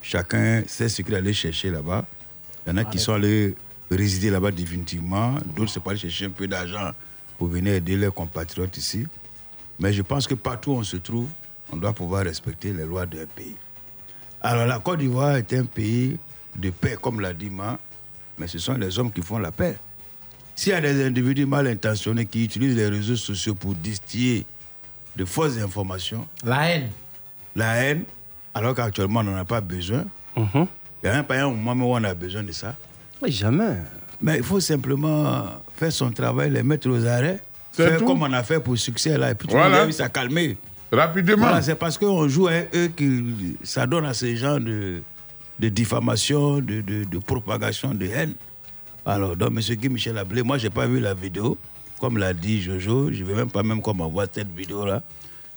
Chacun 0.01 0.63
sait 0.67 0.89
ce 0.89 1.01
qu'il 1.01 1.15
allait 1.15 1.33
chercher 1.33 1.69
là-bas. 1.69 2.05
Il 2.65 2.69
y 2.69 2.73
en 2.73 2.77
a 2.77 2.85
qui 2.85 2.97
sont 2.97 3.13
allés 3.13 3.55
résider 3.91 4.29
là-bas 4.29 4.51
définitivement. 4.51 5.35
D'autres, 5.55 5.71
c'est 5.71 5.79
pour 5.81 5.91
aller 5.91 5.99
chercher 5.99 6.25
un 6.25 6.29
peu 6.29 6.47
d'argent 6.47 6.91
pour 7.37 7.47
venir 7.47 7.73
aider 7.73 7.97
leurs 7.97 8.13
compatriotes 8.13 8.77
ici. 8.77 9.05
Mais 9.79 9.91
je 9.91 10.01
pense 10.01 10.27
que 10.27 10.35
partout 10.35 10.71
où 10.71 10.75
on 10.75 10.83
se 10.83 10.97
trouve, 10.97 11.27
on 11.71 11.75
doit 11.75 11.93
pouvoir 11.93 12.23
respecter 12.23 12.71
les 12.71 12.85
lois 12.85 13.05
d'un 13.05 13.25
pays. 13.35 13.55
Alors 14.41 14.65
la 14.65 14.79
Côte 14.79 14.99
d'Ivoire 14.99 15.35
est 15.35 15.53
un 15.53 15.65
pays 15.65 16.17
de 16.55 16.69
paix, 16.69 16.97
comme 17.01 17.19
l'a 17.19 17.33
dit 17.33 17.49
Ma, 17.49 17.77
mais 18.37 18.47
ce 18.47 18.59
sont 18.59 18.73
les 18.73 18.97
hommes 18.99 19.11
qui 19.11 19.21
font 19.21 19.37
la 19.39 19.51
paix. 19.51 19.77
S'il 20.55 20.71
y 20.71 20.75
a 20.75 20.81
des 20.81 21.03
individus 21.05 21.45
mal 21.45 21.67
intentionnés 21.67 22.25
qui 22.25 22.43
utilisent 22.45 22.75
les 22.75 22.87
réseaux 22.87 23.15
sociaux 23.15 23.55
pour 23.55 23.73
distiller 23.73 24.45
de 25.15 25.25
fausses 25.25 25.57
informations, 25.57 26.27
la 26.43 26.69
haine, 26.69 26.89
la 27.55 27.75
haine, 27.75 28.03
alors 28.53 28.75
qu'actuellement 28.75 29.21
on 29.21 29.23
n'en 29.23 29.37
a 29.37 29.45
pas 29.45 29.61
besoin, 29.61 30.05
il 30.37 30.43
n'y 31.03 31.09
a 31.09 31.23
pas 31.23 31.41
un 31.41 31.49
moment 31.51 31.85
où 31.91 31.95
on 31.95 32.03
a 32.03 32.13
besoin 32.13 32.43
de 32.43 32.51
ça. 32.51 32.75
jamais. 33.25 33.77
Mais 34.21 34.37
il 34.37 34.43
faut 34.43 34.59
simplement 34.59 35.45
faire 35.75 35.91
son 35.91 36.11
travail, 36.11 36.51
les 36.51 36.63
mettre 36.63 36.89
aux 36.89 37.05
arrêts, 37.05 37.39
faire 37.73 37.97
tout. 37.97 38.05
comme 38.05 38.21
on 38.21 38.31
a 38.31 38.43
fait 38.43 38.59
pour 38.59 38.77
succès 38.77 39.17
là, 39.17 39.31
et 39.31 39.35
puis 39.35 39.47
tout 39.47 39.55
Voilà. 39.55 39.91
ça 39.91 40.07
calmer. 40.09 40.55
Rapidement. 40.91 41.37
Voilà, 41.37 41.61
c'est 41.63 41.75
parce 41.75 41.97
qu'on 41.97 42.27
joue 42.27 42.47
avec 42.47 42.69
eux 42.75 42.91
que 42.95 43.23
ça 43.63 43.87
donne 43.87 44.05
à 44.05 44.13
ces 44.13 44.37
gens 44.37 44.59
de, 44.59 45.01
de 45.59 45.69
diffamation, 45.69 46.57
de, 46.57 46.81
de, 46.81 47.03
de 47.03 47.17
propagation 47.19 47.93
de 47.93 48.05
haine. 48.05 48.33
Alors, 49.05 49.35
donc, 49.35 49.51
M. 49.51 49.75
Guy 49.75 49.89
Michel 49.89 50.17
Ablé, 50.17 50.43
moi, 50.43 50.57
je 50.57 50.65
n'ai 50.65 50.69
pas 50.69 50.87
vu 50.87 50.99
la 50.99 51.13
vidéo. 51.13 51.57
Comme 51.99 52.17
l'a 52.17 52.33
dit 52.33 52.61
Jojo, 52.61 53.11
je 53.11 53.23
ne 53.23 53.27
vais 53.27 53.35
même 53.35 53.49
pas 53.51 53.63
même 53.63 53.81
qu'on 53.81 53.93
m'envoie 53.93 54.25
cette 54.31 54.53
vidéo-là. 54.53 55.03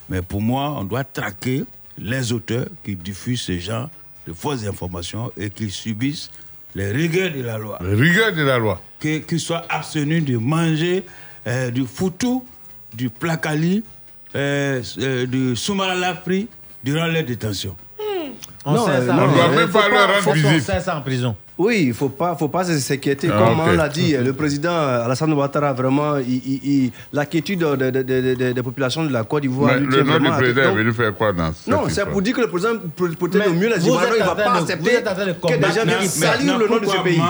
Mais 0.09 0.23
pour 0.23 0.41
moi, 0.41 0.77
on 0.79 0.85
doit 0.85 1.05
traquer 1.05 1.65
les 1.99 2.33
auteurs 2.33 2.67
qui 2.85 2.95
diffusent 2.95 3.43
ce 3.43 3.59
genre 3.59 3.89
de 4.27 4.33
fausses 4.33 4.67
informations 4.67 5.33
et 5.37 5.51
qui 5.51 5.71
subissent 5.71 6.31
les 6.75 6.93
rigueurs 6.93 7.33
de 7.33 7.43
la 7.43 7.59
loi. 7.59 7.79
Les 7.83 7.95
rigueurs 7.95 8.33
de 8.33 8.43
la 8.43 8.59
loi. 8.59 8.81
Qu'ils 9.01 9.41
soient 9.41 9.65
abstenus 9.69 10.25
de 10.25 10.37
manger 10.37 11.05
euh, 11.47 11.71
du 11.71 11.87
foutou, 11.87 12.45
du 12.93 13.09
placali, 13.09 13.83
euh, 14.35 14.83
euh, 14.99 15.27
du 15.27 15.57
soumaralafri 15.57 16.49
durant 16.85 17.07
leur 17.07 17.25
détention. 17.25 17.77
On 18.69 18.73
On 18.73 18.85
doit 18.85 19.49
même 19.55 19.69
faut 19.69 19.79
pas 19.79 19.89
leur 19.89 20.09
rendre 20.25 20.33
visite. 20.33 20.73
En 20.93 21.01
prison. 21.01 21.37
Oui, 21.57 21.79
il 21.85 21.89
ne 21.89 21.93
faut 21.95 22.09
pas, 22.09 22.35
faut 22.37 22.49
pas 22.49 22.65
s'inquiéter. 22.65 23.31
Ah, 23.33 23.39
Comme 23.39 23.61
on 23.61 23.73
l'a 23.73 23.89
dit, 23.89 24.15
le 24.17 24.33
président 24.33 24.77
Alassane 24.77 25.33
Ouattara, 25.33 25.73
vraiment, 25.73 26.17
l'inquiétude 27.13 27.61
de- 27.61 27.77
de- 27.77 27.91
de- 27.91 28.03
de- 28.03 28.35
de- 28.35 28.53
des 28.53 28.63
populations 28.63 29.05
de 29.05 29.13
la 29.13 29.23
Côte 29.25 29.43
d'Ivoire. 29.43 29.77
Le 29.77 30.03
nom 30.03 30.19
du 30.19 30.31
président 30.31 30.63
est 30.63 30.75
venu 30.75 30.93
faire 30.93 31.15
quoi 31.15 31.33
dans 31.33 31.53
cette 31.53 31.69
Non, 31.69 31.89
c'est 31.89 32.05
pour 32.07 32.21
dire 32.21 32.35
que 32.35 32.41
le 32.43 32.49
président 32.49 32.73
pour 32.95 33.09
protéger 33.17 33.47
au 33.49 33.55
mieux 33.55 33.69
les 33.69 33.79
vous 33.79 33.87
Ivoiriens, 33.87 34.09
êtes 34.09 34.15
il 34.19 34.25
ne 34.25 34.25
en 34.25 34.35
va 34.35 34.43
train 34.43 34.53
pas 34.53 34.59
de- 34.59 34.63
accepter 34.65 34.91
vous 34.91 34.97
êtes 34.97 35.09
en 35.09 35.15
train 35.15 35.27
de 35.27 35.33
que 35.33 35.37
des 35.37 35.41
combattre 35.55 35.75
gens 35.75 35.85
viennent 35.87 36.09
salir 36.09 36.59
le 36.59 36.69
nom 36.69 36.79
de 36.79 36.87
ce 36.87 36.97
pays. 37.05 37.21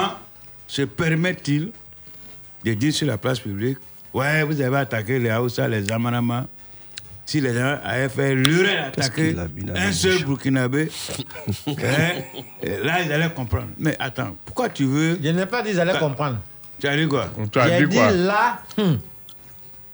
Se 0.67 0.81
permet-il 0.81 1.71
de 2.65 2.73
dire 2.73 2.93
sur 2.93 3.07
la 3.07 3.17
place 3.17 3.39
publique 3.39 3.77
Ouais, 4.13 4.43
vous 4.43 4.59
avez 4.59 4.77
attaqué 4.77 5.19
les 5.19 5.29
Haoussa, 5.29 5.67
les 5.67 5.89
Amanama. 5.91 6.47
Si 7.27 7.41
les 7.41 7.53
gens 7.53 7.77
avaient 7.83 8.07
fait 8.07 8.33
l'urée 8.35 8.73
d'attaquer 8.95 9.29
qu'il 9.31 9.39
a 9.39 9.47
mis 9.53 9.63
dans 9.65 9.73
la 9.73 9.81
un 9.81 9.91
seul 9.91 10.23
Burkinabé, 10.23 10.89
hein, 11.67 11.73
là, 12.83 13.01
ils 13.03 13.11
allaient 13.11 13.29
comprendre. 13.35 13.67
Mais 13.77 13.97
attends, 13.99 14.33
pourquoi 14.45 14.69
tu 14.69 14.85
veux. 14.85 15.19
Je 15.21 15.29
n'ai 15.31 15.45
pas 15.45 15.61
dit 15.61 15.73
j'allais 15.73 15.99
comprendre. 15.99 16.37
Tu 16.79 16.87
as 16.87 16.95
dit 16.95 17.05
quoi? 17.05 17.27
Tu 17.51 17.59
as 17.59 17.81
dit 17.81 17.93
quoi? 17.93 18.13
dit 18.13 18.23
là, 18.23 18.61
hum, 18.77 18.97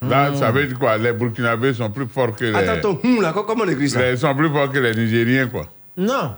Là, 0.07 0.31
ça 0.35 0.51
veut 0.51 0.67
dire 0.67 0.77
quoi? 0.77 0.95
Les 0.97 1.11
Burkinabés 1.11 1.73
sont 1.73 1.89
plus 1.89 2.05
forts 2.05 2.35
que 2.35 2.45
les... 2.45 2.53
Attends, 2.55 2.73
attends, 2.73 2.99
hum, 3.03 3.19
là, 3.21 3.33
comment 3.33 3.63
on 3.63 3.69
écrit 3.69 3.89
ça? 3.89 4.11
Ils 4.11 4.17
sont 4.17 4.35
plus 4.35 4.49
forts 4.49 4.71
que 4.71 4.77
les 4.79 4.93
Nigériens, 4.93 5.47
quoi. 5.47 5.67
non. 5.97 6.35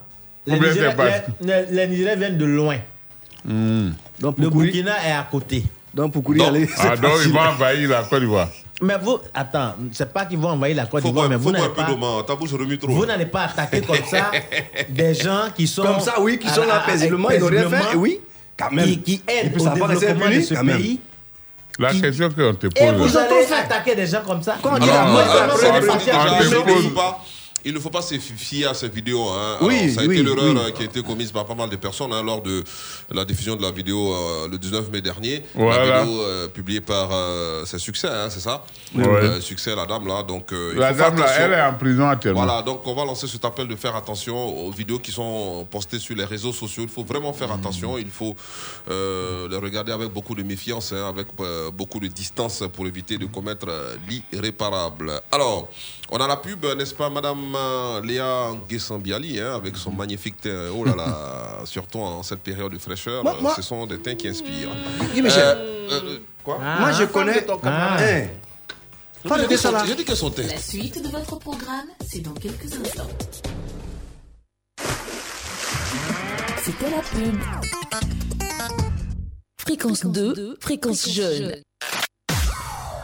Les 0.47 0.53
Nigériens, 0.59 0.91
c'est 0.91 0.95
pas- 0.95 1.65
les- 1.71 1.87
Nigériens 1.87 2.15
viennent 2.15 2.37
de 2.37 2.45
loin. 2.45 2.77
Donc, 3.43 4.37
Le 4.37 4.49
Burkina 4.49 4.93
est 5.05 5.11
à 5.11 5.27
côté. 5.29 5.63
donc, 5.93 6.13
pour 6.13 6.23
courir, 6.23 6.43
Non. 6.43 6.49
aller. 6.49 6.69
Ah, 6.77 6.95
donc 6.95 7.11
facile. 7.11 7.29
ils 7.31 7.33
vont 7.33 7.39
envahir 7.41 7.89
la 7.89 8.03
Côte 8.03 8.19
d'Ivoire. 8.21 8.49
Mais 8.81 8.97
vous, 9.01 9.19
attends, 9.33 9.73
c'est 9.93 10.11
pas 10.11 10.25
qu'ils 10.25 10.37
vont 10.37 10.49
envahir 10.49 10.75
la 10.75 10.85
Côte 10.85 11.03
d'Ivoire, 11.03 11.29
mais 11.29 11.37
vous 11.37 11.51
n'allez 11.51 11.69
pas, 11.69 11.87
vous 12.83 13.05
n'allez 13.05 13.25
pas 13.25 13.43
attaquer 13.45 13.81
comme 13.81 13.95
ça 14.09 14.31
des 14.89 15.13
gens 15.13 15.47
qui 15.55 15.65
sont. 15.65 15.83
Comme 15.83 15.99
ça, 16.01 16.15
oui, 16.19 16.37
qui 16.37 16.49
sont 16.49 16.65
là 16.65 16.83
paisiblement, 16.85 17.29
ils 17.29 17.39
n'ont 17.39 17.47
rien 17.47 17.69
fait. 17.69 17.93
Et 17.93 17.95
oui, 17.95 18.19
quand 18.57 18.71
même. 18.71 18.85
Qui, 18.85 18.99
qui 19.01 19.21
aident 19.27 19.53
au 19.61 19.69
développement 19.69 19.87
de 20.29 20.41
ce 20.41 20.53
pays. 20.53 20.99
La 21.77 21.93
question 21.93 22.29
qu'on 22.29 22.53
te 22.53 22.67
Et 22.67 22.69
pose, 22.69 23.09
vous 23.09 23.13
là. 23.17 23.27
allez 23.29 23.53
attaquer 23.53 23.95
des 23.95 24.07
gens 24.07 24.21
comme 24.25 24.41
ça? 24.41 24.55
Quand 24.61 24.75
on 24.75 24.79
dit 24.79 24.87
la 24.87 24.93
déjà- 24.93 25.03
à 25.03 25.47
on 25.47 26.43
ne 26.43 26.73
pose. 26.73 26.93
pas- 26.93 27.19
Il 27.65 27.73
ne 27.73 27.79
faut 27.79 27.89
pas 27.89 28.01
se 28.03 28.15
fier 28.19 28.67
à 28.69 28.73
cette 28.75 28.93
vidéo. 28.93 29.27
Hein. 29.29 29.57
Oui, 29.61 29.79
Alors, 29.79 29.95
ça 29.95 30.01
a 30.01 30.05
oui, 30.05 30.19
été 30.19 30.23
l'erreur 30.23 30.63
oui. 30.65 30.73
qui 30.73 30.81
a 30.83 30.85
été 30.85 31.01
commise 31.01 31.31
par 31.31 31.45
pas 31.45 31.55
mal 31.55 31.67
de 31.69 31.75
personnes 31.75 32.13
hein, 32.13 32.21
lors 32.23 32.41
de 32.41 32.63
la 33.11 33.25
diffusion 33.25 33.55
de 33.55 33.61
la 33.63 33.71
vidéo 33.71 34.13
euh, 34.13 34.47
le 34.47 34.57
19 34.57 34.91
mai 34.91 35.01
dernier. 35.01 35.43
Voilà. 35.55 35.85
La 35.85 36.03
vidéo 36.03 36.21
euh, 36.21 36.47
publiée 36.47 36.81
par 36.81 37.09
euh, 37.11 37.63
c'est 37.65 37.79
succès, 37.79 38.07
hein, 38.07 38.29
c'est 38.29 38.39
ça? 38.39 38.63
Ouais. 38.93 39.03
Euh, 39.07 39.41
Succès, 39.41 39.75
la 39.75 39.85
dame 39.85 40.07
là. 40.07 40.21
Donc, 40.23 40.53
euh, 40.53 40.73
La 40.77 40.93
dame, 40.93 41.17
là, 41.17 41.25
elle 41.39 41.53
est 41.53 41.61
en 41.61 41.73
prison 41.73 42.07
actuellement. 42.07 42.45
Voilà, 42.45 42.61
donc 42.61 42.85
on 42.85 42.93
va 42.93 43.03
lancer 43.03 43.27
cet 43.27 43.43
appel 43.45 43.67
de 43.67 43.75
faire 43.75 43.95
attention 43.95 44.37
aux 44.67 44.71
vidéos 44.71 44.99
qui 44.99 45.11
sont 45.11 45.67
postées 45.69 45.99
sur 45.99 46.15
les 46.15 46.25
réseaux 46.25 46.53
sociaux. 46.53 46.83
Il 46.83 46.89
faut 46.89 47.03
vraiment 47.03 47.33
faire 47.33 47.51
attention. 47.51 47.97
Il 47.97 48.07
faut 48.09 48.35
euh, 48.91 49.49
les 49.49 49.57
regarder 49.57 49.91
avec 49.91 50.09
beaucoup 50.09 50.35
de 50.35 50.43
méfiance, 50.43 50.93
hein, 50.93 51.09
avec 51.09 51.27
euh, 51.39 51.71
beaucoup 51.71 51.99
de 51.99 52.07
distance 52.07 52.63
pour 52.73 52.85
éviter 52.85 53.17
de 53.17 53.25
commettre 53.25 53.67
l'irréparable. 54.31 55.11
Alors, 55.31 55.69
on 56.11 56.17
a 56.17 56.27
la 56.27 56.37
pub, 56.37 56.63
n'est-ce 56.77 56.93
pas, 56.93 57.09
Madame? 57.09 57.54
Léa 58.03 58.51
Guessambiali, 58.69 59.39
hein, 59.39 59.55
avec 59.55 59.75
son 59.77 59.91
magnifique 59.91 60.39
teint. 60.41 60.69
Oh 60.75 60.83
là 60.85 60.95
là, 60.95 61.61
surtout 61.65 61.99
en 61.99 62.23
cette 62.23 62.41
période 62.41 62.71
de 62.71 62.77
fraîcheur, 62.77 63.23
Moi- 63.23 63.37
moi- 63.41 63.53
ce 63.55 63.61
sont 63.61 63.85
des 63.87 63.99
teints 63.99 64.15
qui 64.15 64.27
inspirent. 64.27 64.69
Guy 65.13 65.21
Michel. 65.21 65.57
Euh, 65.57 65.89
euh, 65.91 66.17
quoi? 66.43 66.57
Moi, 66.79 66.91
je 66.93 67.03
connais. 67.05 67.45
Ah. 67.63 67.97
Hein. 67.99 68.27
Pas 69.27 69.37
J'ai 69.37 69.43
de 69.43 69.47
dit 69.49 69.57
ça 69.57 69.69
son- 69.69 69.71
là. 69.75 69.83
J'ai 69.87 69.95
dit 69.95 70.05
que 70.05 70.15
son 70.15 70.29
teint. 70.29 70.43
La 70.47 70.57
suite 70.59 71.03
de 71.03 71.09
votre 71.09 71.37
programme, 71.39 71.87
c'est 72.07 72.19
dans 72.19 72.33
quelques 72.33 72.71
instants. 72.73 73.09
C'était 76.63 76.89
la 76.89 77.01
pub. 77.01 77.39
Fréquence 79.59 80.05
2, 80.05 80.57
fréquence 80.59 81.09
jeune. 81.09 81.55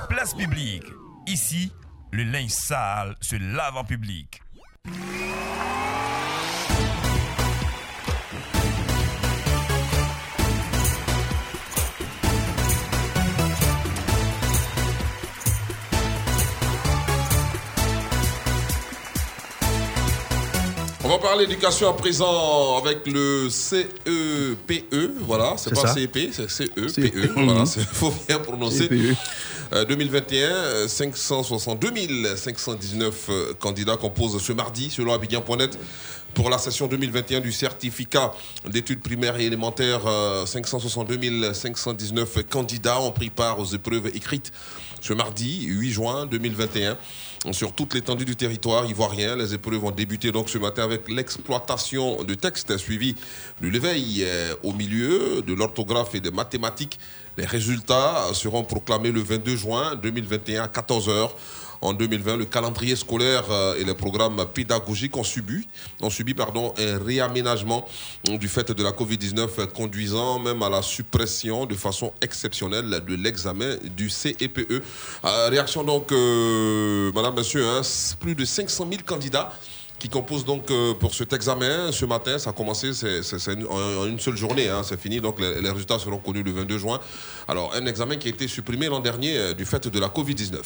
Place 0.09 0.33
publique. 0.35 0.83
Ici, 1.27 1.71
le 2.11 2.23
linge 2.23 2.51
sale 2.51 3.15
se 3.21 3.35
lave 3.35 3.77
en 3.77 3.83
public. 3.83 4.41
On 21.03 21.09
va 21.09 21.17
parler 21.17 21.45
éducation 21.45 21.89
à 21.89 21.93
présent 21.93 22.77
avec 22.77 23.05
le 23.07 23.49
CEPE. 23.49 25.11
Voilà, 25.21 25.55
c'est 25.57 25.73
pas. 25.73 25.93
CEP, 25.93 26.29
c'est 26.31 26.49
CEPE. 26.49 26.87
CEPE. 26.87 27.31
Voilà, 27.35 27.63
il 27.75 27.83
faut 27.91 28.13
bien 28.27 28.39
prononcer. 28.39 28.87
CEPE. 29.71 29.73
Euh, 29.73 29.85
2021, 29.85 30.49
euh, 30.49 30.87
562 30.87 32.35
519 32.35 33.27
euh, 33.29 33.53
candidats 33.59 33.97
composent 33.97 34.41
ce 34.41 34.53
mardi, 34.53 34.89
selon 34.89 35.13
Abidjan.net, 35.13 35.77
pour 36.33 36.49
la 36.49 36.57
session 36.57 36.87
2021 36.87 37.41
du 37.41 37.51
certificat 37.51 38.33
d'études 38.67 39.01
primaires 39.01 39.39
et 39.39 39.45
élémentaires. 39.45 40.05
euh, 40.07 40.45
562 40.45 41.53
519 41.53 42.43
candidats 42.49 43.01
ont 43.01 43.11
pris 43.11 43.29
part 43.29 43.59
aux 43.59 43.65
épreuves 43.65 44.07
écrites 44.13 44.51
ce 45.01 45.13
mardi, 45.13 45.65
8 45.65 45.91
juin 45.91 46.25
2021. 46.25 46.97
Sur 47.49 47.73
toute 47.73 47.95
l'étendue 47.95 48.23
du 48.23 48.35
territoire 48.35 48.85
ivoirien, 48.85 49.35
les 49.35 49.55
épreuves 49.55 49.83
ont 49.83 49.89
débuté 49.89 50.31
donc 50.31 50.47
ce 50.47 50.59
matin 50.59 50.83
avec 50.83 51.09
l'exploitation 51.09 52.23
de 52.23 52.35
textes 52.35 52.77
suivi 52.77 53.15
de 53.61 53.67
l'éveil 53.67 54.23
euh, 54.23 54.53
au 54.61 54.73
milieu, 54.73 55.41
de 55.41 55.51
l'orthographe 55.55 56.13
et 56.13 56.19
des 56.19 56.29
mathématiques. 56.29 56.99
Les 57.37 57.45
résultats 57.45 58.27
seront 58.33 58.63
proclamés 58.63 59.11
le 59.11 59.21
22 59.21 59.55
juin 59.55 59.95
2021 59.95 60.65
à 60.65 60.67
14h. 60.67 61.31
En 61.81 61.93
2020, 61.93 62.37
le 62.37 62.45
calendrier 62.45 62.95
scolaire 62.95 63.45
euh, 63.49 63.75
et 63.75 63.83
les 63.83 63.95
programmes 63.95 64.45
pédagogiques 64.53 65.17
ont 65.17 65.23
subi, 65.23 65.67
ont 65.99 66.11
subi 66.11 66.35
pardon, 66.35 66.73
un 66.77 67.03
réaménagement 67.03 67.87
euh, 68.29 68.37
du 68.37 68.47
fait 68.47 68.71
de 68.71 68.83
la 68.83 68.91
Covid-19, 68.91 69.47
euh, 69.57 69.65
conduisant 69.65 70.37
même 70.37 70.61
à 70.61 70.69
la 70.69 70.83
suppression 70.83 71.65
de 71.65 71.73
façon 71.75 72.13
exceptionnelle 72.21 73.01
de 73.07 73.15
l'examen 73.15 73.77
du 73.95 74.09
CEPE. 74.09 74.83
Euh, 75.25 75.49
réaction 75.49 75.83
donc, 75.83 76.11
madame, 77.15 77.35
monsieur, 77.35 77.65
hein, 77.67 77.81
plus 78.19 78.35
de 78.35 78.45
500 78.45 78.87
000 78.89 79.01
candidats 79.05 79.51
qui 79.97 80.09
composent 80.09 80.45
donc 80.45 80.71
pour 80.99 81.13
cet 81.13 81.31
examen. 81.33 81.91
Ce 81.91 82.05
matin, 82.05 82.39
ça 82.39 82.49
a 82.49 82.53
commencé 82.53 82.91
c'est, 82.93 83.21
en 83.69 84.07
une 84.07 84.19
seule 84.19 84.35
journée, 84.35 84.67
hein, 84.67 84.81
c'est 84.83 84.99
fini, 84.99 85.21
donc 85.21 85.39
les, 85.39 85.69
résultats 85.69 85.99
seront 85.99 86.17
connus 86.17 86.41
le 86.41 86.51
22 86.51 86.77
juin. 86.79 86.99
Alors, 87.47 87.73
un 87.75 87.85
examen 87.85 88.17
qui 88.17 88.27
a 88.27 88.31
été 88.31 88.47
supprimé 88.47 88.87
l'an 88.87 88.99
dernier 88.99 89.53
du 89.53 89.65
fait 89.65 89.87
de 89.87 89.99
la 89.99 90.07
Covid-19. 90.07 90.57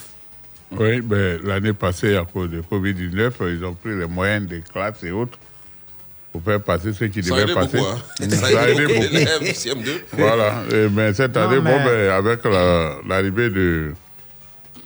Oui, 0.71 1.01
ben, 1.01 1.39
l'année 1.43 1.73
passée, 1.73 2.15
à 2.17 2.25
cause 2.25 2.49
de 2.49 2.61
Covid-19, 2.61 3.31
ils 3.57 3.63
ont 3.63 3.73
pris 3.73 3.97
les 3.97 4.07
moyens 4.07 4.47
des 4.47 4.61
classes 4.61 5.03
et 5.03 5.11
autres 5.11 5.37
pour 6.31 6.41
faire 6.43 6.61
passer 6.61 6.91
ce 6.91 7.05
qui 7.05 7.23
Ça 7.23 7.33
a 7.35 7.39
devait 7.39 7.43
aidé 7.51 7.53
passer. 7.53 7.77
beaucoup, 7.77 7.89
hein. 7.89 8.29
Ça 8.29 8.59
a 8.61 8.69
aidé 8.69 8.85
beaucoup 8.87 9.13
l'élève, 9.13 9.41
CM2. 9.43 9.89
Voilà. 10.13 10.63
Et, 10.73 10.89
mais 10.89 11.13
cette 11.13 11.35
Non, 11.35 11.41
année, 11.43 11.61
mais- 11.63 11.71
bon, 11.77 11.83
ben, 11.85 12.09
avec 12.11 12.43
la- 12.43 12.97
l'arrivée 13.07 13.49
de 13.49 13.93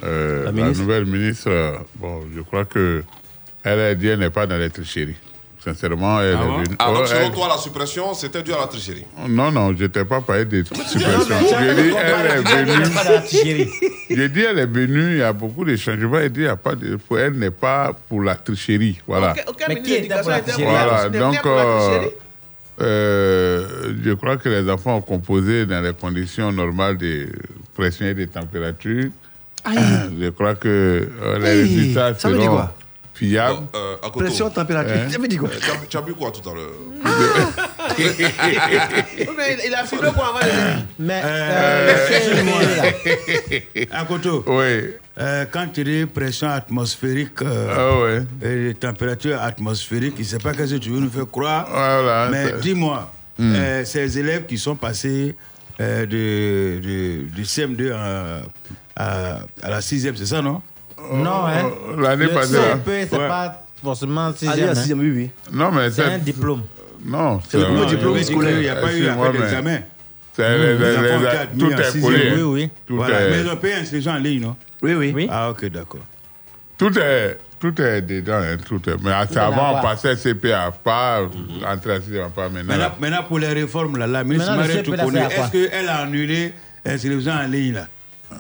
euh, 0.03 0.45
La 0.45 0.51
nouvelle 0.51 1.05
ministre, 1.05 1.49
bon, 1.95 2.21
je 2.35 2.41
crois 2.41 2.65
que 2.65 3.03
elle 3.63 3.79
a 3.79 3.95
dit 3.95 4.07
elle 4.07 4.19
n'est 4.19 4.29
pas 4.29 4.45
dans 4.45 4.57
les 4.57 4.69
tricheries. 4.69 5.15
Sincèrement, 5.63 6.21
elle 6.21 6.37
Ah, 6.39 6.61
est 6.63 6.75
Ah, 6.79 6.85
donc 6.87 6.97
Oh, 7.01 7.05
selon 7.05 7.19
elle- 7.25 7.31
toi, 7.33 7.47
la 7.49 7.57
suppression, 7.57 8.13
c'était 8.13 8.41
dû 8.43 8.53
à 8.53 8.59
la 8.59 8.67
tricherie. 8.67 9.05
Non, 9.27 9.51
non, 9.51 9.75
je 9.77 9.85
t'ai 9.87 10.05
pas 10.05 10.21
parlé 10.21 10.45
de 10.45 10.63
suppression. 10.63 10.99
mais 11.29 11.35
J'ai 11.49 11.83
dit, 11.83 11.89
le 11.89 11.95
elle 11.97 12.25
est 12.31 12.65
venue. 12.65 13.69
J'ai 14.09 14.29
dit, 14.29 14.41
elle 14.41 14.59
est 14.59 14.65
venue, 14.65 15.11
il 15.11 15.17
y 15.17 15.21
a 15.21 15.33
beaucoup 15.33 15.65
de 15.65 15.75
changements. 15.75 16.17
Elle 16.19 16.31
dit, 16.31 16.41
il 16.41 16.45
y 16.45 16.47
a 16.47 16.55
pas 16.55 16.75
de, 16.75 16.97
faut- 16.97 17.17
elle 17.17 17.33
n'est 17.33 17.51
pas 17.51 17.91
pour 18.07 18.21
la 18.23 18.35
tricherie. 18.35 18.99
Voilà. 19.05 19.33
De 19.33 19.73
l'Éducation 19.73 20.31
était 20.37 20.51
pour 20.53 20.71
la 20.71 20.85
Voilà, 20.85 21.09
donc, 21.09 21.45
euh, 21.45 21.99
euh, 22.81 23.93
je 24.03 24.11
crois 24.13 24.37
que 24.37 24.49
les 24.49 24.69
enfants 24.69 24.95
ont 24.97 25.01
composé 25.01 25.65
dans 25.65 25.81
les 25.81 25.93
conditions 25.93 26.51
normales 26.51 26.97
de 26.97 27.27
pression 27.75 28.05
et 28.05 28.13
de 28.13 28.25
température. 28.25 29.09
Je 29.67 30.29
crois 30.29 30.55
que 30.55 30.67
euh, 31.21 31.39
les 31.39 31.61
résultats 31.63 32.13
ça 32.17 32.29
veut 32.29 32.37
dire 32.37 32.49
seront 32.51 32.69
Euh, 33.21 33.95
à. 34.03 34.09
Pression, 34.11 34.49
température. 34.49 34.95
Hein? 34.95 35.37
Quoi 35.39 35.49
Euh, 35.49 35.59
tu 35.59 35.71
as- 35.71 35.85
Tu 35.89 35.97
as 35.97 36.01
bu 36.01 36.13
quoi 36.13 36.31
tout 36.31 36.49
à 36.49 36.53
l'heure 36.53 36.71
Oui, 37.97 38.05
mais 39.37 39.57
il- 39.65 39.73
a 39.75 39.83
filmé 39.85 40.09
quoi 40.15 40.29
avant 40.29 40.39
de 40.39 40.81
Mais 40.99 41.21
À 43.91 44.05
Koto. 44.05 44.43
Oui. 44.47 44.93
Euh, 45.19 45.45
quand 45.51 45.67
tu 45.73 45.83
dis 45.83 46.05
pression 46.05 46.49
atmosphérique 46.49 47.41
euh, 47.41 48.21
et 48.41 48.73
température 48.75 49.41
atmosphérique, 49.41 50.13
je 50.17 50.21
ne 50.21 50.27
sais 50.27 50.37
pas 50.37 50.53
ce 50.53 50.59
que 50.75 50.79
tu 50.79 50.89
veux 50.91 50.99
nous 51.01 51.09
faire 51.09 51.27
croire. 51.29 51.67
Voilà, 51.69 52.29
mais 52.31 52.53
dis-moi, 52.61 53.11
Hmm. 53.37 53.53
euh, 53.55 53.85
ces 53.85 54.19
élèves 54.19 54.45
qui 54.45 54.57
sont 54.57 54.75
passés 54.75 55.33
euh, 55.79 56.05
de, 56.05 56.81
de, 56.85 57.23
du 57.33 57.43
CM2 57.43 57.93
à, 57.93 58.41
à, 58.97 59.39
à 59.63 59.69
la 59.69 59.79
6e, 59.79 60.13
c'est 60.17 60.25
ça, 60.25 60.41
non? 60.41 60.61
Non, 61.13 61.45
hein. 61.45 61.71
L'année 61.97 62.25
Le 62.25 62.29
passée, 62.31 62.57
hein. 62.57 62.79
CEP, 62.85 63.07
c'est 63.09 63.17
Ouais. 63.17 63.27
pas 63.27 63.63
forcément 63.83 64.31
sixième. 64.33 64.69
Hein. 64.69 64.75
sixième, 64.75 64.99
oui, 64.99 65.11
oui. 65.15 65.29
Non, 65.51 65.71
mais 65.71 65.89
c'est 65.89 66.03
c'est- 66.03 66.13
un 66.13 66.17
diplôme. 66.17 66.63
Non, 67.05 67.39
C'est 67.49 67.57
le 67.57 67.85
diplôme 67.85 68.17
euh, 68.17 68.23
scolaire, 68.23 68.57
il 68.57 68.61
n'y 68.61 68.67
a 68.67 68.75
pas 68.75 68.93
eu 68.93 69.07
à 69.07 69.15
faire 69.15 69.31
d'examen. 69.31 69.79
c'est 70.33 71.57
tout 71.57 71.71
est 71.71 72.01
collé. 72.01 72.31
Oui, 72.35 72.41
oui. 72.41 72.69
Tout 72.85 72.95
Voilà. 72.97 73.21
est- 73.21 73.43
Mais 73.43 73.49
ont 73.49 73.55
payé 73.57 73.75
inscription 73.75 74.11
en 74.11 74.17
ligne, 74.17 74.41
non? 74.41 74.55
Oui, 74.81 74.93
oui. 74.93 75.27
Ah, 75.31 75.49
ok, 75.49 75.65
d'accord. 75.69 76.01
Tout 76.77 76.97
est, 76.97 77.37
tout 77.59 77.81
est 77.81 78.01
dedans, 78.01 78.39
hein, 78.41 78.57
tout 78.65 78.81
est. 78.89 78.95
Mais 79.03 79.11
c'est 79.29 79.37
avant, 79.39 79.79
on 79.79 79.81
passait 79.81 80.15
CPA 80.15 80.71
pas, 80.83 81.21
sixième 82.01 82.29
pas 82.31 82.47
maintenant. 82.49 82.63
Maintenant, 82.77 82.91
maintenant, 82.99 83.23
pour 83.27 83.39
les 83.39 83.47
réformes, 83.47 83.97
là, 83.97 84.07
la 84.07 84.23
ministre 84.23 84.51
le 84.51 84.57
Marie 84.57 84.71
est-ce 85.17 85.51
qu'elle 85.51 85.89
a 85.89 85.97
annulé 85.99 86.53
l'inscription 86.85 87.31
en 87.33 87.47
ligne 87.47 87.73
là? 87.73 87.87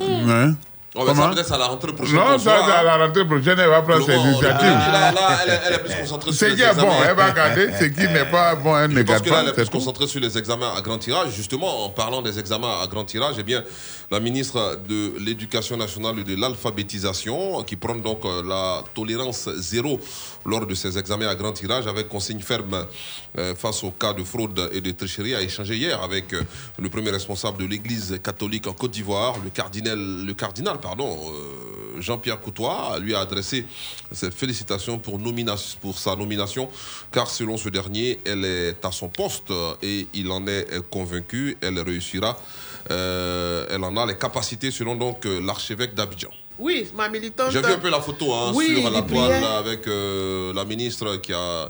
Hein? 0.01 0.55
Oh, 1.01 1.43
ça 1.43 1.55
à 1.55 1.57
la 1.57 1.67
rentrée 1.67 1.93
prochaine. 1.93 2.15
Non, 2.15 2.37
ça, 2.37 2.57
c'est 2.65 2.71
à 2.71 2.79
hein. 2.79 2.83
la 2.83 2.97
rentrée 2.97 3.25
prochaine, 3.25 3.57
elle 3.59 3.69
va 3.69 3.81
prendre 3.81 4.05
ses 4.05 4.15
initiatives. 4.15 4.67
Là, 4.67 5.11
là, 5.11 5.39
elle, 5.43 5.49
est- 5.53 5.61
elle 5.67 5.73
est 5.75 5.79
plus 5.79 5.95
concentrée 6.01 6.33
sur 6.33 6.47
les 6.47 6.55
qui 6.55 6.61
est 6.61 6.65
bon, 6.65 6.71
examens. 6.73 6.93
elle 7.09 7.15
va 7.15 7.31
garder. 7.31 7.69
Ce 7.79 7.85
qui 7.85 8.07
n'est 8.07 8.25
pas 8.25 8.55
bon, 8.55 8.77
elle 8.77 8.91
ne 8.91 9.01
garde 9.03 9.23
que 9.23 9.29
là, 9.29 9.39
elle 9.41 9.45
est 9.47 9.49
c'est 9.55 9.55
plus 9.55 9.69
concentrée 9.69 10.07
sur 10.07 10.19
les 10.19 10.37
examens 10.37 10.73
à 10.75 10.81
grand 10.81 10.97
tirage. 10.97 11.29
Justement, 11.31 11.85
en 11.85 11.89
parlant 11.89 12.21
des 12.21 12.37
examens 12.37 12.79
à 12.83 12.87
grand 12.87 13.05
tirage, 13.05 13.35
eh 13.39 13.43
bien, 13.43 13.63
la 14.11 14.19
ministre 14.19 14.79
de 14.87 15.13
l'Éducation 15.19 15.77
nationale 15.77 16.19
et 16.19 16.23
de 16.23 16.35
l'alphabétisation, 16.39 17.63
qui 17.63 17.75
prend 17.75 17.95
donc 17.95 18.25
euh, 18.25 18.43
la 18.43 18.83
tolérance 18.93 19.49
zéro 19.57 19.99
lors 20.45 20.65
de 20.65 20.73
ces 20.73 20.97
examens 20.97 21.27
à 21.27 21.35
grand 21.35 21.51
tirage, 21.51 21.87
avec 21.87 22.09
consigne 22.09 22.39
ferme 22.39 22.85
euh, 23.37 23.53
face 23.55 23.83
aux 23.83 23.91
cas 23.91 24.13
de 24.13 24.23
fraude 24.23 24.69
et 24.73 24.81
de 24.81 24.91
tricherie, 24.91 25.35
a 25.35 25.41
échangé 25.41 25.75
hier 25.75 26.01
avec 26.01 26.33
euh, 26.33 26.41
le 26.79 26.89
premier 26.89 27.11
responsable 27.11 27.59
de 27.59 27.65
l'Église 27.65 28.19
catholique 28.23 28.65
en 28.67 28.73
Côte 28.73 28.91
d'Ivoire, 28.91 29.35
le 29.43 29.49
cardinal, 29.49 29.99
le 30.25 30.33
cardinal, 30.33 30.77
pardon, 30.89 31.19
euh, 31.31 32.01
Jean-Pierre 32.01 32.41
Coutois, 32.41 32.97
lui 32.99 33.13
a 33.13 33.19
adressé 33.19 33.63
ses 34.11 34.31
félicitations 34.31 34.97
pour, 34.97 35.19
sa 35.95 36.15
nomination, 36.15 36.67
car 37.11 37.29
selon 37.29 37.57
ce 37.57 37.69
dernier, 37.69 38.19
elle 38.25 38.43
est 38.43 38.83
à 38.83 38.91
son 38.91 39.07
poste 39.07 39.53
et 39.83 40.07
il 40.15 40.31
en 40.31 40.47
est 40.47 40.65
convaincu, 40.89 41.57
elle 41.61 41.79
réussira, 41.79 42.39
euh, 42.89 43.67
elle 43.69 43.83
en 43.83 43.95
a 43.97 44.05
les 44.07 44.17
capacités 44.17 44.71
selon 44.71 44.95
donc 44.95 45.27
euh, 45.27 45.39
l'archevêque 45.41 45.93
d'Abidjan. 45.93 46.31
Oui, 46.57 46.87
ma 46.95 47.07
militante. 47.07 47.51
J'ai 47.51 47.61
vu 47.61 47.71
un 47.71 47.79
peu 47.79 47.89
la 47.89 48.01
photo 48.01 48.33
hein, 48.33 48.51
Oui, 48.53 48.81
sur 48.81 48.89
la 48.89 48.99
il 48.99 49.05
toile 49.05 49.43
avec 49.43 49.87
euh, 49.87 50.53
la 50.53 50.65
ministre 50.65 51.17
qui 51.17 51.33
a, 51.33 51.69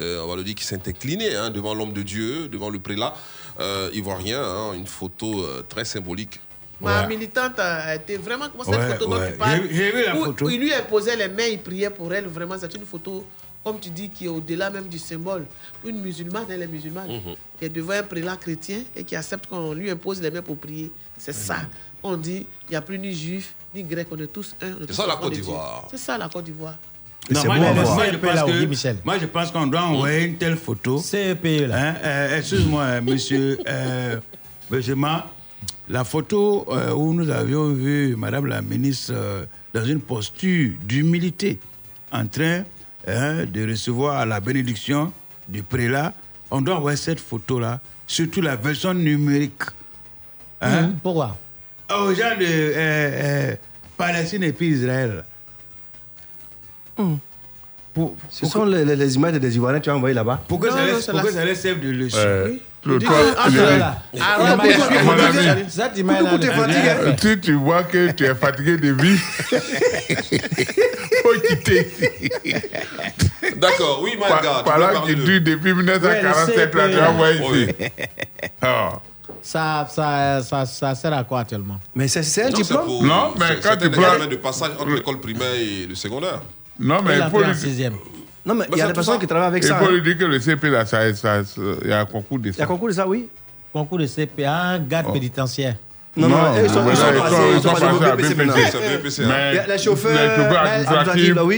euh, 0.00 0.22
on 0.24 0.26
va 0.26 0.36
le 0.36 0.44
dire, 0.44 0.54
qui 0.54 0.64
s'est 0.64 0.80
inclinée 0.86 1.34
hein, 1.34 1.50
devant 1.50 1.74
l'homme 1.74 1.94
de 1.94 2.02
Dieu, 2.02 2.48
devant 2.48 2.68
le 2.68 2.78
prélat 2.78 3.14
euh, 3.60 3.90
ivoirien. 3.94 4.42
hein, 4.42 4.72
une 4.74 4.86
photo 4.86 5.46
très 5.68 5.84
symbolique. 5.84 6.40
Ma 6.80 7.06
militante 7.06 7.58
a 7.58 7.94
été 7.94 8.16
vraiment. 8.18 8.46
Comment 8.50 8.64
cette 8.64 8.74
Ouais, 8.74 8.92
photo 8.92 9.06
dont 9.06 9.18
ouais. 9.18 9.32
tu 9.32 9.38
parles 9.38 9.60
J'ai- 9.70 9.74
j'ai 9.74 9.92
vu 9.92 10.04
la 10.04 10.16
où- 10.16 10.24
photo. 10.26 10.46
où 10.46 10.50
il 10.50 10.60
lui 10.60 10.72
imposait 10.74 11.16
les 11.16 11.28
mains, 11.28 11.46
il 11.50 11.58
priait 11.58 11.90
pour 11.90 12.12
elle. 12.12 12.26
Vraiment, 12.26 12.54
c'est 12.60 12.74
une 12.74 12.84
photo, 12.84 13.24
comme 13.64 13.80
tu 13.80 13.88
dis, 13.90 14.10
qui 14.10 14.26
est 14.26 14.28
au-delà 14.28 14.68
même 14.70 14.86
du 14.88 14.98
symbole. 14.98 15.46
Une 15.84 16.00
musulmane, 16.02 16.44
elle 16.50 16.62
est 16.62 16.66
musulmane, 16.66 17.08
Mhm. 17.08 17.34
qui 17.58 17.64
est 17.64 17.68
devant 17.70 17.94
un 17.94 18.02
prélat 18.02 18.36
chrétien 18.36 18.80
et 18.94 19.04
qui 19.04 19.16
accepte 19.16 19.46
qu'on 19.46 19.72
lui 19.72 19.90
impose 19.90 20.20
les 20.20 20.30
mains 20.30 20.42
pour 20.42 20.56
prier. 20.58 20.90
C'est 21.16 21.32
ça. 21.32 21.56
On 22.02 22.16
dit, 22.16 22.46
il 22.68 22.70
n'y 22.70 22.76
a 22.76 22.82
plus 22.82 22.98
ni 22.98 23.14
juif, 23.14 23.54
ni 23.74 23.82
grec, 23.82 24.06
on 24.10 24.18
est 24.18 24.26
tous 24.32 24.54
un. 24.62 24.74
C'est 24.80 24.86
tous 24.88 24.92
ça, 24.92 25.06
la 25.06 25.16
Côte 25.16 25.32
d'Ivoire. 25.32 25.88
C'est 25.90 25.96
ça 25.98 26.18
la 26.18 26.28
Côte 26.28 26.44
d'Ivoire. 26.44 26.76
Non, 27.28 27.40
C'est 27.40 27.46
moi, 27.48 27.56
bon 27.56 27.62
moi, 27.62 28.04
je 28.12 28.16
pense 28.18 28.42
que- 28.42 28.64
Michel. 28.66 28.96
moi, 29.04 29.18
je 29.18 29.26
pense 29.26 29.50
qu'on 29.50 29.66
doit 29.66 29.82
envoyer 29.82 30.26
une 30.26 30.36
telle 30.36 30.56
photo. 30.56 30.98
CEP 30.98 31.66
là. 31.66 31.76
Hein, 31.88 31.94
euh, 32.04 32.38
Excuse-moi, 32.38 33.00
monsieur 33.00 33.58
euh, 33.66 34.20
Benjamin. 34.70 35.24
La 35.88 36.04
photo 36.04 36.66
euh, 36.70 36.92
où 36.92 37.14
nous 37.14 37.30
avions 37.30 37.68
vu 37.72 38.16
Madame 38.16 38.46
la 38.46 38.60
ministre 38.62 39.12
euh, 39.14 39.44
dans 39.72 39.84
une 39.84 40.00
posture 40.00 40.72
d'humilité, 40.82 41.58
en 42.12 42.26
train 42.26 42.64
hein, 43.06 43.44
de 43.46 43.68
recevoir 43.70 44.26
la 44.26 44.40
bénédiction 44.40 45.12
du 45.48 45.62
prélat, 45.62 46.12
on 46.50 46.60
doit 46.60 46.78
voir 46.78 46.96
cette 46.98 47.20
photo-là, 47.20 47.80
surtout 48.06 48.40
la 48.40 48.56
version 48.56 48.94
numérique. 48.94 49.62
Hein? 50.60 50.92
Pourquoi 51.02 51.36
Aux 51.90 52.12
gens 52.14 52.36
de 52.38 52.44
euh, 52.44 52.72
euh, 52.76 53.56
Palestine 53.96 54.42
et 54.42 54.52
puis 54.52 54.68
Israël. 54.70 55.24
Ce 58.30 58.46
sont 58.46 58.64
les, 58.64 58.84
les- 58.84 58.96
les 58.96 59.14
images 59.16 59.34
des 59.38 59.56
Ivoiriens 59.56 59.78
que 59.80 59.84
tu 59.84 59.90
as 59.90 59.96
envoyées 59.96 60.14
là-bas. 60.14 60.42
Pourquoi 60.48 60.70
Non, 60.70 60.76
ça 60.76 60.84
laisse, 60.86 61.06
la- 61.34 61.54
serve 61.54 61.80
de 61.80 61.90
leçon. 61.90 62.18
Le- 62.86 62.98
dis 62.98 63.06
toi, 63.06 63.16
ah. 63.36 63.96
Ah. 64.20 64.36
Euh, 66.18 67.12
Si 67.18 67.40
tu 67.40 67.52
vois 67.54 67.82
que 67.84 68.10
tu 68.12 68.24
es 68.24 68.34
fatigué 68.34 68.76
de 68.76 68.92
vie, 68.92 69.18
faut 71.22 71.40
quitter. 71.48 71.88
D'accord, 73.56 74.00
oui, 74.02 74.12
my 74.16 74.22
God. 74.42 74.64
Par 74.64 74.78
là 74.78 74.92
qui 75.06 75.14
dure 75.14 75.40
depuis 75.40 75.74
1947, 75.74 76.74
là, 76.74 76.88
tu 76.88 76.94
vas 76.96 77.10
voir 77.10 77.32
ici. 77.32 77.68
Ah. 78.62 78.92
Ça, 79.42 79.86
ça, 79.90 80.40
ça, 80.42 80.66
ça 80.66 80.94
sert 80.94 81.12
à 81.12 81.22
quoi 81.24 81.40
actuellement 81.40 81.78
Mais 81.94 82.08
c'est 82.08 82.20
un 82.42 82.50
Non, 82.50 82.56
c'est 82.64 82.74
pour- 82.74 83.02
Non, 83.02 83.32
mais 83.38 83.56
quand 83.62 83.70
c'est 83.72 83.78
tu 83.78 83.86
un 83.86 83.90
prends- 83.90 84.02
examen 84.14 84.26
de 84.26 84.36
passage 84.36 84.70
entre 84.78 84.90
l'école 84.90 85.20
primaire 85.20 85.54
et 85.54 85.86
le 85.88 85.94
secondaire. 85.94 86.40
Non, 86.80 87.00
mais 87.02 87.16
il 87.18 87.30
faut, 87.30 87.44
en 87.44 87.54
sixième. 87.54 87.94
Non, 88.46 88.54
mais 88.54 88.64
il 88.72 88.78
y 88.78 88.80
a 88.80 88.86
des 88.86 88.92
personnes 88.92 89.14
ça. 89.14 89.20
qui 89.20 89.26
travaillent 89.26 89.48
avec 89.48 89.64
il 89.64 89.66
ça. 89.66 89.74
faut 89.76 89.86
hein. 89.86 89.90
lui 89.90 90.02
dire 90.02 90.16
que 90.16 90.24
le 90.24 90.38
CP, 90.38 90.70
là, 90.70 90.86
ça, 90.86 91.12
ça- 91.14 91.44
ça- 91.44 91.60
il 91.82 91.90
y 91.90 91.92
a 91.92 92.00
un 92.00 92.04
concours 92.06 92.38
de 92.38 92.44
Il 92.48 92.52
y 92.52 92.54
a 92.54 92.58
ça. 92.58 92.66
concours 92.66 92.88
de 92.88 92.92
ça, 92.94 93.06
oui. 93.06 93.28
Concours 93.72 93.98
de 93.98 94.06
CPA, 94.06 94.78
garde 94.78 95.12
pénitentiaire. 95.12 95.74
Non, 96.16 96.28
non, 96.28 96.36
ils 96.64 96.70
sont, 96.70 96.82
mais 96.82 96.92
ils 96.92 96.96
sont 96.96 97.04
là, 97.06 97.12
ils 97.12 97.20
passés, 97.20 97.84
au 97.84 98.16
BPC 98.16 98.34
maintenant. 98.36 99.34
Un 99.34 99.52
Les- 99.52 99.66
les 99.68 99.78
chauffeurs, 99.78 100.12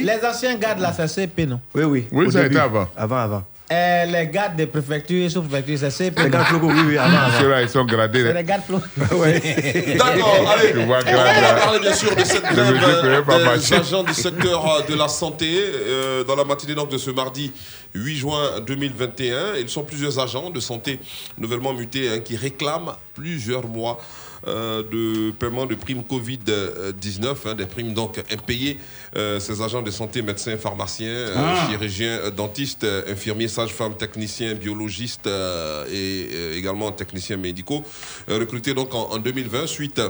les 0.03 0.27
anciens 0.27 0.57
gardes, 0.57 0.81
là, 0.81 0.93
c'est 0.97 1.07
CP, 1.07 1.47
non 1.47 1.61
Oui, 1.75 1.85
oui. 1.85 2.07
Oui, 2.11 2.33
ça 2.33 2.41
a 2.41 2.47
été 2.47 2.59
avant. 2.59 2.89
Avant, 2.97 3.19
avant. 3.19 3.43
Euh, 3.71 4.05
Les 4.07 4.27
gardes 4.29 4.57
des 4.57 4.67
préfectures 4.67 5.25
et 5.27 5.29
sous-préfectures, 5.29 5.79
c'est 5.79 5.91
CP. 5.91 6.23
Les 6.23 6.31
non 6.31 6.39
gars, 6.39 6.45
Floco, 6.47 6.69
oui, 6.71 6.81
oui, 6.87 6.97
avant, 6.99 7.17
avant. 7.19 7.39
Ceux-là, 7.41 7.63
ils 7.63 7.69
sont 7.69 7.85
gradés. 7.85 8.21
C'est 8.23 8.33
là. 8.33 8.41
les 8.41 8.45
gardes 8.45 8.63
flo- 8.67 8.81
D'accord, 9.99 10.55
allez. 10.59 10.73
Tu 10.73 10.79
vois, 10.85 10.99
On 11.07 11.13
va 11.13 11.55
parler 11.55 11.79
bien 11.81 11.93
sûr 11.95 12.15
de 12.17 12.25
cette 12.25 12.43
grève 12.45 13.25
pas 13.25 13.39
des 13.39 13.45
marcher. 13.45 13.75
agents 13.75 14.03
du 14.05 14.15
secteur 14.15 14.67
euh, 14.75 14.83
de 14.91 14.95
la 14.95 15.09
santé 15.09 15.47
euh, 15.87 16.25
dans 16.25 16.37
la 16.37 16.45
matinée 16.45 16.75
donc, 16.75 16.91
de 16.91 16.97
ce 16.99 17.11
mardi 17.11 17.53
8 17.95 18.17
juin 18.17 18.61
2021. 18.67 19.57
Ils 19.61 19.69
sont 19.69 19.83
plusieurs 19.85 20.19
agents 20.19 20.49
de 20.51 20.61
santé 20.61 20.99
nouvellement 21.37 21.75
mutés 21.75 22.09
hein, 22.09 22.21
qui 22.25 22.37
réclament 22.37 22.93
plusieurs 23.15 23.67
mois 23.69 23.99
euh, 24.01 24.05
de 24.47 25.31
paiement 25.33 25.67
de 25.67 25.75
primes 25.75 26.03
Covid-19, 26.03 27.35
hein, 27.47 27.55
des 27.55 27.67
primes 27.67 27.95
donc 27.95 28.19
impayées. 28.31 28.79
Euh, 29.17 29.41
ces 29.41 29.63
agents 29.63 29.83
de 29.83 29.91
santé, 29.91 30.23
médecins, 30.23 30.57
pharmaciens, 30.57 31.09
euh, 31.09 31.35
Ah. 31.37 31.67
chirurgiens, 31.69 32.19
euh, 32.25 32.31
dentistes, 32.31 32.85
euh, 32.85 33.03
infirmiers, 33.13 33.49
sages-femmes, 33.49 33.97
techniciens, 33.97 34.55
biologistes 34.55 35.27
euh, 35.27 35.85
et 35.91 36.29
euh, 36.33 36.57
également 36.59 36.93
techniciens 36.93 37.37
médicaux, 37.37 37.85
euh, 38.29 38.39
recrutés 38.39 38.75
donc 38.75 38.95
en, 38.95 39.11
en 39.11 39.19
2020 39.19 39.67
suite 39.67 40.01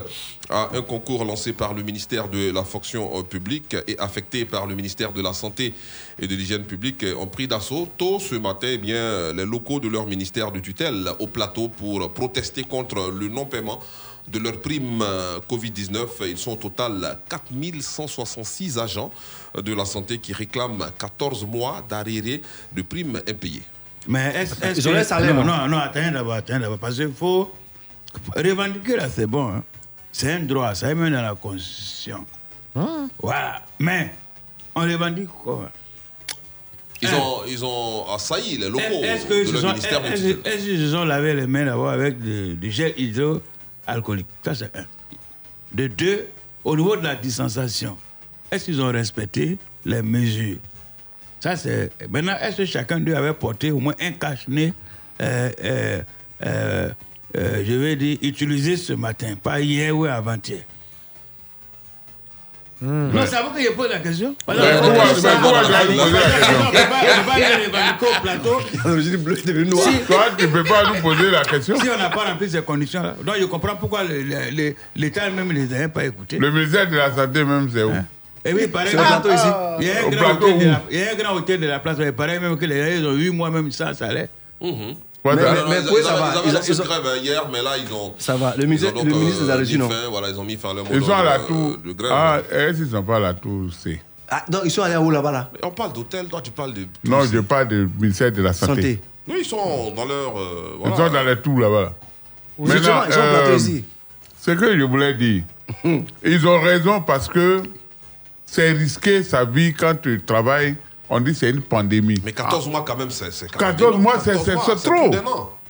à 0.49 0.69
un 0.73 0.81
concours 0.81 1.23
lancé 1.25 1.53
par 1.53 1.73
le 1.73 1.83
ministère 1.83 2.27
de 2.27 2.51
la 2.51 2.63
fonction 2.63 3.09
euh, 3.19 3.23
publique 3.23 3.75
et 3.87 3.97
affecté 3.99 4.45
par 4.45 4.65
le 4.67 4.75
ministère 4.75 5.13
de 5.13 5.21
la 5.21 5.33
Santé 5.33 5.73
et 6.19 6.27
de 6.27 6.35
l'Hygiène 6.35 6.63
publique 6.65 7.03
euh, 7.03 7.15
ont 7.15 7.27
pris 7.27 7.47
d'assaut 7.47 7.87
tôt 7.97 8.19
ce 8.19 8.35
matin 8.35 8.67
eh 8.71 8.77
bien, 8.77 8.95
euh, 8.95 9.33
les 9.33 9.45
locaux 9.45 9.79
de 9.79 9.87
leur 9.87 10.05
ministère 10.07 10.51
de 10.51 10.59
tutelle 10.59 11.09
au 11.19 11.27
plateau 11.27 11.69
pour 11.69 12.11
protester 12.13 12.63
contre 12.63 13.11
le 13.11 13.27
non-paiement 13.29 13.79
de 14.31 14.39
leur 14.39 14.59
prime 14.61 15.01
euh, 15.01 15.39
Covid-19. 15.49 16.07
Ils 16.29 16.37
sont 16.37 16.51
au 16.53 16.55
total 16.55 17.19
4166 17.29 18.77
agents 18.77 19.11
euh, 19.57 19.61
de 19.61 19.73
la 19.73 19.85
santé 19.85 20.17
qui 20.19 20.33
réclament 20.33 20.85
14 20.97 21.45
mois 21.45 21.83
d'arriérés 21.87 22.41
de 22.71 22.81
primes 22.81 23.21
impayées. 23.27 23.63
Mais 24.07 24.31
est-ce 24.35 24.87
ont 24.87 24.91
que- 24.91 24.97
les 24.97 25.03
salaires, 25.03 25.33
Non, 25.33 25.41
hein. 25.51 25.67
non, 25.67 25.77
non, 25.77 25.77
attends 25.77 26.11
d'abord, 26.11 26.33
attends 26.33 26.59
d'abord. 26.59 26.77
Parce 26.79 26.95
qu'il 26.95 27.11
faut 27.13 27.51
revendiquer 28.35 28.95
là, 28.97 29.09
c'est 29.09 29.27
bon. 29.27 29.49
hein. 29.49 29.63
C'est 30.11 30.31
un 30.33 30.39
droit, 30.39 30.73
ça 30.73 30.89
est 30.89 30.95
même 30.95 31.13
dans 31.13 31.21
la 31.21 31.35
Constitution. 31.35 32.25
Voilà. 33.21 33.63
Mais 33.79 34.13
on 34.75 34.81
revendique 34.81 35.27
quoi? 35.29 35.71
Ils 37.01 37.09
ont, 37.13 37.41
ils 37.47 37.63
ont 37.63 38.05
assailli 38.13 38.57
les 38.57 38.67
locaux 38.67 38.81
Est-ce 39.03 39.25
de 39.27 39.33
qu'ils 39.33 39.47
se 39.47 39.51
leur 39.53 39.61
sont, 39.61 39.67
ministère 39.69 40.05
est-ce- 40.05 40.65
qu'ils 40.65 40.77
se 40.79 40.91
sont 40.91 41.05
lavé 41.05 41.33
les 41.33 41.47
mains 41.47 41.65
d'abord 41.65 41.89
avec 41.89 42.19
du 42.19 42.71
gel 42.71 42.93
hydroalcoolique 43.89 44.27
Ça, 44.43 44.55
c'est 44.55 44.75
un. 44.75 44.85
De 45.71 45.87
deux, 45.87 46.27
au 46.63 46.75
niveau 46.75 46.95
de 46.95 47.03
la 47.03 47.15
distanciation, 47.15 47.97
est-ce 48.51 48.65
qu'ils 48.65 48.81
ont 48.81 48.91
respecté 48.91 49.57
les 49.85 50.01
mesures? 50.01 50.57
Ça, 51.39 51.55
c'est. 51.55 51.91
Maintenant, 52.09 52.35
est-ce 52.41 52.57
que 52.57 52.65
chacun 52.65 52.99
d'eux 52.99 53.15
avait 53.15 53.33
porté 53.33 53.71
au 53.71 53.79
moins 53.79 53.93
un 53.99 54.11
cache-nez 54.11 54.73
euh, 55.21 55.51
euh, 55.63 56.01
euh, 57.37 57.63
je 57.65 57.73
vais 57.73 57.95
dire, 57.95 58.17
utilisé 58.21 58.77
ce 58.77 58.93
matin, 58.93 59.35
pas 59.41 59.59
hier 59.59 59.95
ou 59.95 60.05
avant-hier 60.05 60.63
Non, 62.81 63.09
c'est 63.25 63.35
à 63.35 63.43
vous 63.43 63.49
que 63.51 63.61
je 63.61 63.71
pose 63.71 63.89
la 63.89 63.99
question. 63.99 64.33
Mais 64.61 64.79
pourquoi 64.81 65.03
tu 65.15 65.21
vas 65.21 65.35
poser 65.35 65.71
la 65.71 65.79
question 65.79 66.03
Non, 69.65 69.81
Toi, 70.07 70.25
tu 70.37 70.45
ne 70.47 70.51
peux 70.51 70.63
pas 70.63 70.83
nous 70.93 71.01
poser 71.01 71.29
la 71.31 71.41
question. 71.43 71.79
Si 71.79 71.87
on 71.93 71.97
n'a 71.97 72.09
pas 72.09 72.23
rempli 72.25 72.49
ces 72.49 72.61
conditions-là, 72.61 73.15
donc 73.25 73.35
je 73.39 73.45
comprends 73.45 73.75
pourquoi 73.75 74.01
l'État 74.95 75.29
même 75.29 75.47
ne 75.49 75.53
les 75.53 75.81
a 75.83 75.89
pas 75.89 76.05
écoutés. 76.05 76.37
Le 76.37 76.51
ministère 76.51 76.89
de 76.89 76.95
la 76.95 77.13
Santé, 77.13 77.43
même, 77.43 77.69
c'est 77.73 77.83
où? 77.83 77.91
Et 78.45 78.53
oui, 78.53 78.67
pareil. 78.67 78.87
C'est 78.91 78.97
le 78.97 79.03
plateau 79.03 79.29
ici. 79.33 79.47
Il 79.81 79.87
y 79.87 79.91
a 79.91 79.95
un 80.05 80.09
grand 80.15 80.31
hôtel 80.35 80.59
de 80.59 80.65
la- 80.71 80.81
il 80.89 80.99
y 80.99 81.03
a 81.03 81.11
un 81.11 81.15
grand 81.15 81.35
hôtel 81.35 81.59
de 81.59 81.67
la 81.67 81.79
place, 81.79 81.97
mais 81.97 82.11
pareil 82.13 82.39
même 82.39 82.57
que 82.57 82.65
les 82.65 82.79
gens, 82.81 82.97
ils 83.01 83.05
ont 83.05 83.17
eu 83.17 83.31
moi 83.31 83.49
même 83.49 83.69
ça, 83.71 83.93
ça 83.93 84.05
allait. 84.07 84.29
Quoi, 85.21 85.35
Mais- 85.35 85.41
ça 85.41 85.51
mais- 85.51 85.57
Non, 85.57 85.63
non, 85.65 85.69
mais 85.69 85.75
ils, 85.81 85.87
oui, 85.89 85.95
ils 85.99 86.03
ça 86.03 86.13
va. 86.15 86.31
ils 86.33 86.37
avaient 86.37 86.49
Ils 86.49 86.55
ont- 86.55 86.83
ils 86.83 86.87
grève 86.87 87.01
hein, 87.05 87.17
hier, 87.21 87.43
mais 87.51 87.61
là, 87.61 87.71
ils 87.77 87.93
ont. 87.93 88.13
Ça 88.17 88.35
va. 88.37 88.53
Le 88.55 88.63
ils 88.63 88.67
ministre, 88.69 88.89
ont 88.89 88.95
donc, 88.95 89.05
le 89.05 89.13
ministre 89.15 89.43
les 89.43 89.49
a 89.49 89.55
euh, 89.55 89.77
non 89.77 89.89
fin, 89.89 90.09
voilà, 90.09 90.29
ils 90.29 90.39
ont 90.39 90.43
mis 90.45 90.55
fin 90.55 90.69
à 90.69 90.73
leur 90.73 90.85
Ils 90.91 91.03
sont 91.03 91.11
à 91.13 91.23
la 91.23 91.39
tour. 91.39 91.77
de 91.85 91.91
grève. 91.91 92.11
Ah, 92.13 92.39
est-ce 92.49 92.77
qu'ils 92.77 92.85
ne 92.85 92.89
sont 92.91 93.03
pas 93.03 93.17
à 93.17 93.19
la 93.19 93.33
tour 93.33 93.73
C 93.73 94.01
Ah, 94.29 94.45
donc 94.47 94.61
ils 94.63 94.71
sont 94.71 94.81
allés 94.83 94.95
où 94.95 95.11
là-bas 95.11 95.31
là? 95.31 95.51
On 95.63 95.71
parle 95.71 95.91
d'hôtel, 95.93 96.27
toi 96.27 96.39
tu 96.41 96.51
parles 96.51 96.73
de. 96.73 96.85
Non, 97.03 97.23
je 97.25 97.39
parle 97.39 97.67
du 97.67 97.89
ministère 97.99 98.31
de 98.31 98.41
la 98.41 98.53
Santé. 98.53 98.73
Santé. 98.75 99.01
Oui, 99.27 99.35
ils 99.41 99.45
sont 99.45 99.91
dans 99.95 100.05
leur. 100.05 100.39
euh, 100.39 100.71
Ils 100.75 100.79
voilà. 100.79 100.95
sont 100.95 101.13
dans 101.13 101.23
les 101.23 101.35
tours 101.41 101.59
là-bas. 101.59 101.93
Oui, 102.57 102.71
justement, 102.71 103.03
ils 103.05 103.13
sont 103.13 103.55
ici. 103.57 103.83
Ce 104.41 104.51
que 104.51 104.77
je 104.79 104.83
voulais 104.83 105.13
dire, 105.15 105.43
ils 106.23 106.47
ont 106.47 106.61
raison 106.61 107.01
parce 107.01 107.27
que 107.27 107.61
c'est 108.45 108.71
risqué 108.71 109.21
sa 109.21 109.43
vie 109.43 109.73
quand 109.73 109.95
tu 110.01 110.21
travailles. 110.25 110.75
On 111.09 111.19
dit 111.19 111.31
que 111.31 111.37
c'est 111.37 111.49
une 111.49 111.61
pandémie. 111.61 112.21
Mais 112.23 112.33
14 112.33 112.67
mois 112.69 112.83
quand 112.85 112.95
même, 112.95 113.09
c'est. 113.09 113.31
c'est 113.31 113.49
quand 113.51 113.59
même 113.59 113.71
14 113.75 113.89
énorme. 113.89 114.01
mois, 114.03 114.19
c'est 114.19 114.31
14 114.31 114.45
c'est- 114.45 114.53
mois, 114.55 114.63
c'est 114.65 114.89
trop. 114.89 115.11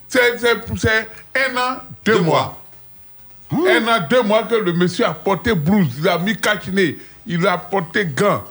C'est 0.07 0.39
c'est- 0.39 0.77
c'est 0.77 1.07
un 1.49 1.57
an, 1.57 1.77
deux, 2.05 2.19
mois. 2.21 2.57
Un 3.51 3.87
an, 3.87 4.05
deux 4.09 4.21
mois 4.23 4.43
que 4.43 4.55
le 4.55 4.73
monsieur 4.73 5.05
a 5.05 5.13
porté 5.13 5.53
blouse, 5.53 5.87
il 5.99 6.07
a 6.07 6.17
mis 6.17 6.35
cache-nez, 6.35 6.97
il 7.25 7.45
a 7.47 7.57
porté 7.57 8.05
gants. 8.05 8.43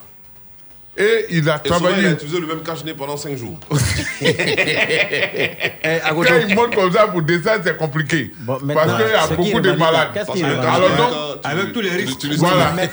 Et 0.99 1.25
il 1.29 1.49
a 1.49 1.61
Et 1.63 1.67
souvent, 1.69 1.79
il 1.79 1.85
a 1.85 1.89
travaillé. 1.89 2.11
utilisé 2.11 2.39
le 2.41 2.47
même 2.47 2.59
cache-nez 2.61 2.93
pendant 2.93 3.15
5 3.17 3.37
jours. 3.37 3.57
Eh, 4.21 5.99
Quand 6.09 6.23
il 6.47 6.55
monte 6.55 6.75
comme 6.75 6.91
ça 6.91 7.07
pour 7.07 7.21
descendre, 7.21 7.61
c'est 7.63 7.77
compliqué. 7.77 8.31
Bon, 8.41 8.57
Parce 8.73 9.01
qu'il 9.01 9.11
y 9.11 9.13
a 9.13 9.27
beaucoup 9.35 9.61
de 9.61 9.71
malades. 9.71 10.09
Parce 10.13 10.29
Alors 10.41 10.89
donc, 10.97 11.39
avec 11.43 11.71
tous 11.73 11.81
les 11.81 11.89
risques. 11.91 12.25
Voilà. 12.37 12.71
Même 12.73 12.89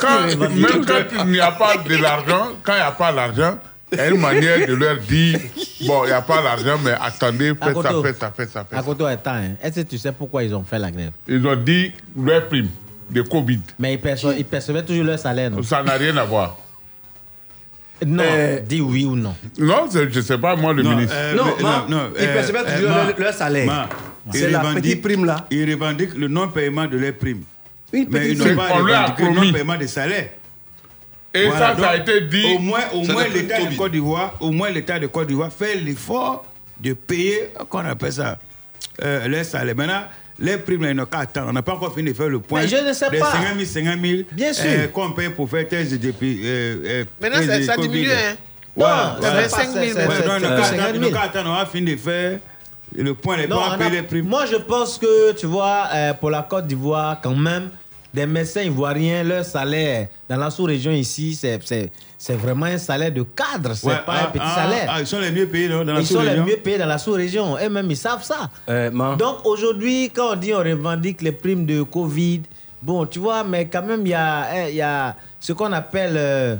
quand, 0.00 0.20
même 0.48 0.84
quand 0.84 1.24
il 1.24 1.30
n'y 1.30 1.40
a 1.40 1.52
pas 1.52 1.76
de 1.76 1.96
l'argent, 1.96 2.48
quand 2.64 2.72
il 2.72 2.76
n'y 2.76 2.80
a 2.82 2.90
pas 2.90 3.12
l'argent, 3.12 3.58
il 3.92 3.98
y 3.98 4.00
a 4.00 4.08
une 4.08 4.20
manière 4.20 4.66
de 4.66 4.74
leur 4.74 4.96
dire 4.98 5.38
bon, 5.86 6.02
il 6.04 6.08
n'y 6.08 6.12
a 6.12 6.20
pas 6.22 6.42
l'argent, 6.42 6.78
mais 6.84 6.92
attendez, 7.00 7.52
faites 7.62 7.82
ça, 7.82 7.92
faites 8.02 8.18
ça, 8.18 8.32
faites 8.36 8.50
ça, 8.50 8.66
À 8.72 8.76
ça. 8.76 8.82
côté, 8.82 9.04
attends, 9.06 9.30
hein. 9.34 9.52
est-ce 9.62 9.80
que 9.82 9.86
tu 9.88 9.98
sais 9.98 10.12
pourquoi 10.12 10.42
ils 10.44 10.54
ont 10.54 10.64
fait 10.64 10.78
la 10.78 10.90
grève? 10.90 11.12
Ils 11.28 11.44
ont 11.46 11.56
dit 11.56 11.92
leur 12.20 12.46
prime 12.48 12.68
de 13.10 13.22
Covid. 13.22 13.60
Mais 13.78 13.94
ils, 13.94 14.00
perçoivent, 14.00 14.36
ils 14.38 14.44
percevaient 14.44 14.84
toujours 14.84 15.04
leur 15.04 15.18
salaire, 15.18 15.50
non? 15.50 15.62
Ça 15.62 15.82
n'a 15.82 15.92
rien 15.94 16.16
à 16.16 16.24
voir. 16.24 16.56
Non, 18.06 18.22
Euh, 18.26 18.60
dis 18.60 18.80
oui 18.80 19.04
ou 19.04 19.14
non. 19.16 19.34
Non, 19.58 19.86
je 19.92 19.98
ne 20.00 20.20
sais 20.22 20.38
pas, 20.38 20.56
moi, 20.56 20.72
le 20.72 20.82
Non, 20.82 20.90
ministre. 20.90 21.14
euh, 21.16 21.34
Non, 21.34 21.44
mais- 21.56 21.62
ma- 21.62 21.86
ils 21.88 21.94
euh, 22.24 22.28
euh, 22.66 23.12
leur 23.18 23.34
salaire. 23.34 23.88
C'est 24.32 24.40
ils 24.40 24.50
la 24.50 24.60
revendiquent- 24.60 24.82
petite 24.82 25.02
prime 25.02 25.24
là. 25.24 25.46
Ils 25.50 25.70
revendiquent 25.70 26.14
le 26.16 26.28
non-paiement 26.28 26.86
de 26.86 26.96
leurs 26.98 27.14
primes. 27.14 27.42
Une 27.92 28.06
Mais 28.10 28.30
ils 28.30 28.38
n'ont 28.38 28.54
pas 28.56 28.68
revendiqué 28.68 29.22
le 29.24 29.30
non-paiement 29.46 29.76
des 29.76 29.86
salaires. 29.88 30.28
Et 31.34 31.46
Voilà, 31.46 31.76
ça, 31.76 31.82
ça 31.82 31.88
a 31.90 31.96
été 31.96 32.20
dit. 32.22 32.44
Au 32.56 32.58
moins, 32.58 32.80
au 32.92 33.04
moins 33.04 33.24
l'État 33.28 33.62
de. 33.64 33.76
Côte 33.76 33.92
d'Ivoire, 33.92 34.34
au 34.40 34.50
moins 34.50 34.70
l'État 34.70 34.98
de 34.98 35.06
Côte 35.06 35.28
d'Ivoire 35.28 35.52
fait 35.52 35.76
l'effort 35.76 36.44
de 36.80 36.92
payer, 36.92 37.50
qu'on 37.68 37.80
appelle 37.80 38.12
ça, 38.12 38.38
euh, 39.02 39.28
les 39.28 39.44
salaires. 39.44 39.76
Maintenant, 39.76 40.02
les 40.40 40.56
primes, 40.56 40.84
là, 40.84 41.06
qu'à 41.06 41.18
attendre. 41.20 41.48
On 41.50 41.52
n'a 41.52 41.62
pas 41.62 41.74
encore 41.74 41.94
fini 41.94 42.10
de 42.10 42.16
faire 42.16 42.28
le 42.28 42.40
point. 42.40 42.62
Mais 42.62 42.68
je 42.68 42.76
ne 42.76 42.92
sais 42.92 43.10
pas. 43.10 43.30
50 43.32 43.54
000, 43.58 43.64
50 43.86 44.00
000. 44.00 44.22
Bien 44.32 44.52
sûr. 44.52 44.64
euh, 44.66 44.86
qu'on 44.88 45.12
paye 45.12 45.28
pour 45.30 45.48
faire 45.48 45.68
test 45.68 45.92
depuis. 46.00 46.40
Euh, 46.44 46.76
euh, 46.84 47.04
Maintenant, 47.20 47.42
ça- 47.46 47.62
ça 47.62 47.76
diminue, 47.76 48.10
hein. 48.10 48.36
Non, 48.76 48.86
Voilà, 48.86 49.16
c'est 49.16 49.26
voilà. 49.26 49.40
25 49.42 49.68
000 49.72 49.74
c'est- 49.74 49.82
Ouais, 49.82 50.06
maintenant. 50.06 50.14
c'est- 50.16 50.22
donc, 50.26 50.38
ils 50.38 50.42
n'ont 50.42 50.48
c'est 50.48 50.56
qu'à 50.56 50.62
50 50.64 50.78
attendre, 50.80 50.94
ils 50.94 51.00
n'ont 51.00 51.06
000. 51.08 51.12
qu'à 51.20 51.22
attendre, 51.26 51.50
on 51.50 51.56
va 51.56 51.66
finir 51.66 51.94
de 51.96 52.00
faire 52.00 52.38
le 52.96 53.14
point, 53.14 53.36
les 53.36 53.46
Non, 53.48 53.60
a- 53.60 53.76
payer 53.78 53.90
les 53.90 54.02
primes. 54.02 54.26
Moi, 54.28 54.46
je 54.46 54.56
pense 54.56 54.96
que, 54.98 55.32
tu 55.32 55.46
vois, 55.46 55.88
euh, 55.92 56.14
pour 56.14 56.30
la 56.30 56.42
Côte 56.48 56.66
d'Ivoire, 56.66 57.20
quand 57.22 57.34
même, 57.34 57.70
des 58.12 58.26
médecins 58.26 58.62
ivoiriens, 58.62 59.22
leur 59.22 59.44
salaire 59.44 60.08
dans 60.28 60.36
la 60.36 60.50
sous-région 60.50 60.90
ici, 60.92 61.34
c'est- 61.34 61.60
c'est 61.64 61.90
c'est 62.18 62.34
vraiment 62.34 62.66
un 62.66 62.76
salaire 62.76 63.10
de 63.12 63.22
cadre, 63.22 63.72
c'est 63.74 63.86
Ouais, 63.86 63.94
pas 64.04 64.14
ah, 64.18 64.24
un 64.26 64.30
petit 64.30 64.42
ah, 64.44 64.54
salaire. 64.54 64.86
ah, 64.90 65.00
ils 65.00 65.06
sont 65.06 65.20
les 65.20 65.30
mieux 65.30 65.46
payés 65.46 65.68
non, 65.70 65.84
dans 65.84 65.94
la 65.94 66.00
Ils 66.00 66.06
sont 66.06 66.18
les 66.20 66.24
sous-région. 66.24 66.44
mieux 66.44 66.56
payés 66.56 66.76
dans 66.78 66.86
la 66.86 66.98
sous-région. 66.98 67.56
Eux-mêmes, 67.56 67.90
ils 67.90 67.96
savent 67.96 68.22
ça. 68.22 68.50
Euh, 68.68 68.90
Donc 69.16 69.46
aujourd'hui, 69.46 70.10
quand 70.14 70.32
on 70.32 70.36
dit 70.36 70.52
on 70.52 70.58
revendique 70.58 71.22
les 71.22 71.32
primes 71.32 71.64
de 71.64 71.82
Covid, 71.82 72.42
bon, 72.82 73.06
tu 73.06 73.20
vois, 73.20 73.42
mais 73.42 73.68
quand 73.68 73.82
même, 73.82 74.02
il 74.04 74.10
y 74.10 74.14
a, 74.14 74.40
hein, 74.42 74.66
il 74.68 74.74
y 74.74 74.82
a 74.82 75.16
ce 75.38 75.54
qu'on 75.54 75.72
appelle, 75.72 76.14
euh, 76.16 76.56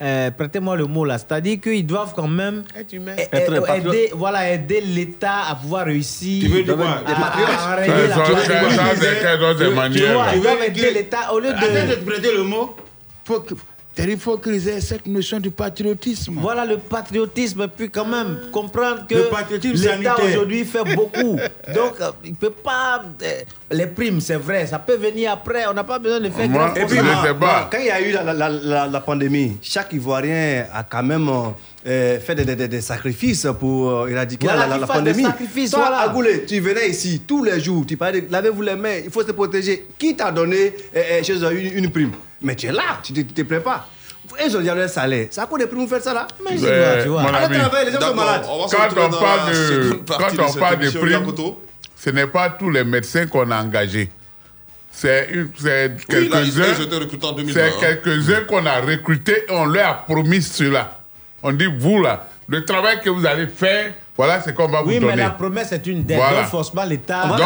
euh, 0.00 0.30
prêtez-moi 0.30 0.76
le 0.76 0.86
mot 0.86 1.04
là, 1.04 1.18
c'est-à-dire 1.18 1.58
qu'ils 1.60 1.84
doivent 1.86 2.12
quand 2.14 2.28
même 2.28 2.62
Être 2.76 3.52
a- 3.58 3.60
patriote. 3.66 3.94
aider, 3.94 4.10
voilà, 4.14 4.52
aider 4.52 4.80
l'État 4.80 5.46
à 5.50 5.54
pouvoir 5.56 5.86
réussir. 5.86 6.42
Tu 6.44 6.48
veux 6.48 6.62
dire 6.62 6.74
à- 6.74 6.76
quoi 6.76 7.02
Ça, 7.04 8.84
c'est 8.94 9.20
quelle 9.20 9.42
autre 9.42 9.58
tu 9.58 9.64
aider 10.62 10.90
l'État 10.92 11.32
au 11.32 11.40
lieu 11.40 11.50
Attends 11.50 11.66
de 11.66 11.90
de... 11.90 11.94
te 11.94 12.04
prêter 12.10 12.32
le 12.36 12.42
mot. 12.44 12.76
Faut 13.24 13.40
que- 13.40 13.54
Il 14.06 14.18
faut 14.18 14.38
qu'ils 14.38 14.68
aient 14.68 14.80
cette 14.80 15.06
notion 15.06 15.40
du 15.40 15.50
patriotisme. 15.50 16.34
Voilà 16.38 16.64
le 16.64 16.78
patriotisme, 16.78 17.66
puis 17.68 17.90
quand 17.90 18.04
même 18.06 18.38
comprendre 18.52 19.06
que 19.08 19.14
l'État 19.64 20.16
aujourd'hui 20.22 20.64
fait 20.64 20.94
beaucoup. 20.94 21.36
Donc, 21.74 22.00
euh, 22.00 22.10
il 22.24 22.30
ne 22.30 22.36
peut 22.36 22.50
pas. 22.50 23.02
euh, 23.22 23.40
les 23.70 23.86
primes, 23.86 24.20
c'est 24.20 24.36
vrai, 24.36 24.66
ça 24.66 24.78
peut 24.78 24.96
venir 24.96 25.32
après. 25.32 25.66
On 25.68 25.74
n'a 25.74 25.84
pas 25.84 25.98
besoin 25.98 26.20
de 26.20 26.30
faire 26.30 26.44
Et 26.76 26.84
puis, 26.86 26.98
moi, 27.00 27.32
moi, 27.38 27.68
quand 27.70 27.78
il 27.78 27.86
y 27.86 27.90
a 27.90 28.00
eu 28.00 28.12
la, 28.12 28.32
la- 28.32 28.48
la- 28.48 28.86
la 28.86 29.00
pandémie, 29.00 29.56
chaque 29.62 29.92
Ivoirien 29.92 30.66
a 30.72 30.82
quand 30.84 31.02
même 31.02 31.28
euh, 31.86 32.18
fait 32.20 32.34
des, 32.34 32.44
des- 32.44 32.56
des- 32.56 32.68
des 32.68 32.80
sacrifices 32.80 33.46
pour 33.58 33.90
euh, 33.90 34.08
éradiquer 34.08 34.46
Voilà, 34.46 34.66
la, 34.66 34.78
la- 34.78 34.86
pandémie. 34.86 35.22
sacrifices, 35.24 35.70
Toi, 35.70 35.80
voilà. 35.80 35.98
Agoulé, 36.10 36.44
tu 36.46 36.60
venais 36.60 36.88
ici 36.88 37.22
tous 37.26 37.42
les 37.44 37.60
jours, 37.60 37.84
tu 37.86 37.96
parlais 37.96 38.22
de 38.22 38.30
lavez-vous 38.32 38.62
les 38.62 38.76
mains, 38.76 38.96
il 39.04 39.10
faut 39.10 39.22
se 39.22 39.32
protéger. 39.32 39.86
Qui 39.98 40.14
t'a 40.16 40.30
donné 40.30 40.74
euh, 40.96 41.02
euh, 41.12 41.22
chez 41.22 41.34
eux 41.42 41.52
une, 41.52 41.84
une 41.84 41.90
prime? 41.90 42.12
Mais 42.42 42.54
tu 42.54 42.66
es 42.66 42.72
là, 42.72 43.00
tu 43.02 43.12
ne 43.12 43.22
te, 43.22 43.32
te 43.32 43.42
plains 43.42 43.60
pas. 43.60 43.86
Ils 44.44 44.56
ont 44.56 44.60
déjà 44.60 44.74
un 44.74 44.88
salaire. 44.88 45.28
C'est 45.30 45.40
à 45.40 45.46
quoi 45.46 45.58
des 45.58 45.66
primes 45.66 45.80
vous 45.80 45.88
faites 45.88 46.04
ça 46.04 46.12
là? 46.12 46.26
Mais 46.44 46.56
tu 47.02 47.08
vois. 47.08 47.22
mon 47.22 47.28
Allez 47.28 47.46
ami, 47.46 47.58
travailler, 47.58 47.86
les 47.86 47.92
gens 47.92 48.00
sont 48.00 48.14
malades. 48.14 48.42
Quand 48.46 48.88
on 48.96 49.10
parle 49.10 49.52
de, 49.52 50.00
quand 50.06 50.48
on 50.48 50.52
parle 50.58 50.78
de 50.78 50.90
primes, 50.90 51.34
ce 51.96 52.10
n'est 52.10 52.26
pas 52.26 52.50
tous 52.50 52.70
les 52.70 52.84
médecins 52.84 53.26
qu'on 53.26 53.50
a 53.50 53.62
engagés. 53.62 54.10
C'est 54.90 55.28
Oui, 55.32 55.48
quelques-uns 56.08 56.42
ils 56.76 56.82
étaient 56.82 56.96
recrutés 56.96 57.26
en 57.26 57.32
2020, 57.32 57.52
c'est 57.54 57.68
hein. 57.68 57.70
quelques-uns 58.02 58.40
qu'on 58.48 58.66
a 58.66 58.80
recrutés 58.80 59.44
et 59.48 59.52
on 59.52 59.66
leur 59.66 59.88
a 59.88 59.94
promis 59.94 60.42
cela. 60.42 60.98
On 61.42 61.52
dit, 61.52 61.68
vous 61.78 62.02
là, 62.02 62.26
le 62.48 62.64
travail 62.64 63.00
que 63.00 63.08
vous 63.10 63.24
allez 63.24 63.46
faire, 63.46 63.92
voilà 64.16 64.42
ce 64.42 64.50
qu'on 64.50 64.66
va 64.66 64.82
Oui, 64.82 64.94
vous 64.98 65.06
mais 65.06 65.12
donner. 65.12 65.22
la 65.22 65.30
promesse 65.30 65.70
est 65.72 65.86
une 65.86 66.04
dette. 66.04 66.16
Voilà. 66.16 66.40
Donc, 66.42 66.50
forcément, 66.50 66.84
l'État. 66.84 67.26
Donc, 67.28 67.38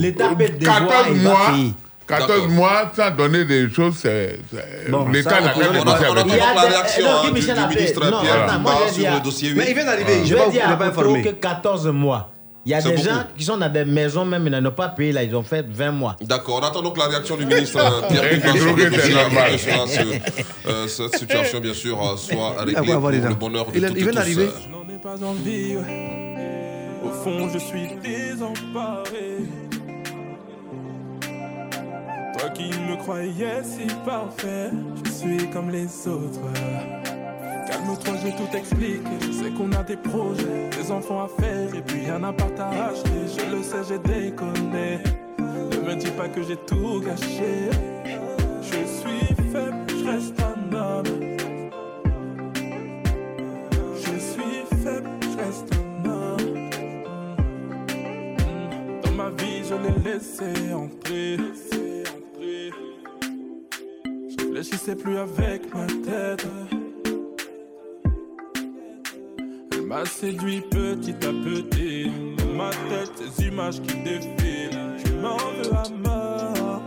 L'État 0.00 0.28
peut 0.28 0.48
devoir 0.48 0.86
14 0.88 1.06
il 1.10 1.14
va 1.22 1.30
mois, 1.30 1.46
payer. 1.52 1.74
14 2.06 2.48
mois 2.48 2.92
sans 2.94 3.10
donner 3.10 3.44
des 3.44 3.68
choses, 3.70 3.96
c'est- 4.02 4.38
c'est- 4.52 4.90
Bon, 4.90 5.08
l'État 5.08 5.40
n'a 5.40 5.54
on 5.56 5.60
a- 5.60 5.92
avec. 5.92 6.26
Il 6.26 6.36
y 6.36 6.40
a 6.40 6.96
des- 6.96 7.02
non, 7.02 7.24
Guy 7.24 7.32
Michel 7.32 7.58
a 7.58 7.68
fait- 7.68 7.94
non, 8.10 8.18
attends, 8.18 8.58
moi, 8.60 8.72
j'ai 8.94 9.00
dit 9.00 9.06
à- 9.06 9.22
Mais 9.56 9.66
il 9.70 9.74
vient 9.74 9.84
d'arriver, 9.84 10.20
Je 10.22 10.26
je 10.28 10.34
vais 10.34 10.50
dire 10.50 10.78
pas 10.78 10.86
informé. 10.86 11.22
que 11.22 11.28
14 11.30 11.86
mois. 11.88 12.30
Il 12.66 12.70
y 12.70 12.74
a 12.74 12.80
C'est 12.80 12.88
des 12.92 12.94
beaucoup. 12.96 13.08
gens 13.08 13.24
qui 13.36 13.44
sont 13.44 13.58
dans 13.58 13.68
des 13.68 13.84
maisons, 13.84 14.24
même 14.24 14.46
ils 14.46 14.50
n'ont 14.58 14.70
pas 14.70 14.88
payé, 14.88 15.12
là, 15.12 15.22
ils 15.22 15.36
ont 15.36 15.42
fait 15.42 15.66
20 15.68 15.90
mois. 15.92 16.16
D'accord, 16.22 16.60
on 16.62 16.66
attend 16.66 16.80
donc 16.80 16.96
la 16.96 17.08
réaction 17.08 17.36
du 17.36 17.44
ministre 17.44 17.76
euh, 17.78 18.08
Pierre 18.08 18.22
je 18.24 18.58
sur 18.58 18.74
le 18.74 18.84
que 18.84 18.88
dossier 18.96 19.12
se- 19.12 20.68
euh, 20.70 20.88
cette 20.88 21.18
situation, 21.18 21.60
bien 21.60 21.74
sûr, 21.74 21.98
euh, 22.02 22.16
soit 22.16 22.54
réglée 22.60 22.72
va 22.74 22.80
avoir 22.94 23.12
pour 23.12 23.28
le 23.28 23.34
bonheur 23.34 23.66
de 23.70 23.76
Il- 23.76 23.82
toutes 23.82 23.90
il 23.90 23.96
vient 24.02 24.06
tous. 24.12 24.14
d'arriver. 24.16 24.44
euh. 24.44 24.50
J'en 24.72 24.94
ai 24.94 24.98
pas 24.98 25.26
envie. 25.26 25.76
Au 27.04 27.10
fond, 27.22 27.50
je 27.52 27.58
suis 27.58 27.88
désemparé. 28.02 29.40
Toi 32.38 32.48
qui 32.50 32.68
me 32.68 32.96
croyais 32.96 33.62
si 33.62 33.86
parfait, 34.04 34.70
je 35.04 35.10
suis 35.10 35.50
comme 35.50 35.70
les 35.70 35.86
autres. 36.08 36.40
Calme-toi, 37.66 38.14
je 38.24 38.30
tout 38.30 38.56
expliquer. 38.56 39.18
Je 39.20 39.32
sais 39.32 39.50
qu'on 39.50 39.70
a 39.72 39.82
des 39.82 39.96
projets, 39.96 40.68
des 40.70 40.90
enfants 40.90 41.24
à 41.24 41.28
faire, 41.40 41.74
et 41.74 41.82
puis 41.82 42.08
un 42.10 42.24
appart 42.24 42.58
à 42.58 42.86
acheter. 42.86 43.10
Je 43.38 43.56
le 43.56 43.62
sais, 43.62 43.84
j'ai 43.88 43.98
déconné. 43.98 44.98
Ne 45.38 45.88
me 45.88 45.94
dis 45.96 46.10
pas 46.10 46.28
que 46.28 46.42
j'ai 46.42 46.56
tout 46.56 47.00
gâché. 47.00 47.70
Je 48.62 48.84
suis 48.84 49.34
faible, 49.52 49.86
je 49.88 50.04
reste 50.04 50.40
un 50.40 50.76
homme. 50.76 51.04
Je 53.96 54.18
suis 54.18 54.64
faible, 54.82 55.10
je 55.22 55.36
reste 55.38 55.70
un 55.74 56.04
homme. 56.10 56.70
Dans 59.02 59.12
ma 59.12 59.30
vie, 59.30 59.62
je 59.64 59.74
l'ai 59.74 60.12
laissé 60.12 60.72
entrer. 60.72 61.36
Réfléchissais 64.64 64.96
plus 64.96 65.18
avec 65.18 65.74
ma 65.74 65.86
tête. 65.86 66.46
Elle 69.72 69.82
m'a 69.82 70.04
séduit 70.06 70.62
petit 70.62 71.14
à 71.14 71.32
petit. 71.32 72.10
Dans 72.38 72.54
ma 72.54 72.70
tête, 72.70 73.12
ces 73.16 73.46
images 73.46 73.80
qui 73.82 73.94
défilent. 74.02 74.96
Je 75.04 75.12
m'en 75.20 75.36
veux 75.36 75.74
à 75.74 75.88
mort. 76.08 76.82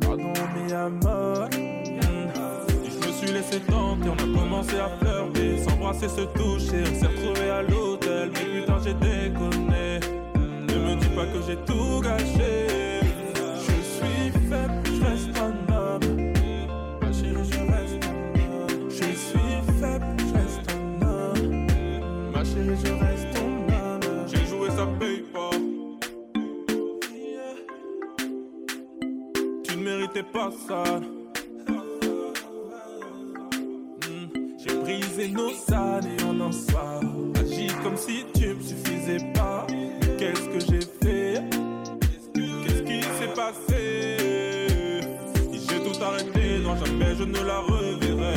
Pardon, 0.00 0.32
mais 0.54 0.72
à 0.72 0.88
mort. 0.88 1.48
Je 1.52 3.06
me 3.06 3.12
suis 3.12 3.32
laissé 3.32 3.58
tenter, 3.60 4.08
on 4.08 4.14
a 4.14 4.38
commencé 4.38 4.78
à 4.78 4.88
flirter, 5.00 5.64
s'embrasser, 5.64 6.08
se 6.08 6.20
toucher, 6.38 6.84
on 6.90 7.00
s'est 7.00 7.06
retrouvés 7.06 7.50
à 7.50 7.62
l'hôtel, 7.62 8.30
mais 8.32 8.60
putain 8.60 8.78
j'ai 8.84 8.94
déconné. 8.94 10.00
Ne 10.36 10.74
me 10.74 10.96
dis 11.00 11.08
pas 11.08 11.26
que 11.26 11.42
j'ai 11.46 11.56
tout 11.64 12.00
gâché. 12.00 13.03
Méritais 30.14 30.32
pas 30.32 30.50
ça. 30.68 30.84
Hmm, 34.00 34.28
J'ai 34.58 34.74
brisé 34.76 35.28
nos 35.28 35.50
années 35.74 36.22
en 36.24 36.40
un 36.40 36.52
soir. 36.52 37.00
Agis 37.40 37.72
comme 37.82 37.96
si 37.96 38.24
tu 38.34 38.54
me 38.54 38.60
suffisais 38.62 39.32
pas. 39.34 39.66
Qu'est-ce 40.18 40.48
que 40.48 40.60
j'ai 40.60 40.80
fait? 41.02 41.42
Qu'est-ce 42.34 42.82
qui 42.82 43.02
s'est 43.02 43.34
passé? 43.34 45.00
J'ai 45.52 45.82
tout 45.82 46.02
arrêté, 46.02 46.58
non 46.62 46.76
jamais 46.76 47.14
je 47.18 47.24
ne 47.24 47.40
la 47.40 47.58
reverrai. 47.60 48.34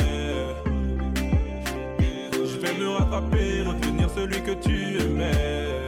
Je 2.34 2.58
vais 2.58 2.74
me 2.78 2.88
rattraper, 2.88 3.62
redevenir 3.62 4.10
celui 4.10 4.42
que 4.42 4.52
tu 4.54 4.98
aimais. 5.00 5.87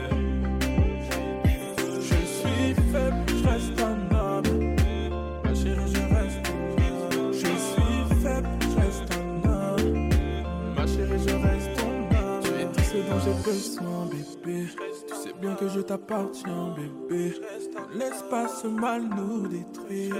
Tu 13.53 15.15
sais 15.17 15.33
bien 15.41 15.55
que 15.57 15.69
je 15.69 15.81
t'appartiens, 15.81 16.73
bébé. 16.77 17.35
Laisse 17.95 18.23
pas 18.31 18.47
ce 18.47 18.69
mal 18.69 19.03
nous 19.03 19.49
détruire. 19.49 20.15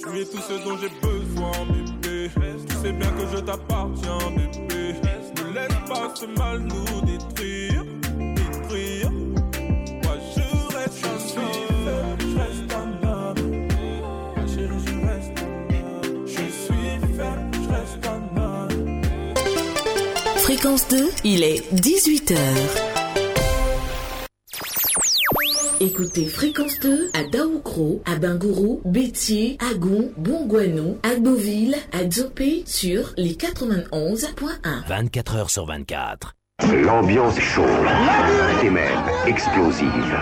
Tu 0.00 0.20
es 0.20 0.24
tout 0.24 0.38
ce 0.38 0.64
dont 0.64 0.76
j'ai 0.78 0.90
besoin, 1.00 1.52
bébé. 1.70 2.30
Tu 2.66 2.74
sais 2.74 2.92
bien 2.92 3.10
que 3.12 3.36
je 3.36 3.40
t'appartiens, 3.40 4.18
bébé. 4.36 4.96
Ne 5.36 5.54
laisse 5.54 5.88
pas 5.88 6.12
ce 6.16 6.26
mal 6.26 6.58
nous. 6.58 7.00
Détruire. 7.02 7.91
Fréquence 20.62 20.86
2, 20.90 21.10
il 21.24 21.42
est 21.42 21.74
18h. 21.74 22.36
Écoutez 25.80 26.26
Fréquence 26.26 26.78
2 26.78 27.10
à 27.14 27.24
Daoukro, 27.24 28.00
à 28.04 28.14
Bingourou, 28.14 28.80
Bétier, 28.84 29.58
Agon, 29.72 30.12
Bongouanou, 30.16 30.98
Agboville, 31.02 31.74
à 31.90 32.04
Dzopé 32.04 32.62
sur 32.64 33.12
les 33.16 33.32
91.1. 33.32 34.86
24 34.86 35.34
heures 35.34 35.50
sur 35.50 35.66
24. 35.66 36.36
L'ambiance 36.72 37.36
est 37.36 37.40
chaude 37.40 37.66
et 38.62 38.70
même 38.70 39.02
explosive. 39.26 40.16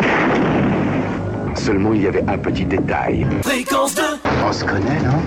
Seulement, 1.55 1.93
il 1.93 2.01
y 2.01 2.07
avait 2.07 2.25
un 2.27 2.39
petit 2.39 2.65
détail. 2.65 3.27
Fréquence 3.43 3.95
2 3.95 4.03
On 4.47 4.53
se 4.55 4.65
connaît, 4.65 5.03
non? 5.03 5.21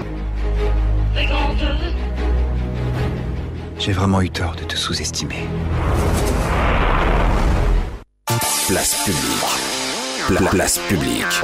J'ai 3.80 3.92
vraiment 3.92 4.22
eu 4.22 4.30
tort 4.30 4.56
de 4.56 4.64
te 4.64 4.76
sous-estimer. 4.76 5.48
Place 8.68 8.96
publique. 9.06 10.38
Pla- 10.38 10.50
place 10.50 10.78
publique. 10.88 11.42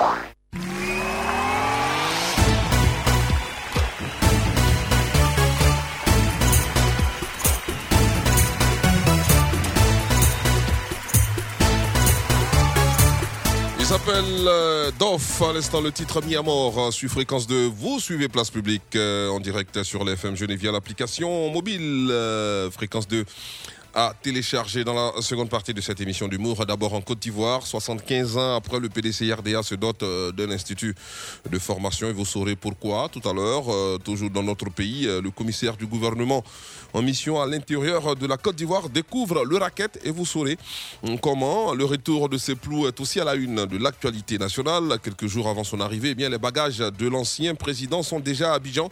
S'appelle 14.10 14.48
euh, 14.48 14.92
Doff, 14.98 15.42
à 15.44 15.54
l'instant 15.54 15.82
le 15.82 15.92
titre 15.92 16.24
mis 16.26 16.36
à 16.36 16.42
mort 16.42 16.80
hein, 16.80 16.92
sur 16.92 17.10
fréquence 17.10 17.46
2. 17.46 17.68
Vous 17.68 18.00
suivez 18.00 18.28
Place 18.28 18.50
Publique 18.50 18.96
euh, 18.96 19.30
en 19.30 19.40
direct 19.40 19.84
sur 19.84 20.04
l'FM 20.04 20.36
Genève 20.36 20.58
via 20.58 20.72
l'application 20.72 21.50
mobile 21.52 22.08
euh, 22.10 22.72
fréquence 22.72 23.08
2 23.08 23.26
à 23.94 24.14
télécharger 24.22 24.84
dans 24.84 24.94
la 24.94 25.22
seconde 25.22 25.50
partie 25.50 25.74
de 25.74 25.82
cette 25.82 26.00
émission 26.02 26.28
d'humour. 26.28 26.66
D'abord 26.66 26.94
en 26.94 27.02
Côte 27.02 27.20
d'Ivoire, 27.20 27.66
75 27.66 28.38
ans 28.38 28.56
après 28.56 28.80
le 28.80 28.90
PDC 28.90 29.34
RDA 29.34 29.64
se 29.64 29.76
dote 29.76 30.04
euh, 30.04 30.32
d'un 30.32 30.52
institut 30.52 30.96
de 31.50 31.60
formation 31.60 32.08
et 32.08 32.14
vous 32.14 32.26
saurez 32.26 32.56
pourquoi 32.56 33.10
tout 33.10 33.28
à 33.28 33.34
l'heure. 33.34 33.66
Euh, 33.70 33.98
toujours 33.98 34.30
dans 34.30 34.44
notre 34.44 34.70
pays, 34.70 35.08
euh, 35.08 35.22
le 35.22 35.32
commissaire 35.32 35.76
du 35.76 35.88
gouvernement 35.88 36.44
en 36.94 37.02
mission 37.02 37.42
à 37.42 37.48
l'intérieur 37.48 38.16
de 38.16 38.28
la 38.28 38.38
Côte 38.38 38.56
d'Ivoire 38.56 38.90
découvre 38.90 39.44
le 39.44 39.58
racket 39.58 40.00
et 40.04 40.12
vous 40.12 40.26
saurez 40.26 40.58
hum, 41.04 41.20
comment 41.20 41.74
le 41.74 41.86
retour 41.86 42.30
de 42.30 42.38
ces 42.38 42.56
plous 42.56 42.88
est 42.88 43.00
aussi 43.00 43.20
à 43.20 43.24
la 43.24 43.36
une 43.36 43.66
de 43.66 43.78
l'actualité 43.78 44.38
nationale. 44.38 45.00
Quelques 45.04 45.28
jours 45.28 45.48
avant 45.48 45.64
son 45.64 45.80
arrivée, 45.80 46.10
eh 46.12 46.16
bien, 46.16 46.30
les 46.30 46.38
bagages 46.38 46.78
de 46.78 47.08
l'ancien 47.08 47.56
président 47.56 48.04
sont 48.04 48.20
déjà 48.20 48.52
à 48.52 48.56
Abidjan. 48.56 48.90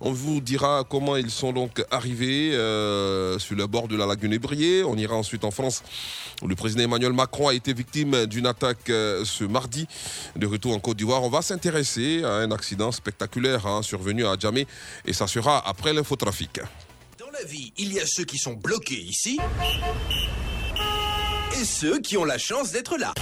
On 0.00 0.12
vous 0.12 0.40
dira 0.40 0.84
comment 0.88 1.16
ils 1.16 1.30
sont 1.30 1.52
donc 1.52 1.82
arrivés 1.90 2.50
sur 3.38 3.56
le 3.56 3.66
bord 3.66 3.88
de 3.88 3.96
la 3.96 4.06
lagune 4.06 4.33
On 4.86 4.96
ira 4.96 5.14
ensuite 5.16 5.44
en 5.44 5.50
France 5.50 5.82
où 6.42 6.48
le 6.48 6.54
président 6.54 6.82
Emmanuel 6.82 7.12
Macron 7.12 7.48
a 7.48 7.54
été 7.54 7.72
victime 7.72 8.26
d'une 8.26 8.46
attaque 8.46 8.90
euh, 8.90 9.24
ce 9.24 9.44
mardi. 9.44 9.86
De 10.36 10.46
retour 10.46 10.74
en 10.74 10.80
Côte 10.80 10.96
d'Ivoire, 10.96 11.22
on 11.22 11.30
va 11.30 11.42
s'intéresser 11.42 12.22
à 12.24 12.34
un 12.34 12.50
accident 12.50 12.92
spectaculaire 12.92 13.66
hein, 13.66 13.82
survenu 13.82 14.26
à 14.26 14.36
Djamé 14.38 14.66
et 15.04 15.12
ça 15.12 15.26
sera 15.26 15.66
après 15.66 15.92
l'infotrafic. 15.92 16.60
Dans 17.18 17.30
la 17.30 17.44
vie, 17.44 17.72
il 17.78 17.92
y 17.92 18.00
a 18.00 18.06
ceux 18.06 18.24
qui 18.24 18.38
sont 18.38 18.54
bloqués 18.54 19.00
ici 19.00 19.38
et 21.60 21.64
ceux 21.64 22.00
qui 22.00 22.16
ont 22.16 22.24
la 22.24 22.38
chance 22.38 22.72
d'être 22.72 22.96
là. 22.98 23.12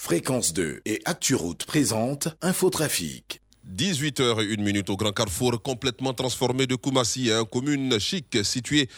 Fréquence 0.00 0.52
2 0.52 0.82
et 0.84 1.00
ActuRoute 1.04 1.64
présente 1.64 2.28
Infotrafic. 2.42 3.40
18h01 3.72 4.90
au 4.90 4.96
Grand 4.96 5.12
Carrefour, 5.12 5.62
complètement 5.62 6.12
transformé 6.12 6.66
de 6.66 6.74
Koumassi, 6.74 7.30
hein, 7.30 7.44
commune 7.50 7.98
chic 7.98 8.38
située 8.44 8.88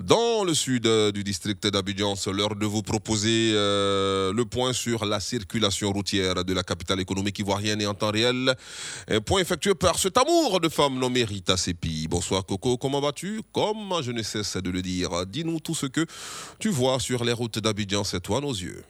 dans 0.00 0.44
le 0.44 0.54
sud 0.54 0.86
euh, 0.86 1.12
du 1.12 1.22
district 1.22 1.66
d'Abidjan. 1.66 2.16
C'est 2.16 2.32
l'heure 2.32 2.56
de 2.56 2.64
vous 2.64 2.82
proposer 2.82 3.52
euh, 3.54 4.32
le 4.32 4.44
point 4.46 4.72
sur 4.72 5.04
la 5.04 5.20
circulation 5.20 5.92
routière 5.92 6.44
de 6.44 6.54
la 6.54 6.62
capitale 6.62 7.00
économique 7.00 7.38
ivoirienne 7.38 7.82
et 7.82 7.86
en 7.86 7.94
temps 7.94 8.10
réel. 8.10 8.54
Un 9.08 9.20
point 9.20 9.40
effectué 9.40 9.74
par 9.74 9.98
cet 9.98 10.16
amour 10.16 10.58
de 10.60 10.68
femme 10.68 10.98
nommé 10.98 11.24
Rita 11.24 11.56
Sepi. 11.56 12.08
Bonsoir 12.08 12.46
Coco, 12.46 12.78
comment 12.78 13.00
vas-tu? 13.00 13.42
Comme 13.52 13.94
je 14.02 14.10
ne 14.10 14.22
cesse 14.22 14.56
de 14.56 14.70
le 14.70 14.80
dire, 14.80 15.26
dis-nous 15.26 15.60
tout 15.60 15.74
ce 15.74 15.86
que 15.86 16.06
tu 16.58 16.70
vois 16.70 16.98
sur 16.98 17.24
les 17.24 17.32
routes 17.32 17.58
d'Abidjan, 17.58 18.04
c'est 18.04 18.20
toi 18.20 18.40
nos 18.40 18.52
yeux. 18.52 18.82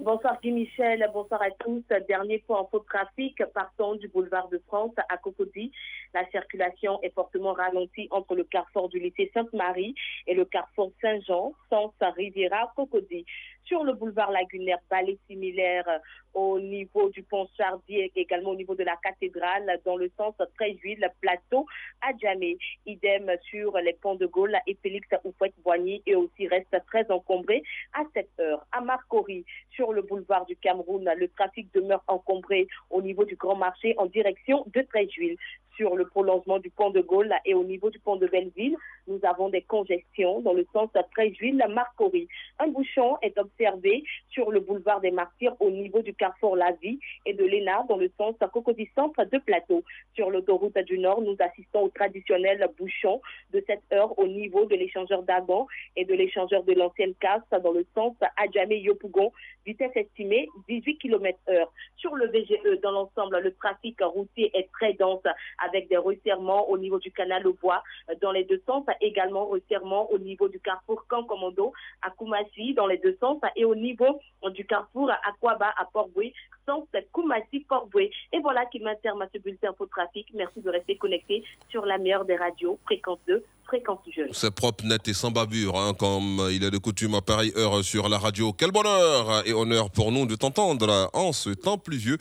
Bonsoir 0.00 0.40
Guy 0.42 0.50
Michel, 0.50 1.08
bonsoir 1.14 1.40
à 1.40 1.50
tous. 1.52 1.82
Dernier 2.08 2.38
point 2.40 2.58
en 2.58 2.66
faux 2.66 2.80
trafic, 2.80 3.40
partant 3.54 3.94
du 3.94 4.08
boulevard 4.08 4.48
de 4.48 4.60
France 4.66 4.92
à 5.08 5.16
Cocody. 5.16 5.70
La 6.12 6.28
circulation 6.30 7.00
est 7.02 7.14
fortement 7.14 7.52
ralentie 7.52 8.08
entre 8.10 8.34
le 8.34 8.42
carrefour 8.42 8.88
du 8.88 8.98
lycée 8.98 9.30
Sainte-Marie 9.32 9.94
et 10.26 10.34
le 10.34 10.44
carrefour 10.46 10.90
Saint-Jean, 11.00 11.54
sens 11.70 11.92
Riviera 12.00 12.72
Cocody. 12.74 13.24
Sur 13.64 13.82
le 13.84 13.94
boulevard 13.94 14.30
lagunaire, 14.30 14.78
balai 14.90 15.18
similaire 15.28 15.88
euh, 15.88 15.98
au 16.34 16.60
niveau 16.60 17.08
du 17.10 17.22
pont 17.22 17.48
Chardier, 17.56 18.12
également 18.14 18.50
au 18.50 18.56
niveau 18.56 18.74
de 18.74 18.84
la 18.84 18.96
cathédrale, 18.96 19.80
dans 19.84 19.96
le 19.96 20.10
sens 20.16 20.34
très 20.56 20.76
le 20.82 21.08
plateau 21.20 21.66
à 22.02 22.16
Djamé. 22.16 22.58
Idem 22.86 23.30
sur 23.48 23.76
les 23.78 23.94
ponts 23.94 24.16
de 24.16 24.26
Gaulle 24.26 24.56
et 24.66 24.76
Félix 24.82 25.08
Oufouette-Boigny 25.24 26.02
et 26.06 26.14
aussi 26.14 26.48
reste 26.48 26.76
très 26.86 27.10
encombré 27.10 27.62
à 27.94 28.02
cette 28.12 28.38
heure. 28.40 28.66
À 28.72 28.80
Marcory, 28.80 29.44
sur 29.70 29.92
le 29.92 30.02
boulevard 30.02 30.44
du 30.46 30.56
Cameroun, 30.56 31.10
le 31.16 31.28
trafic 31.28 31.72
demeure 31.72 32.02
encombré 32.06 32.66
au 32.90 33.00
niveau 33.00 33.24
du 33.24 33.36
Grand 33.36 33.56
Marché 33.56 33.94
en 33.96 34.06
direction 34.06 34.64
de 34.74 34.82
Tréjuil 34.82 35.38
sur 35.76 35.96
le 35.96 36.06
prolongement 36.06 36.58
du 36.58 36.70
pont 36.70 36.90
de 36.90 37.00
Gaulle 37.00 37.32
et 37.44 37.54
au 37.54 37.64
niveau 37.64 37.90
du 37.90 37.98
pont 37.98 38.16
de 38.16 38.26
Belleville, 38.26 38.76
nous 39.06 39.20
avons 39.22 39.48
des 39.48 39.62
congestions 39.62 40.40
dans 40.40 40.52
le 40.52 40.66
sens 40.72 40.88
Tréjuil-Marcory. 41.14 42.28
Un 42.58 42.68
bouchon 42.68 43.16
est 43.22 43.36
observé 43.38 44.04
sur 44.30 44.50
le 44.50 44.60
boulevard 44.60 45.00
des 45.00 45.10
Martyrs 45.10 45.54
au 45.60 45.70
niveau 45.70 46.02
du 46.02 46.14
carrefour 46.14 46.56
La 46.56 46.72
Vie 46.72 46.98
et 47.26 47.34
de 47.34 47.44
l'Éna 47.44 47.84
dans 47.88 47.96
le 47.96 48.10
sens 48.16 48.34
Cocody 48.52 48.88
Centre 48.94 49.24
de 49.24 49.38
Plateau. 49.38 49.84
Sur 50.14 50.30
l'autoroute 50.30 50.78
du 50.78 50.98
Nord, 50.98 51.20
nous 51.20 51.36
assistons 51.38 51.82
au 51.82 51.88
traditionnel 51.88 52.66
bouchon 52.78 53.20
de 53.52 53.62
cette 53.66 53.82
heure 53.92 54.18
au 54.18 54.26
niveau 54.26 54.64
de 54.66 54.76
l'échangeur 54.76 55.22
d'Agon 55.22 55.66
et 55.96 56.04
de 56.04 56.14
l'échangeur 56.14 56.62
de 56.64 56.72
l'ancienne 56.72 57.14
casse 57.20 57.42
dans 57.62 57.72
le 57.72 57.86
sens 57.94 58.14
Adjamé-Yopougon, 58.36 59.32
vitesse 59.66 59.92
estimée 59.94 60.48
18 60.68 60.98
km 60.98 61.38
heure. 61.48 61.72
Sur 61.96 62.14
le 62.14 62.26
VGE, 62.28 62.80
dans 62.82 62.92
l'ensemble, 62.92 63.38
le 63.38 63.52
trafic 63.54 64.00
routier 64.00 64.50
est 64.54 64.70
très 64.72 64.92
dense 64.94 65.22
avec 65.64 65.88
des 65.88 65.96
resserrements 65.96 66.68
au 66.68 66.78
niveau 66.78 66.98
du 66.98 67.10
canal 67.10 67.46
au 67.46 67.54
bois 67.54 67.82
euh, 68.10 68.14
dans 68.20 68.32
les 68.32 68.44
deux 68.44 68.62
sens, 68.66 68.84
également 69.00 69.46
resserrement 69.46 70.10
au 70.10 70.18
niveau 70.18 70.48
du 70.48 70.60
carrefour 70.60 71.04
Camp 71.08 71.24
Commando 71.24 71.72
à 72.02 72.10
Koumassi 72.10 72.74
dans 72.74 72.86
les 72.86 72.98
deux 72.98 73.16
sens 73.20 73.38
et 73.56 73.64
au 73.64 73.74
niveau 73.74 74.20
du 74.50 74.64
carrefour 74.66 75.10
à 75.10 75.18
Aquaba 75.28 75.72
à 75.76 75.84
Port-Boué, 75.86 76.32
sens 76.66 76.84
Koumassi 77.12 77.60
Port-Boué. 77.68 78.10
Et 78.32 78.40
voilà 78.40 78.64
qui 78.66 78.80
met 78.80 78.96
terme 79.02 79.22
à 79.22 79.26
ce 79.34 79.38
bulletin 79.38 79.72
pour 79.72 79.88
trafic. 79.88 80.26
Merci 80.34 80.60
de 80.60 80.70
rester 80.70 80.96
connecté 80.96 81.44
sur 81.70 81.84
la 81.86 81.98
meilleure 81.98 82.24
des 82.24 82.36
radios, 82.36 82.78
fréquence 82.84 83.18
2, 83.26 83.42
fréquence 83.66 83.98
jeune. 84.14 84.28
C'est 84.32 84.54
propre, 84.54 84.84
net 84.84 85.06
et 85.08 85.14
sans 85.14 85.30
bavure, 85.30 85.76
hein, 85.78 85.94
comme 85.94 86.46
il 86.50 86.62
est 86.64 86.70
de 86.70 86.78
coutume 86.78 87.14
à 87.14 87.20
pareille 87.20 87.52
heure 87.56 87.82
sur 87.82 88.08
la 88.08 88.18
radio. 88.18 88.52
Quel 88.52 88.70
bonheur 88.70 89.46
et 89.46 89.52
honneur 89.52 89.90
pour 89.90 90.12
nous 90.12 90.26
de 90.26 90.34
t'entendre 90.36 91.10
en 91.12 91.32
ce 91.32 91.50
temps 91.50 91.78
pluvieux. 91.78 92.18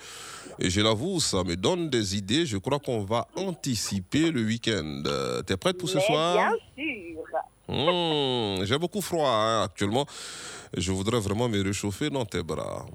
Et 0.60 0.70
je 0.70 0.82
l'avoue, 0.82 1.20
ça 1.20 1.44
me 1.44 1.56
donne 1.56 1.90
des 1.90 2.16
idées. 2.16 2.46
Je 2.46 2.58
crois 2.58 2.80
qu'on 2.80 3.04
va 3.04 3.28
anticiper 3.36 4.32
le 4.32 4.42
week-end. 4.44 5.04
T'es 5.46 5.58
prête 5.58 5.78
pour 5.78 5.90
ce 5.90 5.98
Mais 5.98 6.06
soir? 6.06 6.36
Bien 6.36 6.52
sûr. 6.78 7.24
Mmh, 7.70 8.66
J'ai 8.66 8.78
beaucoup 8.78 9.02
froid 9.02 9.30
hein, 9.30 9.64
actuellement. 9.64 10.06
Je 10.76 10.92
voudrais 10.92 11.20
vraiment 11.20 11.48
me 11.48 11.64
réchauffer 11.64 12.10
dans 12.10 12.26
tes 12.26 12.44
bras. 12.44 12.86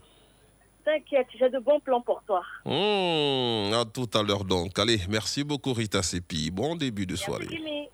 T'inquiète, 0.88 1.26
j'ai 1.38 1.50
de 1.50 1.58
bons 1.58 1.80
plans 1.80 2.00
pour 2.00 2.22
toi. 2.26 2.40
Mmh, 2.64 3.74
à 3.74 3.84
tout 3.84 4.08
à 4.14 4.22
l'heure 4.22 4.44
donc. 4.44 4.78
Allez, 4.78 5.00
merci 5.10 5.44
beaucoup 5.44 5.74
Rita 5.74 6.02
Sepi. 6.02 6.50
Bon 6.50 6.76
début 6.76 7.04
de 7.04 7.14
soirée. 7.14 7.46
Jimmy. 7.50 7.90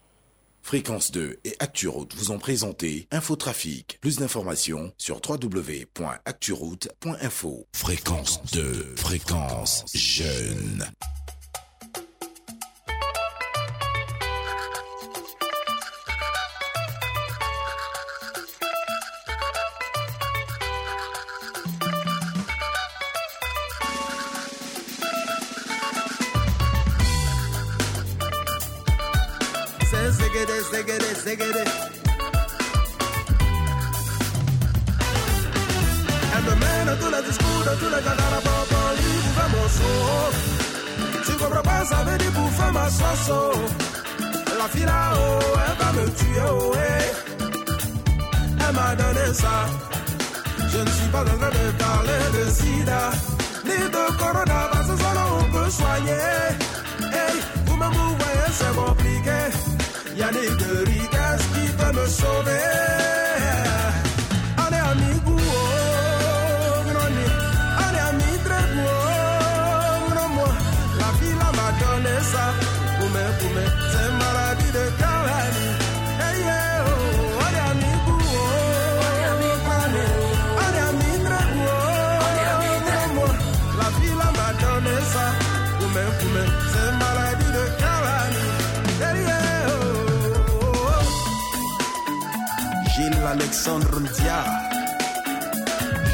Fréquence 0.62 1.10
2 1.10 1.40
et 1.44 1.56
ActuRoute 1.58 2.14
vous 2.14 2.30
ont 2.30 2.38
présenté 2.38 3.08
Infotrafic. 3.10 3.98
Plus 4.00 4.18
d'informations 4.18 4.92
sur 4.96 5.20
www.acturoute.info. 5.28 7.66
Fréquence 7.72 8.40
2, 8.52 8.94
fréquence 8.96 9.84
jeune. 9.92 10.84
De 37.64 37.74
tous 37.78 37.90
les 37.94 38.02
gars 38.04 38.16
dans 38.16 38.30
la 38.34 38.40
pop 38.40 38.70
en 38.72 38.90
lui 38.98 39.14
bouffer 39.24 39.48
mon 39.54 39.68
saut. 39.76 40.32
Tu 41.24 41.32
comprends 41.32 41.62
pas, 41.62 41.84
ça 41.84 41.96
veut 42.04 42.18
dire 42.18 42.32
bouffer 42.32 42.70
ma 42.72 42.90
sauce. 42.90 43.30
oh. 43.30 43.52
La 44.58 44.68
fille 44.68 44.84
là-haut, 44.84 45.56
elle 45.66 45.76
va 45.84 45.92
me 45.92 46.04
tuer, 46.10 46.40
oh. 46.50 46.72
Elle 48.66 48.74
m'a 48.74 48.94
donné 48.96 49.34
ça. 49.34 49.66
Je 50.72 50.78
ne 50.78 50.90
suis 50.90 51.08
pas 51.12 51.20
en 51.20 51.24
train 51.24 51.36
de 51.36 51.70
parler 51.78 52.22
de 52.36 52.50
sida, 52.50 53.10
ni 53.64 53.78
de 53.96 54.04
corona, 54.18 54.68
parce 54.72 54.88
que 54.88 54.96
ça 54.96 55.12
on 55.38 55.44
peut 55.52 55.70
soigner. 55.70 56.30
Hey, 57.12 57.36
vous 57.66 57.76
vous 57.76 58.16
voyez, 58.18 58.50
c'est 58.52 58.74
compliqué. 58.74 59.43
Yannick 60.24 60.56
de 60.56 60.84
Rigas 60.86 61.42
qui 61.52 61.70
peut 61.76 61.92
me 62.00 62.06
sauver. 62.06 63.23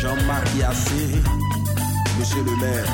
Jean-Marie 0.01 0.63
Assé, 0.63 1.21
Monsieur 2.19 2.45
le 2.45 2.57
maire. 2.57 2.87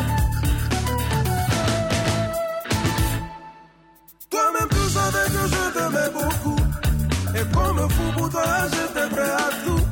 Toi-même 4.30 4.68
tu 4.70 4.90
savais 4.90 5.26
que 5.26 5.42
je 5.52 5.62
t'aimais 5.74 6.10
beaucoup 6.14 6.56
Et 7.34 7.44
comme 7.54 7.90
fou 7.90 8.12
pour 8.16 8.30
toi, 8.30 8.44
j'étais 8.72 9.08
prêt 9.14 9.30
à 9.30 9.50
tout. 9.66 9.84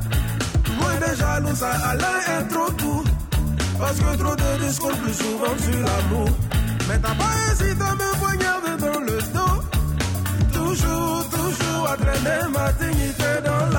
Moins 0.81 0.99
de 1.09 1.15
jaloux, 1.15 1.55
ça 1.55 1.71
allait 1.91 2.41
être 2.41 2.49
trop 2.49 2.71
doux. 2.73 3.05
Parce 3.79 3.99
que 3.99 4.17
trop 4.17 4.35
de 4.35 4.67
discours 4.67 4.97
plus 4.97 5.12
souvent 5.15 5.59
sur 5.59 5.79
l'amour. 5.79 6.31
Mais 6.89 6.99
t'as 7.01 7.15
pas 7.15 7.35
hésité 7.53 7.83
à 7.83 7.95
me 7.95 8.19
poignarder 8.19 8.64
toujours 11.97 12.09
à 12.09 12.17
traîner 12.19 12.49
ma 12.53 12.73
dignité 12.73 13.43
dans 13.45 13.75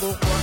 pourquoi 0.00 0.36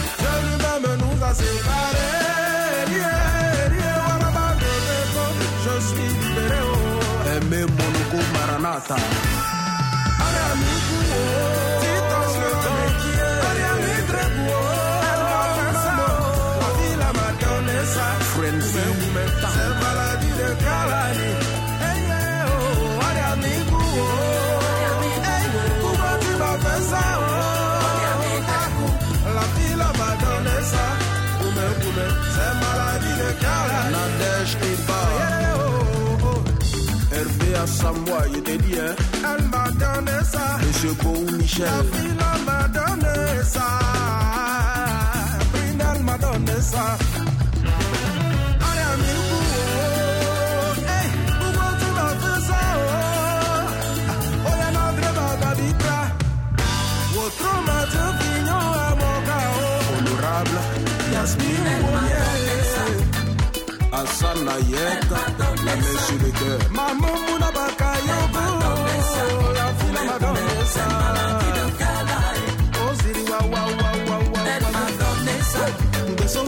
je 5.64 5.80
suis 5.86 6.08
libéré, 6.20 6.60
oh. 6.64 7.38
Aimé 7.38 7.62
Monogo 7.62 8.24
Maranatha. 8.34 8.96
Assamoa, 37.86 38.28
il 38.32 38.38
était 38.40 38.58
dit, 38.58 38.80
hein. 38.80 38.96
Elle 39.14 39.46
m'a 39.46 39.70
donné 39.70 40.18
ça. 40.32 40.58
Monsieur 40.66 40.94
Boou 41.04 41.38
Michel. 41.38 41.66
La 41.66 41.84
fille 42.00 42.14
m'a 42.46 42.68
donné 42.68 43.44
ça. 43.44 43.80
Brindal 45.54 46.00
m'a 46.04 46.18
donné 46.18 46.62
ça. 46.62 46.98
Hassan 63.98 64.50
Ayeka, 64.50 65.22
la 65.40 65.76
main 65.76 65.82
sur 66.06 66.18
le 66.22 66.32
cœur. 66.32 66.60
Maman 66.72 67.25
Mon 76.36 76.44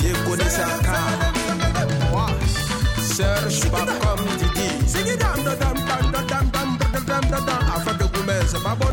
vieux 0.00 0.16
connaît 0.26 0.50
pas 3.70 3.84
comme 4.00 4.26
Didi. 4.38 4.68
Afin 7.74 7.92
de 7.94 8.04
c'est 8.48 8.62
pas 8.62 8.74
bon. 8.74 8.86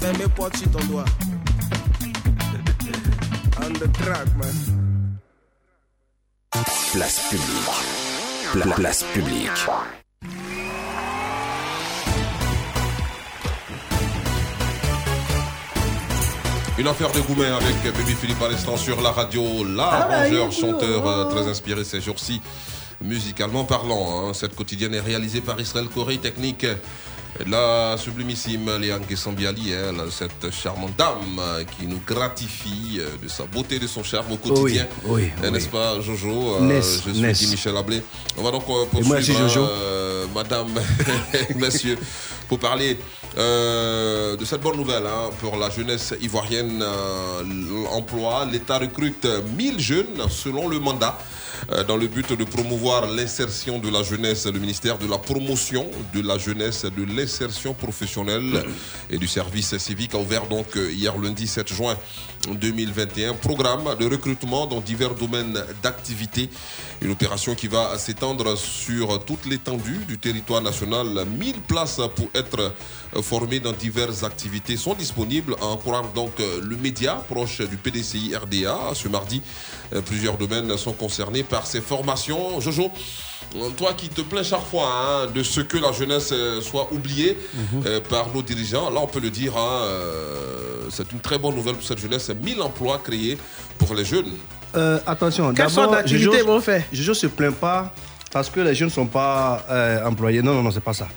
Fermé 0.00 0.24
porte 0.34 0.56
sur 0.56 0.70
ton 0.70 0.78
doigt? 0.86 1.04
On 3.82 3.86
the 3.86 3.92
track, 3.96 4.26
man. 4.36 5.18
Place 6.92 7.28
publique. 7.30 8.52
Pla- 8.52 8.74
place 8.74 9.02
publique. 9.14 9.48
Une 16.78 16.88
affaire 16.88 17.12
de 17.12 17.20
Goumet 17.20 17.46
avec 17.46 17.94
Baby 17.94 18.14
Philippe 18.14 18.40
à 18.42 18.48
l'instant 18.48 18.76
sur 18.76 19.02
la 19.02 19.10
radio. 19.10 19.64
L'arrangeur, 19.64 20.50
chanteur 20.50 21.06
euh, 21.06 21.24
très 21.30 21.46
inspiré 21.46 21.84
ces 21.84 22.00
jours-ci, 22.00 22.40
musicalement 23.02 23.64
parlant. 23.64 24.28
hein. 24.28 24.32
Cette 24.34 24.56
quotidienne 24.56 24.94
est 24.94 25.00
réalisée 25.00 25.42
par 25.42 25.60
Israël 25.60 25.88
Corée, 25.94 26.16
technique. 26.18 26.66
La 27.46 27.96
sublimissime 27.96 28.76
Léane 28.78 29.04
Kessambiali, 29.06 29.72
hein, 29.72 29.94
cette 30.10 30.52
charmante 30.52 30.94
dame 30.98 31.40
qui 31.78 31.86
nous 31.86 32.00
gratifie 32.06 32.98
euh, 33.00 33.08
de 33.22 33.28
sa 33.28 33.44
beauté, 33.44 33.78
de 33.78 33.86
son 33.86 34.02
charme 34.02 34.32
au 34.32 34.36
quotidien. 34.36 34.86
Oui, 35.04 35.22
oui, 35.22 35.30
Euh, 35.38 35.46
oui. 35.46 35.50
N'est-ce 35.52 35.68
pas, 35.68 35.98
Jojo 36.00 36.56
Euh, 36.56 36.60
Ness, 36.60 37.02
Je 37.06 37.10
suis 37.12 37.20
Ness. 37.22 37.38
Guy 37.40 37.46
Michel 37.46 37.76
Ablé. 37.76 38.02
On 38.36 38.42
va 38.42 38.50
donc 38.50 38.64
Et 38.64 38.72
moi 38.72 38.84
poursuivre, 38.90 39.20
aussi, 39.20 39.32
Jojo. 39.54 39.62
euh, 39.64 40.26
madame, 40.34 40.68
messieurs, 41.56 41.96
pour 42.50 42.58
parler 42.58 42.98
euh, 43.38 44.34
de 44.36 44.44
cette 44.44 44.60
bonne 44.60 44.76
nouvelle 44.76 45.06
hein, 45.06 45.30
pour 45.38 45.56
la 45.56 45.70
jeunesse 45.70 46.12
ivoirienne. 46.20 46.82
euh, 46.82 47.42
L'emploi, 47.84 48.44
l'État 48.50 48.78
recrute 48.78 49.24
1000 49.56 49.78
jeunes 49.78 50.28
selon 50.28 50.66
le 50.68 50.80
mandat. 50.80 51.16
euh, 51.70 51.84
Dans 51.84 51.96
le 51.96 52.08
but 52.08 52.32
de 52.32 52.42
promouvoir 52.42 53.06
l'insertion 53.06 53.78
de 53.78 53.88
la 53.88 54.02
jeunesse, 54.02 54.46
le 54.46 54.58
ministère 54.58 54.98
de 54.98 55.06
la 55.06 55.18
promotion 55.18 55.88
de 56.12 56.20
la 56.22 56.38
jeunesse, 56.38 56.84
de 56.86 57.04
l'insertion 57.04 57.72
professionnelle 57.72 58.64
et 59.10 59.18
du 59.18 59.28
service 59.28 59.76
civique 59.78 60.14
a 60.14 60.18
ouvert 60.18 60.46
donc 60.48 60.76
euh, 60.76 60.90
hier 60.90 61.16
lundi 61.18 61.46
7 61.46 61.72
juin 61.72 61.96
2021 62.48 63.34
programme 63.34 63.94
de 63.98 64.06
recrutement 64.06 64.66
dans 64.66 64.80
divers 64.80 65.14
domaines 65.14 65.62
d'activité. 65.82 66.48
Une 67.02 67.10
opération 67.10 67.54
qui 67.54 67.68
va 67.68 67.98
s'étendre 67.98 68.56
sur 68.56 69.24
toute 69.24 69.46
l'étendue 69.46 70.00
du 70.08 70.18
territoire 70.18 70.62
national. 70.62 71.26
1000 71.38 71.60
places 71.60 72.00
pour 72.16 72.28
être 72.34 72.74
formées 73.22 73.60
dans 73.60 73.72
diverses 73.72 74.22
activités 74.22 74.76
sont 74.76 74.94
disponibles. 74.94 75.54
À 75.60 75.66
en 75.66 75.76
croire 75.76 76.12
donc 76.12 76.32
le 76.38 76.76
média 76.76 77.14
proche 77.28 77.60
du 77.60 77.76
PDCI 77.76 78.34
RDA. 78.36 78.94
Ce 78.94 79.08
mardi, 79.08 79.42
plusieurs 80.06 80.36
domaines 80.36 80.76
sont 80.76 80.92
concernés 80.92 81.42
par 81.42 81.66
ces 81.66 81.80
formations. 81.80 82.60
Jojo, 82.60 82.90
toi 83.76 83.92
qui 83.96 84.08
te 84.08 84.20
plains 84.22 84.42
chaque 84.42 84.64
fois 84.70 84.86
hein, 84.86 85.26
de 85.34 85.42
ce 85.42 85.60
que 85.60 85.76
la 85.78 85.92
jeunesse 85.92 86.30
euh, 86.32 86.60
soit 86.60 86.88
oubliée 86.92 87.36
euh, 87.86 88.00
par 88.08 88.28
nos 88.34 88.42
dirigeants, 88.42 88.90
là 88.90 89.00
on 89.02 89.06
peut 89.06 89.20
le 89.20 89.30
dire, 89.30 89.56
hein, 89.56 89.82
euh, 89.84 90.86
c'est 90.90 91.10
une 91.12 91.20
très 91.20 91.38
bonne 91.38 91.54
nouvelle 91.54 91.74
pour 91.74 91.84
cette 91.84 91.98
jeunesse. 91.98 92.30
1000 92.42 92.60
emplois 92.62 93.00
créés 93.02 93.38
pour 93.78 93.94
les 93.94 94.04
jeunes. 94.04 94.32
Euh, 94.76 94.98
attention, 95.06 95.52
d'abord, 95.52 95.94
Jojo- 96.06 96.30
faire 96.60 96.82
Jojo 96.92 97.14
se 97.14 97.26
plaint 97.26 97.54
pas 97.54 97.92
parce 98.32 98.48
que 98.48 98.60
les 98.60 98.74
jeunes 98.74 98.88
ne 98.88 98.92
sont 98.92 99.06
pas 99.06 99.64
euh, 99.68 100.06
employés. 100.06 100.42
Non, 100.42 100.54
non, 100.54 100.62
non, 100.62 100.70
c'est 100.70 100.80
pas 100.82 100.92
ça. 100.94 101.08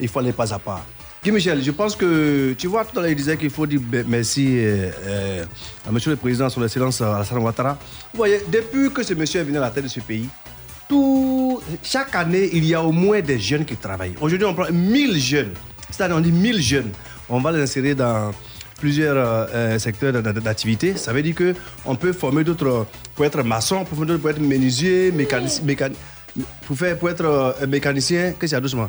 Il 0.00 0.08
faut 0.08 0.20
aller 0.20 0.32
pas 0.32 0.52
à 0.54 0.58
pas. 0.58 0.84
Guy 1.22 1.32
Michel, 1.32 1.62
je 1.62 1.70
pense 1.72 1.96
que, 1.96 2.54
tu 2.56 2.66
vois, 2.66 2.84
tout 2.84 2.98
à 2.98 3.02
l'heure, 3.02 3.10
il 3.10 3.16
disait 3.16 3.36
qu'il 3.36 3.50
faut 3.50 3.66
dire 3.66 3.80
be- 3.80 4.04
merci 4.06 4.46
euh, 4.58 4.90
euh, 5.04 5.44
à 5.86 5.90
monsieur 5.92 6.10
le 6.12 6.16
président, 6.16 6.48
son 6.48 6.64
excellence 6.64 7.00
Alassane 7.02 7.38
Ouattara. 7.38 7.76
Vous 8.12 8.16
voyez, 8.18 8.40
depuis 8.48 8.90
que 8.90 9.02
ce 9.02 9.12
monsieur 9.14 9.40
est 9.40 9.44
venu 9.44 9.58
à 9.58 9.62
la 9.62 9.70
tête 9.70 9.84
de 9.84 9.88
ce 9.88 10.00
pays, 10.00 10.28
tout, 10.90 11.60
chaque 11.84 12.14
année, 12.16 12.50
il 12.52 12.64
y 12.64 12.74
a 12.74 12.82
au 12.82 12.90
moins 12.90 13.20
des 13.20 13.38
jeunes 13.38 13.64
qui 13.64 13.76
travaillent. 13.76 14.14
Aujourd'hui, 14.20 14.44
on 14.46 14.54
prend 14.54 14.70
1000 14.72 15.18
jeunes. 15.20 15.52
C'est-à-dire, 15.88 16.16
on 16.16 16.20
dit 16.20 16.32
1000 16.32 16.60
jeunes. 16.60 16.90
On 17.28 17.40
va 17.40 17.52
les 17.52 17.62
insérer 17.62 17.94
dans 17.94 18.32
plusieurs 18.80 19.14
euh, 19.16 19.78
secteurs 19.78 20.12
d'a- 20.12 20.20
d'a- 20.20 20.32
d'activité. 20.32 20.96
Ça 20.96 21.12
veut 21.12 21.22
dire 21.22 21.36
qu'on 21.36 21.94
peut 21.94 22.12
former 22.12 22.42
d'autres 22.42 22.86
pour 23.14 23.24
être 23.24 23.42
maçon, 23.44 23.84
pour, 23.84 24.02
être 24.30 24.40
menuisier, 24.40 25.12
mécanicien, 25.12 25.62
pour, 26.66 26.76
faire, 26.76 26.98
pour 26.98 27.08
être 27.08 27.24
euh, 27.24 27.66
mécanicien, 27.68 28.32
que 28.38 28.46
c'est 28.48 28.60
doucement. 28.60 28.88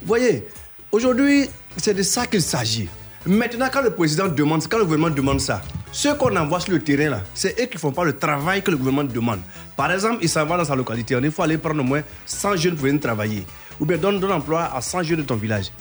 Vous 0.00 0.06
voyez, 0.08 0.46
aujourd'hui, 0.90 1.48
c'est 1.76 1.94
de 1.94 2.02
ça 2.02 2.26
qu'il 2.26 2.40
s'agit. 2.42 2.88
Maintenant, 3.26 3.68
quand 3.72 3.82
le 3.82 3.90
président 3.90 4.28
demande, 4.28 4.68
quand 4.68 4.78
le 4.78 4.84
gouvernement 4.84 5.12
demande 5.12 5.40
ça, 5.40 5.60
ceux 5.90 6.14
qu'on 6.14 6.36
envoie 6.36 6.60
sur 6.60 6.72
le 6.72 6.78
terrain, 6.80 7.10
là, 7.10 7.20
c'est 7.34 7.60
eux 7.60 7.66
qui 7.66 7.74
ne 7.74 7.80
font 7.80 7.90
pas 7.90 8.04
le 8.04 8.16
travail 8.16 8.62
que 8.62 8.70
le 8.70 8.76
gouvernement 8.76 9.02
demande. 9.02 9.40
Par 9.76 9.90
exemple, 9.90 10.18
il 10.22 10.28
s'en 10.28 10.46
va 10.46 10.56
dans 10.56 10.64
sa 10.64 10.76
localité, 10.76 11.18
il 11.20 11.30
faut 11.32 11.42
aller 11.42 11.58
prendre 11.58 11.80
au 11.80 11.84
moins 11.84 12.02
100 12.24 12.56
jeunes 12.56 12.76
pour 12.76 12.84
venir 12.84 13.00
travailler. 13.00 13.44
Ou 13.80 13.84
bien 13.84 13.96
donne, 13.96 14.20
donne 14.20 14.30
emploi 14.30 14.70
à 14.72 14.80
100 14.80 15.02
jeunes 15.02 15.18
de 15.18 15.22
ton 15.24 15.34
village. 15.34 15.72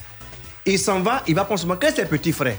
Il 0.66 0.80
s'en 0.80 1.02
va, 1.02 1.22
il 1.28 1.36
va 1.36 1.48
seulement 1.56 1.76
que 1.76 1.94
ses 1.94 2.06
petits 2.06 2.32
frères. 2.32 2.58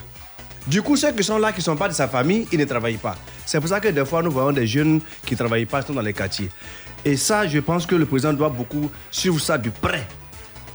Du 0.69 0.83
coup, 0.83 0.97
ceux 0.97 1.11
qui 1.11 1.25
sont 1.25 1.39
là, 1.39 1.51
qui 1.51 1.59
ne 1.59 1.65
sont 1.65 1.77
pas 1.77 1.89
de 1.89 1.93
sa 1.93 2.07
famille, 2.07 2.47
ils 2.53 2.59
ne 2.59 2.65
travaillent 2.65 2.97
pas. 2.97 3.17
C'est 3.45 3.59
pour 3.59 3.69
ça 3.69 3.81
que 3.81 3.89
des 3.89 4.05
fois, 4.05 4.23
nous 4.23 4.31
voyons 4.31 4.53
des 4.53 4.69
jeunes 4.69 5.01
qui 5.25 5.35
ne 5.35 5.39
travaillent 5.39 5.67
pas, 5.67 5.81
qui 5.81 5.89
sont 5.89 5.95
dans 5.95 6.01
les 6.01 6.13
quartiers. 6.13 6.49
Et 7.05 7.17
ça, 7.17 7.47
je 7.49 7.59
pense 7.59 7.87
que 7.87 7.97
le 7.97 8.07
président 8.07 8.33
doit 8.33 8.51
beaucoup 8.51 8.89
suivre 9.11 9.41
ça 9.41 9.59
de 9.59 9.71
près. 9.71 10.07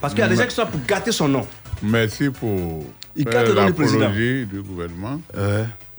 Parce 0.02 0.14
qu'il 0.14 0.22
y 0.22 0.26
a 0.26 0.28
des 0.28 0.36
gens 0.36 0.48
qui 0.48 0.56
sont 0.56 0.66
pour 0.66 0.82
gâter 0.86 1.14
son 1.14 1.30
nom. 1.30 1.48
Merci 1.82 2.30
pour 2.30 2.86
Il 3.16 3.24
faire 3.24 3.34
gâte 3.44 3.48
le 3.50 3.54
nom 3.56 3.66
du 3.68 3.74
président. 3.74 4.10
du 4.10 4.62
gouvernement. 4.62 5.22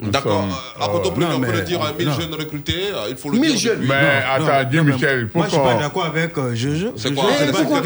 D'accord. 0.01 0.48
À 0.80 0.89
côté 0.89 1.09
euh, 1.09 1.26
on 1.36 1.40
peut 1.40 1.52
le 1.52 1.60
dire, 1.62 1.80
hein, 1.82 1.93
1000 1.97 2.09
non. 2.09 2.20
jeunes 2.20 2.34
recrutés, 2.34 2.90
euh, 2.93 3.06
il 3.10 3.16
faut 3.16 3.30
le 3.30 3.39
1000 3.39 3.51
dire. 3.51 3.59
jeunes 3.60 3.86
Mais 3.86 4.22
attends, 4.28 4.68
Dieu 4.68 4.82
Michel, 4.82 5.28
faut 5.28 5.39
Moi, 5.39 5.47
je 5.47 5.52
suis 5.52 5.60
pas 5.62 5.74
d'accord 5.74 6.05
avec 6.06 6.36
euh, 6.39 6.55
Jojo. 6.55 6.94
C'est 6.97 7.14
quoi 7.14 7.24
c'est 7.39 7.52
quoi. 7.52 7.78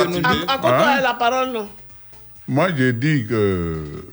À, 0.48 0.58
quoi 0.58 0.78
Hein? 0.78 1.00
la 1.02 1.14
parole, 1.14 1.52
non? 1.52 1.68
Moi, 2.48 2.68
je 2.76 2.90
dis 2.92 3.26
que 3.26 4.04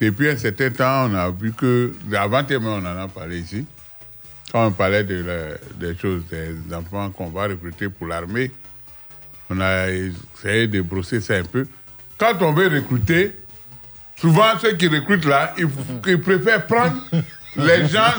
depuis 0.00 0.28
un 0.30 0.36
certain 0.36 0.70
temps, 0.70 1.08
on 1.10 1.14
a 1.14 1.30
vu 1.30 1.52
que, 1.52 1.92
avant-hier, 2.16 2.60
même, 2.60 2.82
on 2.82 2.86
en 2.86 3.04
a 3.04 3.06
parlé 3.08 3.38
ici, 3.40 3.64
quand 4.50 4.66
on 4.66 4.72
parlait 4.72 5.04
de 5.04 5.22
la- 5.22 5.58
des 5.88 5.96
choses, 5.96 6.22
des 6.30 6.74
enfants 6.74 7.10
qu'on 7.10 7.28
va 7.28 7.44
recruter 7.46 7.88
pour 7.88 8.06
l'armée, 8.08 8.50
on 9.50 9.60
a 9.60 9.88
essayé 9.88 10.66
de 10.66 10.80
brosser 10.80 11.20
ça 11.20 11.34
un 11.34 11.44
peu. 11.44 11.66
Quand 12.18 12.34
on 12.42 12.52
veut 12.52 12.68
recruter, 12.68 13.32
souvent 14.20 14.58
ceux 14.60 14.72
qui 14.72 14.88
recrutent 14.88 15.24
là, 15.26 15.52
ils, 15.58 15.66
ils 16.06 16.20
préfèrent 16.20 16.66
prendre 16.66 16.96
les 17.56 17.86
gens 17.88 18.12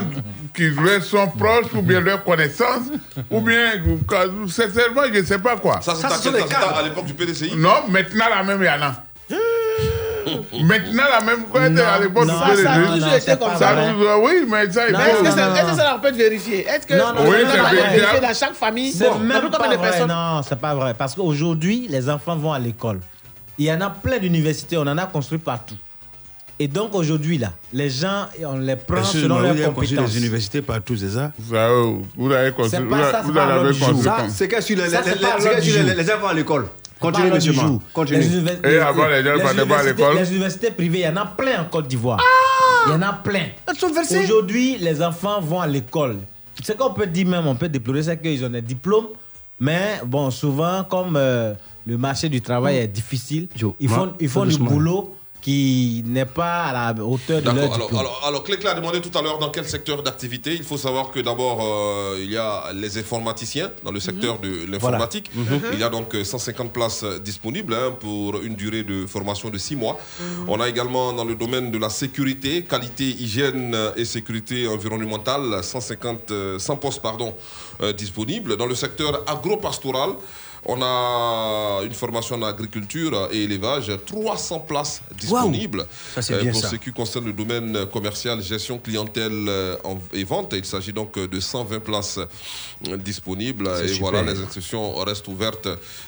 qui 0.56 0.69
leur 0.69 1.03
sont 1.03 1.28
proches 1.28 1.72
ou 1.76 1.82
bien 1.84 1.99
leurs 1.99 2.24
connaissances, 2.24 2.88
ou 3.30 3.41
bien, 3.41 3.74
sincèrement, 4.48 5.02
je 5.14 5.19
ne 5.19 5.26
sais 5.26 5.38
pas 5.40 5.56
quoi. 5.57 5.80
Ça, 5.82 5.94
c'est 5.95 6.06
à 6.06 6.10
quel- 6.10 6.41
ça, 6.41 6.45
c'est 6.49 6.56
à 6.56 6.78
à 6.80 6.82
l'époque 6.84 7.06
du 7.06 7.14
PDCI 7.14 7.56
Non, 7.56 7.84
maintenant, 7.90 8.26
la 8.36 8.44
même, 8.44 8.61
il 8.61 8.65
y 8.65 8.69
en 8.69 8.82
a. 8.88 9.03
Maintenant, 10.61 11.03
la 11.10 11.22
même 11.26 11.44
quoi, 11.45 11.69
Non, 11.69 11.84
à 11.86 11.99
l'époque 11.99 12.26
du 12.26 12.32
non, 12.32 12.40
ça, 12.40 12.56
ça 12.61 12.72
a 12.74 12.80
PDCI. 12.80 12.94
toujours 12.99 13.14
été 13.14 13.38
comme 13.38 13.56
ça. 13.57 13.76
Oui, 14.19 14.34
mais 14.49 14.72
ça, 14.72 14.90
il 14.90 14.95
Est-ce 14.95 15.15
faut... 15.18 15.24
que 15.24 15.32
ça- 15.32 15.53
est-ce 15.56 15.72
que 15.72 15.78
ça 15.78 15.94
on 15.95 15.99
peut 16.02 16.11
vérifier 16.11 16.65
Est-ce 16.68 16.86
que 16.88 16.94
Non, 16.95 17.14
non, 17.14 17.22
on 17.22 17.30
oui, 17.30 17.38
peut 17.38 17.48
c'est 17.52 17.91
vérifier 17.95 18.19
dans 18.19 18.34
chaque 18.34 18.53
famille? 18.53 18.91
C'est 18.91 19.07
Bon, 19.10 19.19
même 19.19 19.49
pas 19.49 19.69
de 19.69 19.76
vrai. 19.76 19.90
personnes 19.90 20.10
Non, 20.10 20.41
c'est 20.44 20.60
pas 20.60 20.76
vrai. 20.76 20.94
Parce 20.95 21.15
qu'aujourd'hui, 21.15 21.88
les 21.90 22.10
enfants 22.10 22.36
vont 22.36 22.52
à 22.52 22.60
l'école. 22.60 22.99
Il 23.57 23.65
y 23.68 23.72
en 23.72 23.80
a 23.82 23.90
plein 23.90 24.18
d'universités, 24.18 24.78
on 24.78 24.82
en 24.82 24.98
a 24.98 25.06
construit 25.06 25.40
partout. 25.40 25.76
Et 26.60 26.68
donc 26.68 26.96
aujourd'hui, 26.96 27.38
là, 27.38 27.54
les 27.72 27.90
gens, 27.90 28.26
on 28.44 28.58
les 28.58 28.76
prend 28.76 29.04
selon 29.04 29.40
leurs 29.40 29.74
compétences. 29.74 30.12
des 30.12 30.18
universités 30.20 30.62
partout, 30.64 30.96
c'est 30.98 31.10
ça 31.10 31.32
Ça, 31.50 31.56
euh, 31.70 31.98
vous 32.16 32.30
l'avez 32.30 32.52
construit. 32.52 32.72
C'est 32.80 32.84
Vous 32.84 32.90
pas 32.90 33.12
ça, 33.12 33.22
l'avez- 33.32 33.78
construit 33.78 34.02
Ça, 34.04 34.26
c'est 34.30 34.48
que 34.48 34.62
sur 34.62 34.76
les, 34.78 34.84
les- 34.84 34.90
les- 34.90 35.62
les- 35.62 35.84
les- 35.84 35.96
les 36.04 36.12
enfants 36.12 36.28
à 36.30 36.34
l'école. 36.34 36.68
C'est 36.94 37.00
Continue, 37.00 37.30
pas 37.30 37.36
l'ordre 37.38 37.48
monsieur. 37.48 37.80
Continue. 37.94 38.20
Les 38.20 38.28
univers- 38.28 38.66
Et 38.66 38.80
avant, 38.80 39.08
les 39.08 39.24
gens 39.24 39.36
les 39.36 39.42
partaient 39.44 39.44
pas 39.44 39.78
à 39.78 39.84
universités- 39.84 40.02
l'école. 40.02 40.18
Les 40.18 40.30
universités 40.32 40.72
privées, 40.72 41.00
il 41.00 41.06
y 41.06 41.08
en 41.08 41.16
a 41.18 41.26
plein 41.28 41.62
en 41.62 41.66
Côte 41.66 41.88
d'Ivoire. 41.88 42.20
Il 42.88 42.92
y 42.92 42.96
en 42.96 43.02
a 43.04 43.14
plein. 43.14 43.46
Elles 43.70 43.78
sont 43.78 43.92
versées. 43.94 44.24
Aujourd'hui, 44.24 44.78
les 44.80 45.00
enfants 45.04 45.40
vont 45.42 45.62
à 45.62 45.68
l'école. 45.68 46.18
Ce 46.64 46.72
qu'on 46.72 46.92
peut 46.92 47.06
dire 47.06 47.28
même, 47.28 47.46
on 47.46 47.54
peut 47.56 47.70
déplorer, 47.70 48.02
c'est 48.02 48.18
qu'ils 48.20 48.44
ont 48.44 48.50
des 48.50 48.64
diplômes. 48.64 49.10
Mais 49.60 50.00
bon, 50.04 50.32
souvent, 50.32 50.84
comme 50.84 51.16
euh, 51.18 51.54
le 51.86 51.98
marché 52.00 52.30
du 52.30 52.42
travail 52.42 52.78
est 52.78 52.88
difficile, 52.88 53.48
ils 53.80 53.88
font, 53.90 54.14
ils 54.20 54.28
font 54.30 54.46
du 54.46 54.58
boulot 54.58 55.16
qui 55.48 56.03
n'est 56.06 56.26
pas 56.26 56.65
à 56.65 56.91
la 56.94 57.03
hauteur 57.06 57.41
de 57.41 57.45
leur. 57.45 57.74
Alors, 57.74 57.90
alors, 57.98 58.22
alors 58.28 58.44
Clécla 58.44 58.72
a 58.72 58.74
demandé 58.74 58.99
tout 58.99 59.18
à 59.18 59.22
l'heure 59.22 59.40
dans 59.40 59.49
quel 59.49 59.65
secteur 59.65 60.03
d'activité. 60.03 60.53
Il 60.53 60.65
faut 60.65 60.76
savoir 60.76 61.10
que 61.10 61.22
d'abord, 61.22 61.60
euh, 61.61 62.19
il 62.22 62.30
y 62.30 62.36
a 62.36 62.74
les 62.74 62.98
informaticiens 62.98 63.72
dans 63.86 63.94
le 63.94 64.02
secteur 64.02 64.40
de 64.40 64.69
l'informatique. 64.69 65.32
Voilà. 65.34 65.68
Mhm. 65.68 65.69
Il 65.72 65.80
y 65.80 65.84
a 65.84 65.90
donc 65.90 66.15
euh, 66.15 66.26
150 66.26 66.74
places 66.74 67.03
euh, 67.03 67.19
disponibles 67.19 67.74
hein, 67.74 67.95
pour 67.98 68.41
une 68.41 68.56
durée 68.56 68.84
de 68.84 69.06
formation 69.06 69.49
de 69.49 69.57
6 69.57 69.78
mois. 69.78 69.98
On 70.49 70.60
a 70.60 70.68
également 70.68 71.14
dans 71.14 71.24
le 71.24 71.36
domaine 71.36 71.72
de 71.72 71.78
la 71.78 71.90
sécurité, 71.90 72.65
qualité, 72.65 73.06
hygiène 73.06 73.74
euh, 73.74 73.94
et 73.95 74.03
sécurité 74.03 74.68
environnementale, 74.68 75.64
150, 75.64 76.32
euh, 76.32 76.60
100 76.60 76.76
postes 76.76 77.02
pardon, 77.02 77.34
euh, 77.82 77.94
disponibles. 77.94 78.57
Dans 78.57 78.65
le 78.65 78.76
secteur 78.76 79.24
agro-pastoral, 79.28 80.10
on 80.66 80.82
a 80.82 81.82
une 81.86 81.94
formation 81.94 82.36
en 82.36 82.44
agriculture 82.44 83.30
et 83.32 83.44
élevage, 83.44 83.92
300 84.06 84.60
places 84.62 85.02
disponibles. 85.18 85.86
Ça, 86.16 86.22
c'est 86.22 86.34
Euh, 86.34 86.42
bien 86.42 86.52
pour 86.52 86.62
ça. 86.62 86.70
ce 86.70 86.76
qui 86.76 86.92
concerne 86.92 87.26
le 87.26 87.34
domaine 87.34 87.86
commercial, 87.92 88.42
gestion 88.42 88.78
clientèle 88.78 89.32
euh, 89.48 89.76
et 90.14 90.24
vente, 90.24 90.54
il 90.58 90.66
s'agit 90.66 90.94
donc 90.94 91.18
de 91.18 91.40
120 91.40 91.80
places 91.80 92.20
disponibles. 92.98 93.70
Et 93.84 93.88
super. 93.90 94.12
voilà, 94.12 94.32
les 94.32 94.40
inscriptions 94.40 94.96
restent 94.96 95.28
ouvertes 95.28 95.68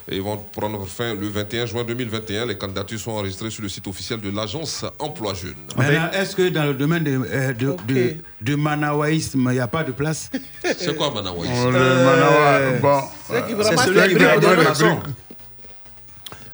et 0.10 0.20
vont 0.20 0.38
prendre 0.52 0.86
fin 0.88 1.14
le 1.14 1.28
21 1.28 1.66
juin 1.66 1.84
2021. 1.84 2.46
Les 2.46 2.58
candidatures 2.58 3.00
sont 3.00 3.12
enregistrées 3.12 3.50
sur 3.50 3.64
le 3.64 3.70
site 3.70 3.88
officiel 3.88 4.22
de 4.22 4.30
l'agence 4.30 4.86
Emploi 5.00 5.34
Jeune. 5.34 5.56
Maintenant, 5.78 6.10
est-ce 6.14 6.36
que 6.36 6.50
dans 6.50 6.66
le 6.66 6.74
domaine 6.74 7.04
de, 7.04 7.20
euh, 7.32 7.54
de, 7.54 7.76
de, 7.88 8.16
de 8.42 8.56
manawaïsme, 8.56 9.48
il 9.50 9.54
n'y 9.54 9.60
a 9.60 9.68
pas 9.68 9.84
de 9.84 9.92
place? 9.92 10.30
C'est 10.78 10.96
quoi 10.96 11.12
Manawaïs 11.14 11.50
Oh, 11.66 11.72
le 11.72 11.80
Manawa, 11.80 12.72
bon. 12.82 13.02
Euh, 13.32 13.42
c'est 13.64 13.78
celui 13.78 14.16
qui 14.16 14.24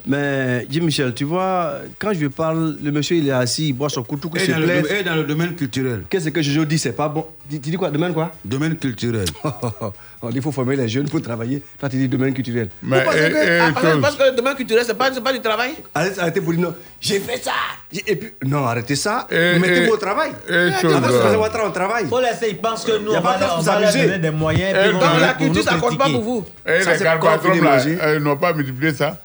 Mais, 0.08 0.68
Jim 0.70 0.84
Michel, 0.84 1.14
tu 1.16 1.24
vois, 1.24 1.80
quand 1.98 2.14
je 2.14 2.28
parle, 2.28 2.78
le 2.82 2.92
monsieur, 2.92 3.18
il 3.18 3.28
est 3.28 3.32
assis, 3.32 3.70
il 3.70 3.74
boit 3.74 3.90
son 3.90 4.04
couteau, 4.04 4.30
il 4.36 4.42
et 4.42 4.46
se 4.46 4.52
dans, 4.52 4.60
le, 4.60 4.92
et 4.92 5.04
dans 5.04 5.16
le 5.16 5.24
domaine 5.24 5.56
culturel. 5.56 6.04
Qu'est-ce 6.10 6.30
que 6.30 6.42
Jojo 6.44 6.66
dit 6.66 6.78
C'est 6.78 6.94
pas 6.94 7.10
bon? 7.10 7.26
Tu 7.50 7.58
dis 7.58 7.76
quoi? 7.76 7.90
Domaine 7.90 8.14
quoi? 8.14 8.32
Domaine 8.44 8.76
culturel. 8.76 9.26
Dit 10.30 10.36
qu'il 10.36 10.44
faut 10.44 10.52
former 10.52 10.76
les 10.76 10.88
jeunes 10.88 11.10
pour 11.10 11.22
travailler. 11.22 11.62
Toi, 11.80 11.90
tu 11.90 11.98
dis 11.98 12.08
domaine 12.08 12.34
culturel. 12.34 12.70
Mais, 12.84 13.00
Vous 13.00 13.06
pensez 13.06 13.26
et- 13.26 13.32
que- 13.32 13.38
et 13.38 13.60
ah, 13.60 13.72
parce, 13.74 14.00
parce 14.02 14.16
que 14.16 14.24
le 14.32 14.36
domaine 14.36 14.56
culturel, 14.56 14.84
c'est 14.86 14.98
pas, 14.98 15.10
c'est 15.14 15.24
pas 15.24 15.34
du 15.34 15.42
travail 15.42 15.72
Arrêtez, 15.94 16.20
arrêtez 16.20 16.42
pour 16.42 16.54
dire 16.54 16.62
non. 16.62 16.76
J'ai 17.00 17.20
fait 17.20 17.38
ça. 17.44 17.52
Et 18.08 18.16
puis, 18.16 18.32
non, 18.46 18.66
arrêtez 18.66 18.96
ça. 18.96 19.28
Et- 19.32 19.58
Mettez-vous 19.60 19.88
et- 19.88 19.92
au 19.92 19.98
travail. 19.98 20.32
travail, 20.48 21.36
on 21.66 21.72
travaille. 21.72 22.06
faut 22.08 22.22
laisser, 22.22 22.50
ils 22.50 22.58
pensent 22.58 22.86
que 22.86 22.98
nous, 22.98 23.12
Y 23.12 23.16
a 23.16 23.20
on 23.20 23.22
pas 23.22 23.30
va, 23.32 23.36
de 23.36 23.40
leur- 23.42 23.56
on 23.56 23.60
vous 23.60 23.66
va 23.66 23.80
leur 23.80 23.90
amuser. 23.90 24.06
donner 24.06 24.20
des 24.20 24.32
moyens. 24.32 24.78
La 25.20 25.34
culture, 25.34 25.64
ça 25.64 25.76
compte 25.76 25.98
pas 25.98 26.10
pour 26.10 26.22
vous. 26.22 26.46
Et 26.66 26.82
Ça, 26.82 26.94
les 26.94 27.04
là, 27.04 27.20
euh, 28.04 28.16
ils 28.18 28.24
n'ont 28.24 28.38
pas 28.38 28.54
multiplié 28.54 28.94
ça 28.94 29.18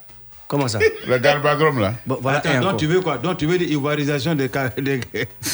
Comment 0.48 0.66
ça? 0.66 0.80
Les 1.06 1.20
garbadromes 1.20 1.78
là. 1.80 1.94
Bon, 2.04 2.18
voilà, 2.20 2.38
Attends, 2.38 2.50
un 2.50 2.60
donc 2.60 2.76
tu 2.76 2.86
veux 2.86 3.00
quoi? 3.00 3.18
Donc 3.18 3.36
tu 3.36 3.46
veux 3.46 3.56
l'ivoirisation 3.56 4.34
des, 4.34 4.48
car- 4.48 4.70
des, 4.76 4.98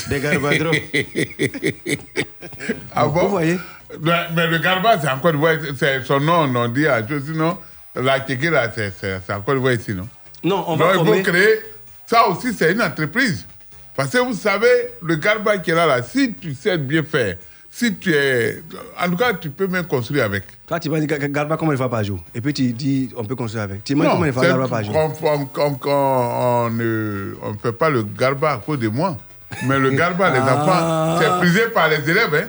des 0.08 0.20
garbadromes 0.20 0.72
Ah 2.94 3.06
bon? 3.06 3.20
Vous 3.24 3.28
voyez 3.28 3.58
mais, 4.00 4.12
mais 4.34 4.46
le 4.48 4.58
garba, 4.58 4.98
c'est 5.00 5.08
encore 5.08 5.32
d'Ivoire, 5.32 5.54
c'est 5.78 6.04
son 6.04 6.20
nom, 6.20 6.50
on 6.54 6.68
dit 6.68 6.86
à 6.86 7.06
chose, 7.06 7.22
sinon, 7.26 7.58
la 7.94 8.20
Tchéquie, 8.20 8.50
là, 8.50 8.70
c'est 8.74 8.92
c'est- 9.00 9.20
c'est 9.26 9.32
encore 9.32 9.54
d'Ivoire 9.54 9.72
ici, 9.74 9.92
non? 9.94 10.08
Non, 10.44 10.64
on 10.68 10.76
Donc, 10.76 10.86
va 10.86 10.92
il 10.92 10.96
former. 10.96 11.24
faut 11.24 11.30
créer. 11.30 11.58
Ça 12.06 12.28
aussi, 12.28 12.52
c'est 12.52 12.72
une 12.72 12.82
entreprise. 12.82 13.46
Parce 13.96 14.10
que 14.10 14.18
vous 14.18 14.34
savez, 14.34 14.92
le 15.02 15.16
garba 15.16 15.58
qui 15.58 15.70
est 15.70 15.74
là, 15.74 15.86
là, 15.86 16.02
si 16.02 16.34
tu 16.34 16.54
sais 16.54 16.76
bien 16.78 17.02
faire, 17.02 17.36
si 17.70 17.94
tu 17.96 18.12
es. 18.12 18.62
En 19.02 19.08
tout 19.10 19.16
cas, 19.16 19.32
tu 19.34 19.48
peux 19.50 19.66
même 19.66 19.86
construire 19.86 20.24
avec. 20.24 20.44
Toi, 20.66 20.78
tu 20.78 20.88
vas 20.90 21.00
dire 21.00 21.18
Ga- 21.18 21.28
Garba 21.28 21.56
combien 21.56 21.72
de 21.72 21.78
fois 21.78 21.88
par 21.90 22.04
jour 22.04 22.18
Et 22.34 22.40
puis 22.40 22.52
tu 22.52 22.72
dis 22.72 23.08
on 23.16 23.24
peut 23.24 23.34
construire 23.36 23.64
avec. 23.64 23.82
Tu 23.84 23.94
demandes 23.94 24.24
de 24.26 24.32
fois 24.32 24.42
c'est- 24.42 24.48
Garba 24.50 24.68
par 24.68 24.84
jour 24.84 24.94
on 24.96 25.12
on- 25.26 25.48
on- 25.56 25.78
on- 25.84 26.66
on 26.66 26.70
ne 26.70 27.34
on 27.42 27.52
ne 27.52 27.58
fait 27.58 27.72
pas 27.72 27.88
le 27.88 28.02
garba 28.02 28.52
à 28.52 28.56
cause 28.58 28.78
de 28.78 28.88
moi. 28.88 29.16
Mais 29.66 29.78
le 29.78 29.90
garba, 29.90 30.30
les 30.30 30.40
Ah. 30.42 30.54
enfants, 30.56 31.18
c'est 31.22 31.38
prisé 31.38 31.66
par 31.72 31.88
les 31.88 32.08
élèves. 32.08 32.34
Hein. 32.34 32.48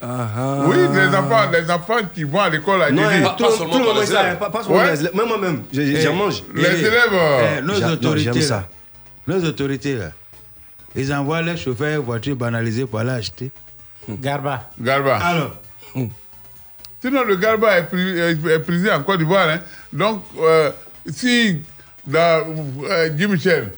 Oui, 0.00 0.76
les 0.94 1.08
enfants, 1.16 1.50
les 1.52 1.70
enfants 1.70 1.96
qui 2.14 2.22
vont 2.24 2.40
à 2.40 2.48
l'école 2.50 2.82
à 2.82 2.90
Non, 2.90 3.02
eh, 3.10 3.22
Pas- 3.22 3.30
pas 3.30 3.50
seulement 3.50 3.78
pour 3.80 4.00
les 4.00 4.10
élèves. 4.10 4.38
pas, 4.38 4.50
pas 4.50 4.62
seulement 4.62 4.78
Ouais. 4.78 4.92
les 4.92 5.00
élèves. 5.00 5.14
Moi, 5.14 5.26
moi-même, 5.26 5.62
je- 5.72 6.00
j'en 6.00 6.14
mange. 6.14 6.42
Les 6.54 6.84
élèves. 6.84 7.62
nos 7.64 7.82
autorités, 7.92 8.42
ça. 8.42 8.68
nos 9.26 9.44
autorités, 9.44 9.96
là, 9.96 10.10
ils 10.94 11.12
envoient 11.12 11.42
les 11.42 11.56
chauffeurs 11.56 12.00
voitures 12.02 12.36
banalisées 12.36 12.86
pour 12.86 13.00
aller 13.00 13.10
acheter. 13.10 13.50
Garba. 14.08 14.70
Garba. 14.80 15.16
Alors, 15.16 15.52
Sinon, 17.00 17.22
le 17.24 17.36
garba 17.36 17.78
est, 17.78 17.82
pri- 17.84 18.18
est- 18.18 18.46
est 18.54 18.58
prisé 18.58 18.90
en 18.90 19.02
Côte 19.04 19.18
d'Ivoire. 19.18 19.48
hein. 19.48 19.60
Donc, 19.92 20.24
euh, 20.40 20.70
si 21.06 21.62
dans 22.04 22.44
euh, 22.90 23.08
Guy 23.10 23.28
Michel, 23.28 23.70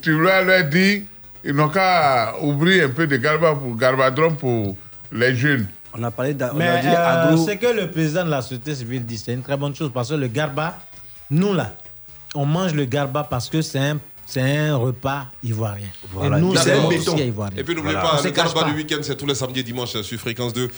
tu 0.00 0.18
leur 0.18 0.42
leur 0.44 0.64
dis, 0.64 1.04
ils 1.44 1.52
n'ont 1.52 1.68
qu'à 1.68 2.32
ouvrir 2.40 2.86
un 2.86 2.88
peu 2.88 3.06
de 3.06 3.16
garba 3.18 3.54
pour 3.54 3.76
garbadrome 3.76 4.36
pour 4.36 4.76
les 5.12 5.34
jeunes. 5.34 5.66
On 5.96 6.02
a 6.02 6.10
parlé 6.10 6.34
d'a- 6.34 6.50
on 6.52 6.56
a 6.56 6.58
Mais 6.58 6.80
dit 6.82 6.88
euh, 6.88 7.28
agro. 7.32 7.46
ce 7.46 7.52
que 7.52 7.66
le 7.66 7.90
président 7.90 8.24
de 8.24 8.30
la 8.30 8.42
société 8.42 8.74
civile 8.74 9.04
dit, 9.06 9.16
c'est 9.18 9.32
une 9.32 9.42
très 9.42 9.56
bonne 9.56 9.74
chose 9.74 9.90
parce 9.94 10.08
que 10.08 10.14
le 10.14 10.26
garba, 10.26 10.78
nous 11.30 11.52
là, 11.54 11.72
on 12.34 12.44
mange 12.46 12.74
le 12.74 12.84
garba 12.84 13.22
parce 13.22 13.48
que 13.48 13.62
c'est 13.62 13.78
un, 13.78 13.98
c'est 14.26 14.40
un 14.40 14.74
repas 14.76 15.26
ivoirien. 15.44 15.86
Voilà. 16.10 16.38
Et 16.38 16.40
nous, 16.40 16.56
c'est 16.56 16.72
un 16.72 16.88
béton 16.88 17.16
ivoirien. 17.16 17.56
Et 17.56 17.62
puis 17.62 17.76
n'oubliez 17.76 17.94
Voilà. 17.94 18.10
Pas, 18.16 18.22
le 18.24 18.30
Garba 18.30 18.62
pas. 18.62 18.68
du 18.70 18.74
week-end, 18.74 18.96
c'est 19.02 19.14
tous 19.16 19.26
les 19.26 19.36
samedis 19.36 19.60
et 19.60 19.62
dimanches 19.62 20.00
sur 20.00 20.18
Fréquence 20.18 20.52
2 20.52 20.68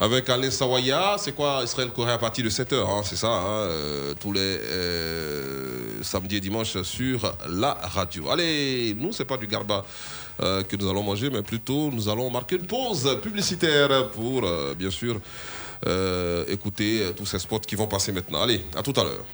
avec 0.00 0.28
Alain 0.28 0.50
Sawaya. 0.50 1.14
C'est 1.18 1.32
quoi 1.36 1.60
Israël 1.62 1.90
Corée 1.94 2.12
à 2.12 2.18
partir 2.18 2.44
de 2.44 2.50
7h, 2.50 3.04
c'est 3.04 3.14
ça, 3.16 3.28
hein, 3.28 3.44
euh, 3.68 4.14
tous 4.18 4.32
les 4.32 4.40
euh, 4.40 6.02
samedis 6.02 6.36
et 6.36 6.40
dimanches 6.40 6.82
sur 6.82 7.36
la 7.48 7.74
radio. 7.74 8.30
Allez, 8.30 8.96
nous, 8.98 9.12
c'est 9.12 9.24
pas 9.24 9.36
du 9.36 9.46
Garba. 9.46 9.84
Euh, 10.42 10.62
que 10.64 10.76
nous 10.76 10.88
allons 10.88 11.02
manger, 11.02 11.30
mais 11.30 11.42
plutôt 11.42 11.90
nous 11.92 12.08
allons 12.08 12.30
marquer 12.30 12.56
une 12.56 12.66
pause 12.66 13.20
publicitaire 13.22 14.10
pour, 14.10 14.44
euh, 14.44 14.74
bien 14.74 14.90
sûr, 14.90 15.20
euh, 15.86 16.44
écouter 16.48 17.12
tous 17.16 17.26
ces 17.26 17.38
spots 17.38 17.60
qui 17.60 17.76
vont 17.76 17.86
passer 17.86 18.10
maintenant. 18.12 18.42
Allez, 18.42 18.62
à 18.76 18.82
tout 18.82 18.94
à 18.96 19.04
l'heure. 19.04 19.24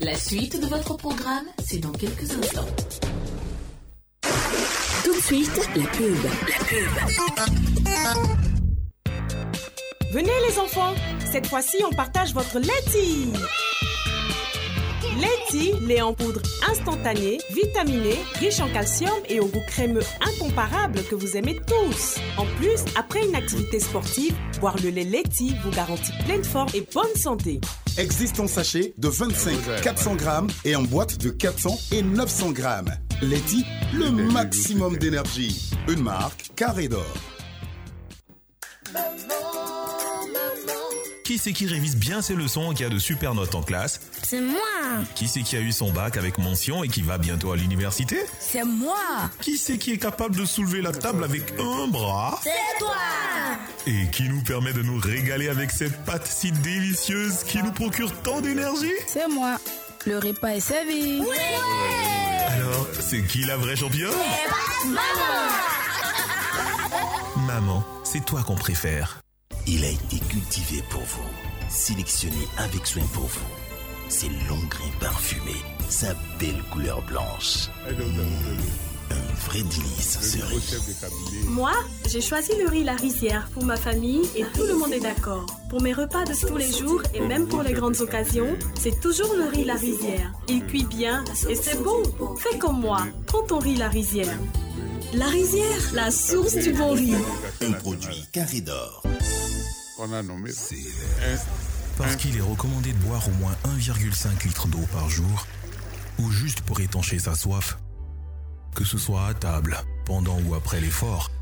La 0.00 0.16
suite 0.16 0.60
de 0.60 0.66
votre 0.66 0.96
programme, 0.96 1.44
c'est 1.64 1.78
dans 1.78 1.92
quelques 1.92 2.30
instants. 2.30 2.68
Tout 5.04 5.14
de 5.14 5.20
suite, 5.20 5.56
la 5.76 5.86
pub. 5.86 6.16
La 6.24 6.64
pub. 6.64 8.48
Venez 10.12 10.32
les 10.48 10.58
enfants, 10.58 10.94
cette 11.30 11.46
fois-ci 11.46 11.76
on 11.84 11.94
partage 11.94 12.32
votre 12.32 12.58
Letty. 12.58 13.32
Letty, 15.18 15.72
Lait 15.86 16.00
en 16.00 16.12
poudre 16.12 16.40
instantané, 16.70 17.38
vitaminé, 17.52 18.14
riche 18.38 18.60
en 18.60 18.68
calcium 18.68 19.18
et 19.28 19.40
au 19.40 19.46
goût 19.46 19.62
crémeux 19.66 20.02
incomparable 20.20 21.02
que 21.10 21.14
vous 21.14 21.36
aimez 21.36 21.58
tous. 21.66 22.18
En 22.36 22.46
plus, 22.56 22.80
après 22.96 23.26
une 23.26 23.34
activité 23.34 23.80
sportive, 23.80 24.34
boire 24.60 24.76
le 24.82 24.90
lait 24.90 25.04
Leti 25.04 25.54
vous 25.64 25.70
garantit 25.70 26.12
pleine 26.24 26.44
forme 26.44 26.68
et 26.74 26.86
bonne 26.94 27.14
santé. 27.16 27.60
Existe 27.96 28.38
en 28.38 28.46
sachet 28.46 28.94
de 28.96 29.08
25, 29.08 29.82
400 29.82 30.14
grammes 30.14 30.48
et 30.64 30.76
en 30.76 30.82
boîte 30.82 31.18
de 31.18 31.30
400 31.30 31.78
et 31.92 32.02
900 32.02 32.52
grammes. 32.52 32.94
Leti, 33.20 33.64
le 33.92 34.10
maximum 34.10 34.96
d'énergie. 34.98 35.72
Une 35.88 36.02
marque 36.02 36.50
Carré 36.54 36.86
d'Or. 36.86 37.04
Qui 41.28 41.36
c'est 41.36 41.52
qui 41.52 41.66
révise 41.66 41.94
bien 41.94 42.22
ses 42.22 42.34
leçons 42.34 42.72
et 42.72 42.74
qui 42.74 42.84
a 42.84 42.88
de 42.88 42.98
super 42.98 43.34
notes 43.34 43.54
en 43.54 43.60
classe 43.60 44.00
C'est 44.22 44.40
moi. 44.40 44.56
Qui 45.14 45.28
c'est 45.28 45.42
qui 45.42 45.58
a 45.58 45.60
eu 45.60 45.72
son 45.72 45.92
bac 45.92 46.16
avec 46.16 46.38
mention 46.38 46.82
et 46.82 46.88
qui 46.88 47.02
va 47.02 47.18
bientôt 47.18 47.52
à 47.52 47.56
l'université 47.56 48.16
C'est 48.40 48.64
moi. 48.64 48.96
Qui 49.42 49.58
c'est 49.58 49.76
qui 49.76 49.92
est 49.92 49.98
capable 49.98 50.36
de 50.36 50.46
soulever 50.46 50.80
la 50.80 50.90
table 50.90 51.22
avec 51.22 51.52
un 51.60 51.86
bras 51.86 52.40
C'est 52.42 52.78
toi. 52.78 52.96
Et 53.86 54.08
qui 54.10 54.22
nous 54.30 54.40
permet 54.40 54.72
de 54.72 54.80
nous 54.80 54.98
régaler 54.98 55.50
avec 55.50 55.70
cette 55.70 56.02
pâte 56.06 56.26
si 56.26 56.50
délicieuse 56.50 57.44
qui 57.44 57.62
nous 57.62 57.72
procure 57.72 58.10
tant 58.22 58.40
d'énergie 58.40 58.94
C'est 59.06 59.28
moi. 59.28 59.58
Le 60.06 60.16
repas 60.16 60.52
est 60.52 60.60
servi. 60.60 61.20
Alors, 62.52 62.86
c'est 63.00 63.22
qui 63.26 63.44
la 63.44 63.58
vraie 63.58 63.76
championne 63.76 64.14
Maman. 64.86 65.52
Maman, 67.46 67.84
c'est 68.02 68.24
toi 68.24 68.42
qu'on 68.42 68.56
préfère. 68.56 69.20
Il 69.66 69.84
a 69.84 69.90
été 69.90 70.18
cultivé 70.28 70.82
pour 70.90 71.02
vous, 71.02 71.30
sélectionné 71.68 72.48
avec 72.56 72.86
soin 72.86 73.02
pour 73.12 73.24
vous. 73.24 74.08
Ses 74.08 74.28
longs 74.48 74.66
grains 74.70 74.98
parfumés, 75.00 75.62
sa 75.88 76.14
belle 76.38 76.62
couleur 76.70 77.02
blanche. 77.02 77.68
Mmh, 77.90 79.10
un 79.10 79.34
vrai 79.46 79.62
délice 79.62 80.18
ce 80.20 80.38
riz. 80.38 81.44
Moi, 81.46 81.72
j'ai 82.08 82.20
choisi 82.20 82.52
le 82.58 82.68
riz 82.68 82.84
La 82.84 82.94
Rizière 82.94 83.48
pour 83.52 83.64
ma 83.64 83.76
famille 83.76 84.28
et 84.36 84.44
tout 84.54 84.64
le 84.64 84.74
monde 84.74 84.92
est 84.92 85.00
d'accord. 85.00 85.44
Pour 85.68 85.82
mes 85.82 85.92
repas 85.92 86.24
de 86.24 86.34
tous 86.34 86.56
les 86.56 86.72
jours 86.72 87.02
et 87.14 87.20
même 87.20 87.46
pour 87.46 87.62
les 87.62 87.72
grandes 87.72 88.00
occasions, 88.00 88.56
c'est 88.78 89.00
toujours 89.00 89.34
le 89.34 89.44
riz 89.44 89.64
La 89.64 89.74
Rizière. 89.74 90.32
Il 90.48 90.64
cuit 90.64 90.84
bien 90.84 91.24
et 91.48 91.54
c'est 91.54 91.82
bon. 91.82 92.02
Fais 92.36 92.58
comme 92.58 92.80
moi, 92.80 93.06
prends 93.26 93.42
ton 93.42 93.58
riz 93.58 93.76
La 93.76 93.88
Rizière. 93.88 94.38
La 95.14 95.26
Rizière, 95.26 95.92
la 95.94 96.10
source 96.10 96.56
du 96.56 96.72
bon 96.72 96.92
riz. 96.92 97.14
Un 97.62 97.72
produit 97.72 98.26
carré 98.32 98.60
d'or. 98.60 99.02
Qu'on 99.98 100.12
a 100.12 100.22
nommé. 100.22 100.50
Parce 101.96 102.14
qu'il 102.14 102.36
est 102.36 102.40
recommandé 102.40 102.92
de 102.92 102.98
boire 102.98 103.26
au 103.28 103.32
moins 103.32 103.56
1,5 103.64 104.46
litre 104.46 104.68
d'eau 104.68 104.86
par 104.92 105.10
jour, 105.10 105.46
ou 106.20 106.30
juste 106.30 106.60
pour 106.60 106.78
étancher 106.78 107.18
sa 107.18 107.34
soif. 107.34 107.78
Que 108.76 108.84
ce 108.84 108.96
soit 108.96 109.26
à 109.26 109.34
table, 109.34 109.76
pendant 110.04 110.38
ou 110.42 110.54
après 110.54 110.80
l'effort, 110.80 111.32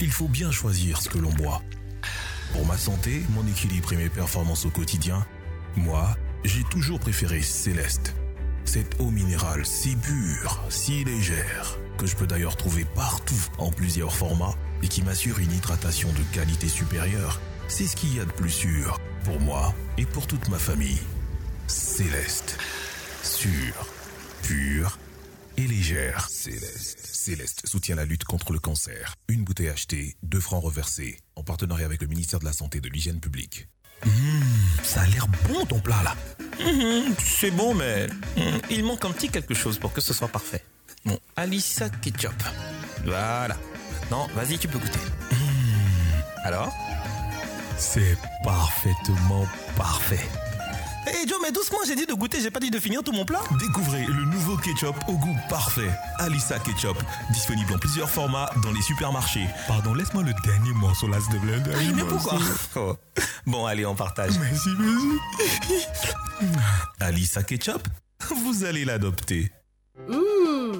il 0.00 0.10
faut 0.10 0.26
bien 0.26 0.50
choisir 0.50 1.00
ce 1.00 1.08
que 1.08 1.18
l'on 1.18 1.30
boit. 1.30 1.62
Pour 2.52 2.66
ma 2.66 2.76
santé, 2.76 3.22
mon 3.30 3.46
équilibre 3.46 3.92
et 3.92 3.96
mes 3.96 4.08
performances 4.08 4.66
au 4.66 4.70
quotidien, 4.70 5.24
moi, 5.76 6.16
j'ai 6.44 6.64
toujours 6.64 6.98
préféré 6.98 7.40
Céleste. 7.40 8.14
Cette 8.64 9.00
eau 9.00 9.10
minérale 9.10 9.64
si 9.64 9.94
pure, 9.94 10.60
si 10.70 11.04
légère, 11.04 11.78
que 11.98 12.06
je 12.06 12.16
peux 12.16 12.26
d'ailleurs 12.26 12.56
trouver 12.56 12.84
partout 12.84 13.40
en 13.58 13.70
plusieurs 13.70 14.12
formats 14.12 14.56
et 14.82 14.88
qui 14.88 15.02
m'assure 15.02 15.38
une 15.38 15.52
hydratation 15.52 16.08
de 16.08 16.34
qualité 16.34 16.68
supérieure, 16.68 17.40
c'est 17.68 17.86
ce 17.86 17.96
qu'il 17.96 18.14
y 18.16 18.20
a 18.20 18.24
de 18.24 18.32
plus 18.32 18.50
sûr 18.50 19.00
pour 19.24 19.40
moi 19.40 19.74
et 19.98 20.06
pour 20.06 20.26
toute 20.26 20.48
ma 20.48 20.58
famille. 20.58 21.00
Céleste. 21.66 22.58
Sûre, 23.22 23.86
pure 24.42 24.98
et 25.56 25.66
légère. 25.66 26.28
Céleste. 26.28 27.06
Céleste 27.06 27.66
soutient 27.66 27.96
la 27.96 28.04
lutte 28.04 28.24
contre 28.24 28.52
le 28.52 28.58
cancer. 28.58 29.14
Une 29.28 29.44
bouteille 29.44 29.68
achetée, 29.68 30.16
deux 30.22 30.40
francs 30.40 30.62
reversés, 30.64 31.18
en 31.36 31.44
partenariat 31.44 31.86
avec 31.86 32.02
le 32.02 32.08
ministère 32.08 32.40
de 32.40 32.44
la 32.44 32.52
Santé 32.52 32.78
et 32.78 32.80
de 32.80 32.88
l'Hygiène 32.88 33.20
publique. 33.20 33.68
Mmh, 34.04 34.10
ça 34.82 35.02
a 35.02 35.06
l'air 35.06 35.28
bon 35.48 35.64
ton 35.64 35.78
plat 35.78 36.02
là. 36.02 36.16
Mmh, 36.58 37.14
c'est 37.24 37.52
bon, 37.52 37.74
mais 37.74 38.08
mmh, 38.08 38.40
il 38.70 38.84
manque 38.84 39.04
un 39.04 39.12
petit 39.12 39.28
quelque 39.28 39.54
chose 39.54 39.78
pour 39.78 39.92
que 39.92 40.00
ce 40.00 40.12
soit 40.12 40.28
parfait. 40.28 40.64
Bon, 41.04 41.18
Alissa 41.36 41.88
Ketchup. 41.88 42.34
Voilà. 43.04 43.56
Maintenant, 44.00 44.28
vas-y, 44.34 44.58
tu 44.58 44.68
peux 44.68 44.78
goûter. 44.78 44.98
Alors? 46.44 46.72
C'est 47.84 48.16
parfaitement 48.44 49.44
parfait. 49.76 50.20
Hé 51.08 51.26
Joe, 51.28 51.38
mais 51.42 51.50
doucement, 51.50 51.78
j'ai 51.84 51.96
dit 51.96 52.06
de 52.06 52.14
goûter, 52.14 52.40
j'ai 52.40 52.52
pas 52.52 52.60
dit 52.60 52.70
de 52.70 52.78
finir 52.78 53.02
tout 53.02 53.10
mon 53.10 53.24
plat. 53.24 53.40
Découvrez 53.58 54.04
le 54.06 54.24
nouveau 54.26 54.56
ketchup 54.56 54.94
au 55.08 55.14
goût 55.14 55.36
parfait. 55.50 55.90
Alissa 56.18 56.60
Ketchup. 56.60 56.96
Disponible 57.32 57.72
en 57.74 57.78
plusieurs 57.78 58.08
formats 58.08 58.48
dans 58.62 58.70
les 58.70 58.80
supermarchés. 58.82 59.48
Pardon, 59.66 59.94
laisse-moi 59.94 60.22
le 60.22 60.32
dernier 60.44 60.72
morceau 60.74 61.08
là, 61.08 61.18
s'il 61.20 61.40
te 61.40 61.44
plaît. 61.44 61.60
Ah, 61.74 61.92
mais 61.96 62.04
pourquoi 62.04 62.38
Oh. 62.76 62.96
Bon, 63.46 63.66
allez, 63.66 63.84
on 63.84 63.96
partage. 63.96 64.38
Merci, 64.38 64.68
merci. 64.78 66.50
Alissa 67.00 67.42
Ketchup, 67.42 67.86
vous 68.36 68.64
allez 68.64 68.84
l'adopter. 68.84 69.50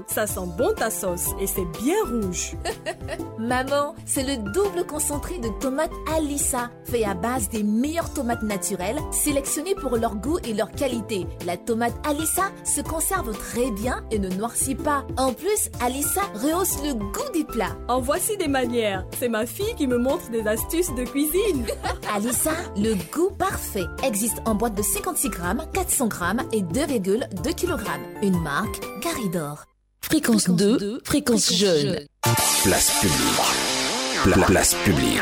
Hum, 0.02 0.14
ça 0.14 0.26
sent 0.26 0.46
bon 0.56 0.72
ta 0.74 0.90
sauce 0.90 1.26
et 1.40 1.46
c'est 1.46 1.64
bien 1.80 1.96
rouge. 2.04 2.54
Maman, 3.38 3.94
c'est 4.04 4.22
le 4.22 4.36
double 4.52 4.86
concentré 4.86 5.38
de 5.38 5.48
tomates 5.60 5.92
Alissa, 6.14 6.70
fait 6.84 7.04
à 7.04 7.14
base 7.14 7.48
des 7.48 7.62
meilleures 7.62 8.12
tomates 8.12 8.42
naturelles, 8.42 8.98
sélectionnées 9.10 9.74
pour 9.74 9.96
leur 9.96 10.16
goût 10.16 10.38
et 10.44 10.54
leur 10.54 10.70
qualité. 10.70 11.26
La 11.46 11.56
tomate 11.56 11.94
Alissa 12.06 12.50
se 12.64 12.80
conserve 12.80 13.36
très 13.36 13.70
bien 13.72 14.04
et 14.10 14.18
ne 14.18 14.28
noircit 14.28 14.74
pas. 14.74 15.04
En 15.16 15.32
plus, 15.32 15.70
Alissa 15.80 16.22
rehausse 16.34 16.82
le 16.82 16.94
goût 16.94 17.32
des 17.32 17.44
plats. 17.44 17.76
En 17.88 18.00
voici 18.00 18.36
des 18.36 18.48
manières. 18.48 19.04
C'est 19.18 19.28
ma 19.28 19.46
fille 19.46 19.74
qui 19.76 19.86
me 19.86 19.98
montre 19.98 20.30
des 20.30 20.46
astuces 20.46 20.94
de 20.94 21.04
cuisine. 21.04 21.66
Alissa, 22.14 22.52
le 22.76 22.94
goût 23.12 23.30
parfait, 23.30 23.86
existe 24.04 24.40
en 24.44 24.54
boîte 24.54 24.74
de 24.74 24.82
56 24.82 25.28
grammes, 25.30 25.64
400 25.72 26.08
grammes 26.08 26.42
et 26.52 26.62
2,2 26.62 27.54
kg. 27.54 27.82
Une 28.22 28.40
marque 28.40 28.80
Caridor. 29.00 29.71
Fréquence 30.04 30.48
2, 30.50 31.00
fréquence 31.04 31.52
jeune. 31.54 32.00
Place 32.64 32.90
publique. 33.00 34.24
Pla- 34.24 34.46
place 34.46 34.74
publique. 34.84 35.20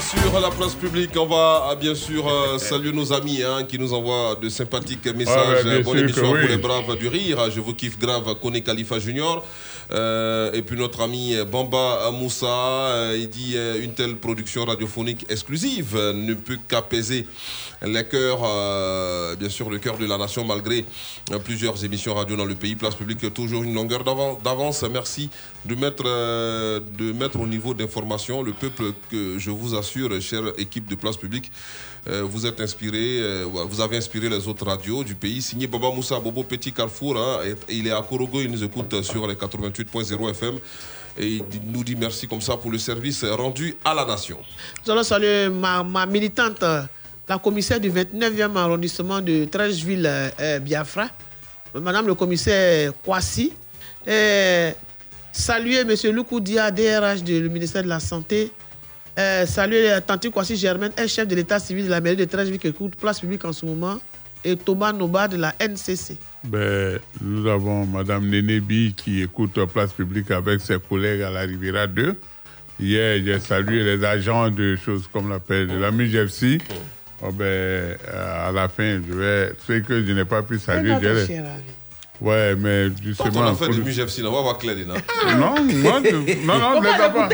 Sur 0.00 0.40
la 0.40 0.50
place 0.50 0.74
publique, 0.74 1.10
on 1.16 1.26
va 1.26 1.68
euh, 1.70 1.74
bien 1.76 1.94
sûr 1.94 2.26
euh, 2.26 2.58
saluer 2.58 2.92
nos 2.92 3.12
amis 3.12 3.42
hein, 3.42 3.62
qui 3.64 3.78
nous 3.78 3.92
envoient 3.94 4.36
de 4.40 4.48
sympathiques 4.48 5.06
messages. 5.14 5.36
Ah 5.64 5.68
ouais, 5.68 5.82
Bonne 5.82 5.98
émission 5.98 6.22
pour 6.22 6.34
les 6.36 6.56
braves 6.56 6.96
du 6.98 7.06
rire. 7.08 7.48
Je 7.50 7.60
vous 7.60 7.74
kiffe 7.74 7.98
grave, 7.98 8.34
Kone 8.42 8.60
Khalifa 8.60 8.98
Junior. 8.98 9.44
Euh, 9.92 10.52
et 10.52 10.62
puis 10.62 10.76
notre 10.78 11.02
ami 11.02 11.36
Bamba 11.50 12.10
Moussa, 12.12 12.46
euh, 12.46 13.16
il 13.18 13.28
dit 13.28 13.52
euh, 13.56 13.82
une 13.82 13.92
telle 13.92 14.16
production 14.16 14.64
radiophonique 14.64 15.26
exclusive 15.28 15.94
euh, 15.96 16.12
ne 16.14 16.32
peut 16.34 16.56
qu'apaiser 16.66 17.26
les 17.84 18.04
cœurs, 18.04 18.38
euh, 18.44 19.34
bien 19.36 19.48
sûr 19.50 19.68
le 19.68 19.78
cœur 19.78 19.98
de 19.98 20.06
la 20.06 20.16
nation 20.16 20.44
malgré 20.44 20.86
euh, 21.32 21.38
plusieurs 21.38 21.84
émissions 21.84 22.14
radio 22.14 22.36
dans 22.36 22.44
le 22.46 22.54
pays. 22.54 22.74
Place 22.74 22.94
publique 22.94 23.34
toujours 23.34 23.64
une 23.64 23.74
longueur 23.74 24.02
d'avan- 24.04 24.38
d'avance. 24.42 24.82
Merci 24.90 25.28
de 25.66 25.74
mettre, 25.74 26.04
euh, 26.06 26.80
de 26.98 27.12
mettre 27.12 27.38
au 27.40 27.46
niveau 27.46 27.74
d'information 27.74 28.42
le 28.42 28.52
peuple 28.52 28.84
que 29.10 29.38
je 29.38 29.50
vous 29.52 29.74
assure, 29.76 30.20
chère 30.20 30.44
équipe 30.58 30.88
de 30.88 30.94
Place 30.94 31.16
publique. 31.16 31.50
euh, 32.08 32.22
vous 32.24 32.46
êtes 32.46 32.60
inspiré, 32.60 33.20
euh, 33.20 33.44
vous 33.46 33.80
avez 33.80 33.96
inspiré 33.96 34.28
les 34.28 34.48
autres 34.48 34.66
radios 34.66 35.04
du 35.04 35.14
pays. 35.14 35.40
Signé 35.40 35.66
Baba 35.66 35.90
Moussa, 35.90 36.18
Bobo 36.18 36.42
Petit 36.42 36.72
Carrefour. 36.72 37.16
hein, 37.16 37.40
il 37.68 37.86
est 37.86 37.92
à 37.92 38.02
Korogo, 38.02 38.40
il 38.40 38.50
nous 38.50 38.64
écoute 38.64 39.02
sur 39.02 39.26
les 39.26 39.34
88.0 39.34 40.30
FM. 40.30 40.58
Et 41.18 41.26
il 41.36 41.44
nous 41.66 41.84
dit 41.84 41.94
merci 41.94 42.26
comme 42.26 42.40
ça 42.40 42.56
pour 42.56 42.70
le 42.70 42.78
service 42.78 43.22
rendu 43.24 43.76
à 43.84 43.92
la 43.94 44.04
nation. 44.04 44.38
Nous 44.84 44.92
allons 44.92 45.02
saluer 45.02 45.48
ma, 45.50 46.06
militante, 46.06 46.62
la 47.28 47.38
commissaire 47.38 47.78
du 47.78 47.90
29e 47.90 48.56
arrondissement 48.56 49.20
de 49.20 49.44
Trècheville, 49.44 50.06
euh, 50.06 50.28
euh, 50.40 50.58
Biafra, 50.58 51.08
Madame 51.74 52.06
le 52.06 52.14
commissaire 52.14 52.92
Kwasi. 53.04 53.52
Et 54.06 54.70
saluer 55.30 55.80
M. 55.80 55.94
Loukoudia, 56.12 56.70
DRH 56.70 57.22
du 57.22 57.48
ministère 57.48 57.82
de 57.84 57.88
la 57.88 58.00
Santé. 58.00 58.50
Euh, 59.18 59.44
saluer 59.44 59.92
euh, 59.92 60.00
Tanti 60.00 60.30
Kwasi 60.30 60.56
Germaine, 60.56 60.92
elle 60.96 61.08
chef 61.08 61.28
de 61.28 61.34
l'état 61.34 61.58
civil 61.58 61.84
de 61.84 61.90
la 61.90 62.00
mairie 62.00 62.16
de 62.16 62.24
Trècheville 62.24 62.58
qui 62.58 62.68
écoute 62.68 62.96
place 62.96 63.20
publique 63.20 63.44
en 63.44 63.52
ce 63.52 63.66
moment. 63.66 63.98
Et 64.44 64.56
Thomas 64.56 64.92
Noba 64.92 65.28
de 65.28 65.36
la 65.36 65.54
NCC. 65.60 66.16
Ben, 66.44 66.98
nous 67.20 67.46
avons 67.46 67.86
Madame 67.86 68.26
Nénébi 68.28 68.92
qui 68.96 69.22
écoute 69.22 69.64
Place 69.66 69.92
Publique 69.92 70.32
avec 70.32 70.60
ses 70.60 70.78
collègues 70.80 71.22
à 71.22 71.30
la 71.30 71.40
Riviera 71.42 71.86
2. 71.86 72.16
Hier, 72.80 73.22
j'ai 73.24 73.38
salué 73.38 73.84
les 73.84 74.04
agents 74.04 74.50
de 74.50 74.74
choses 74.74 75.08
comme 75.12 75.30
l'appelle 75.30 75.68
de 75.68 75.76
la 75.76 75.92
MUGFC. 75.92 76.58
Oh 77.22 77.30
ben, 77.30 77.44
euh, 77.44 78.48
à 78.48 78.50
la 78.50 78.68
fin, 78.68 79.00
je 79.06 79.14
vais, 79.14 79.52
ceux 79.64 79.78
que 79.80 80.04
je 80.04 80.12
n'ai 80.12 80.24
pas 80.24 80.42
pu 80.42 80.58
saluer, 80.58 80.96
je. 81.00 81.42
Ouais, 82.22 82.54
mais 82.56 82.88
Toi, 82.90 82.96
justement. 83.04 83.48
affaire 83.48 83.68
de 83.68 83.74
pour- 83.74 83.84
MUGFC, 83.84 84.22
là, 84.22 84.28
on 84.28 84.32
va 84.32 84.40
voir 84.42 84.58
Claire, 84.58 84.76
là. 84.86 84.94
Non, 85.36 85.54
moi, 85.60 86.00
je- 86.04 86.46
non, 86.46 86.58
non, 86.58 86.70
Faut 86.74 86.80
ne 86.80 86.84
pas 86.86 86.96
les 86.96 87.02
a 87.02 87.10
pas. 87.10 87.28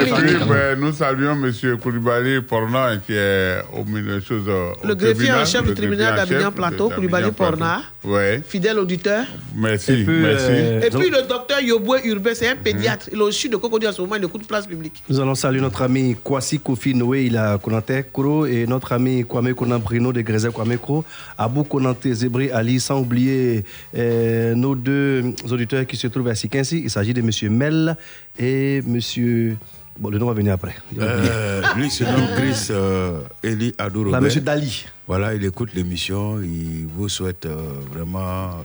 Et 0.00 0.04
puis, 0.04 0.36
ben, 0.48 0.80
nous 0.80 0.92
saluons 0.92 1.32
M. 1.32 1.52
Koulibaly 1.82 2.40
Porna 2.40 2.96
qui 3.04 3.12
est 3.14 3.62
au 3.74 3.84
milieu 3.84 4.18
des 4.20 4.24
choses. 4.24 4.48
Le 4.82 4.94
greffier 4.94 5.32
en 5.32 5.44
chef 5.44 5.64
du 5.64 5.74
tribunal 5.74 6.16
d'Abidjan 6.16 6.50
Plateau, 6.50 6.88
Koulibaly. 6.90 7.30
Porna, 7.32 7.82
Ouais, 8.02 8.40
fidèle 8.46 8.78
auditeur. 8.78 9.24
merci, 9.54 9.92
Et 9.92 10.04
puis, 10.04 10.20
merci. 10.22 10.46
euh, 10.48 10.80
Et 10.80 10.88
puis 10.90 11.10
le 11.10 11.28
docteur 11.28 11.60
Yoboué 11.60 12.00
Urbé, 12.06 12.34
c'est 12.34 12.48
un 12.48 12.56
pédiatre. 12.56 13.06
Mhm. 13.08 13.12
Il 13.14 13.18
est 13.20 13.24
au 13.24 13.30
sud 13.30 13.52
de 13.52 13.56
Cocody 13.58 13.86
en 13.86 13.92
ce 13.92 14.00
moment, 14.00 14.14
il 14.16 14.24
écoute 14.24 14.46
place 14.46 14.66
publique. 14.66 15.02
Nous 15.10 15.20
allons 15.20 15.34
saluer 15.34 15.60
notre 15.60 15.82
ami 15.82 16.16
Kwasi 16.24 16.58
Kofi 16.60 16.94
Noé, 16.94 17.24
il 17.26 17.36
a 17.36 17.58
Konate 17.58 18.10
Koro, 18.10 18.46
et 18.46 18.66
notre 18.66 18.92
ami 18.92 19.24
Kwame 19.26 19.52
Konan 19.54 19.78
Brino 19.80 20.12
de 20.14 20.22
Grésel 20.22 20.50
Kwame 20.50 20.78
Kro, 20.78 21.04
Abou 21.36 21.62
Konante 21.64 22.10
Zébri 22.10 22.50
Ali, 22.50 22.80
sans 22.80 23.00
oublier 23.00 23.64
euh, 23.96 24.54
nos 24.54 24.74
deux 24.74 25.34
auditeurs 25.50 25.86
qui 25.86 25.96
se 25.98 26.06
trouvent 26.06 26.28
à 26.28 26.34
Sikinsi. 26.34 26.80
Il 26.84 26.90
s'agit 26.90 27.12
de 27.12 27.20
M. 27.20 27.30
Mel 27.54 27.96
et 28.38 28.78
M. 28.78 29.56
Bon, 29.98 30.08
le 30.08 30.16
nom 30.16 30.26
va 30.26 30.32
venir 30.32 30.54
après. 30.54 30.74
Euh, 30.98 31.60
lui, 31.76 31.90
se 31.90 32.04
nomme 32.10 32.28
Chris 32.34 32.68
euh, 32.70 33.20
Eli 33.42 33.74
Là, 33.78 33.88
Robert. 33.94 34.20
monsieur 34.22 34.40
Dali. 34.40 34.86
Voilà, 35.10 35.34
il 35.34 35.44
écoute 35.44 35.70
l'émission. 35.74 36.40
Il 36.40 36.86
vous 36.96 37.08
souhaite 37.08 37.44
euh, 37.44 37.56
vraiment 37.92 38.64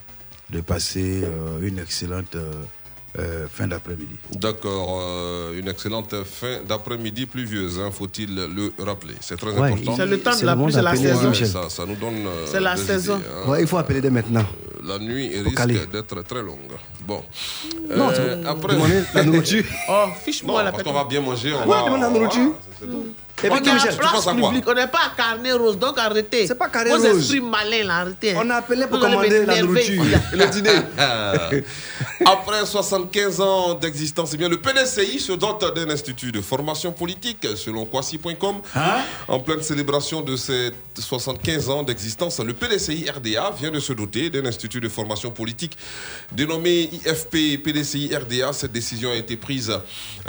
de 0.51 0.61
passer 0.61 1.23
euh, 1.23 1.67
une 1.67 1.79
excellente 1.79 2.35
euh, 2.35 3.47
fin 3.51 3.67
d'après-midi. 3.67 4.15
D'accord, 4.39 4.99
euh, 5.01 5.59
une 5.59 5.67
excellente 5.67 6.13
fin 6.23 6.57
d'après-midi 6.67 7.25
pluvieuse, 7.25 7.79
hein, 7.79 7.89
faut-il 7.91 8.35
le 8.35 8.71
rappeler. 8.85 9.15
C'est 9.21 9.37
très 9.37 9.53
Ouais, 9.57 9.69
important. 9.71 9.95
C'est 9.95 10.05
le 10.05 10.19
temps 10.19 10.37
de 10.39 10.45
la 10.45 10.55
pluie, 10.55 10.71
c'est 10.71 10.81
la 10.83 10.95
saison. 10.95 11.29
Michel. 11.29 11.47
ça, 11.47 11.67
ça 11.69 11.83
nous 11.83 11.95
donne. 11.95 12.27
euh, 12.27 12.45
C'est 12.45 12.59
la 12.59 12.75
des 12.75 12.81
saison. 12.83 13.17
idées, 13.17 13.25
hein. 13.45 13.49
Ouais, 13.49 13.61
il 13.61 13.67
faut 13.67 13.77
appeler 13.79 14.01
dès 14.01 14.11
maintenant. 14.11 14.45
La 14.83 14.99
nuit 14.99 15.29
risque 15.39 15.89
d'être 15.91 16.21
très 16.25 16.43
longue. 16.43 16.73
Bon. 17.07 17.23
Non, 17.89 18.09
Euh, 18.11 18.43
après. 18.45 18.77
la 19.15 19.23
nourriture. 19.23 19.63
Oh, 19.89 20.05
fiche-moi 20.23 20.61
la 20.61 20.71
parce 20.71 20.83
qu'on 20.83 20.93
va 20.93 21.05
bien 21.05 21.21
manger. 21.21 21.53
On 21.53 21.67
Ouais, 21.67 21.89
va, 21.89 21.97
la 21.97 22.09
nourriture. 22.11 22.51
Et 23.43 23.49
On 23.51 23.57
puis, 23.57 23.69
est 23.69 23.73
Michel, 23.73 23.97
place 23.97 24.11
penses 24.11 24.27
à 24.27 24.33
quoi 24.33 24.49
publique, 24.49 24.63
on 24.67 24.73
n'est 24.73 24.87
pas 24.87 24.99
à 25.07 25.15
carnet 25.15 25.51
rose, 25.51 25.77
donc 25.77 25.97
arrêtez. 25.99 26.47
C'est 26.47 26.55
pas 26.55 26.69
carnet 26.69 26.91
Vos 26.91 26.97
rose. 26.97 27.05
esprits 27.21 27.41
malins, 27.41 27.83
là, 27.83 27.97
arrêtez. 27.97 28.31
hein. 28.33 28.41
On 28.45 28.49
a 28.49 28.55
appelé 28.55 28.87
pour 28.87 28.97
Vous 28.97 29.03
commander 29.05 29.45
la 29.45 29.61
nourriture 29.61 30.03
le 30.33 30.45
dîner. 30.47 30.71
Après 32.25 32.65
75 32.65 33.41
ans 33.41 33.73
d'existence, 33.73 34.31
eh 34.33 34.37
bien, 34.37 34.47
le 34.49 34.59
PDCI 34.59 35.19
se 35.19 35.33
dote 35.33 35.75
d'un 35.75 35.89
institut 35.89 36.31
de 36.31 36.41
formation 36.41 36.91
politique, 36.91 37.45
selon 37.55 37.85
Kwasi.com. 37.85 38.61
en 39.27 39.39
pleine 39.39 39.61
célébration 39.61 40.21
de 40.21 40.35
ses 40.37 40.71
75 40.97 41.69
ans 41.69 41.83
d'existence, 41.83 42.39
le 42.39 42.53
PDCI 42.53 43.05
RDA 43.09 43.51
vient 43.59 43.71
de 43.71 43.79
se 43.79 43.91
doter 43.93 44.29
d'un 44.29 44.45
institut 44.45 44.79
de 44.79 44.87
formation 44.89 45.29
politique 45.31 45.77
dénommé 46.31 46.89
IFP 46.93 47.61
PDCI 47.63 48.15
RDA. 48.15 48.53
Cette 48.53 48.71
décision 48.71 49.11
a 49.11 49.15
été 49.15 49.35
prise 49.35 49.73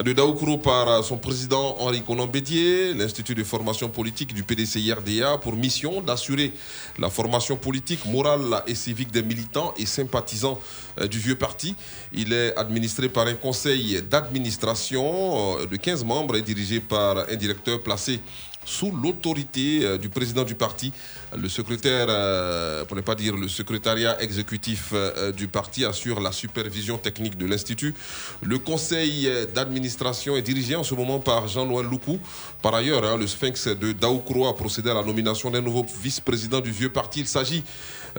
de 0.03 0.13
Daoukro 0.13 0.59
par 0.59 1.05
son 1.05 1.19
président 1.19 1.77
Henri 1.79 2.03
Conan 2.03 2.27
Bédier. 2.27 2.95
L'institut 2.97 3.35
de 3.35 3.45
formation 3.45 3.89
politique 3.91 4.33
du 4.33 4.43
PDCI 4.43 4.93
RDA 4.93 5.33
a 5.33 5.39
pour 5.39 5.55
mission 5.55 6.01
d'assurer 6.01 6.53
la 6.99 7.11
formation 7.11 7.57
politique, 7.57 8.07
morale 8.07 8.63
et 8.67 8.75
civique 8.75 9.11
des 9.11 9.23
militants 9.23 9.75
et 9.77 9.85
sympathisants 9.85 10.59
euh, 11.01 11.07
du 11.07 11.19
vieux 11.19 11.37
parti. 11.37 11.75
Il 12.13 12.33
est 12.33 12.57
administré 12.57 13.09
par 13.11 13.27
un 13.27 13.35
conseil 13.35 14.03
d'administration 14.03 15.59
euh, 15.61 15.67
de 15.67 15.77
15 15.77 16.05
membres 16.05 16.37
et 16.37 16.43
dirigé 16.43 16.81
par 16.81 17.19
un 17.29 17.37
directeur 17.37 17.83
placé 17.83 18.21
sous 18.67 18.91
l'autorité 18.91 19.85
euh, 19.85 19.97
du 19.97 20.11
président 20.11 20.43
du 20.43 20.57
parti, 20.57 20.93
le 21.35 21.49
secrétaire, 21.49 22.07
euh, 22.11 22.85
pour 22.85 22.97
ne 22.97 23.01
pas 23.01 23.15
dire 23.15 23.37
le 23.37 23.49
secrétariat 23.49 24.21
exécutif 24.21 24.91
euh, 24.93 25.33
du 25.33 25.47
parti, 25.47 25.85
assure 25.85 26.21
la 26.21 26.33
supervision 26.33 26.99
technique 26.99 27.39
de 27.39 27.47
l'Institut. 27.47 27.95
Le 28.43 28.59
conseil 28.59 29.31
d'administration 29.55 30.37
est 30.37 30.43
dirigé 30.43 30.75
en 30.75 30.83
ce 30.83 30.95
moment 30.95 31.21
par 31.21 31.47
Jean-Noël 31.49 31.87
Loukou. 31.87 32.19
Par 32.61 32.75
ailleurs, 32.75 33.05
hein, 33.05 33.17
le 33.17 33.27
Sphinx 33.27 33.69
de 33.69 33.93
Daoukro 33.93 34.49
a 34.49 34.57
procédé 34.57 34.91
à 34.91 34.95
la 34.95 35.05
nomination 35.05 35.51
d'un 35.51 35.61
nouveau 35.61 35.87
vice-président 36.03 36.61
du 36.61 36.73
vieux 36.73 36.91
parti. 36.91 37.21
Il 37.21 37.29
s'agit 37.29 37.63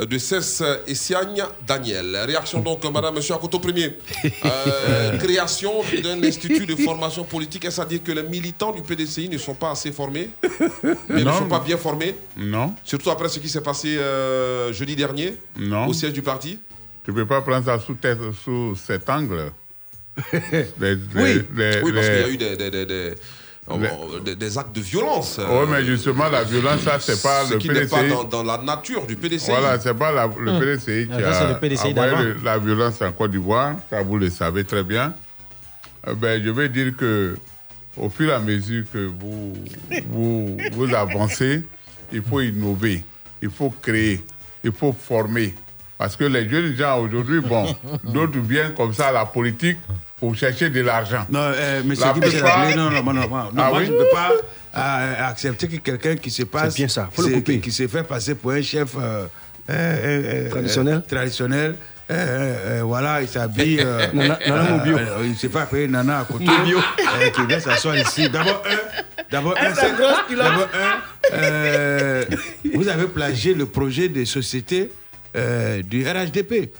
de 0.05 0.17
Cess 0.17 0.61
Essiagne 0.85 1.43
Daniel. 1.65 2.15
Réaction 2.25 2.59
donc, 2.59 2.83
Madame, 2.91 3.15
Monsieur 3.15 3.33
Akoto 3.35 3.59
Premier. 3.59 3.97
Euh, 4.45 5.17
création 5.19 5.81
d'un 6.03 6.21
institut 6.23 6.65
de 6.65 6.75
formation 6.75 7.23
politique, 7.23 7.65
est-ce 7.65 7.81
à 7.81 7.85
dire 7.85 8.03
que 8.03 8.11
les 8.11 8.23
militants 8.23 8.71
du 8.71 8.81
PDCI 8.81 9.29
ne 9.29 9.37
sont 9.37 9.55
pas 9.55 9.71
assez 9.71 9.91
formés 9.91 10.29
mais 11.09 11.23
ne 11.23 11.31
sont 11.31 11.47
pas 11.47 11.59
bien 11.59 11.77
formés? 11.77 12.15
Non, 12.37 12.73
Surtout 12.83 13.09
après 13.09 13.29
ce 13.29 13.39
qui 13.39 13.49
s'est 13.49 13.61
passé 13.61 13.97
euh, 13.97 14.71
jeudi 14.73 14.95
dernier 14.95 15.35
non. 15.57 15.87
au 15.87 15.93
siège 15.93 16.13
du 16.13 16.21
parti? 16.21 16.59
Tu 17.03 17.11
ne 17.11 17.15
peux 17.15 17.25
pas 17.25 17.41
prendre 17.41 17.65
ça 17.65 17.79
sous, 17.79 17.93
tête- 17.95 18.17
sous 18.43 18.75
cet 18.75 19.09
angle. 19.09 19.51
Les- 20.33 20.95
les- 20.95 20.97
Oui, 21.15 21.41
les- 21.55 21.81
oui 21.83 21.91
parce 21.93 22.07
qu'il 22.07 22.19
y 22.19 22.23
a 22.23 22.29
eu 22.29 22.37
des, 22.37 22.55
des- 22.57 22.71
des- 22.71 22.85
des- 22.85 23.13
Les- 23.69 24.22
des- 24.23 24.35
des 24.35 24.57
actes 24.57 24.73
de 24.73 24.80
violence. 24.81 25.39
Oui, 25.39 25.65
mais 25.69 25.84
justement, 25.85 26.30
la 26.30 26.44
violence, 26.44 26.81
ça, 26.81 26.99
c'est 26.99 27.22
pas 27.22 27.44
ce 27.45 27.53
le 27.53 27.60
qui 27.60 27.68
n'est 27.69 27.85
pas 27.85 28.03
dans, 28.07 28.23
dans 28.23 28.44
la 28.44 28.57
nature 28.60 29.06
du 29.06 29.15
PDCI. 29.18 29.52
Voilà, 29.52 29.77
c'est 29.80 29.94
pas 29.94 30.11
la- 30.11 30.27
le 30.27 30.52
Hum. 30.52 30.60
PDCI 30.60 31.07
qui 31.07 31.14
Ah, 31.23 31.38
a 31.45 31.48
le 31.53 31.60
PDCI 31.60 31.88
envoyé 31.89 32.15
le- 32.15 32.38
la 32.44 32.57
violence 32.57 33.02
en 33.02 33.11
Côte 33.11 33.31
d'Ivoire, 33.31 33.76
ça 33.89 34.02
vous 34.02 34.18
le 34.18 34.30
savez 34.30 34.64
très 34.64 34.84
bien. 34.84 35.14
Euh, 36.07 36.14
ben, 36.14 36.41
je 36.41 36.49
vais 36.49 36.69
dire 36.69 36.95
que 36.95 37.35
au 37.98 38.10
fur 38.10 38.30
et 38.30 38.34
à 38.34 38.39
mesure 38.39 38.85
que 38.94 38.99
vous, 39.19 39.53
vous, 40.10 40.57
vous 40.72 40.94
avancez, 40.95 41.64
il 42.14 42.22
faut 42.23 42.39
innover, 42.39 43.03
il 43.41 43.49
faut 43.49 43.73
créer, 43.81 44.23
il 44.64 44.72
faut 44.72 44.94
former. 44.98 45.53
Parce 45.98 46.15
que 46.15 46.23
les 46.23 46.48
jeunes 46.48 46.76
gens 46.76 46.99
aujourd'hui, 47.02 47.41
bon, 47.41 47.76
d'autres 48.03 48.39
viennent 48.39 48.73
comme 48.76 48.94
ça 48.94 49.07
à 49.07 49.11
la 49.11 49.26
politique 49.26 49.77
pour 50.19 50.35
chercher 50.35 50.69
de 50.69 50.81
l'argent. 50.81 51.26
Non, 51.30 51.39
euh, 51.41 51.81
monsieur 51.85 52.06
La 52.06 52.14
plupart- 52.14 52.60
Ablé, 52.61 52.76
non, 52.76 52.89
non, 52.89 53.03
non, 53.03 53.14
non, 53.14 53.27
non, 53.30 53.49
Ah 53.57 53.69
moi 53.69 53.80
oui? 53.80 53.85
je 53.85 53.91
ne 53.91 53.98
peux 53.98 54.10
pas 54.11 54.31
euh, 54.77 55.30
accepter 55.30 55.68
que 55.68 55.77
quelqu'un 55.77 56.15
qui 56.15 56.31
se 56.31 56.44
passe, 56.44 56.73
C'est 56.73 56.77
bien 56.81 56.88
ça, 56.88 57.10
faut 57.11 57.22
le 57.22 57.27
c'est- 57.30 57.34
couper. 57.35 57.60
qui 57.60 57.72
se 57.72 57.88
fait 57.88 58.03
passer 58.03 58.35
pour 58.35 58.52
un 58.52 58.61
chef 58.61 58.95
euh, 58.98 59.26
euh, 59.69 60.45
euh, 60.45 60.49
Traditionnel. 60.49 60.95
euh, 60.95 60.99
traditionnel. 61.02 61.76
euh, 62.10 62.14
euh, 62.14 62.80
euh, 62.80 62.84
voilà, 62.84 63.22
il 63.22 63.27
s'habille. 63.27 63.80
euh, 63.81 64.07
Nana- 64.14 64.39
Nana 64.48 64.61
euh, 64.72 64.77
Mobio. 64.77 64.98
euh, 64.98 65.18
il 65.23 65.31
ne 65.31 65.35
s'est 65.35 65.49
pas 65.49 65.64
appeler 65.64 65.88
Nana 65.88 66.19
à 66.22 66.23
côté. 66.26 66.45
Mobio. 66.45 66.80
euh, 66.80 67.30
qui 67.30 67.45
vient 67.45 67.60
s'asseoir 67.60 67.98
ici. 67.98 68.30
D'abord, 68.30 68.64
un. 68.65 69.23
D'abord, 69.30 69.56
un. 69.60 70.35
D'abord, 70.35 70.68
un. 70.73 71.34
euh, 71.34 72.23
vous 72.73 72.88
avez 72.88 73.06
plagié 73.07 73.53
le 73.53 73.65
projet 73.65 74.07
de 74.10 74.23
société 74.26 74.89
euh, 75.35 75.81
du 75.84 76.07
RHDP. 76.07 76.72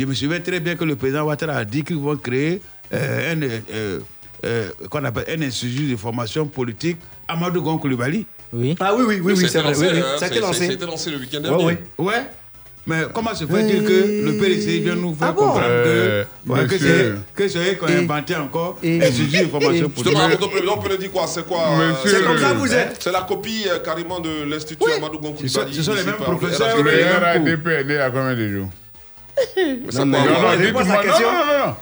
Je 0.00 0.06
me 0.06 0.14
souviens 0.14 0.40
très 0.40 0.60
bien 0.60 0.76
que 0.76 0.84
le 0.84 0.96
président 0.96 1.24
Ouattara 1.24 1.52
a 1.56 1.64
dit 1.64 1.84
qu'ils 1.84 1.98
vont 1.98 2.16
créer 2.16 2.62
euh, 2.94 3.34
un, 3.34 3.42
euh, 3.42 3.98
euh, 4.46 4.68
qu'on 4.88 5.04
appelle 5.04 5.26
un 5.38 5.42
institut 5.46 5.90
de 5.90 5.96
formation 5.96 6.46
politique 6.46 6.96
Amadou 7.28 7.60
Gon 7.60 7.76
Coulibaly. 7.76 8.24
Oui. 8.52 8.74
Ah 8.80 8.94
oui, 8.96 9.04
oui, 9.06 9.20
oui, 9.22 9.34
oui, 9.36 9.46
c'est 9.48 9.60
vrai. 9.60 9.76
Oui, 9.76 9.86
oui. 9.92 9.98
hein, 10.00 10.16
Ça 10.18 10.24
a 10.24 10.28
été 10.28 10.40
lancé. 10.40 10.64
Ça 10.66 10.70
a 10.70 10.74
été 10.74 10.86
lancé 10.86 11.10
le 11.10 11.18
week-end 11.18 11.40
dernier. 11.40 11.64
ouais. 11.64 11.78
Ouais. 11.98 12.22
Mais 12.86 13.02
comment 13.12 13.34
se 13.34 13.44
fait-il 13.46 13.84
que 13.84 14.24
le 14.24 14.38
PDC 14.38 14.78
vient 14.82 14.94
nous 14.96 15.14
faire 15.14 15.28
Ah 15.28 15.32
bon 15.32 15.42
comprendre 15.48 15.66
Euh, 15.68 16.24
que, 16.46 16.50
ouais, 16.50 16.66
que 16.66 16.78
c'est 16.78 17.12
que 17.36 17.46
c'est 17.48 17.58
eux 17.58 17.74
qui 17.74 17.84
ont 17.84 17.88
Et- 17.88 17.96
inventé 17.98 18.34
encore 18.36 18.78
et- 18.82 19.02
institut 19.02 19.44
de 19.44 19.48
formation 19.48 19.90
politique 19.90 20.16
Justement, 20.18 20.48
Président, 20.48 20.78
peut 20.78 20.88
le 20.88 20.96
dire 20.96 21.12
quoi 21.12 21.26
C'est 21.26 21.46
quoi 21.46 21.60
C'est 22.06 22.24
comme 22.24 22.38
ça 22.38 22.52
que 22.52 22.56
vous 22.56 22.72
êtes. 22.72 22.96
C'est 23.00 23.12
la 23.12 23.20
copie 23.20 23.66
euh, 23.68 23.80
carrément 23.80 24.18
de 24.18 24.44
l'Institut 24.50 24.90
Amadou 24.96 25.18
Gon 25.18 25.34
Ce 25.38 25.46
sont- 25.46 25.58
Coulibaly. 25.60 25.76
ce 25.76 25.82
sont 25.82 25.92
les 25.92 26.04
mêmes 26.04 26.14
professeurs. 26.14 26.78
Le 26.78 26.90
Oui, 26.90 27.02
RADP 27.04 27.66
est 27.68 27.84
né 27.84 27.98
à 27.98 28.08
combien 28.10 28.34
de 28.34 28.48
jours? 28.48 28.70
Non, 29.94 30.06
Non, 30.06 30.18
non, 30.18 30.24
non, 30.24 30.72
non, 30.72 30.82
non, 30.82 31.66
non. 31.66 31.74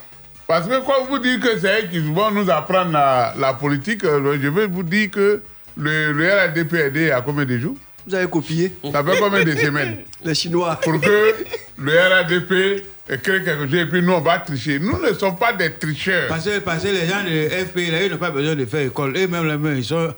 Parce 0.47 0.67
que 0.67 0.81
quand 0.87 1.05
vous 1.09 1.19
dites 1.19 1.41
que 1.41 1.59
c'est 1.59 1.83
eux 1.83 1.89
qui 1.91 1.99
vont 1.99 2.31
nous 2.31 2.49
apprendre 2.51 2.93
la, 2.93 3.35
la 3.39 3.53
politique, 3.53 4.03
euh, 4.05 4.39
je 4.41 4.49
vais 4.49 4.67
vous 4.67 4.83
dire 4.83 5.11
que 5.11 5.43
le, 5.77 6.13
le 6.13 6.33
RADP 6.33 6.73
est 6.75 6.91
né 6.91 7.11
à 7.11 7.21
combien 7.21 7.45
de 7.45 7.59
jours? 7.59 7.77
Vous 8.07 8.15
avez 8.15 8.27
copié 8.29 8.75
Ça 8.91 9.05
fait 9.05 9.19
combien 9.19 9.45
de 9.45 9.55
semaines? 9.55 9.99
Les 10.25 10.35
Chinois. 10.35 10.79
Pour 10.83 10.99
que 10.99 11.35
le 11.77 11.93
RADP 11.93 12.83
crée 13.23 13.45
quelque 13.45 13.67
chose 13.67 13.75
et 13.75 13.85
puis 13.87 14.01
nous 14.01 14.15
on 14.15 14.21
va 14.21 14.39
tricher. 14.39 14.79
Nous 14.79 14.99
ne 14.99 15.13
sommes 15.13 15.37
pas 15.37 15.53
des 15.53 15.71
tricheurs. 15.73 16.29
Parce 16.29 16.47
que, 16.47 16.59
parce 16.61 16.83
que 16.83 16.89
les 16.89 17.07
gens 17.07 17.23
de 17.23 17.49
FP, 17.67 17.77
là, 17.93 18.03
ils 18.05 18.11
n'ont 18.11 18.17
pas 18.17 18.31
besoin 18.31 18.55
de 18.55 18.65
faire 18.65 18.87
école. 18.87 19.15
Eux-mêmes, 19.19 19.47
les 19.47 19.59
mains, 19.59 19.75
ils 19.75 19.85
sont. 19.85 20.15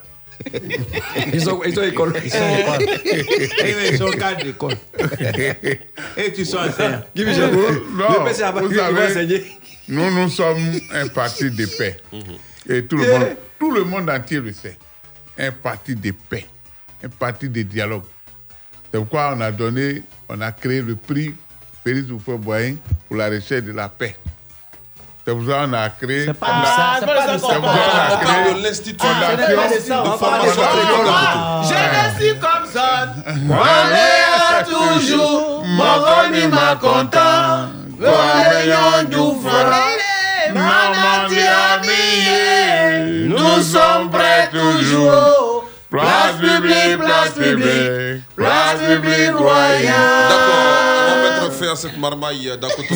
Ils 1.32 1.50
ont, 1.50 1.62
ils 1.64 1.78
ont 1.78 1.82
école. 1.82 2.14
Ils 2.24 2.30
sont 2.30 2.56
école. 2.58 2.82
Eux-mêmes, 2.82 3.76
ils 3.92 3.98
sont 3.98 4.10
cadres 4.10 4.42
d'école. 4.42 4.74
Et 6.16 6.32
tu 6.32 6.44
sens 6.44 6.68
enseignant. 6.68 7.02
Guy 7.14 7.24
Michel, 7.24 7.50
Non, 7.52 8.24
le 8.24 8.24
PC 8.24 8.42
a 8.42 8.52
pas 8.52 8.62
vous 8.62 8.74
savez. 8.74 9.44
Nous, 9.88 10.10
nous 10.10 10.28
sommes 10.30 10.80
un 10.92 11.08
parti 11.08 11.50
de 11.50 11.66
paix. 11.66 11.96
Et 12.68 12.84
tout 12.84 12.96
le, 12.96 13.06
monde, 13.06 13.28
tout 13.58 13.70
le 13.72 13.84
monde 13.84 14.08
entier 14.08 14.40
le 14.40 14.52
sait. 14.52 14.76
Un 15.38 15.52
parti 15.52 15.94
de 15.94 16.12
paix. 16.12 16.46
Un 17.02 17.08
parti 17.08 17.48
de 17.48 17.62
dialogue. 17.62 18.04
C'est 18.92 18.98
pourquoi 18.98 19.34
on 19.36 19.40
a 19.40 19.52
donné, 19.52 20.02
on 20.28 20.40
a 20.40 20.52
créé 20.52 20.82
le 20.82 20.96
prix 20.96 21.34
Félix 21.84 22.08
Houphouët-Boigny 22.10 22.76
pour 23.08 23.16
la 23.16 23.28
recherche 23.28 23.62
de 23.64 23.72
la 23.72 23.88
paix. 23.88 24.16
C'est 25.31 25.36
pour 25.36 25.47
ça 25.47 25.65
qu'on 25.65 25.73
a 25.74 25.89
créé... 25.90 26.24
C'est 26.27 26.35
pas 26.35 26.47
on 26.48 26.62
a- 26.62 26.66
ça, 26.66 26.73
c'est 26.98 27.07
pas 27.07 27.27
de 27.32 27.39
ça 27.39 27.47
qu'on 27.55 27.62
parle. 27.62 27.78
On 28.11 28.16
parle 28.24 28.61
l'Institut 28.62 29.07
on 29.07 29.09
parle 30.19 30.43
de. 30.43 30.48
Ah. 31.09 31.62
Je 31.65 31.70
ne 31.70 31.74
suis 32.20 32.35
comme 32.39 32.66
ça. 32.73 32.90
Allez, 33.27 34.65
toujours, 34.65 35.65
Mokoni 35.66 36.44
m'a 36.48 36.74
content, 36.81 37.69
Maman 40.52 41.28
Diamie, 41.28 43.28
nous 43.28 43.62
sommes 43.62 44.11
prêts 44.11 44.48
toujours. 44.51 45.65
Place 45.90 46.36
publique, 46.40 46.98
place 46.98 47.31
publique, 47.35 48.23
place 48.36 48.81
publique 48.89 49.36
royale. 49.36 50.28
D'accord, 50.28 50.99
on 51.12 51.22
va 51.22 51.30
mettre 51.40 51.52
fin 51.52 51.72
à 51.72 51.76
cette 51.76 51.96
marmaille 51.98 52.50
d'Akoto. 52.60 52.94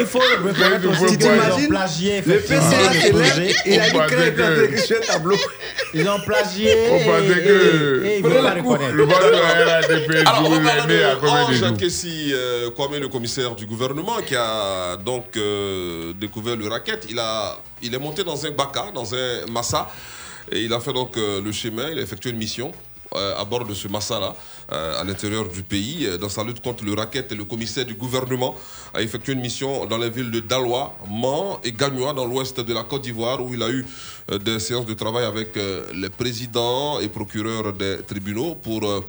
Il 0.00 0.06
faut 0.06 0.18
reconnaître 0.18 0.88
aussi 0.90 1.16
qu'ils 1.18 1.26
ont 1.26 1.68
plagié 1.68 2.22
le 2.26 3.10
projet. 3.12 3.54
Il 3.66 3.80
a 3.80 3.84
je 3.88 4.94
un 4.94 5.00
tableau. 5.00 5.36
Ils 5.94 6.08
ont 6.08 6.20
plagié. 6.20 6.74
On 6.90 6.98
pensait 6.98 7.38
et- 7.38 7.44
que 7.44 8.22
le 8.22 8.28
reconnaître. 8.28 8.62
vote 8.62 8.80
de 8.80 8.94
la 8.94 9.80
va 9.80 10.24
parler 10.30 10.88
l'aidez 10.88 11.02
à 11.04 11.16
combien 11.20 11.48
de 11.48 11.54
jours 11.54 11.76
Kessi, 11.76 12.30
euh, 12.32 12.70
Kwame, 12.70 12.96
le 13.00 13.08
commissaire 13.08 13.54
du 13.54 13.66
gouvernement, 13.66 14.16
qui 14.26 14.34
a 14.36 14.96
donc 14.96 15.36
euh, 15.36 16.12
découvert 16.20 16.56
le 16.56 16.68
racket. 16.68 17.06
Il, 17.10 17.18
a, 17.18 17.56
il 17.82 17.94
est 17.94 17.98
monté 17.98 18.24
dans 18.24 18.44
un 18.46 18.50
Baka, 18.50 18.86
dans 18.94 19.14
un 19.14 19.46
Massa, 19.50 19.90
et 20.50 20.60
il 20.60 20.72
a 20.72 20.80
fait 20.80 20.92
donc 20.92 21.16
euh, 21.16 21.40
le 21.42 21.52
chemin, 21.52 21.88
il 21.92 21.98
a 21.98 22.02
effectué 22.02 22.30
une 22.30 22.36
mission 22.38 22.68
euh, 22.68 22.72
à 23.14 23.44
bord 23.44 23.64
de 23.64 23.74
ce 23.74 23.88
Massa-là, 23.88 24.34
euh, 24.72 25.00
à 25.00 25.04
l'intérieur 25.04 25.48
du 25.48 25.62
pays, 25.62 26.04
euh, 26.06 26.18
dans 26.18 26.28
sa 26.28 26.44
lutte 26.44 26.60
contre 26.60 26.84
le 26.84 26.92
racket. 26.92 27.32
Et 27.32 27.34
le 27.34 27.44
commissaire 27.44 27.86
du 27.86 27.94
gouvernement 27.94 28.54
a 28.92 29.00
effectué 29.00 29.32
une 29.32 29.40
mission 29.40 29.86
dans 29.86 29.96
les 29.96 30.10
villes 30.10 30.30
de 30.30 30.40
Daloa, 30.40 30.94
Mans 31.08 31.60
et 31.64 31.72
Gagnoa, 31.72 32.12
dans 32.12 32.26
l'ouest 32.26 32.60
de 32.60 32.74
la 32.74 32.84
Côte 32.84 33.02
d'Ivoire, 33.02 33.42
où 33.42 33.54
il 33.54 33.62
a 33.62 33.70
eu 33.70 33.86
euh, 34.30 34.38
des 34.38 34.58
séances 34.58 34.84
de 34.86 34.94
travail 34.94 35.24
avec 35.24 35.56
euh, 35.56 35.86
les 35.94 36.10
présidents 36.10 37.00
et 37.00 37.08
procureurs 37.08 37.72
des 37.72 37.98
tribunaux 38.06 38.54
pour 38.56 38.84
euh, 38.84 39.00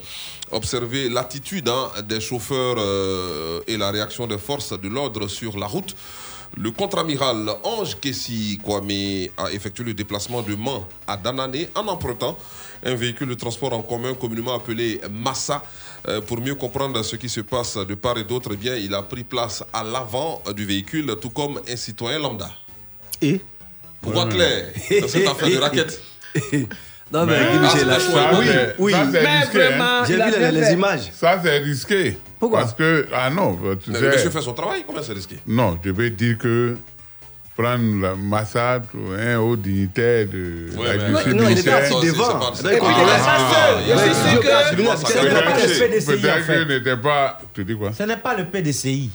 observer 0.52 1.10
l'attitude 1.10 1.68
hein, 1.68 1.90
des 2.08 2.22
chauffeurs 2.22 2.78
euh, 2.78 3.60
et 3.68 3.78
la 3.78 3.92
réaction 3.92 4.28
des 4.28 4.38
forces 4.38 4.80
de 4.80 4.88
l'ordre 4.88 5.28
sur 5.28 5.58
la 5.58 5.68
route. 5.68 5.96
Le 6.58 6.72
contre-amiral 6.72 7.50
Ange 7.64 7.96
Kessi 8.00 8.60
Kwame 8.64 9.30
a 9.38 9.52
effectué 9.52 9.84
le 9.86 9.94
déplacement 9.94 10.42
de 10.42 10.56
Mans 10.56 10.86
à 11.08 11.16
Danané 11.16 11.70
en 11.76 11.88
empruntant 11.88 12.38
un 12.84 12.96
véhicule 12.96 13.30
de 13.30 13.34
transport 13.36 13.74
en 13.74 13.82
commun 13.82 14.14
communément 14.14 14.56
appelé 14.56 15.00
Massa. 15.12 15.62
Euh, 16.08 16.22
Pour 16.22 16.40
mieux 16.42 16.56
comprendre 16.56 17.02
ce 17.04 17.16
qui 17.18 17.30
se 17.30 17.42
passe 17.42 17.78
de 17.78 17.96
part 17.96 18.18
et 18.18 18.24
d'autre, 18.24 18.52
eh 18.54 18.58
bien, 18.58 18.76
il 18.76 18.94
a 18.94 19.02
pris 19.04 19.24
place 19.24 19.64
à 19.74 19.84
l'avant 19.84 20.42
du 20.56 20.66
véhicule, 20.66 21.14
tout 21.22 21.30
comme 21.30 21.60
un 21.70 21.76
citoyen 21.76 22.20
lambda. 22.20 22.50
Et? 23.22 23.42
Pour 24.02 24.14
voir 24.14 24.30
clair 24.30 24.72
dans 25.02 25.08
cette 25.10 25.28
affaire 25.28 25.50
de 25.50 25.58
raquette. 25.62 26.02
Non, 27.12 27.26
mais 27.26 27.38
Ah, 27.40 27.84
là, 27.86 28.00
ça, 28.00 28.32
oui, 28.40 28.46
oui, 28.48 28.56
oui. 28.78 28.92
ça, 28.92 29.06
c'est 29.12 29.24
Mais 29.24 29.40
risqué, 29.40 29.58
vraiment, 29.58 29.84
hein. 29.84 30.04
J'ai 30.06 30.14
vu 30.16 30.52
les, 30.62 30.72
images. 30.74 31.12
Ça, 31.12 31.40
c'est 31.44 31.58
risqué. 31.58 32.18
Pourquoi? 32.40 32.60
Parce 32.62 32.74
que, 32.74 33.08
ah 33.14 33.30
non, 33.30 33.58
tu 33.84 33.90
Mais 33.92 33.96
sais. 34.00 34.02
le 34.06 34.12
monsieur 34.12 34.30
fait 34.30 34.42
son 34.42 34.54
travail, 34.54 34.84
comment 34.88 35.04
c'est 35.04 35.14
risqué? 35.14 35.38
Non, 35.46 35.78
je 35.84 35.90
vais 35.92 36.10
dire 36.10 36.38
que 36.38 36.78
prendre 37.58 38.02
la 38.02 38.16
massacre 38.16 38.88
un 39.20 39.38
haut 39.40 39.58
dignitaire 39.58 40.26
de 40.28 40.68
Ouais, 40.78 40.88
la 40.88 40.94
mais- 40.94 41.10
justice 41.10 41.26
Non, 41.28 41.32
il 41.34 41.42
était 41.42 41.50
militaire. 41.50 41.78
assis 41.78 42.08
devant. 42.08 42.40
Ah, 42.42 42.52
C'est 42.54 42.64
pas- 42.64 42.70
il 42.72 42.76
était 42.78 42.80
pas 42.80 43.52
seul. 43.52 43.84
Je 43.84 44.14
suis 44.14 44.30
sûr 44.32 44.40
que- 44.40 44.46
peut-être 44.48 44.68
c'est 44.70 44.76
le 44.76 44.78
que- 44.80 45.80
PDCI, 45.80 46.14
en 46.14 46.22
Peut-être 46.22 46.46
fait. 46.46 46.54
que 46.54 46.64
n'était 46.74 46.98
pas. 46.98 47.42
Tu 47.54 47.66
dis 47.66 47.76
quoi? 47.76 47.92
Ce 47.98 48.04
n'est 48.04 48.16
pas 48.18 48.38
le 48.38 48.46
PDCI. 48.46 49.10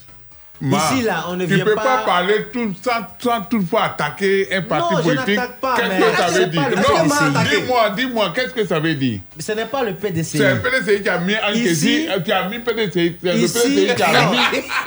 Ma, 0.61 0.79
Ici, 0.79 1.03
là, 1.03 1.25
on 1.29 1.35
ne 1.37 1.45
tu 1.47 1.55
vient 1.57 1.65
peux 1.65 1.75
pas- 1.75 2.05
parler 2.07 2.47
tout, 2.53 2.73
sans, 2.83 3.05
sans 3.19 3.43
toutefois 3.43 3.85
attaquer 3.85 4.49
un 4.55 4.63
parti 4.63 4.95
Non, 4.95 5.03
politique. 5.03 5.41
Qu'est-ce 5.77 6.11
que 6.11 6.17
ça 6.17 6.29
veut 6.31 6.47
dire? 6.47 6.63
Non, 6.71 7.43
dis-moi, 7.51 7.91
dis-moi, 7.91 8.33
qu'est-ce 8.35 8.55
que 8.55 8.65
ça 8.65 8.79
veut 8.79 8.95
dire? 8.95 9.19
Ce 9.39 9.53
n'est 9.53 9.65
pas 9.67 9.83
le 9.83 9.95
PDCI. 9.95 10.39
C'est 10.39 10.55
le 10.55 10.61
PDCI 10.63 11.03
qui 11.03 11.09
a 11.09 11.19
mis 11.19 11.35
un 11.35 11.51
Ici- 11.53 12.07
Kessi, 12.07 12.09
qui 12.25 12.33
a 12.33 12.49
mis 12.49 12.59
PDCI. 12.61 13.17
C'est 13.23 13.33
le 13.33 13.39
Ici- 13.41 13.59
PDCI 13.59 13.95
qui 13.97 14.03
a 14.03 14.31
mis. 14.31 14.39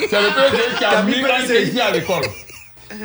C'est 0.10 0.22
le 0.22 0.30
PDCI 0.30 0.78
qui 0.78 0.86
a 0.86 1.04
mis 1.04 1.16
un 1.16 1.48
Kessi 1.48 1.82
à 1.82 1.92
l'école. 1.92 2.24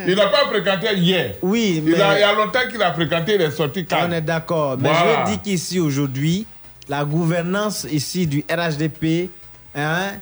Il 0.06 0.14
n'a 0.14 0.26
pas 0.28 0.46
fréquenté 0.48 0.94
hier. 0.94 1.34
Oui, 1.42 1.82
Il, 1.84 2.00
a, 2.00 2.10
mais- 2.10 2.14
il 2.16 2.20
y 2.20 2.22
a 2.22 2.32
longtemps 2.32 2.60
qu'il 2.70 2.80
a 2.82 2.92
fréquenté 2.92 3.36
les 3.36 3.50
sorties 3.50 3.84
calmes. 3.84 4.08
On 4.10 4.12
est 4.14 4.20
d'accord. 4.20 4.76
Mais 4.78 4.88
Voilà. 4.88 5.26
je 5.26 5.32
dis 5.32 5.38
qu'ici, 5.40 5.80
aujourd'hui, 5.80 6.46
la 6.88 7.04
gouvernance 7.04 7.86
ici 7.90 8.26
du 8.28 8.44
RHDP 8.48 9.28
hein, 9.74 10.12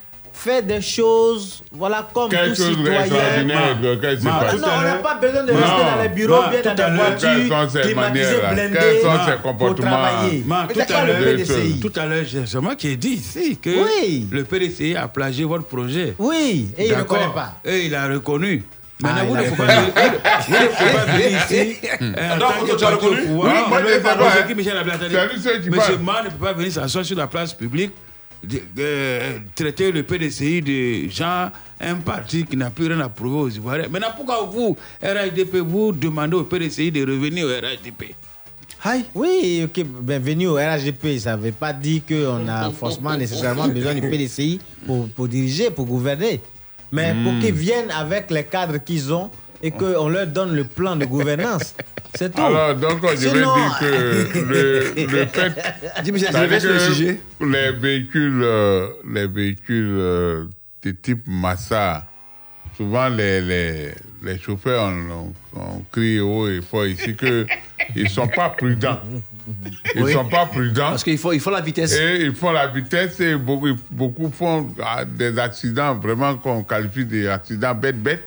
fait 0.43 0.63
des 0.63 0.81
choses, 0.81 1.63
voilà, 1.71 2.09
comme 2.15 2.31
Quelque 2.31 2.51
tout 2.57 2.63
chose 2.63 2.77
citoyen. 2.77 3.01
d'extraordinaire, 3.01 3.81
de- 3.81 3.95
qu'est-ce 3.97 4.15
qui 4.17 4.23
se 4.23 4.27
Non, 4.27 4.33
passe 4.41 4.55
on 4.55 4.81
n'a 4.83 4.95
pas 4.95 5.15
besoin 5.17 5.43
de 5.45 5.53
Non. 5.53 5.59
rester 5.59 5.85
dans 5.97 6.03
les 6.03 6.09
bureaux, 6.09 6.43
bien 6.51 6.63
dans 6.63 6.75
quelles 6.75 6.95
voitures, 6.95 7.97
manières-là? 7.97 8.55
Blindées, 8.55 8.79
Quels 8.79 9.01
sont 9.03 9.19
ces 9.27 9.43
comportements? 9.43 10.03
Man, 10.47 10.69
tout 10.73 10.81
à 10.95 11.05
le 11.05 11.13
l'heure, 11.13 11.23
PDCI. 11.37 11.81
tout 11.81 11.93
à 12.01 12.07
l'heure, 12.07 12.25
j'ai- 12.27 12.47
c'est 12.47 12.61
moi 12.61 12.75
qui 12.75 12.89
ai 12.89 12.97
dit 12.97 13.09
ici 13.11 13.59
que 13.61 13.71
Oui. 13.71 14.27
le 14.31 14.45
PDCI 14.45 14.97
a 14.97 15.09
plagié 15.09 15.45
votre 15.45 15.65
projet. 15.67 16.15
Oui, 16.19 16.71
et 16.79 16.87
il 16.87 16.91
ne 16.91 16.95
D'accord. 16.97 17.19
reconnaît 17.19 17.35
pas. 17.35 17.55
Et 17.65 17.87
il 17.87 17.95
a 17.95 18.07
reconnu. 18.09 18.65
Maintenant, 19.03 19.19
Ah, 19.23 19.25
vous 19.25 19.35
il 19.35 19.41
ne 19.41 19.41
a 19.41 19.45
pouvez 19.51 19.57
pas 19.57 19.75
reconnu. 19.75 19.93
venir- 19.93 20.13
vous 20.47 20.53
ne 20.53 20.67
pouvez 20.67 20.93
pas 20.93 21.05
venir 21.07 21.29
ici. 21.51 21.77
que 22.71 22.77
tu 22.77 22.85
as 22.85 22.91
reconnu 22.91 23.17
Monsieur. 25.71 25.97
Mann 25.99 26.25
ne 26.25 26.31
peut 26.31 26.45
pas 26.45 26.53
venir 26.53 26.73
s'asseoir 26.73 27.05
sur 27.05 27.17
la 27.17 27.27
place 27.27 27.53
publique, 27.55 27.93
de- 28.43 28.63
euh, 28.79 29.39
traiter 29.55 29.93
le 29.93 30.03
PDCI 30.03 30.63
de 30.63 31.09
gens, 31.11 31.51
un 31.81 31.95
parti 31.97 32.45
qui 32.45 32.57
n'a 32.57 32.71
plus 32.71 32.87
rien 32.87 33.01
à 33.01 33.09
prouver 33.09 33.37
aux 33.39 33.49
Ivoiriens. 33.51 33.89
Maintenant, 33.89 34.09
pourquoi 34.17 34.43
vous, 34.43 34.77
RHDP, 35.03 35.57
vous 35.59 35.93
demandez 35.93 36.37
au 36.37 36.45
PDCI 36.45 36.91
de 36.91 37.01
revenir 37.01 37.47
au 37.47 37.49
RHDP 37.51 38.15
Oui, 39.15 39.63
ok, 39.65 39.85
bienvenue 40.03 40.47
au 40.49 40.55
RHDP. 40.55 41.19
Ça 41.19 41.37
ne 41.37 41.43
veut 41.43 41.53
pas 41.53 41.73
dire 41.73 42.01
qu'on 42.09 42.49
a 42.49 42.71
forcément 42.71 43.17
nécessairement 43.17 43.69
besoin 43.69 43.95
du 43.95 44.01
PDCI 44.01 44.59
pour, 44.87 45.09
pour 45.11 45.29
diriger, 45.29 45.71
pour 45.71 45.85
gouverner. 45.87 46.41
Mais 46.93 47.15
pour 47.23 47.33
Hmm. 47.35 47.41
qu'ils 47.41 47.55
viennent 47.55 47.91
avec 47.91 48.31
les 48.33 48.43
cadres 48.45 48.79
qu'ils 48.79 49.13
ont 49.13 49.31
et 49.63 49.71
qu'on 49.71 50.09
leur 50.09 50.27
donne 50.27 50.55
le 50.55 50.65
plan 50.65 50.97
de 50.97 51.05
gouvernance. 51.05 51.75
C'est 52.15 52.35
tout. 52.35 52.41
Alors, 52.43 52.75
donc, 52.75 53.01
je 53.03 53.29
vais 53.29 53.31
Sinon- 53.31 53.55
dire 53.55 53.79
que 53.79 54.39
le, 54.39 55.07
le 55.07 55.27
fait. 55.27 55.53
Le 56.07 56.59
que 56.61 56.79
sujet. 56.93 57.21
Les 57.41 57.73
véhicules, 57.73 58.41
euh, 58.43 58.89
les 59.13 59.27
véhicules 59.27 59.97
euh, 59.99 60.45
de 60.83 60.91
type 60.93 61.23
Massa, 61.27 62.07
souvent 62.77 63.09
les, 63.09 63.41
les, 63.41 63.91
les 64.23 64.39
chauffeurs 64.39 64.85
ont, 64.89 65.33
ont, 65.55 65.61
ont 65.61 65.85
crié 65.93 66.21
haut 66.21 66.49
et 66.49 66.61
fort 66.63 66.87
ici 66.87 67.15
qu'ils 67.15 67.47
ne 68.05 68.09
sont 68.09 68.29
pas 68.29 68.51
prudents. 68.51 69.01
Ils 69.95 70.01
ne 70.01 70.07
Oui. 70.07 70.13
sont 70.13 70.25
pas 70.29 70.47
prudents. 70.47 70.91
Parce 70.91 71.05
qu'il 71.05 71.19
faut, 71.19 71.33
il 71.33 71.41
faut 71.41 71.51
la 71.51 71.61
vitesse. 71.61 71.95
Et 71.97 72.23
ils 72.23 72.35
font 72.35 72.51
la 72.53 72.67
vitesse 72.69 73.21
et 73.21 73.37
beaucoup, 73.37 73.69
beaucoup 73.91 74.31
font 74.31 74.69
ah, 74.83 75.05
des 75.05 75.39
accidents 75.39 75.95
vraiment 75.95 76.37
qu'on 76.37 76.63
qualifie 76.65 77.05
d'accidents 77.05 77.75
bêtes-bêtes. 77.75 78.27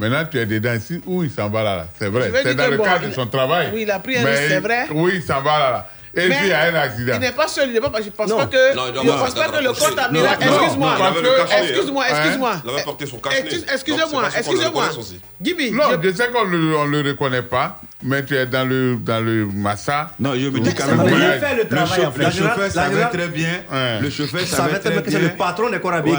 Maintenant, 0.00 0.24
tu 0.30 0.38
es 0.38 0.46
dedans 0.46 0.74
ici, 0.74 1.00
où 1.06 1.22
il 1.22 1.30
s'en 1.30 1.48
va 1.50 1.62
là, 1.62 1.76
là. 1.76 1.86
C'est 1.98 2.08
vrai. 2.08 2.32
C'est 2.42 2.54
dans 2.54 2.68
le 2.68 2.78
bon, 2.78 2.84
cadre 2.84 3.06
de 3.08 3.12
son 3.12 3.26
travail. 3.26 3.70
oui, 3.74 3.82
il 3.82 3.90
a 3.90 3.98
pris 3.98 4.16
un 4.16 4.24
risque, 4.24 4.42
c'est 4.48 4.60
vrai. 4.60 4.86
Oui, 4.90 5.12
il 5.16 5.22
s'en 5.22 5.42
va 5.42 5.58
là. 5.58 5.70
là. 5.70 5.88
Et 6.12 6.28
puis, 6.28 6.36
il 6.42 6.48
y 6.48 6.52
a 6.52 6.62
un 6.62 6.74
accident. 6.74 7.12
Il 7.14 7.20
n'est 7.20 7.30
pas 7.32 7.46
seul, 7.46 7.68
il 7.68 7.74
n'est 7.74 7.80
pas. 7.80 7.92
Je 8.02 8.10
pense 8.10 8.28
Non. 8.28 8.38
pas 8.38 8.46
que. 8.46 8.74
Non, 8.74 8.86
je 8.92 8.98
avoir 8.98 9.24
pense 9.26 9.34
pas 9.34 9.48
que 9.48 9.62
le 9.62 9.72
compte. 9.72 9.96
Non, 10.12 10.20
non, 10.20 10.26
Excuse-moi. 10.40 10.90
non, 10.90 10.96
il 10.98 11.02
avait 11.06 11.20
le 11.22 11.36
cachet, 11.36 11.68
Excuse-moi, 11.68 12.04
hein? 12.04 12.14
excuse-moi. 12.16 12.62
Il 12.64 12.70
avait 12.70 12.82
porté 12.82 13.06
son 13.06 13.20
c'est 13.30 13.72
Excusez-moi, 13.74 14.22
excusez-moi. 14.36 14.84
Gibi, 15.40 15.70
Non, 15.70 15.84
je 16.02 16.10
sais 16.12 16.28
qu'on 16.30 16.46
ne 16.46 16.56
le 17.02 17.10
reconnaît 17.10 17.42
pas, 17.42 17.78
mais 18.02 18.24
tu 18.24 18.36
es 18.36 18.46
dans 18.46 18.64
le, 18.68 18.96
dans 18.96 19.20
le 19.20 19.46
massa. 19.46 20.10
Non, 20.18 20.34
je 20.34 20.48
me 20.48 20.60
dis 20.60 20.74
quand 20.74 20.86
même. 20.86 20.98
le 21.06 21.68
travail, 21.68 22.06
en 22.06 22.12
fait. 22.12 22.18
Le 22.18 22.24
La 22.24 22.30
chauffeur 22.30 22.70
savait 22.70 23.00
la 23.00 23.06
très 23.06 23.28
bien. 23.28 23.60
Ouais. 23.70 24.00
Le 24.00 24.10
chauffeur 24.10 24.40
savait 24.46 24.72
va 24.72 24.78
très 24.78 25.02
que 25.02 25.10
c'est 25.10 25.18
bien. 25.18 25.28
le 25.28 25.34
patron 25.36 25.70
des 25.70 25.78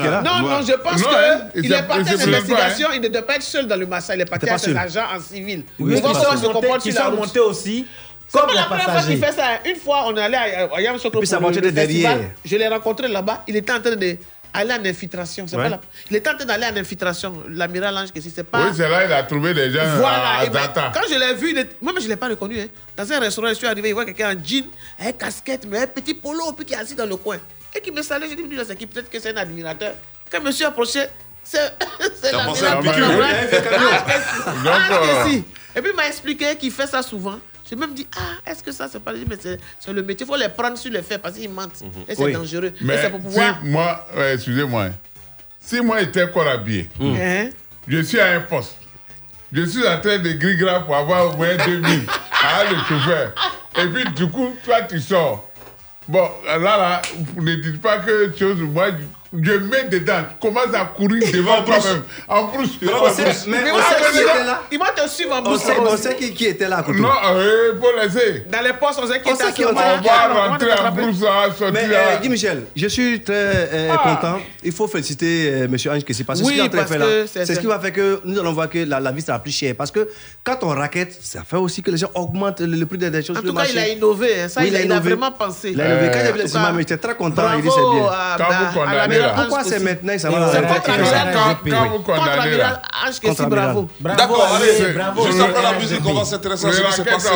là. 0.10 0.22
Non, 0.24 0.48
non, 0.48 0.62
je 0.62 0.74
pense 0.74 1.02
hein, 1.04 1.40
qu'il 1.54 1.66
il 1.66 1.72
est 1.74 1.84
parti 1.88 2.04
il 2.06 2.14
à 2.14 2.18
s'est 2.18 2.24
une 2.26 2.30
plaint 2.30 2.32
pas, 2.32 2.38
investigation. 2.54 2.88
Il 2.96 3.02
ne 3.02 3.08
doit 3.08 3.22
pas 3.24 3.36
être 3.36 3.44
seul 3.44 3.68
dans 3.68 3.76
le 3.76 3.86
massa. 3.88 4.16
Il 4.16 4.22
est 4.22 4.26
parti 4.26 4.46
seul. 4.58 4.78
agents 4.78 5.06
en 5.16 5.20
civil. 5.20 5.64
Oui, 5.80 5.94
Ils 5.96 5.98
sont 6.02 6.14
se 6.14 6.46
montés- 6.48 6.68
la 6.94 7.10
aussi 7.40 7.88
C'est 8.28 8.38
comme 8.38 8.48
pas 8.48 8.54
les 8.54 8.60
la 8.60 8.66
première 8.66 8.92
fois 8.92 9.02
qu'il 9.02 9.18
fait 9.20 9.32
ça. 9.32 9.44
Une 9.66 9.76
fois, 9.76 10.04
on 10.08 10.16
est 10.16 10.22
allé 10.22 10.36
à 10.36 10.70
à 10.76 10.82
Yamoussoukro 10.82 11.20
Puis 11.20 11.28
de 11.62 11.68
le 11.68 11.74
festival. 11.74 12.14
derrière. 12.14 12.30
Je 12.46 12.56
l'ai 12.58 12.68
rencontré 12.68 13.08
là-bas. 13.08 13.44
Il 13.48 13.56
était 13.56 13.74
en 13.74 13.80
train 13.82 13.96
de 13.96 14.18
aller 14.54 14.74
en 14.74 14.86
infiltration. 14.86 15.46
C'est 15.48 15.56
Ouais. 15.56 15.64
pas 15.64 15.70
la- 15.70 15.82
Il 16.10 16.18
en 16.18 16.22
train 16.36 16.46
d'aller 16.46 16.66
en 16.66 16.78
infiltration. 16.78 17.44
L'amiral 17.50 17.98
Ange, 17.98 18.12
que 18.12 18.20
si 18.22 18.30
c'est 18.30 18.44
pas. 18.44 18.66
Oui, 18.66 18.72
c'est 18.76 18.90
là 18.90 19.06
il 19.06 19.12
a 19.14 19.24
trouvé 19.24 19.54
des 19.54 19.72
gens 19.72 19.80
Voilà. 19.98 20.40
à 20.40 20.46
Et 20.46 20.50
ben, 20.50 20.62
quand 20.94 21.02
je 21.10 21.16
l'ai 21.18 21.34
vu, 21.36 21.58
est- 21.58 21.82
moi, 21.82 21.92
mais 21.94 22.02
je 22.02 22.06
ne 22.06 22.12
l'ai 22.12 22.16
pas 22.18 22.28
reconnu. 22.28 22.60
hein. 22.60 22.68
Dans 22.98 23.12
un 23.12 23.20
restaurant, 23.20 23.50
je 23.50 23.54
suis 23.56 23.68
arrivé, 23.68 23.90
il 23.90 23.94
voit 23.94 24.06
quelqu'un 24.06 24.36
en 24.36 24.44
jean, 24.44 24.66
un 25.00 25.12
casquette, 25.14 25.66
mais 25.70 25.80
un 25.80 25.88
petit 25.88 26.14
polo, 26.14 26.52
puis 26.54 26.66
qui 26.66 26.74
est 26.74 26.78
assis 26.78 26.96
dans 26.96 27.06
le 27.06 27.16
coin. 27.16 27.38
Et 27.76 27.80
qui 27.80 27.92
me 27.92 28.02
salue. 28.02 28.26
Lui, 28.48 28.56
là, 28.58 28.64
c'est 28.68 28.76
qui 28.76 28.86
Peut-être 28.88 29.10
que 29.10 29.20
c'est 29.20 29.34
un 29.34 29.38
admirateur. 29.38 29.94
Quand 30.32 30.40
je 30.42 30.46
me 30.46 30.52
suis 30.52 30.66
approché, 30.66 31.06
c'est 31.44 31.74
c'est 32.22 32.32
l'amiral. 32.34 32.80
Ah, 34.66 34.90
euh, 34.92 35.24
que- 35.26 35.30
Et 35.78 35.82
puis, 35.82 35.92
il 35.92 35.96
m'a 35.96 36.08
expliqué 36.08 36.56
qu'il 36.58 36.72
fait 36.72 36.88
ça 36.88 37.02
souvent. 37.02 37.40
J'ai 37.72 37.78
même 37.78 37.94
dit, 37.94 38.06
ah, 38.18 38.52
est-ce 38.52 38.62
que 38.62 38.72
ça, 38.74 38.90
c'est 38.92 39.00
pas. 39.02 39.14
Mais 39.14 39.38
c'est 39.42 39.58
le 39.94 40.04
métier. 40.04 40.26
Il 40.26 40.30
faut 40.30 40.36
les 40.36 40.50
prendre 40.50 40.78
sur 40.78 40.92
les 40.92 41.02
faits 41.02 41.22
parce 41.22 41.36
qu'ils 41.38 41.50
mentent. 41.50 41.82
Et 42.06 42.16
c'est 42.16 42.22
Oui. 42.22 42.34
dangereux. 42.34 42.74
Mais 42.82 43.02
c'est 43.02 43.10
pour 43.10 43.22
pouvoir. 43.22 43.60
si 43.64 43.68
moi, 43.70 44.08
excusez-moi, 44.34 44.90
si 45.58 45.80
moi 45.80 46.00
j'étais 46.02 46.24
encore 46.24 46.48
habillé, 46.50 46.90
Hein? 47.00 47.50
je 47.88 48.02
suis 48.02 48.20
à 48.20 48.32
un 48.36 48.42
poste, 48.42 48.76
je 49.54 49.64
suis 49.64 49.88
en 49.88 50.02
train 50.02 50.18
de 50.18 50.32
griller 50.34 50.80
pour 50.86 50.96
avoir 50.98 51.34
au 51.34 51.38
moins 51.38 51.56
2000 51.56 52.02
à 52.44 52.64
le 52.70 52.76
chauffeur. 52.90 53.34
Et 53.78 53.88
puis 53.88 54.04
du 54.16 54.28
coup, 54.30 54.54
toi 54.66 54.82
tu 54.82 55.00
sors. 55.00 55.48
Bon, 56.10 56.28
là, 56.46 56.58
là, 56.58 57.02
vous 57.36 57.42
ne 57.42 57.56
dites 57.56 57.82
pas 57.82 58.00
que 58.00 58.34
chose, 58.38 58.58
moi, 58.60 58.90
je- 59.34 59.52
mets 59.54 59.84
dedans, 59.90 60.22
je 60.30 60.42
commence 60.48 60.74
à 60.74 60.86
courir 60.86 61.24
devant 61.34 61.64
toi-même. 61.64 62.04
En 62.28 62.46
plus, 62.48 62.70
Mais 62.82 62.90
on 62.94 63.10
sait- 63.14 63.24
Ah, 63.26 63.30
on 63.30 63.34
sait 63.34 63.50
mais 63.50 63.58
qui 64.12 64.18
était 64.20 64.44
là. 64.46 64.62
Il 64.72 64.80
va 64.80 64.88
te 64.90 65.08
suivre 65.10 65.34
en 65.34 65.40
On 65.40 65.42
brousse. 65.42 65.62
sait, 65.62 65.74
on 65.80 65.98
sait 65.98 66.16
qui, 66.16 66.34
qui 66.34 66.46
était 66.48 66.68
là. 66.68 66.84
Non, 66.88 67.10
euh, 67.34 67.74
il 67.74 67.80
faut 67.80 67.92
laisser. 68.02 68.46
Dans 68.52 68.62
les 68.62 68.74
postes, 68.74 69.00
on 69.02 69.08
sait 69.08 69.22
qui 69.22 69.30
On 69.30 69.34
était 69.34 69.44
sait 69.44 69.50
à 69.50 69.52
qui 69.54 69.62
ce 69.64 69.68
on 69.68 69.74
va 69.74 69.94
rentrer 70.50 70.72
en 70.74 70.92
brousse, 70.92 71.24
à 71.24 71.46
sortir. 71.54 71.72
Mais 71.74 71.86
euh, 71.96 72.18
Guy 72.22 72.30
Michel, 72.30 72.64
je 72.76 72.88
suis 72.88 73.22
très 73.22 73.34
euh, 73.36 73.90
Ah. 73.94 73.98
content. 74.22 74.40
Il 74.64 74.72
faut 74.72 74.88
féliciter 74.88 75.50
euh, 75.54 75.66
M. 75.66 75.76
Ange 75.90 76.04
Kessi 76.04 76.24
parce 76.24 76.42
que 76.42 76.46
Oui, 76.46 76.70
parce 76.70 76.90
que 76.92 76.96
là, 76.98 77.06
c'est- 77.28 77.46
ce 77.46 77.60
qui 77.60 77.66
va 77.68 77.80
faire 77.80 77.94
que 77.94 78.22
nous 78.26 78.40
allons 78.40 78.54
voir 78.54 78.70
que 78.70 78.80
la, 78.80 79.00
la 79.00 79.12
vie 79.12 79.22
sera 79.22 79.40
plus 79.40 79.52
chère. 79.52 79.76
Parce 79.78 79.92
que 79.92 80.08
quand 80.44 80.58
on 80.64 80.70
raquette, 80.70 81.18
ça 81.22 81.42
fait 81.50 81.58
aussi 81.58 81.82
que 81.82 81.92
les 81.92 81.98
gens 81.98 82.12
augmentent 82.16 82.62
le, 82.62 82.76
le 82.78 82.86
prix 82.86 82.98
des, 82.98 83.10
des 83.10 83.24
choses 83.24 83.38
En 83.38 83.42
tout 83.42 83.54
cas, 83.54 83.64
il 83.72 83.78
a 83.78 83.88
innové. 83.88 84.42
hein. 84.42 84.50
Ça, 84.50 84.64
il, 84.66 84.76
a, 84.76 84.80
il 84.82 84.92
a 84.92 84.96
innové. 84.96 85.10
vraiment 85.12 85.32
pensé. 85.32 85.72
Il 85.72 85.82
a 85.82 85.86
innové. 85.88 86.08
Quand 86.12 86.20
j'ai 86.26 86.32
vu 86.44 86.52
cas, 86.52 86.74
j'étais 86.80 86.98
très 86.98 87.16
content. 87.16 87.44
Il 87.56 87.62
dit 87.62 87.68
bravo 87.68 87.82
c'est 87.82 87.98
bien. 87.98 89.21
Là. 89.22 89.34
Pourquoi 89.36 89.64
c'est 89.64 89.80
maintenant 89.80 90.14
ça 90.18 90.30
C'est 90.52 90.62
va 90.62 90.80
Quand- 91.72 91.90
vous 91.90 92.00
condamnez, 92.00 92.58
là. 92.58 92.82
Bravo. 93.50 93.90
D'accord, 94.00 94.48
allez, 94.56 94.74
c'est- 94.74 94.94
juste 95.28 95.42
après 95.42 95.64
la 95.64 95.74
musique, 95.80 96.02
on 96.06 96.14
va 96.14 96.26
s'intéresser 96.26 96.66
à 96.68 96.72
ce 96.72 96.82
qui 96.82 96.92
s'est 96.94 97.04
passé 97.04 97.28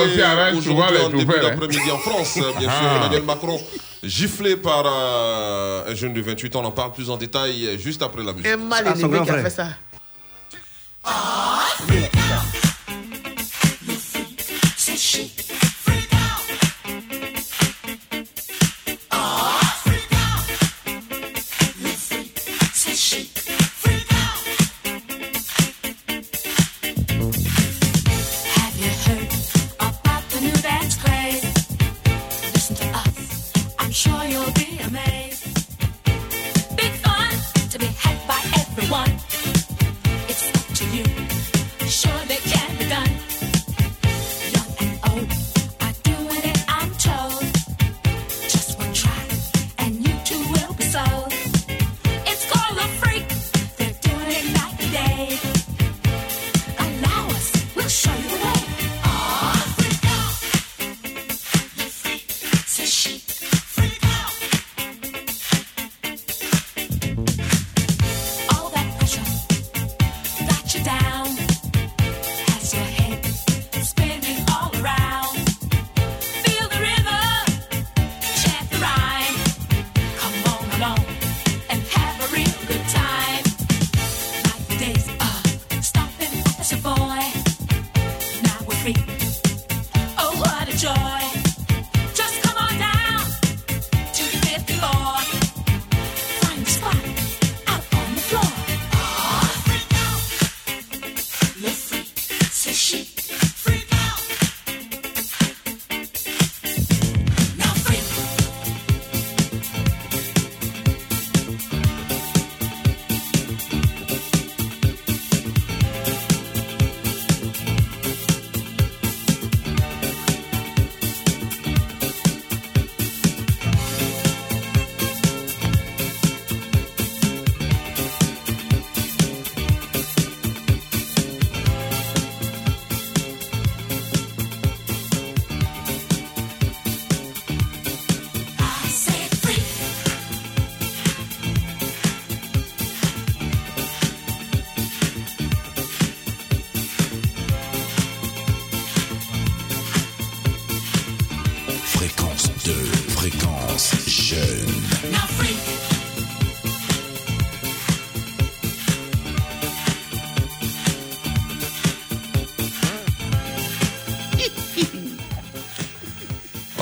souvent 0.62 0.86
aujourd'hui 0.88 1.02
en 1.06 1.10
début 1.10 1.34
hein. 1.38 1.42
d'après-midi 1.44 1.92
en 1.92 1.98
France. 1.98 2.36
Bien 2.38 2.70
sûr, 2.70 2.88
Ah. 2.92 2.98
Emmanuel 2.98 3.24
Macron 3.24 3.60
giflé 4.04 4.56
par 4.58 4.84
euh, 4.86 5.92
un 5.92 5.96
jeune 5.96 6.14
de 6.14 6.22
28 6.22 6.56
ans. 6.56 6.62
On 6.64 6.68
en 6.68 6.72
parle 6.72 6.92
plus 6.94 7.10
en 7.10 7.18
détail 7.18 7.66
euh, 7.68 7.78
juste 7.78 8.02
après 8.04 8.24
la 8.24 8.34
musique. 8.34 8.48
Un 8.48 8.58
mal 8.58 8.84
Ah, 8.88 8.92
élevé 8.98 9.22
qui 9.24 9.30
a 9.30 9.38
fait 9.44 9.50
ça. 9.50 9.68
C'est 11.88 12.15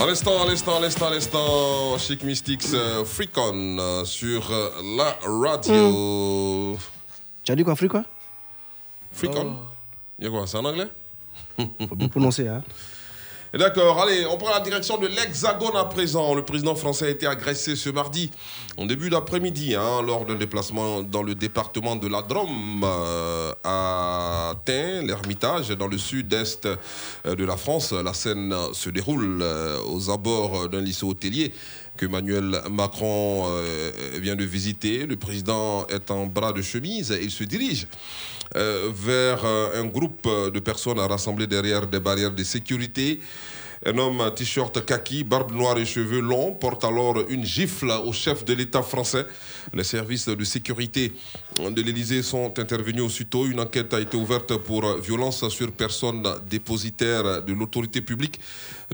À 0.04 0.06
l'instant, 0.06 0.42
à 0.42 0.46
l'instant, 0.46 0.76
à 0.76 0.80
l'instant, 0.80 1.06
à 1.06 1.10
l'instant, 1.10 1.96
Chic 1.96 2.22
Mystics 2.24 2.74
euh, 2.74 3.06
Freak 3.06 3.30
On 3.38 3.78
euh, 3.78 4.04
sur 4.04 4.52
euh, 4.52 4.68
la 4.98 5.16
radio. 5.26 6.76
Tu 7.42 7.50
as 7.50 7.56
dit 7.56 7.64
quoi, 7.64 7.74
Free 7.74 7.88
quoi 7.88 8.04
Freak 9.12 9.32
On 9.34 9.56
Il 10.18 10.26
y 10.26 10.28
a 10.28 10.30
quoi? 10.30 10.46
C'est 10.46 10.58
en 10.58 10.64
anglais? 10.66 10.88
Faut 11.56 11.96
bien 11.96 12.08
prononcer, 12.08 12.46
hein. 12.46 12.62
D'accord, 13.56 14.02
allez, 14.02 14.26
on 14.26 14.36
prend 14.36 14.50
la 14.50 14.58
direction 14.58 14.98
de 14.98 15.06
l'Hexagone 15.06 15.76
à 15.76 15.84
présent. 15.84 16.34
Le 16.34 16.44
président 16.44 16.74
français 16.74 17.06
a 17.06 17.08
été 17.10 17.24
agressé 17.24 17.76
ce 17.76 17.88
mardi, 17.88 18.32
en 18.76 18.84
début 18.84 19.10
d'après-midi, 19.10 19.76
hein, 19.76 20.02
lors 20.04 20.26
d'un 20.26 20.34
déplacement 20.34 21.04
dans 21.04 21.22
le 21.22 21.36
département 21.36 21.94
de 21.94 22.08
la 22.08 22.22
Drôme, 22.22 22.82
euh, 22.82 23.52
à 23.62 24.54
Tain, 24.64 25.02
l'Ermitage, 25.02 25.68
dans 25.68 25.86
le 25.86 25.98
sud-est 25.98 26.66
euh, 26.66 27.36
de 27.36 27.44
la 27.44 27.56
France. 27.56 27.92
La 27.92 28.12
scène 28.12 28.52
se 28.72 28.90
déroule 28.90 29.38
euh, 29.40 29.78
aux 29.86 30.10
abords 30.10 30.68
d'un 30.68 30.80
lycée 30.80 31.06
hôtelier 31.06 31.52
que 31.96 32.06
Emmanuel 32.06 32.60
Macron 32.68 33.46
vient 34.16 34.34
de 34.34 34.42
visiter. 34.42 35.06
Le 35.06 35.14
président 35.14 35.86
est 35.86 36.10
en 36.10 36.26
bras 36.26 36.52
de 36.52 36.60
chemise 36.60 37.12
et 37.12 37.22
il 37.22 37.30
se 37.30 37.44
dirige 37.44 37.86
vers 38.54 39.44
euh, 39.44 39.80
un 39.80 39.86
groupe 39.86 40.28
de 40.28 40.60
personnes 40.60 40.98
rassemblées 40.98 41.46
derrière 41.46 41.86
des 41.86 42.00
barrières 42.00 42.30
de 42.30 42.44
sécurité. 42.44 43.20
Un 43.86 43.98
homme 43.98 44.22
t-shirt 44.34 44.82
kaki, 44.86 45.24
barbe 45.24 45.52
noire 45.52 45.76
et 45.76 45.84
cheveux 45.84 46.20
longs 46.20 46.52
porte 46.52 46.84
alors 46.84 47.16
une 47.28 47.44
gifle 47.44 47.90
au 47.90 48.14
chef 48.14 48.42
de 48.44 48.54
l'État 48.54 48.82
français. 48.82 49.26
Les 49.74 49.84
services 49.84 50.26
de 50.26 50.44
sécurité 50.44 51.12
de 51.58 51.82
l'Élysée 51.82 52.22
sont 52.22 52.58
intervenus 52.58 53.02
aussitôt. 53.02 53.46
Une 53.46 53.60
enquête 53.60 53.92
a 53.92 54.00
été 54.00 54.16
ouverte 54.16 54.56
pour 54.56 54.96
violence 54.96 55.46
sur 55.50 55.70
personne 55.72 56.22
dépositaire 56.48 57.42
de 57.42 57.52
l'autorité 57.52 58.00
publique. 58.00 58.40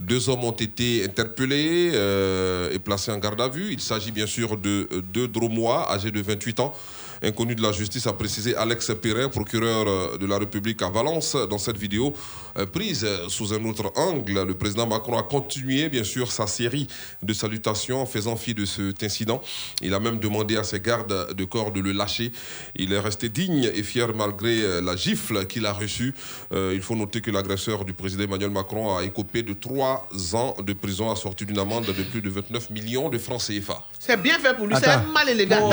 Deux 0.00 0.28
hommes 0.28 0.42
ont 0.42 0.50
été 0.50 1.04
interpellés 1.04 1.92
euh, 1.94 2.72
et 2.72 2.80
placés 2.80 3.12
en 3.12 3.18
garde 3.18 3.40
à 3.40 3.48
vue. 3.48 3.72
Il 3.72 3.80
s'agit 3.80 4.10
bien 4.10 4.26
sûr 4.26 4.56
de 4.56 4.88
deux 5.12 5.28
Dromois 5.28 5.88
âgés 5.92 6.10
de 6.10 6.20
28 6.20 6.60
ans. 6.60 6.74
Inconnu 7.22 7.54
de 7.54 7.62
la 7.62 7.72
justice, 7.72 8.06
a 8.06 8.12
précisé 8.12 8.54
Alex 8.56 8.92
Perrin, 9.00 9.28
procureur 9.28 9.86
euh, 9.86 10.18
de 10.18 10.26
la 10.26 10.38
République 10.38 10.82
à 10.82 10.88
Valence. 10.88 11.36
Dans 11.48 11.58
cette 11.58 11.76
vidéo, 11.76 12.14
euh, 12.58 12.66
prise 12.66 13.04
euh, 13.04 13.28
sous 13.28 13.52
un 13.52 13.64
autre 13.64 13.92
angle, 13.96 14.42
le 14.42 14.54
président 14.54 14.86
Macron 14.86 15.18
a 15.18 15.22
continué, 15.22 15.88
bien 15.88 16.04
sûr, 16.04 16.30
sa 16.32 16.46
série 16.46 16.86
de 17.22 17.32
salutations 17.32 18.02
en 18.02 18.06
faisant 18.06 18.36
fi 18.36 18.54
de 18.54 18.64
cet 18.64 19.02
incident. 19.02 19.40
Il 19.82 19.94
a 19.94 20.00
même 20.00 20.18
demandé 20.18 20.56
à 20.56 20.64
ses 20.64 20.80
gardes 20.80 21.34
de 21.34 21.44
corps 21.44 21.72
de 21.72 21.80
le 21.80 21.92
lâcher. 21.92 22.32
Il 22.76 22.92
est 22.92 22.98
resté 22.98 23.28
digne 23.28 23.70
et 23.74 23.82
fier 23.82 24.14
malgré 24.14 24.62
euh, 24.62 24.80
la 24.80 24.96
gifle 24.96 25.46
qu'il 25.46 25.66
a 25.66 25.72
reçue. 25.72 26.14
Euh, 26.52 26.72
il 26.74 26.82
faut 26.82 26.96
noter 26.96 27.20
que 27.20 27.30
l'agresseur 27.30 27.84
du 27.84 27.92
président 27.92 28.24
Emmanuel 28.24 28.50
Macron 28.50 28.96
a 28.96 29.04
écopé 29.04 29.42
de 29.42 29.52
trois 29.52 30.08
ans 30.34 30.56
de 30.62 30.72
prison 30.72 31.10
assorti 31.10 31.44
d'une 31.46 31.58
amende 31.58 31.86
de 31.86 32.02
plus 32.02 32.20
de 32.20 32.30
29 32.30 32.70
millions 32.70 33.08
de 33.08 33.18
francs 33.18 33.42
CFA. 33.46 33.82
C'est 33.98 34.20
bien 34.20 34.38
fait 34.38 34.54
pour 34.56 34.66
lui, 34.66 34.74
c'est 34.82 34.86
mal 35.12 35.28
élégant, 35.28 35.58
Oh. 35.62 35.72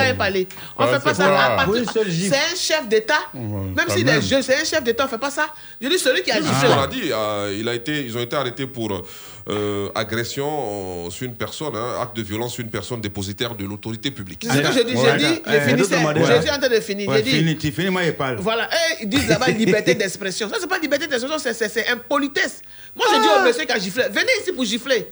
On 0.77 0.85
Ouais, 0.85 0.91
fait 0.93 1.03
pas 1.03 1.13
ça. 1.13 1.55
à. 1.61 1.65
C'est 1.65 2.35
un 2.35 2.55
chef 2.55 2.87
d'État. 2.89 3.19
Même 3.33 3.73
quand 3.75 3.93
s'il 3.93 4.01
est 4.07 4.11
même. 4.13 4.21
jeune, 4.21 4.41
c'est 4.41 4.55
un 4.61 4.65
chef 4.65 4.83
d'État, 4.83 5.05
on 5.05 5.07
fait 5.07 5.17
pas 5.17 5.31
ça. 5.31 5.47
Je 5.81 5.87
dis 5.87 5.97
celui 5.97 6.21
qui 6.23 6.31
a 6.31 6.35
Ah, 6.37 6.41
giflé. 6.41 6.66
On 6.73 6.81
l'a 6.81 6.87
dit, 6.87 7.11
euh, 7.11 7.55
il 7.59 7.67
a 7.69 7.73
été, 7.73 8.01
ils 8.03 8.17
ont 8.17 8.21
été 8.21 8.35
arrêtés 8.35 8.67
pour 8.67 9.03
euh, 9.49 9.89
agression 9.95 11.05
euh, 11.07 11.09
sur 11.09 11.25
une 11.25 11.35
personne, 11.35 11.75
hein, 11.75 12.01
acte 12.01 12.15
de 12.17 12.21
violence 12.21 12.53
sur 12.53 12.63
une 12.63 12.69
personne 12.69 12.99
dépositaire 13.01 13.55
de 13.55 13.63
l'autorité 13.65 14.11
publique. 14.11 14.45
C'est 14.49 14.57
ce 14.57 14.67
que 14.67 14.73
j'ai 14.73 14.83
dit, 14.83 14.91
j'ai 14.91 15.17
dit, 15.17 15.41
j'ai 15.47 15.61
fini, 15.61 15.77
c'est- 15.85 15.95
j'ai 16.27 16.39
dit 16.39 16.49
en 16.51 16.57
train 16.59 16.69
de 16.69 16.79
finir. 16.81 17.09
J'ai 17.15 17.21
dit, 17.23 17.29
fini, 17.31 17.57
tu 17.57 17.71
finis, 17.71 17.89
moi, 17.89 18.03
il 18.03 18.13
parle. 18.13 18.37
Voilà, 18.37 18.69
ils 19.01 19.07
disent 19.07 19.27
là-bas 19.27 19.47
liberté 19.57 19.95
d'expression. 19.95 20.49
Ça, 20.49 20.57
c'est 20.59 20.67
pas 20.67 20.79
liberté 20.79 21.07
d'expression, 21.07 21.39
c'est- 21.39 21.53
c'est 21.53 21.69
c'est 21.69 21.87
impolitesse. 21.87 22.61
Moi, 22.95 23.05
je 23.13 23.21
dis 23.21 23.27
au 23.27 23.45
monsieur 23.47 23.63
qui 23.65 23.71
a 23.71 23.79
giflé, 23.79 24.03
venez 24.11 24.31
ici 24.41 24.51
pour 24.51 24.65
gifler. 24.65 25.07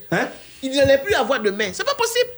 Il 0.62 0.70
n'allait 0.76 0.98
plus 0.98 1.14
avoir 1.14 1.40
de 1.40 1.50
main. 1.50 1.68
C'est 1.72 1.84
pas 1.84 1.94
possible. 1.94 2.30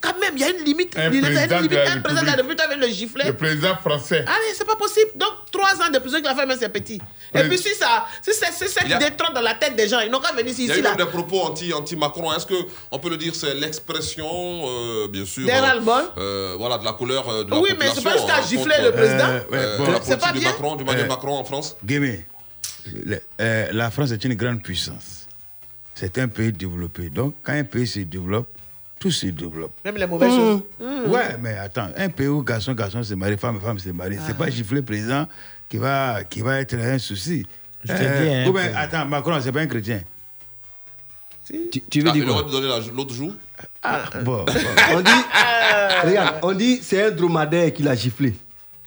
Quand 0.00 0.18
même, 0.18 0.32
il 0.34 0.40
y 0.40 0.44
a 0.44 0.48
une 0.50 0.64
limite. 0.64 0.96
Un 0.96 1.10
Il 1.12 1.20
y 1.20 1.24
a 1.24 1.28
une 1.28 1.34
président 1.34 1.56
de 1.58 1.62
limite. 1.68 1.72
la 1.84 1.92
Un 1.92 2.00
président 2.00 2.22
de 2.22 2.26
la 2.26 2.32
République 2.32 2.60
avec 2.62 2.78
le 2.78 2.88
giflet. 2.88 3.24
Le 3.26 3.34
président 3.36 3.76
français. 3.76 4.20
Allez, 4.26 4.54
c'est 4.54 4.66
pas 4.66 4.76
possible. 4.76 5.10
Donc, 5.16 5.30
trois 5.52 5.74
ans 5.74 5.90
de 5.92 5.98
prison 5.98 6.16
qu'il 6.18 6.26
a 6.26 6.34
fait, 6.34 6.46
même 6.46 6.56
c'est 6.58 6.70
petit. 6.70 6.94
Et 7.34 7.42
Oui. 7.42 7.48
puis, 7.48 7.58
si 7.58 7.74
ça, 7.74 8.06
si 8.22 8.30
c'est 8.32 8.50
c'est 8.50 8.68
ça 8.68 8.80
qui 8.82 8.96
détrône 8.96 9.34
dans 9.34 9.42
la 9.42 9.54
tête 9.54 9.76
des 9.76 9.86
gens, 9.88 10.00
ils 10.00 10.10
n'ont 10.10 10.20
qu'à 10.20 10.32
venir 10.32 10.52
ici, 10.52 10.64
Il 10.64 10.68
y 10.68 10.72
a 10.72 10.78
eu 10.78 10.82
là. 10.82 10.94
des 10.94 11.04
propos 11.04 11.40
anti, 11.42 11.72
anti-Macron. 11.74 12.32
Est-ce 12.32 12.46
qu'on 12.46 12.98
peut 12.98 13.10
le 13.10 13.18
dire, 13.18 13.34
c'est 13.34 13.54
l'expression, 13.54 14.26
euh, 14.26 15.08
bien 15.08 15.26
sûr. 15.26 15.44
Des 15.44 15.52
euh, 15.52 16.02
euh, 16.16 16.54
Voilà, 16.58 16.78
de 16.78 16.84
la 16.86 16.92
couleur 16.94 17.28
euh, 17.28 17.44
de 17.44 17.50
la 17.50 17.58
Oui, 17.58 17.70
mais 17.78 17.86
c'est 17.94 18.02
pas 18.02 18.16
jusqu'à 18.16 18.36
hein, 18.38 18.42
gifler 18.48 18.74
contre, 18.76 18.82
le 18.84 18.92
président. 18.92 19.28
euh, 19.28 19.40
ouais, 19.50 19.58
euh, 19.58 19.76
bon. 19.78 19.84
la 19.90 20.00
C'est 20.00 20.16
politique 20.16 20.18
pas 20.20 20.32
de 20.32 20.38
bien 20.38 20.48
Macron, 20.50 20.76
du 20.76 20.84
Euh, 20.88 21.06
Macron 21.06 21.36
en 21.36 21.44
France. 21.44 21.76
Guémé, 21.84 22.24
euh, 23.40 23.66
la 23.72 23.90
France 23.90 24.12
est 24.12 24.24
une 24.24 24.34
grande 24.34 24.62
puissance. 24.62 25.26
C'est 25.94 26.16
un 26.18 26.28
pays 26.28 26.52
développé. 26.52 27.10
Donc, 27.10 27.34
quand 27.42 27.52
un 27.52 27.64
pays 27.64 27.86
se 27.86 28.00
développe, 28.00 28.48
tout 29.00 29.10
se 29.10 29.26
développe. 29.26 29.72
Même 29.84 29.96
les 29.96 30.06
mauvaises 30.06 30.30
choses. 30.30 30.62
Mmh. 30.78 31.10
Ouais, 31.10 31.36
mais 31.40 31.56
attends, 31.56 31.88
un 31.96 32.08
pays 32.10 32.28
où 32.28 32.42
garçon, 32.42 32.74
garçon 32.74 33.02
se 33.02 33.14
marie, 33.14 33.36
femme, 33.38 33.58
femme 33.60 33.78
se 33.78 33.88
marie, 33.88 34.18
c'est 34.24 34.32
Ah. 34.32 34.34
pas 34.34 34.50
gifler 34.50 34.76
le 34.76 34.84
président 34.84 35.26
qui 35.68 35.78
va, 35.78 36.22
qui 36.22 36.42
va 36.42 36.60
être 36.60 36.74
un 36.76 36.98
souci. 36.98 37.44
Je 37.82 37.92
te 37.94 37.98
dis, 37.98 38.04
hein, 38.34 38.46
ou 38.46 38.52
bien, 38.52 38.68
que- 38.68 38.76
attends, 38.76 39.06
Macron, 39.06 39.40
c'est 39.42 39.50
pas 39.52 39.60
un 39.60 39.66
chrétien. 39.66 40.02
Tu, 41.72 41.80
tu 41.90 42.00
veux 42.02 42.10
Ah, 42.10 42.12
dire 42.12 42.26
quoi? 42.26 42.46
l'autre 42.94 43.14
jour 43.14 43.32
Ah, 43.82 44.02
bon. 44.22 44.44
On 44.94 45.00
dit, 45.00 45.10
regarde, 46.04 46.34
on 46.42 46.52
dit 46.52 46.78
c'est 46.82 47.02
un 47.06 47.10
dromadaire 47.10 47.72
qui 47.72 47.82
l'a 47.82 47.94
giflé. 47.96 48.34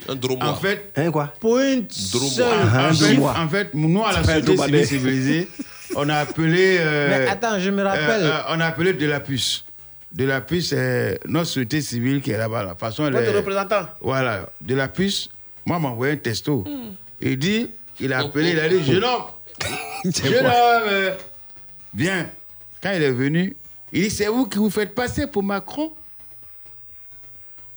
Un 0.07 0.15
dromadaire. 0.15 0.49
En 0.53 0.56
fait, 0.56 0.91
Hein, 0.95 1.11
quoi? 1.11 1.34
Pour 1.40 1.57
une 1.60 1.88
seule- 1.90 2.45
Ah, 2.72 2.88
un 2.88 2.91
en, 2.91 2.94
fait, 2.94 3.14
dromois. 3.15 3.35
en 3.38 3.48
fait, 3.49 3.69
nous, 3.73 4.03
à 4.06 4.11
la 4.14 4.19
un 4.19 4.23
société 4.23 4.85
civilisée, 4.85 5.49
on 5.95 6.07
a 6.07 6.15
appelé. 6.19 6.77
euh, 6.80 7.10
Mais 7.10 7.27
attends, 7.27 7.60
je 7.60 7.69
me 7.72 7.84
rappelle. 7.84 8.23
euh, 8.23 8.31
euh, 8.31 8.41
on 8.49 8.60
a 8.61 8.65
appelé 8.68 8.94
de 8.94 9.06
la 9.07 9.19
puce. 9.19 9.65
De 10.14 10.26
la 10.26 10.41
puce, 10.41 10.69
c'est 10.69 11.19
notre 11.26 11.48
société 11.48 11.81
civile 11.81 12.22
qui 12.22 12.31
est 12.31 12.38
là-bas. 12.38 12.64
La 12.64 12.76
façon, 12.76 13.07
elle 13.07 13.14
Votre 13.14 13.30
est- 13.30 13.35
représentant. 13.38 13.88
Voilà, 13.99 14.48
de 14.61 14.76
la 14.76 14.88
puce. 14.88 15.30
Moi, 15.65 15.80
m'a 15.80 15.90
envoyé 15.90 16.14
un 16.14 16.18
texto. 16.18 16.64
Il 17.19 17.38
dit, 17.40 17.69
il 17.99 18.14
a 18.14 18.19
appelé, 18.19 18.52
il 18.52 18.60
a 18.60 18.69
dit, 18.69 18.84
jeune 18.84 19.03
homme, 19.03 19.23
jeune 20.06 20.45
homme, 20.45 20.52
euh, 20.88 21.15
viens. 21.95 22.30
Quand 22.81 22.91
il 22.91 23.02
est 23.02 23.11
venu, 23.11 23.56
il 23.91 24.03
dit, 24.03 24.10
c'est 24.11 24.27
vous 24.27 24.45
qui 24.45 24.60
vous 24.60 24.69
faites 24.69 24.94
passer 24.94 25.26
pour 25.26 25.41
Macron. 25.41 25.91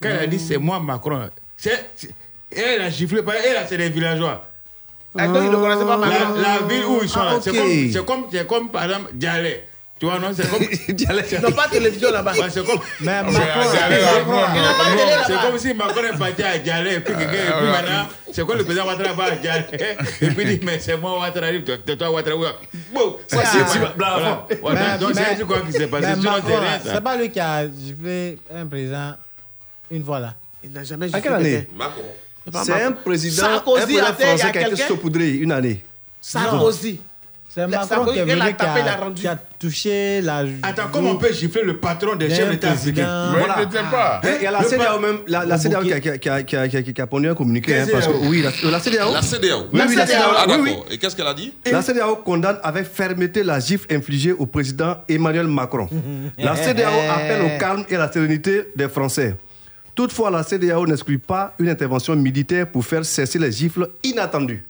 Quand 0.02 0.10
il 0.10 0.16
a 0.18 0.26
dit, 0.26 0.38
c'est 0.38 0.58
moi 0.58 0.78
Macron, 0.80 1.30
c'est, 1.56 1.88
elle 2.50 2.82
a 2.82 2.90
giflé, 2.90 3.22
par- 3.22 3.34
elle, 3.34 3.54
là, 3.54 3.66
c'est 3.66 3.78
des 3.78 3.88
villageois. 3.88 4.46
Ah, 5.18 5.26
donc, 5.28 5.38
il 5.44 5.50
ne 5.50 5.56
connaissait 5.56 5.84
pas 5.86 5.96
Macron. 5.96 6.34
La, 6.34 6.58
la 6.58 6.66
ville 6.66 6.84
où 6.84 6.98
ils 7.02 7.08
sont 7.08 7.20
Ah, 7.20 7.32
là, 7.34 7.38
c'est 7.40 7.50
comme, 7.56 7.92
c'est 7.92 8.04
comme, 8.04 8.26
c'est 8.30 8.46
comme, 8.46 8.70
par 8.70 8.84
exemple, 8.84 9.10
Dialé. 9.14 9.62
Tu 9.98 10.04
vois, 10.04 10.18
non, 10.18 10.28
c'est 10.34 10.48
comme. 10.50 10.62
Ils 10.88 11.40
n'ont 11.40 11.52
pas 11.52 11.66
de 11.68 11.70
télévision 11.72 12.12
là-bas. 12.12 12.32
C'est 12.50 12.66
comme. 12.66 12.78
Mais 13.00 13.22
Macron, 13.22 13.60
c'est 15.26 15.40
comme 15.40 15.58
si 15.58 15.72
Macron 15.72 16.02
est 16.04 16.18
parti 16.18 16.42
à 16.42 16.58
Dialé, 16.58 16.94
et 16.96 17.00
puis 17.00 17.14
quelqu'un, 17.14 17.32
et 17.32 17.52
puis 17.58 17.66
maintenant, 17.70 18.06
c'est 18.30 18.44
quoi 18.44 18.56
le 18.56 18.64
président 18.64 18.84
Ouattara 18.86 19.14
va 19.14 19.24
à 19.24 19.30
Dialé, 19.30 19.64
et 20.20 20.26
puis 20.28 20.44
il 20.44 20.58
dit, 20.58 20.66
mais 20.66 20.78
c'est 20.80 20.98
moi 20.98 21.18
Ouattara, 21.18 21.50
il 21.50 21.64
dit, 21.64 21.72
c'est 21.86 21.96
toi 21.96 22.10
Ouattara. 22.10 22.36
Bon, 22.92 23.16
Ouais, 23.32 23.42
c'est. 23.44 23.78
Voilà. 23.96 24.46
Voilà. 24.60 24.98
Donc, 24.98 25.12
c'est 25.14 25.46
quoi 25.46 25.60
qui 25.62 25.72
s'est 25.72 25.86
passé 25.86 26.06
mais 26.08 26.14
Sinon, 26.16 26.30
Macron, 26.32 26.48
c'est 26.48 26.56
rien, 26.58 26.70
là, 26.72 26.80
ça? 26.84 26.94
C'est 26.94 27.00
pas 27.00 27.16
lui 27.16 27.30
qui 27.30 27.40
a 27.40 27.66
giflé 27.66 28.38
un 28.54 28.66
président 28.66 29.14
une 29.90 30.04
fois 30.04 30.20
là. 30.20 30.34
Il 30.62 30.72
n'a 30.72 30.84
jamais 30.84 31.06
À 31.06 31.08
giflé 31.08 31.22
quelle 31.22 31.32
année? 31.32 31.68
Macron. 31.74 32.02
C'est 32.64 32.82
un 32.82 32.92
président, 32.92 33.44
un 33.44 33.48
Sarkozy 33.48 33.82
président 33.96 34.46
a 34.46 34.68
été 34.68 34.76
saupoudré 34.76 35.30
une 35.30 35.52
année. 35.52 35.82
Sarkozy. 36.20 37.00
C'est 37.56 37.62
La- 37.62 37.68
Macron 37.68 37.86
Sarkozy, 37.88 38.12
qui 38.12 38.18
est 38.18 38.22
elle 38.22 38.30
a 38.42 38.44
venu 38.44 38.50
qui 38.50 38.56
tapé, 38.58 38.80
a, 38.80 38.82
il 38.82 38.88
a 38.88 38.96
rendu. 38.96 39.22
qui 39.22 39.26
a 39.28 39.36
touché 39.58 40.20
la. 40.20 40.44
Attends, 40.62 40.82
comment 40.92 41.12
on 41.12 41.16
peut 41.16 41.32
gifler 41.32 41.62
le 41.62 41.78
patron 41.78 42.14
des 42.14 42.28
chefs 42.28 42.50
d'État 42.50 42.72
africains 42.72 43.32
Mais 43.32 43.38
Voilà. 43.38 43.66
pas. 43.90 44.20
Il 44.38 44.42
y 44.42 44.46
a 44.46 44.50
la 44.50 44.62
CDAO 44.62 45.00
même, 45.00 45.18
la, 45.26 45.46
la 45.46 45.56
CDAO 45.56 45.80
qui 45.80 45.92
a, 45.94 46.00
qui 46.00 46.10
a, 46.10 46.18
qui 46.18 46.28
a, 46.28 46.42
qui 46.42 46.54
a, 46.54 46.68
qui 46.68 46.76
a, 46.76 46.82
qui 46.82 47.00
a 47.00 47.06
pondu 47.06 47.30
un 47.30 47.34
communiqué. 47.34 47.78
Hein, 47.78 47.86
parce 47.90 48.08
que, 48.08 48.12
CEDEAO 48.12 48.28
oui, 48.28 48.42
la, 48.42 48.70
la 48.70 48.78
CDAO. 48.78 49.10
La 49.14 49.22
CDAO. 49.22 49.58
Oui, 49.72 49.80
oui, 49.88 49.94
la. 49.96 50.06
CEDEAO. 50.06 50.30
Ah, 50.36 50.46
oui. 50.60 50.74
Et 50.90 50.98
qu'est-ce 50.98 51.16
qu'elle 51.16 51.26
a 51.26 51.32
dit? 51.32 51.54
La 51.72 51.80
CDAO 51.80 52.16
condamne 52.16 52.58
avec 52.62 52.84
fermeté 52.88 53.42
la 53.42 53.58
gifle 53.58 53.86
infligée 53.90 54.32
au 54.32 54.44
président 54.44 54.98
Emmanuel 55.08 55.46
Macron. 55.46 55.88
La 56.38 56.56
CDAO 56.56 56.92
appelle 57.10 57.40
au 57.40 57.58
calme 57.58 57.84
et 57.88 57.96
à 57.96 58.00
la 58.00 58.12
sérénité 58.12 58.68
des 58.76 58.90
Français. 58.90 59.34
Toutefois, 59.94 60.30
la 60.30 60.42
CDAO 60.42 60.86
n'exclut 60.86 61.18
pas 61.18 61.54
une 61.58 61.70
intervention 61.70 62.14
militaire 62.16 62.66
pour 62.66 62.84
faire 62.84 63.02
cesser 63.02 63.38
les 63.38 63.50
gifles 63.50 63.88
inattendues. 64.04 64.62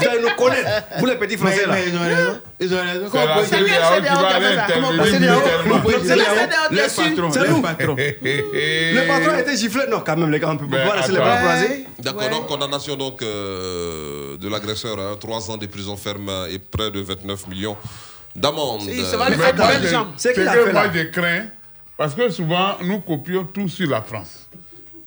Vous 0.00 0.08
allez 0.08 0.22
nous 0.22 0.34
connaître, 0.36 0.68
vous 0.98 1.06
les 1.06 1.16
petits 1.16 1.36
Français 1.36 1.66
là. 1.66 1.74
mais 1.74 1.84
ils 1.88 1.96
ont 1.96 2.00
raison. 2.00 2.40
Ils 2.60 2.74
ont 2.74 2.80
raison. 2.80 3.04
C'est 3.04 3.10
Comment 3.10 3.26
bien, 3.26 3.34
aller 3.34 3.50
c'est 3.50 4.56
ça. 4.56 4.66
C'est 5.04 5.18
le 5.18 6.18
C'est 6.68 6.74
Le 6.74 6.88
sûr. 6.88 7.04
patron, 7.04 7.30
C'est 7.32 7.40
le 7.40 7.48
nous. 7.48 7.62
patron. 7.62 7.96
Le 8.22 9.06
patron 9.06 9.32
a 9.34 9.40
été 9.40 9.56
giflé. 9.56 9.82
Non, 9.90 10.00
quand 10.04 10.16
même, 10.16 10.30
les 10.30 10.38
gars, 10.40 10.50
on 10.50 10.56
peut 10.56 10.68
pas 10.68 10.96
laisser 10.96 11.12
les 11.12 11.18
bras 11.18 11.36
croisés. 11.38 11.86
D'accord, 11.98 12.30
donc 12.30 12.46
condamnation 12.46 12.96
donc, 12.96 13.22
euh, 13.22 14.36
de 14.38 14.48
l'agresseur, 14.48 14.98
hein, 14.98 15.16
3 15.20 15.50
ans 15.50 15.56
de 15.56 15.66
prison 15.66 15.96
ferme 15.96 16.30
et 16.50 16.58
près 16.58 16.90
de 16.90 17.00
29 17.00 17.48
millions 17.48 17.76
d'amende. 18.34 18.82
Ça 19.10 19.16
va 19.16 19.28
lui 19.30 19.36
faire 19.36 19.52
de 19.54 19.58
belles 19.58 19.88
jambes. 19.90 20.08
C'est 20.16 20.32
que 20.34 20.72
moi, 20.72 20.84
je 20.94 21.02
crains, 21.04 21.46
parce 21.96 22.14
que 22.14 22.30
souvent, 22.30 22.76
nous 22.82 23.00
copions 23.00 23.44
tout 23.44 23.68
sur 23.68 23.88
la 23.90 24.02
France. 24.02 24.48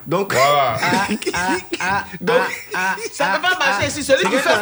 Donc, 0.08 0.34
Voilà. 0.34 0.78
Donc, 2.22 2.38
ça 3.14 3.26
ne 3.30 3.36
peut 3.36 3.42
pas 3.42 3.58
marcher 3.66 3.88
ici. 3.88 4.04
Celui 4.04 4.24
qui 4.26 4.38
fait 4.38 4.50
ça, 4.50 4.62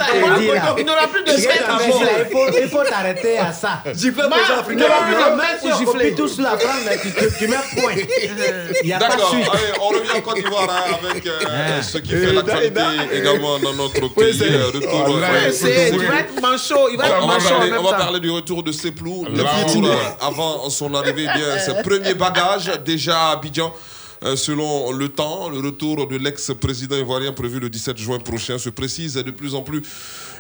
il 0.77 0.85
n'aura 0.85 1.07
plus 1.07 1.23
de 1.23 1.31
semaine 1.31 1.57
à 1.65 1.77
là, 1.77 2.59
il 2.61 2.69
faut, 2.69 2.83
t'arrêter 2.83 3.37
à 3.37 3.51
ça. 3.53 3.81
gifler 3.93 4.23
le 4.23 4.29
Ma- 4.29 4.35
président 4.37 4.55
il 4.55 4.59
africain. 4.59 4.87
n'aura 4.87 5.01
plus 5.05 5.15
de 5.15 5.37
Même 5.37 5.57
si 5.61 5.67
on 5.71 5.77
gifler. 5.77 6.11
copie 6.11 6.15
tous 6.15 6.39
la 6.39 6.57
France, 6.57 6.75
tu, 7.01 7.11
tu, 7.13 7.37
tu 7.37 7.47
mets 7.47 7.55
point. 7.81 7.93
Il 8.83 8.87
n'y 8.87 8.93
a 8.93 8.99
pas 8.99 9.05
de 9.05 9.11
D'accord, 9.11 9.29
suite. 9.29 9.47
allez, 9.51 9.79
on 9.81 9.87
revient 9.87 10.11
en 10.17 10.21
Côte 10.21 10.35
d'Ivoire 10.35 10.67
hein, 10.69 10.97
avec 11.09 11.25
euh, 11.25 11.81
ce 11.81 11.97
qui 11.99 12.11
fait 12.11 12.33
l'actualité 12.33 12.81
également 13.13 13.59
dans 13.59 13.73
notre 13.73 14.07
pays. 14.13 14.41
euh, 14.43 14.65
retour. 14.67 15.19
Il 15.93 16.07
va 16.07 16.19
être 16.19 16.41
manchot. 16.41 16.89
Il 16.91 16.97
va 16.97 17.05
On 17.05 17.07
être 17.07 17.19
va, 17.21 17.25
manchot 17.27 17.79
on 17.79 17.83
va 17.83 17.97
parler 17.97 18.19
du 18.19 18.29
retour 18.31 18.63
de 18.63 18.71
Seplou. 18.71 19.25
Le 19.31 19.39
euh, 19.41 19.93
avant 20.21 20.69
son 20.69 20.93
arrivée, 20.93 21.27
eh 21.33 21.37
bien, 21.37 21.57
ses 21.59 21.81
premiers 21.81 22.13
bagages 22.13 22.71
déjà 22.85 23.29
à 23.29 23.31
Abidjan. 23.33 23.73
Euh, 24.23 24.35
selon 24.35 24.91
le 24.91 25.07
temps, 25.09 25.49
le 25.49 25.59
retour 25.59 26.07
de 26.07 26.17
l'ex-président 26.17 26.97
ivoirien 26.97 27.31
prévu 27.31 27.59
le 27.59 27.69
17 27.69 27.97
juin 27.97 28.19
prochain 28.19 28.57
se 28.57 28.69
précise 28.69 29.13
de 29.13 29.31
plus 29.31 29.55
en 29.55 29.61
plus. 29.61 29.81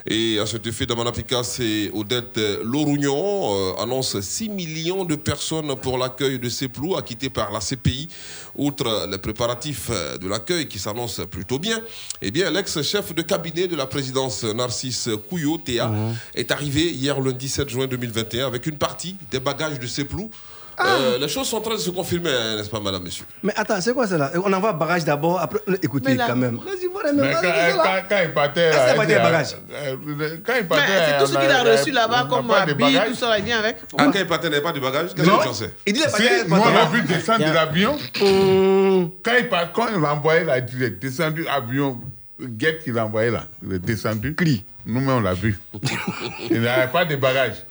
Et 0.05 0.37
à 0.39 0.45
cet 0.45 0.67
effet, 0.67 0.85
Damana 0.85 1.11
Picasso 1.11 1.63
et 1.63 1.89
Odette 1.93 2.39
Lorugnon 2.63 3.53
euh, 3.53 3.81
annoncent 3.81 4.21
6 4.21 4.49
millions 4.49 5.05
de 5.05 5.15
personnes 5.15 5.73
pour 5.77 5.97
l'accueil 5.97 6.39
de 6.39 6.49
Seplou, 6.49 6.97
acquitté 6.97 7.29
par 7.29 7.51
la 7.51 7.59
CPI. 7.59 8.09
Outre 8.55 9.07
les 9.09 9.17
préparatifs 9.17 9.89
euh, 9.91 10.17
de 10.17 10.27
l'accueil 10.27 10.67
qui 10.67 10.79
s'annoncent 10.79 11.25
plutôt 11.27 11.59
bien, 11.59 11.79
eh 12.21 12.31
bien, 12.31 12.51
l'ex-chef 12.51 13.15
de 13.15 13.21
cabinet 13.21 13.67
de 13.67 13.77
la 13.77 13.85
présidence, 13.85 14.43
Narcisse 14.43 15.09
Couillot, 15.29 15.57
Théa, 15.57 15.91
est 16.35 16.51
arrivé 16.51 16.89
hier 16.91 17.19
lundi 17.21 17.47
7 17.47 17.69
juin 17.69 17.87
2021 17.87 18.47
avec 18.47 18.65
une 18.67 18.77
partie 18.77 19.15
des 19.31 19.39
bagages 19.39 19.79
de 19.79 19.87
Seplou 19.87 20.29
Euh, 20.85 21.17
les 21.17 21.27
choses 21.27 21.47
sont 21.47 21.57
en 21.57 21.61
train 21.61 21.73
de 21.75 21.79
se 21.79 21.89
confirmer, 21.89 22.29
hein, 22.29 22.55
n'est-ce 22.57 22.69
pas, 22.69 22.79
madame, 22.79 23.03
monsieur? 23.03 23.25
Mais 23.43 23.51
attends, 23.55 23.81
c'est 23.81 23.93
quoi 23.93 24.07
ça 24.07 24.17
là 24.17 24.31
On 24.35 24.51
envoie 24.53 24.71
bagage 24.73 25.03
d'abord, 25.03 25.39
après. 25.39 25.59
Écoutez, 25.81 26.11
Mais 26.11 26.15
là- 26.15 26.25
quand 26.29 26.35
même. 26.37 26.59
Mais 27.15 27.31
quand, 27.33 27.41
c'est 27.41 27.75
là. 27.75 27.83
quand, 27.83 28.15
quand 28.15 28.21
il 28.23 28.31
partait, 28.31 28.69
là, 28.71 28.83
a 28.91 28.93
pas 28.93 29.05
des 29.05 29.13
il- 29.13 29.19
bagages 29.19 29.55
euh, 29.73 29.95
Quand 30.45 30.53
il 30.59 30.67
partait, 30.67 30.85
c'est 31.09 31.17
tout 31.25 31.31
ce 31.31 31.37
qu'il 31.37 31.51
a 31.51 31.63
reçu 31.63 31.91
là-bas 31.91 32.27
comme 32.29 32.47
n'a 32.47 32.53
pas 32.53 32.65
de 32.65 32.71
habit, 32.71 33.09
tout 33.09 33.15
ça, 33.15 33.37
il 33.37 33.43
vient 33.45 33.59
avec. 33.59 33.77
Ah, 33.97 34.05
quand 34.05 34.11
il 34.19 34.25
partait, 34.27 34.49
n'avait 34.49 34.61
pas 34.61 34.71
de 34.71 34.79
bagage 34.79 35.13
Qu'est-ce 35.15 35.27
que 35.27 35.41
tu 35.43 35.47
en 35.49 35.53
sais 35.53 35.73
Il 35.85 35.93
dit 35.93 35.99
les 35.99 36.05
Si, 36.09 36.11
bagages. 36.23 36.47
nous, 36.47 36.55
on 36.55 36.63
a 36.63 36.69
attends. 36.81 36.89
vu 36.89 37.01
descendre 37.03 37.45
de 37.45 37.53
l'avion. 37.53 37.97
Hum. 38.21 39.11
Quand 39.23 39.31
il 39.37 39.49
part, 39.49 39.71
quand 39.73 39.87
il 39.95 40.03
a 40.05 40.13
envoyé 40.13 40.43
la 40.43 40.61
direct, 40.61 41.01
descendu 41.01 41.45
avion, 41.47 41.99
guette 42.41 42.83
qu'il 42.83 42.97
a 42.97 43.05
envoyé 43.05 43.31
là, 43.31 43.43
il 43.65 43.73
est 43.73 43.79
descendu. 43.79 44.33
Cri. 44.35 44.63
Nous-mêmes, 44.85 45.09
on 45.17 45.19
l'a 45.19 45.33
vu. 45.33 45.59
il 46.49 46.61
n'avait 46.61 46.87
pas 46.87 47.05
de 47.05 47.15
bagages. 47.15 47.65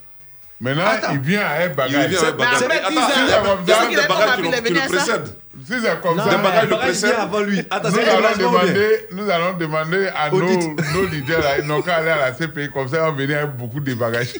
Maintenant, 0.60 0.82
il 1.12 1.20
vient 1.20 1.46
avec 1.46 1.70
Il 1.70 1.76
bagage. 1.76 2.08
vient 2.10 2.20
avec 2.20 2.34
Mais 2.38 2.44
bagage. 2.44 2.62
après 2.62 2.78
Attends, 2.78 2.90
10 2.90 2.98
ans, 2.98 3.08
il 3.14 3.14
y 3.14 3.22
a- 3.22 3.24
il 3.24 3.30
y 3.30 3.32
a 3.32 3.42
même 3.42 3.58
c'est 3.68 3.88
des 4.02 4.08
bagages 4.08 4.36
qui 4.66 4.72
le- 4.74 4.88
précèdent. 4.88 5.34
Si 5.66 5.72
c'est 5.82 6.00
comme 6.00 6.16
Non, 6.16 6.24
ça, 6.24 6.30
Des 6.30 6.36
mais- 6.36 6.42
bagages 6.42 6.62
le 6.64 6.68
Bagage 6.70 6.70
vient 6.70 7.08
précèdent. 7.08 7.14
avant 7.20 7.40
lui. 7.40 7.58
Attends, 7.70 7.88
nous 7.90 7.98
allons, 7.98 8.50
demander, 8.50 9.06
nous 9.12 9.30
allons 9.30 9.52
demander 9.58 10.08
à 10.16 10.30
nos, 10.30 11.06
leaders, 11.06 11.40
là, 11.40 11.58
ils 11.60 11.66
n'ont 11.66 11.82
qu'à 11.82 11.96
aller 11.96 12.10
à 12.10 12.16
la 12.16 12.32
CPI, 12.32 12.70
comme 12.70 12.88
ça, 12.88 13.08
on 13.08 13.12
venir 13.12 13.38
avec 13.38 13.50
beaucoup 13.56 13.80
de 13.80 13.94
bagages. 13.94 14.34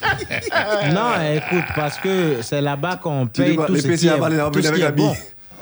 Non, 0.93 1.11
écoute, 1.35 1.65
parce 1.75 1.97
que 1.99 2.37
c'est 2.41 2.61
là-bas 2.61 2.99
qu'on 3.01 3.27
paye 3.27 3.55
tout 3.55 3.75
ce 3.77 3.87
qui 3.87 4.07
est, 4.07 4.09
avalent 4.11 4.49
tout 4.51 4.61
ce 4.61 4.67
avec 4.67 4.79
qui 4.79 4.83
est 4.85 4.87
habits. 4.87 5.01
bon. 5.03 5.15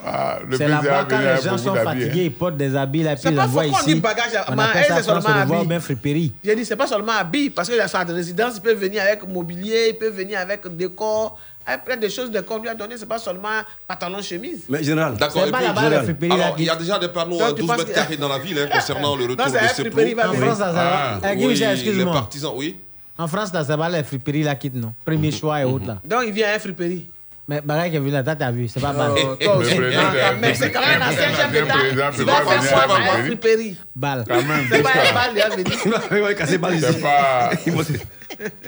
Ah, 0.09 0.39
le 0.47 0.57
C'est 0.57 0.67
là-bas 0.67 0.81
va 0.89 1.03
quand 1.05 1.19
les 1.19 1.41
gens 1.41 1.57
sont 1.57 1.75
fatigués, 1.75 2.25
ils 2.25 2.31
portent 2.31 2.57
des 2.57 2.75
habits 2.75 3.03
là, 3.03 3.13
puis 3.13 3.21
C'est 3.23 3.29
ils 3.29 3.35
pas 3.35 3.43
l'envoient 3.43 3.63
pourquoi 3.63 3.79
on 3.81 3.85
dit 3.85 3.91
ici. 3.91 3.99
bagage 3.99 4.35
à- 4.35 4.45
On 4.51 4.55
mais 4.55 4.63
appelle 4.63 4.81
elle, 4.81 4.87
ça 4.87 4.95
c'est 4.97 5.03
seulement 5.03 5.21
France, 5.21 5.33
on 5.35 5.39
le 5.39 5.45
voit 5.45 5.55
habit. 5.57 5.65
ou 5.65 5.69
bien 5.69 5.79
friperie. 5.79 6.33
J'ai 6.43 6.55
dit, 6.55 6.65
c'est 6.65 6.75
pas 6.75 6.87
seulement 6.87 7.11
habit, 7.13 7.49
parce 7.49 7.69
qu'il 7.69 7.79
a 7.79 7.87
sa 7.87 8.03
résidence, 8.03 8.53
il 8.57 8.61
peut 8.61 8.73
venir 8.73 9.01
avec 9.01 9.27
mobilier, 9.27 9.87
il 9.89 9.95
peut 9.97 10.09
venir 10.09 10.39
avec 10.39 10.67
décor, 10.75 11.37
avec 11.65 11.83
plein 11.83 11.97
de 11.97 12.07
choses 12.07 12.31
de 12.31 12.39
qu'on 12.39 12.59
lui 12.59 12.69
a 12.69 12.75
donné, 12.75 12.95
c'est 12.97 13.05
pas 13.05 13.19
seulement 13.19 13.49
pantalon, 13.87 14.21
chemise. 14.21 14.63
Mais 14.69 14.81
général. 14.83 15.15
D'accord. 15.17 15.43
C'est 15.45 15.51
pas 15.51 15.61
là-bas, 15.61 15.89
la 15.89 16.03
friperie, 16.03 16.31
Alors, 16.31 16.55
il 16.57 16.65
y 16.65 16.69
a 16.69 16.75
déjà 16.77 16.97
des 16.97 17.09
panneaux 17.09 17.41
à 17.41 17.49
tu 17.51 17.59
12 17.59 17.67
penses 17.67 17.77
mètres 17.79 17.89
que- 17.89 17.95
carrés 17.95 18.17
dans 18.17 18.29
la 18.29 18.39
ville 18.39 18.57
hein, 18.59 18.69
concernant 18.71 19.15
le 19.15 19.23
retour 19.23 19.37
Non, 19.37 19.43
c'est 19.51 19.59
de 19.59 19.65
un 19.65 19.67
ces 19.67 19.81
friperie, 19.83 20.13
plots. 20.13 20.23
va 20.23 20.29
En 20.29 20.31
venir. 20.33 20.45
France, 20.47 20.57
ça 20.59 20.71
va. 20.71 21.19
Ah. 21.23 21.31
Eh, 21.33 21.91
les 21.91 22.05
partisans, 22.05 22.53
oui. 22.55 22.77
En 23.19 23.27
France, 23.27 23.51
là, 23.51 23.63
c'est 23.67 23.75
pas 23.75 23.89
les 23.89 24.03
friperies 24.03 24.43
là 24.43 24.55
qui 24.55 24.69
non. 24.73 24.93
Premier 25.03 25.31
choix 25.31 25.59
et 25.59 25.65
autres 25.65 25.87
là. 25.87 25.97
Donc 26.05 26.21
il 26.27 26.31
vient 26.33 26.49
à 26.49 26.55
un 26.55 26.59
friperie. 26.59 27.07
Mais 27.49 27.61
Barack 27.61 27.91
qui 27.91 27.95
est 27.95 27.99
venu 27.99 28.11
là, 28.11 28.23
t'as 28.23 28.51
vu, 28.51 28.67
c'est 28.67 28.81
pas 28.81 28.91
mal. 28.91 29.11
Oh, 29.15 29.37
Ah, 29.41 29.45
quand 29.45 29.59
le 29.59 30.37
même, 30.41 30.53
c'est 30.53 30.69
quand 30.71 30.81
même 30.85 31.01
un 31.01 31.07
ancien 31.07 31.33
chef 31.33 31.51
d'État. 31.51 31.73
Tu 32.17 32.25
pas 32.25 32.41
vas 32.41 32.55
venir 32.55 32.63
faire 32.63 32.77
à 32.77 32.85
quoi 32.87 32.99
la 32.99 33.05
à 33.05 33.15
un 33.15 33.23
friperie. 33.23 33.25
friperie 33.25 33.75
Balle. 33.95 34.23
Quand 34.27 34.35
même, 34.43 34.67
C'est 34.69 34.83
pas 34.83 34.91
jusqu'à- 34.93 35.09
un 35.09 35.13
bal, 35.13 35.31
il 35.33 35.39
va 35.41 35.49
venir. 35.55 36.01
Il 36.11 36.17
va 36.21 36.33
casser 36.33 36.57
balle 36.57 36.75
ici. 36.75 36.85
C'est 36.91 37.01
pas. 37.01 37.51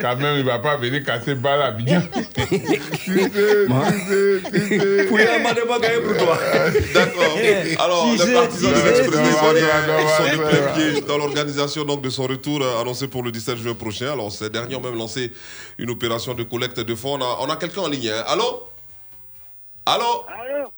Quand 0.01 0.15
même, 0.15 0.37
il 0.39 0.45
va 0.45 0.57
pas 0.59 0.77
venir 0.77 1.03
casser 1.03 1.35
balle 1.35 1.61
à 1.61 1.71
Bignon. 1.71 2.01
Tu 2.13 2.23
sais, 2.23 2.47
tu 2.49 3.11
sais, 3.11 3.29
tu 4.49 4.79
sais. 4.79 5.03
Pour 5.05 5.19
un 5.19 5.39
mal 5.43 5.55
de 5.55 5.67
bagaille 5.67 6.01
pour 6.01 6.17
toi. 6.17 6.37
D'accord. 6.93 7.37
Alors, 7.83 8.07
Si 8.17 8.27
les 8.27 8.33
partisans 8.33 8.71
de 8.71 8.77
ils 8.77 10.09
sont 10.17 10.37
de 10.37 10.49
plein 10.49 10.73
pied 10.73 11.01
dans 11.01 11.17
l'organisation 11.17 11.83
donc, 11.83 12.01
de 12.01 12.09
son 12.09 12.23
retour 12.23 12.61
euh, 12.63 12.81
annoncé 12.81 13.07
pour 13.07 13.23
le 13.23 13.31
17 13.31 13.57
juin 13.57 13.73
prochain. 13.73 14.13
Alors, 14.13 14.31
ces 14.31 14.49
derniers 14.49 14.75
ont 14.75 14.81
même 14.81 14.97
lancé 14.97 15.31
une 15.77 15.89
opération 15.91 16.33
de 16.33 16.43
collecte 16.43 16.79
de 16.79 16.95
fonds. 16.95 17.19
On 17.19 17.21
a, 17.21 17.37
on 17.41 17.49
a 17.49 17.55
quelqu'un 17.57 17.81
en 17.81 17.87
ligne. 17.89 18.09
hein. 18.09 18.23
Allô? 18.27 18.68
Allô 19.93 20.25
Allô 20.27 20.71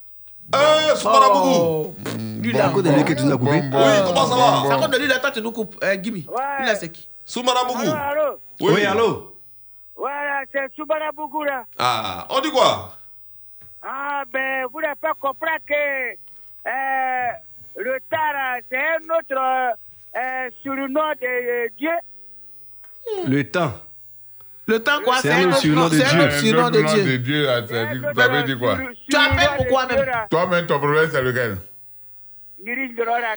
Eh, 0.53 0.95
Soumana 0.95 1.29
Bougou 1.29 1.51
Oh. 1.53 1.95
Lui 2.41 2.53
là. 2.53 2.69
De 2.69 2.89
lui 2.91 3.03
que 3.05 3.13
tu 3.13 3.23
nous 3.23 3.33
as 3.33 3.37
coupé. 3.37 3.61
Bon, 3.61 3.69
bon, 3.69 3.77
Oui, 3.77 3.93
comment 4.05 4.25
ça 4.25 4.35
va 4.35 4.75
à 4.75 4.77
cause 4.79 4.89
de 4.89 4.97
lui 4.97 5.07
là, 5.07 5.19
toi 5.19 5.31
tu 5.31 5.41
nous 5.41 5.51
coupes. 5.51 5.75
Euh, 5.83 6.01
Gibi. 6.01 6.25
Ouais. 6.29 6.43
Lui 6.59 6.65
là, 6.67 6.75
c'est 6.75 6.89
qui 6.89 7.07
Soumana 7.25 7.63
Bougou 7.65 7.81
Allô, 7.81 7.93
allô 7.93 8.37
Oui, 8.61 8.85
allô 8.85 9.35
Voilà, 9.95 10.41
c'est 10.51 10.73
Soubara 10.75 11.11
Bougou 11.11 11.43
là. 11.43 11.63
Ah, 11.77 12.25
on 12.29 12.39
dit 12.41 12.51
quoi 12.51 12.93
Ah, 13.81 14.23
ben, 14.31 14.65
vous 14.71 14.81
n'avez 14.81 14.95
pas 14.95 15.13
compris 15.19 15.49
que 15.67 15.73
euh, 16.67 17.27
le 17.77 17.97
Tara, 18.09 18.57
c'est 18.69 18.77
un 18.77 19.17
autre 19.17 19.75
euh, 20.15 20.49
surnom 20.63 21.11
de 21.21 21.25
euh, 21.25 21.67
Dieu. 21.77 21.91
Le 23.27 23.43
temps. 23.49 23.73
Le 24.71 24.79
temps 24.79 25.01
quoi 25.03 25.17
C'est 25.17 25.31
un 25.33 25.51
surnom 25.51 25.89
de 25.89 25.97
c'est 25.97 26.05
un 26.15 26.27
Dieu. 26.27 26.31
surnom 26.39 26.69
de 26.69 26.81
Dieu. 26.81 27.03
de 27.03 27.17
Dieu, 27.17 27.45
là, 27.45 27.67
ça 27.67 27.85
dit- 27.93 27.99
vous 27.99 28.19
avez 28.21 28.43
dit 28.43 28.57
quoi? 28.57 28.77
Tu 29.09 29.15
appelles 29.17 29.49
pourquoi 29.57 29.85
même? 29.87 30.05
Toi-même, 30.29 30.65
ton 30.65 30.79
problème, 30.79 31.09
c'est 31.11 31.21
lequel? 31.21 31.57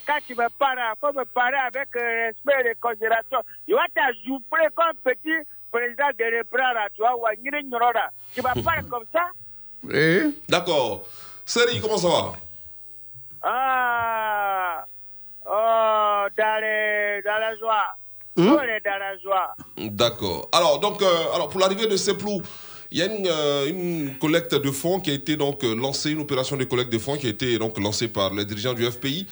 Quand 0.07 0.19
tu 0.27 0.35
me 0.35 0.49
parles, 0.59 0.79
il 0.79 0.93
faut 1.01 1.13
me 1.13 1.25
parler 1.25 1.57
avec 1.67 1.89
euh, 1.97 2.27
respect 2.27 2.71
et 2.71 2.75
considération. 2.81 3.39
Il 3.67 3.75
va 3.75 3.83
t'ajouter 3.93 4.69
comme 4.77 4.95
petit 5.03 5.35
président 5.73 6.09
de 6.17 6.25
l'Ebra, 6.25 6.73
tu 6.95 7.01
vois, 7.01 7.17
ouais, 7.19 7.37
Niri 7.43 7.65
Ndorora. 7.65 8.11
Tu 8.33 8.41
vas 8.41 8.53
parler 8.65 8.83
comme 8.89 9.05
ça? 9.13 9.27
D'accord. 10.49 11.09
Seri, 11.45 11.81
comment 11.81 11.97
ça 11.99 12.09
va 12.09 12.33
Ah, 13.43 14.85
oh, 15.47 16.27
dans, 16.37 16.61
les, 16.61 17.23
dans 17.25 17.39
la 17.41 17.57
joie. 17.59 17.97
On 18.37 18.43
est 18.61 18.81
dans 18.85 18.99
la 18.99 19.17
joie. 19.23 19.55
D'accord. 19.79 20.49
Alors, 20.53 20.81
donc, 20.81 21.01
euh, 21.03 21.07
alors 21.35 21.49
pour 21.49 21.61
l'arrivée 21.61 21.87
de 21.87 21.97
Seplou, 21.97 22.43
il 22.91 22.99
y 22.99 23.03
a 23.03 23.07
une, 23.07 23.27
euh, 23.29 23.67
une 23.69 24.17
collecte 24.19 24.55
de 24.55 24.71
fonds 24.71 25.01
qui 25.01 25.11
a 25.11 25.15
été 25.15 25.37
donc 25.37 25.63
euh, 25.65 25.75
lancée, 25.75 26.11
une 26.11 26.21
opération 26.21 26.57
de 26.57 26.65
collecte 26.65 26.93
de 26.93 26.99
fonds 26.99 27.17
qui 27.17 27.27
a 27.27 27.31
été 27.31 27.59
donc 27.59 27.79
lancée 27.79 28.09
par 28.09 28.33
les 28.35 28.45
dirigeants 28.45 28.75
du 28.75 28.85
FPI. 28.91 29.27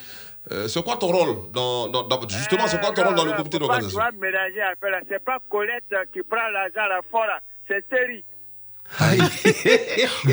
Euh, 0.51 0.67
c'est 0.67 0.83
quoi 0.83 0.97
ton 0.97 1.07
rôle 1.09 1.37
dans, 1.53 1.87
dans- 1.89 2.03
dans- 2.03 2.29
justement 2.29 2.67
c'est 2.67 2.81
quoi 2.81 2.91
ton 2.93 3.05
rôle 3.05 3.15
dans 3.15 3.25
le 3.25 3.33
comité 3.33 3.59
d'organisation? 3.61 4.01
Tu 4.13 4.19
mélanger. 4.19 4.61
C'est 5.09 5.25
pas 5.25 5.39
Colette 5.49 5.85
qui 6.13 6.21
prend 6.23 6.49
l'argent 6.53 6.81
à 6.85 6.89
la 6.89 7.01
fois 7.11 7.27
là. 7.29 7.39
C'est 7.69 7.85
Série. 7.89 8.25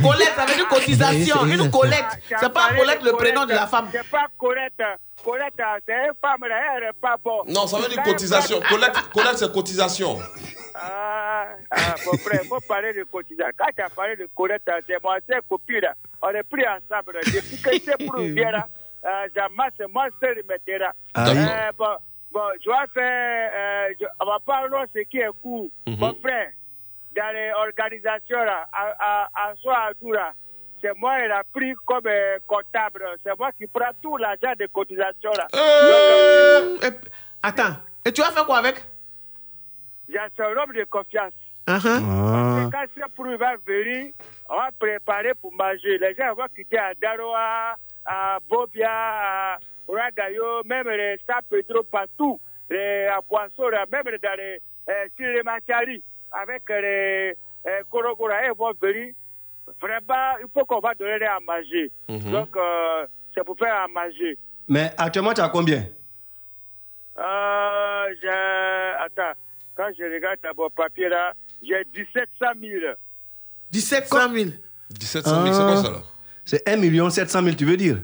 Collecte, 0.01 0.33
ça 0.35 0.45
veut 0.45 0.55
dire 0.55 0.67
cotisation. 0.67 1.45
Une 1.45 1.69
collecte. 1.71 2.17
C'est 2.39 2.51
pas 2.53 2.69
collecte 2.75 3.03
le 3.03 3.11
prénom 3.13 3.45
de 3.45 3.51
la 3.53 3.67
femme. 3.67 3.87
C'est 3.91 4.09
pas 4.09 4.25
Colette. 4.37 4.73
Colette, 5.23 5.53
c'est 5.87 5.93
une 5.93 6.13
femme 6.21 6.41
là, 6.47 6.77
elle 6.77 6.91
pas 6.99 7.15
bonne. 7.23 7.47
Non, 7.53 7.67
ça 7.67 7.77
veut 7.77 7.87
dire 7.89 8.01
cotisation. 8.03 8.59
Collecte, 8.69 8.99
collecte 9.13 9.37
c'est 9.37 9.51
cotisation. 9.51 10.17
Ah, 10.75 11.47
ah, 11.71 11.95
mon 12.05 12.17
frère, 12.17 12.39
il 12.43 12.47
faut 12.47 12.59
parler 12.67 12.93
de 12.93 13.03
cotisation. 13.03 13.51
Quand 13.57 13.69
tu 13.75 13.81
as 13.81 13.89
parlé 13.89 14.15
de 14.15 14.29
Colette, 14.35 14.63
c'est 14.87 15.03
mon 15.03 15.09
ancien 15.11 15.39
copine 15.47 15.79
là. 15.81 15.93
On 16.21 16.29
est 16.29 16.43
pris 16.43 16.63
ensemble. 16.67 17.19
Depuis 17.25 17.61
que 17.61 17.69
c'est 17.83 18.05
pour 18.05 18.17
là, 18.17 18.67
euh, 19.05 19.27
j'amasse 19.35 19.73
moi 19.91 20.07
seul 20.21 20.41
me 20.47 20.77
là. 20.77 20.93
Ah. 21.13 21.29
Euh, 21.29 21.71
bon, 21.77 21.95
bon, 22.31 22.41
je 22.63 22.69
vais 22.69 22.87
faire, 22.93 23.51
euh, 23.55 24.05
on 24.21 24.25
va 24.25 24.37
pas 24.45 24.67
voir 24.67 24.85
ce 24.93 24.99
qui 25.01 25.17
est 25.19 25.29
court. 25.41 25.69
Mhm. 25.87 25.97
Mon 25.99 26.13
frère, 26.15 26.51
dans 27.15 27.33
les 27.33 27.51
organisations 27.51 28.43
là, 28.43 28.67
à, 28.71 28.95
à, 28.99 29.27
à 29.49 29.55
soi 29.55 29.75
à 29.89 29.93
tout 29.93 30.11
là, 30.11 30.33
c'est 30.81 30.97
moi 30.97 31.19
qui 31.21 31.27
l'a 31.27 31.43
pris 31.53 31.73
comme 31.85 32.05
euh, 32.07 32.37
comptable. 32.47 33.05
C'est 33.23 33.37
moi 33.37 33.51
qui 33.51 33.67
prends 33.67 33.91
tout 34.01 34.17
l'argent 34.17 34.53
de 34.59 34.65
cotisation 34.67 35.31
là. 35.37 35.47
Euh, 35.55 36.77
et- 36.83 37.09
Attends. 37.41 37.75
Et 38.05 38.11
tu 38.11 38.21
vas 38.21 38.31
faire 38.31 38.45
quoi 38.45 38.57
avec? 38.57 38.83
J'ai 40.09 40.17
un 40.17 40.57
homme 40.57 40.73
de 40.73 40.83
confiance. 40.85 41.33
Uh-huh. 41.67 41.99
Ah. 42.01 42.69
Quand 42.71 42.85
ce 42.95 43.07
pour 43.15 43.25
va 43.37 43.55
venir, 43.65 44.11
on 44.49 44.55
va 44.55 44.69
préparer 44.77 45.33
pour 45.35 45.53
manger. 45.53 45.97
Les 45.99 46.15
gens 46.15 46.33
vont 46.33 46.47
quitter 46.55 46.79
à 46.79 46.93
Daroa, 46.99 47.75
à 48.05 48.39
Bobia, 48.49 48.89
à 48.89 49.59
Ragayo, 49.87 50.63
même 50.65 50.89
les 50.89 51.19
San 51.27 51.41
Pedro 51.49 51.83
partout, 51.83 52.39
les, 52.69 53.05
à 53.07 53.19
même 53.91 54.17
dans 54.21 54.37
les, 54.37 54.59
euh, 54.89 55.07
sur 55.15 55.27
les 55.27 55.43
Machari, 55.43 56.01
avec 56.31 56.63
les 56.69 57.35
euh, 57.67 57.81
Korogora, 57.91 58.45
ils 58.47 58.53
vont 58.57 58.73
venir. 58.81 59.13
Vraiment, 59.81 60.37
il 60.41 60.47
faut 60.53 60.65
qu'on 60.65 60.79
va 60.79 60.93
donner 60.95 61.25
à 61.25 61.39
manger. 61.39 61.91
Mhm. 62.07 62.31
Donc, 62.31 62.55
euh, 62.55 63.07
c'est 63.33 63.43
pour 63.43 63.57
faire 63.57 63.73
à 63.75 63.87
manger. 63.87 64.37
Mais 64.67 64.91
actuellement, 64.97 65.33
tu 65.33 65.41
as 65.41 65.49
combien? 65.49 65.87
Euh, 67.17 68.15
j'ai... 68.21 68.29
Attends, 68.99 69.37
quand 69.75 69.89
je 69.97 70.03
regarde 70.03 70.39
dans 70.43 70.51
mon 70.63 70.69
papier 70.69 71.09
là, 71.09 71.33
j'ai 71.61 71.83
1700 71.95 72.45
000. 72.61 72.93
1700 73.73 74.33
000. 74.33 74.49
1700 74.91 75.43
000, 75.43 75.53
c'est 75.53 75.63
quoi 75.63 75.77
ça 75.83 75.91
là? 75.91 76.01
C'est 76.45 76.67
1 76.67 77.09
700 77.09 77.43
000, 77.43 77.55
tu 77.55 77.65
veux 77.65 77.77
dire? 77.77 78.01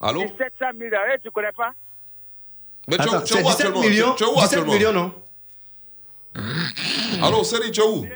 Allô? 0.00 0.20
1700 0.20 0.66
000, 0.78 0.90
eh, 1.14 1.18
tu 1.22 1.30
connais 1.30 1.52
pas? 1.52 1.72
Mais 2.88 2.96
tu 2.96 3.02
es 3.02 3.06
où- 3.06 3.14
Attends, 3.14 3.24
tu 3.24 3.34
es 3.34 3.36
c'est 3.36 3.42
où 3.42 3.46
17 3.48 3.66
actuellement? 3.66 3.80
millions, 3.80 4.14
Tu 4.14 4.24
es 4.24 4.26
où 4.26 4.34
17 4.34 4.44
actuellement 4.44 4.72
millions, 4.72 4.92
non? 4.92 5.14
Allô, 7.22 7.42
Seri, 7.44 7.70
tu 7.72 7.80
es 7.80 7.84
où? 7.84 8.06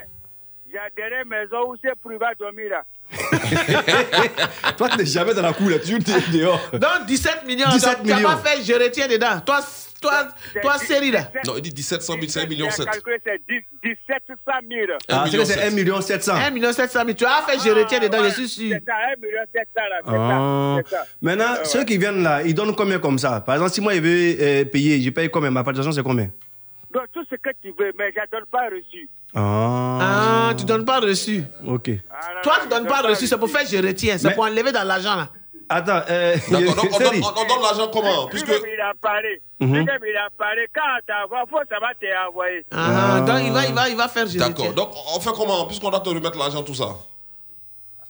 Derrière 0.95 1.25
maison 1.25 1.69
où 1.71 1.75
c'est 1.81 1.95
privé 1.95 2.25
à 2.25 2.35
dormir 2.35 2.69
là. 2.69 2.83
Toi, 4.77 4.89
tu 4.89 4.97
n'es 4.97 5.05
jamais 5.05 5.33
dans 5.33 5.41
la 5.43 5.53
cour, 5.53 5.69
là, 5.69 5.77
tu 5.79 5.93
es 5.95 5.99
dehors. 6.37 6.59
Donc 6.73 7.05
17 7.05 7.45
millions. 7.45 7.69
17 7.69 7.97
donc, 7.97 8.07
Tu 8.07 8.09
n'as 8.09 8.21
pas 8.21 8.37
fait, 8.37 8.63
je 8.63 8.73
retiens 8.73 9.07
dedans. 9.07 9.39
Toi, 9.45 9.59
toi, 10.01 10.27
toi, 10.61 10.77
série 10.79 11.11
là. 11.11 11.29
Non, 11.45 11.53
il 11.57 11.61
dit 11.61 11.69
1700 11.75 12.13
000, 12.13 12.25
c'est 12.27 12.41
1 12.41 12.45
million 12.47 12.69
7. 12.69 12.79
J'ai 12.79 12.91
calculé, 12.91 13.17
c'est 13.23 13.41
10 13.47 13.63
1700 13.83 14.35
000. 14.69 14.91
Ah, 15.09 15.25
c'est 15.29 15.37
que 15.37 15.45
c'est 15.45 15.63
1 15.63 15.69
million 15.69 16.01
700. 16.01 16.33
1 16.35 16.49
million 16.49 16.73
700 16.73 16.99
000. 17.05 17.13
Tu 17.13 17.25
as 17.25 17.41
fait, 17.47 17.59
je 17.59 17.73
retiens 17.73 17.99
dedans, 17.99 18.23
je 18.23 18.29
suis 18.29 18.49
sûr. 18.49 18.69
C'est 18.71 18.85
ça, 18.85 18.95
1 19.15 19.21
million 19.21 19.43
700 19.53 19.69
là. 19.75 20.81
C'est 20.83 20.97
Ah. 20.97 21.05
Maintenant, 21.21 21.63
ceux 21.63 21.83
qui 21.85 21.97
viennent 21.97 22.23
là, 22.23 22.41
ils 22.41 22.53
donnent 22.55 22.75
combien 22.75 22.99
comme 22.99 23.19
ça? 23.19 23.41
Par 23.41 23.55
exemple, 23.55 23.71
si 23.71 23.81
moi, 23.81 23.93
je 23.93 23.99
veux 23.99 24.35
euh, 24.41 24.65
payer, 24.65 24.99
je 25.01 25.09
paye 25.11 25.29
combien? 25.29 25.51
Ma 25.51 25.63
participation, 25.63 25.91
c'est 25.93 26.03
combien? 26.03 26.29
Donc, 26.93 27.03
tout 27.13 27.23
ce 27.29 27.35
que 27.35 27.49
tu 27.61 27.69
veux, 27.77 27.91
mais 27.97 28.11
je 28.13 28.19
ne 28.19 28.25
donne 28.31 28.45
pas 28.51 28.65
reçu. 28.65 29.07
Ah. 29.35 30.49
Ah, 30.49 30.53
tu 30.55 30.65
donnes 30.65 30.85
pas 30.85 30.99
reçu. 30.99 31.43
Ok. 31.65 31.89
Toi, 32.43 32.53
tu 32.61 32.67
donnes 32.69 32.87
pas 32.87 33.01
reçu, 33.01 33.25
c'est 33.27 33.37
pour 33.37 33.49
faire 33.49 33.65
je 33.65 33.77
retiens, 33.77 34.17
c'est 34.17 34.27
Mais- 34.29 34.35
pour 34.35 34.43
enlever 34.45 34.71
dans 34.71 34.83
l'argent 34.83 35.15
là. 35.15 35.29
Attends, 35.69 36.01
euh, 36.09 36.35
D'accord, 36.51 36.75
donc 36.75 36.85
on 36.93 36.97
donne, 36.99 37.07
Seri. 37.07 37.21
on- 37.23 37.27
on 37.41 37.47
donne 37.47 37.61
l'argent 37.63 37.87
comment 37.91 38.27
Puisque. 38.27 38.47
Il 38.49 38.81
a 38.81 38.93
parlé. 39.01 39.41
Mhm. 39.59 39.75
Il 39.75 40.17
a 40.17 40.29
parlé. 40.37 40.67
Quand 40.75 40.81
t'envoie, 41.07 41.45
faut 41.49 41.57
ça 41.69 41.79
va 41.79 41.93
t'envoyer. 41.95 42.65
Ah, 42.71 43.21
donc 43.21 43.39
il 43.43 43.51
va, 43.51 43.65
il 43.65 43.73
va, 43.73 43.89
il 43.89 43.95
va 43.95 44.07
faire 44.07 44.27
je 44.27 44.37
D'accord, 44.37 44.67
retiens. 44.67 44.73
donc 44.73 44.91
on 45.15 45.19
fait 45.19 45.31
comment 45.35 45.65
Puisqu'on 45.65 45.89
doit 45.89 46.01
te 46.01 46.09
remettre 46.09 46.37
l'argent, 46.37 46.61
tout 46.63 46.75
ça. 46.75 46.89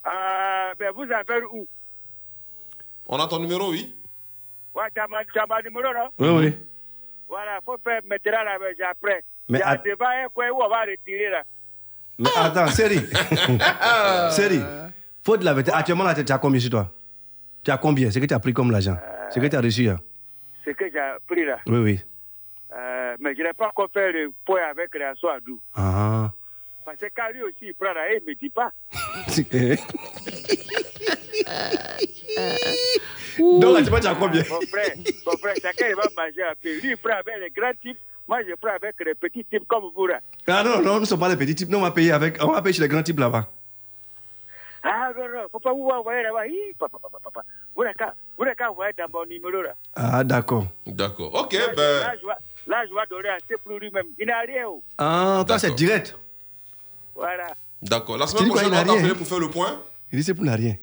Euh, 0.06 0.74
ben, 0.78 0.90
vous 0.94 1.04
avez 1.04 1.42
où? 1.52 1.66
On 3.06 3.18
a 3.20 3.26
ton 3.28 3.38
numéro, 3.38 3.70
oui 3.70 3.94
Ouais, 4.74 4.82
tu 4.94 5.00
as 5.00 5.06
ma- 5.06 5.24
tu 5.24 5.38
as 5.38 5.46
ma 5.46 5.62
numéro, 5.62 5.94
non? 5.94 6.08
Oui, 6.18 6.44
oui. 6.46 6.56
Voilà, 7.34 7.58
faut 7.64 7.76
faire 7.82 8.00
maintenant 8.06 8.44
la 8.44 8.58
verge 8.58 8.80
après. 8.88 9.24
Mais 9.48 9.58
Il 9.58 9.60
y 9.60 9.64
a 9.64 9.70
att- 9.70 9.84
devant 9.84 10.06
un 10.06 10.28
coin 10.32 10.48
où 10.50 10.62
on 10.62 10.68
va 10.68 10.82
retirer 10.82 11.30
là? 11.30 11.42
Mais 12.18 12.28
attends, 12.36 12.68
Seri. 12.68 13.00
Seri. 14.30 14.60
Faut 15.24 15.36
de 15.36 15.44
la 15.44 15.52
vérité. 15.52 15.72
Actuellement, 15.74 16.04
là, 16.04 16.14
tu 16.14 16.32
as 16.32 16.38
combien 16.38 16.60
sur 16.60 16.70
toi? 16.70 16.92
Tu 17.64 17.70
as 17.72 17.76
combien? 17.78 18.08
C'est 18.12 18.20
que 18.20 18.26
tu 18.26 18.34
as 18.34 18.38
pris 18.38 18.52
comme 18.52 18.70
l'argent 18.70 18.96
C'est 19.30 19.40
que 19.40 19.46
tu 19.46 19.56
as 19.56 19.60
reçu. 19.60 19.88
hein? 19.88 19.96
Ce 20.64 20.70
que 20.70 20.84
j'ai 20.84 21.00
pris 21.26 21.44
là. 21.44 21.58
Oui, 21.66 21.78
oui. 21.78 22.00
Euh, 22.72 23.16
mais 23.18 23.34
je 23.34 23.42
n'ai 23.42 23.52
pas 23.52 23.68
encore 23.68 23.88
fait 23.92 24.12
le 24.12 24.30
point 24.46 24.62
avec 24.70 24.92
Réasson 24.92 25.28
Adou. 25.28 25.60
Ah. 25.74 26.30
Parce 26.84 26.98
que 26.98 27.06
quand 27.16 27.30
lui 27.32 27.42
aussi 27.42 27.56
il 27.62 27.74
prend 27.74 27.92
là, 27.92 28.12
il 28.12 28.22
ne 28.22 28.26
me 28.30 28.34
dit 28.34 28.50
pas. 28.50 28.70
Donc 33.38 33.74
là, 33.76 33.82
tu 33.82 33.90
vois, 33.90 34.00
tu 34.00 34.06
as 34.06 34.14
combien 34.14 34.42
Mon 34.48 34.60
frère, 34.66 34.92
mon 35.26 35.36
frère, 35.38 35.54
chacun 35.60 35.86
il 35.88 35.94
va 35.96 36.02
manger 36.16 36.42
un 36.42 36.52
peu. 36.62 36.80
Lui, 36.80 36.90
il 36.90 36.96
prend 36.96 37.14
avec 37.14 37.34
les 37.40 37.50
grands 37.50 37.72
types. 37.80 37.98
Moi, 38.26 38.38
je 38.48 38.54
prends 38.54 38.70
avec 38.74 38.94
les 39.04 39.14
petits 39.14 39.44
types 39.44 39.66
comme 39.68 39.84
vous 39.94 40.06
là. 40.06 40.20
Ah 40.46 40.62
non, 40.64 40.80
non, 40.82 40.94
nous 40.94 41.00
ne 41.00 41.04
sommes 41.04 41.20
pas 41.20 41.28
les 41.28 41.36
petits 41.36 41.54
types. 41.54 41.68
Nous, 41.68 41.78
on 41.78 41.82
va 41.82 41.90
payer, 41.90 42.12
avec, 42.12 42.42
on 42.42 42.52
va 42.52 42.62
payer 42.62 42.74
chez 42.74 42.82
les 42.82 42.88
grands 42.88 43.02
types 43.02 43.18
là-bas. 43.18 43.48
Ah 44.82 45.10
non, 45.16 45.24
non, 45.28 45.46
faut 45.50 45.60
pas 45.60 45.72
vous 45.72 45.88
envoyer 45.88 46.22
là-bas. 46.22 46.46
Hi, 46.46 46.74
papa, 46.78 46.98
papa, 47.02 47.18
papa. 47.22 47.42
Vous 47.74 47.82
n'avez 47.84 48.54
qu'à 48.56 48.70
envoyer 48.70 48.92
dans 48.98 49.06
mon 49.12 49.24
numéro 49.26 49.62
là. 49.62 49.74
Ah, 49.96 50.22
d'accord. 50.24 50.66
D'accord, 50.86 51.34
ok, 51.34 51.52
Là, 51.54 51.60
ben. 51.74 52.00
là, 52.00 52.14
je 52.20 52.26
vais- 52.26 52.32
là, 52.66 52.84
je 52.88 52.94
vais 52.94 53.06
donner 53.10 53.28
assez 53.30 53.56
pour 53.64 53.78
lui-même. 53.78 54.06
Il 54.18 54.26
n'a 54.26 54.40
rien. 54.40 54.64
oh. 54.66 54.82
Ah, 54.98 55.42
toi, 55.46 55.58
c'est 55.58 55.74
direct. 55.74 56.16
Voilà. 57.14 57.46
D'accord, 57.82 58.16
la 58.18 58.26
semaine 58.26 58.48
prochaine, 58.48 58.68
il 58.68 58.74
a 58.74 58.80
on 58.82 58.84
t'a 58.84 58.92
rien? 58.92 59.00
appelé 59.00 59.14
pour 59.14 59.26
faire 59.26 59.38
le 59.38 59.48
point. 59.50 59.82
Il 60.12 60.18
dit 60.18 60.24
c'est 60.24 60.34
pour 60.34 60.44
n'a 60.44 60.54
rien. 60.54 60.74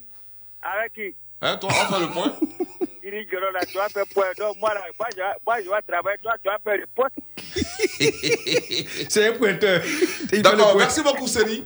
Avec 0.61 0.93
qui? 0.93 1.15
Hein, 1.41 1.57
toi, 1.57 1.69
on 1.71 1.93
fait 1.93 1.99
le 2.01 2.07
point? 2.09 2.35
Il 3.03 3.09
dit, 3.11 3.27
Gero, 3.31 3.51
là, 3.51 3.65
tu 3.65 3.75
vas 3.77 3.89
faire 3.89 4.05
point. 4.13 4.27
Donc, 4.37 4.57
moi, 4.59 4.73
là, 4.73 4.81
moi, 4.99 5.07
je, 5.11 5.17
vais- 5.17 5.23
moi, 5.45 5.55
je 5.59 5.69
vais 5.69 5.81
travailler. 5.87 6.17
Toi, 6.21 6.33
tu 6.43 6.49
vas 6.49 6.59
faire 6.63 6.77
le 6.77 6.87
point. 6.93 7.09
C'est 9.09 9.27
un 9.27 9.33
pointeur. 9.33 9.81
D'accord, 10.33 10.77
merci 10.77 11.01
beaucoup, 11.01 11.27
Seri. 11.27 11.63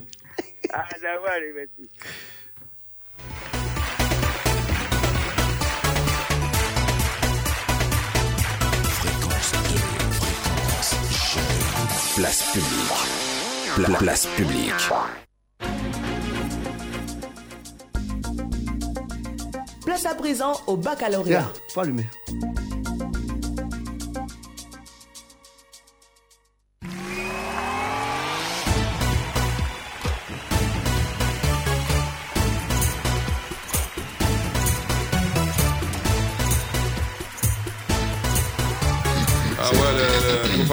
Ah, 0.71 0.83
d'accord, 1.01 1.29
merci. 1.55 1.89
Place 12.15 12.41
publique. 12.53 13.75
Pla- 13.75 13.97
place 13.97 14.25
publique. 14.37 14.73
Place 19.85 20.05
à 20.05 20.15
présent 20.15 20.53
au 20.67 20.77
baccalauréat. 20.77 21.45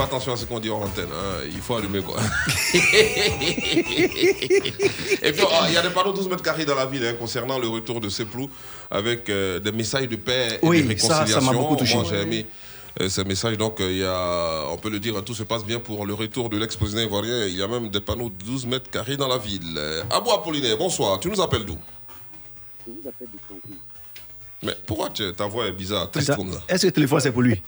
Faire 0.02 0.16
attention 0.16 0.32
à 0.32 0.36
ce 0.36 0.44
qu'on 0.46 0.58
dit 0.60 0.70
en 0.70 0.82
antenne. 0.82 1.08
hein. 1.12 1.40
Il 1.46 1.60
faut 1.60 1.76
allumer 1.76 2.00
quoi. 2.02 2.16
Et 5.22 5.32
puis, 5.32 5.42
oh, 5.44 5.64
il 5.68 5.74
y 5.74 5.76
a 5.76 5.82
des 5.82 5.90
panneaux 5.90 6.12
12 6.12 6.28
mètres 6.28 6.42
carrés 6.42 6.64
dans 6.64 6.74
la 6.74 6.86
ville 6.86 7.04
hein, 7.04 7.14
concernant 7.18 7.58
le 7.58 7.68
retour 7.68 8.00
de 8.00 8.08
Seplou 8.08 8.48
avec 8.90 9.28
euh, 9.28 9.58
des 9.60 9.72
messages 9.72 10.08
de 10.08 10.16
paix 10.16 10.58
et 10.62 10.66
Oui, 10.66 10.82
de 10.82 10.98
ça, 10.98 11.08
ça 11.08 11.14
m'a 11.14 11.22
réconciliation. 11.24 11.52
beaucoup 11.62 11.76
touché. 11.76 11.94
Moi, 11.96 12.04
j'ai 12.08 12.20
aimé 12.20 12.46
euh, 13.00 13.08
ces 13.08 13.24
messages. 13.24 13.56
Donc, 13.56 13.80
euh, 13.80 13.90
il 13.90 13.98
y 13.98 14.04
a, 14.04 14.64
on 14.70 14.76
peut 14.76 14.90
le 14.90 14.98
dire, 14.98 15.16
hein, 15.16 15.22
tout 15.24 15.34
se 15.34 15.44
passe 15.44 15.64
bien 15.64 15.78
pour 15.80 16.04
le 16.06 16.14
retour 16.14 16.48
de 16.50 16.58
l'ex-président 16.58 17.00
ivoirien. 17.02 17.46
Il 17.46 17.56
y 17.56 17.62
a 17.62 17.68
même 17.68 17.88
des 17.88 18.00
panneaux 18.00 18.28
de 18.30 18.44
12 18.44 18.66
mètres 18.66 18.90
carrés 18.90 19.16
dans 19.16 19.28
la 19.28 19.38
ville. 19.38 19.78
Abou 20.10 20.30
Apollinaire, 20.32 20.76
bonsoir. 20.76 21.18
Tu 21.20 21.28
nous 21.28 21.40
appelles 21.40 21.64
d'où? 21.64 21.78
Je 22.86 22.92
vous 22.92 23.08
appelle 23.08 23.28
du 23.30 23.38
Congo. 23.48 23.60
Mais 24.64 24.74
pourquoi 24.86 25.10
tu- 25.10 25.32
ta 25.32 25.46
voix 25.46 25.66
est 25.66 25.72
bizarre, 25.72 26.10
triste 26.10 26.34
comme 26.36 26.52
ça? 26.52 26.60
Est-ce 26.68 26.82
que 26.82 26.86
le 26.86 26.92
téléphone, 26.92 27.20
c'est 27.20 27.32
pour 27.32 27.42
lui? 27.42 27.60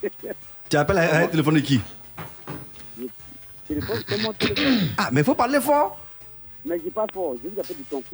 Tu 0.69 0.77
appelles 0.77 0.99
à 0.99 1.19
un 1.23 1.27
téléphone 1.27 1.55
de 1.55 1.61
qui? 1.61 1.81
Téléphone, 3.67 4.03
c'est 4.09 4.23
mon 4.23 4.33
téléphone. 4.33 4.89
Ah, 4.99 5.09
mais 5.13 5.21
il 5.21 5.25
faut 5.25 5.35
parler 5.35 5.61
fort. 5.61 5.99
Mais 6.67 6.81
je 6.85 6.91
pas 6.91 7.07
fort. 7.13 7.35
Je 7.43 7.49
vous 7.49 7.61
appelle 7.61 7.77
du 7.77 7.85
Congo. 7.85 8.05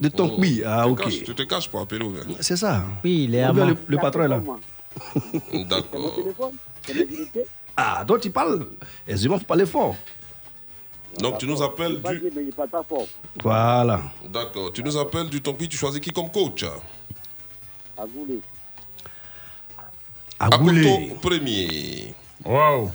De 0.00 0.08
ton 0.08 0.36
Oh. 0.38 0.42
Ah, 0.66 0.86
ok. 0.88 1.02
caches- 1.04 1.24
Tu 1.24 1.34
te 1.34 1.42
caches 1.42 1.68
pour 1.68 1.80
appeler. 1.80 2.04
ouais. 2.04 2.20
C'est 2.40 2.56
ça. 2.56 2.82
Oui, 3.04 3.24
il 3.24 3.34
est 3.34 3.42
à 3.42 3.52
le, 3.52 3.76
le 3.86 3.96
patron 3.96 4.22
est 4.24 4.28
là. 4.28 4.40
D'accord. 5.64 6.12
Ah, 7.78 8.04
donc 8.06 8.20
tu 8.20 8.30
parles. 8.30 8.66
Excuse-moi, 9.06 9.36
il 9.36 9.40
faut 9.40 9.46
parler 9.46 9.66
fort. 9.66 9.94
Donc, 11.18 11.36
tu 11.38 11.46
nous 11.46 11.60
appelles 11.62 12.00
du. 12.00 12.30
mais 12.34 12.46
je 12.46 12.50
parle 12.52 12.68
pas 12.70 12.82
fort. 12.82 13.06
Voilà. 13.42 14.00
D'accord. 14.30 14.72
Tu 14.72 14.82
nous 14.82 14.96
appelles 14.96 15.28
du 15.28 15.42
Tonpi, 15.42 15.68
tu 15.68 15.76
choisis 15.76 16.00
qui 16.00 16.10
comme 16.10 16.30
coach 16.30 16.64
Goulé. 17.98 18.40
Agoulé. 20.38 20.80
Akoto 20.88 21.14
premier. 21.20 22.14
Waouh. 22.44 22.90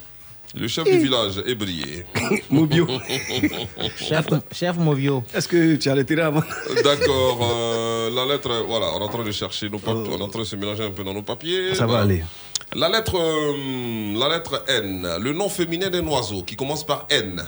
Le 0.53 0.67
chef 0.67 0.83
du 0.83 0.97
village 0.99 1.41
est 1.47 1.55
brillé. 1.55 2.05
Mobio. 2.49 2.85
Chef, 3.97 4.25
chef 4.51 4.75
Movio. 4.77 5.23
Est-ce 5.33 5.47
que 5.47 5.75
tu 5.77 5.89
as 5.89 5.95
retiré 5.95 6.21
avant? 6.21 6.43
D'accord. 6.83 7.39
euh, 7.41 8.09
la 8.13 8.25
lettre, 8.25 8.65
voilà, 8.67 8.87
on 8.95 8.99
est 8.99 9.03
en 9.03 9.07
train 9.07 9.23
de 9.23 9.31
chercher 9.31 9.69
nos 9.69 9.79
papiers, 9.79 10.09
on 10.11 10.17
est 10.19 10.21
en 10.21 10.27
train 10.27 10.39
de 10.41 10.45
se 10.45 10.55
mélanger 10.57 10.83
un 10.85 10.91
peu 10.91 11.03
dans 11.05 11.13
nos 11.13 11.21
papiers. 11.21 11.73
Ça 11.75 11.85
va 11.87 12.01
aller. 12.01 12.23
La 12.75 12.89
lettre, 12.89 13.15
euh, 13.17 14.17
la 14.19 14.27
lettre 14.29 14.63
N, 14.67 15.07
le 15.21 15.31
nom 15.33 15.47
féminin 15.47 15.89
d'un 15.89 16.05
oiseau 16.07 16.43
qui 16.43 16.55
commence 16.57 16.85
par 16.85 17.05
N. 17.09 17.41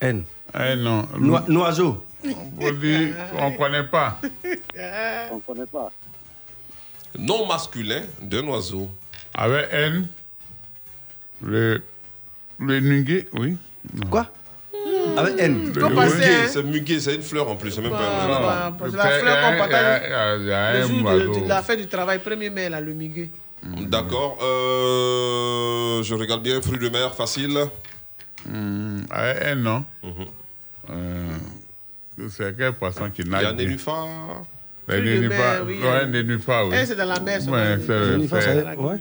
N. 0.00 0.24
Eh 0.58 0.76
non. 0.76 1.06
Noi- 1.18 1.44
Noiseau. 1.48 2.04
On 2.24 2.70
ne 2.70 3.56
connaît 3.56 3.84
pas. 3.84 4.20
On 5.30 5.36
ne 5.36 5.40
connaît 5.40 5.66
pas. 5.66 5.90
Nom 7.18 7.46
masculin 7.46 8.02
d'un 8.20 8.46
oiseau. 8.48 8.88
Avec 9.34 9.68
N, 9.72 10.08
le, 11.42 11.82
le 12.60 12.80
nuguet, 12.80 13.26
oui. 13.34 13.56
Quoi 14.10 14.30
Avec 15.16 15.38
N. 15.38 15.72
Le- 15.74 15.80
Le 15.80 15.86
oui. 15.86 15.92
muguet, 16.14 16.48
c'est 16.48 16.62
muguet, 16.62 17.00
c'est 17.00 17.14
une 17.14 17.22
fleur 17.22 17.48
en 17.48 17.56
plus, 17.56 17.70
c'est 17.70 17.80
même 17.80 17.90
pas 17.90 17.96
un 17.98 18.28
Bah, 18.28 18.76
parce 18.78 18.92
que 18.92 18.96
la 18.96 19.10
fleur 19.10 19.40
qu'on 19.40 19.48
Il 19.52 19.52
y 19.52 19.54
a- 19.54 19.58
partage 19.58 20.02
le 20.88 21.22
jour 21.24 21.42
de, 21.44 21.48
la 21.48 21.62
fête 21.62 21.80
du 21.80 21.86
travail, 21.86 22.18
1er 22.18 22.50
mai, 22.50 22.68
là, 22.68 22.80
le 22.80 22.92
miguet. 22.92 23.28
D'accord. 23.62 24.38
euh, 24.42 26.02
je 26.02 26.14
regarde 26.14 26.42
bien, 26.42 26.60
fruits 26.60 26.78
de 26.78 26.88
mer, 26.88 27.14
facile. 27.14 27.58
Hmm, 28.48 29.00
avec 29.10 29.36
N, 29.42 29.62
non 29.62 29.84
Euh, 30.90 31.26
C'est 32.30 32.56
quel 32.56 32.72
poisson 32.72 33.10
qui 33.10 33.22
Il 33.22 33.30
nage 33.30 33.42
y 33.42 33.46
a 33.46 33.52
bien? 33.52 33.64
nénuphar. 33.66 34.06
Les 34.88 34.96
Fruits 34.96 35.08
de 35.10 35.14
nénuphars, 35.20 35.38
mer, 35.38 35.62
oui, 35.66 35.78
ouais, 35.82 36.06
nénuphars, 36.06 36.68
oui. 36.68 36.76
Eh, 36.80 36.86
c'est 36.86 36.96
dans 36.96 37.04
la 37.04 37.20
mer, 37.20 37.40
ça, 37.42 37.50
Ouais, 37.50 37.76
oui. 37.78 37.84
c'est- 37.86 38.10
Nénuphar, 38.16 38.42
c'est- 38.42 38.62
ça- 38.64 38.76
ouais. 38.80 38.96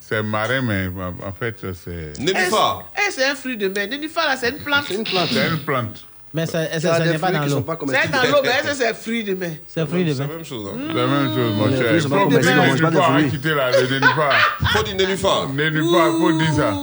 C'est 0.00 0.22
marin, 0.22 0.62
mais 0.62 0.88
en 1.26 1.32
fait, 1.32 1.56
c'est. 1.74 2.18
Nénuphar. 2.18 2.90
C'est 3.10 3.24
un 3.26 3.34
fruit 3.34 3.56
de 3.56 3.68
mer? 3.68 3.88
Nénuphar, 3.88 4.26
là, 4.28 4.36
c'est 4.36 4.50
une 4.50 4.58
plante. 4.58 4.84
C'est 4.88 4.94
une 4.94 5.04
plante. 5.04 5.28
C'est 5.32 5.48
une 5.48 5.58
plante. 5.58 6.06
Mais 6.32 6.46
ça, 6.46 6.78
ça, 6.80 6.94
a 6.94 7.04
n'est 7.06 7.18
pas 7.18 7.32
dans 7.32 7.40
l'eau? 7.44 7.64
C'est 7.88 8.10
dans 8.10 8.22
l'eau, 8.22 8.38
mais 8.44 8.68
que 8.68 8.74
c'est 8.74 8.94
fruit 8.94 9.24
de 9.24 9.34
mer? 9.34 9.50
C'est 9.66 9.84
fruit 9.86 10.04
de 10.04 10.12
C'est 10.12 10.20
la 10.20 10.26
mer. 10.28 10.36
même 10.36 10.44
chose. 10.44 10.70
hein. 10.72 10.78
C'est 10.88 10.94
la 10.94 11.06
même 11.06 11.34
chose, 11.34 11.54
mon 11.56 11.68
cher. 11.70 12.08
pas 12.08 12.18
Faut 12.18 12.28
des 12.28 12.36
nénuphar, 12.36 13.10
fruits. 13.12 13.30
quitter 13.30 13.54
là, 13.54 13.70
le 13.72 13.86
nénuphar. 13.88 14.32
Faut 14.72 14.82
dire 14.84 14.94
nénuphar. 14.96 15.48
Nénuphar, 15.48 16.12
faut 16.18 16.32
dire 16.38 16.54
ça. 16.54 16.74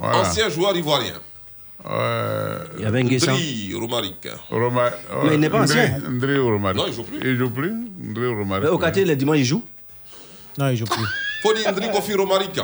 Ancien 0.00 0.48
joueur 0.48 0.74
ivoirien. 0.76 1.14
Euh, 1.88 2.58
Il 2.78 2.82
y 2.82 2.86
avait 2.86 3.00
un 3.00 3.04
Nguessan. 3.04 3.32
Dri 3.34 3.74
Romaric. 3.78 4.26
Roma- 4.50 4.90
Mais 5.24 5.34
il 5.34 5.40
n'est 5.40 5.50
pas 5.50 5.60
ancien. 5.62 5.98
Ndré 6.10 6.38
Romaric. 6.38 6.78
Non, 6.78 6.86
il 6.88 6.92
joue 6.94 7.02
plus. 7.04 7.20
Il 7.30 7.36
joue 7.36 7.50
plus 7.50 7.72
Ndré 8.00 8.26
Romaric. 8.28 8.64
Mais 8.64 8.70
au 8.70 8.78
quartier, 8.78 9.04
les 9.04 9.16
dimanches, 9.16 9.38
il 9.38 9.44
joue? 9.44 9.64
Non, 10.58 10.68
il 10.70 10.76
joue 10.76 10.86
plus. 10.86 11.04
Faut 11.46 11.54
dire 11.54 11.72
Ndri 11.72 11.90
Kofi 11.90 12.14
Romaric. 12.14 12.60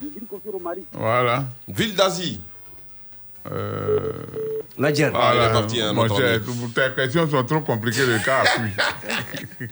Je 0.00 0.06
dis 0.06 0.26
Kofi 0.26 0.48
Romari. 0.52 0.84
Voilà. 0.92 1.44
Ville 1.66 1.94
d'Asie. 1.94 2.40
Euh, 3.50 4.12
Niger. 4.78 5.10
Ah, 5.14 5.30
il 5.32 5.36
est 5.36 5.38
voilà. 5.40 5.48
parti, 5.60 5.80
hein, 5.80 5.92
Mon 5.92 6.06
cher, 6.08 6.40
tes 6.74 6.94
questions 6.94 7.28
sont 7.28 7.44
trop 7.44 7.60
compliquées, 7.60 8.06
le 8.06 8.18
cas. 8.24 8.44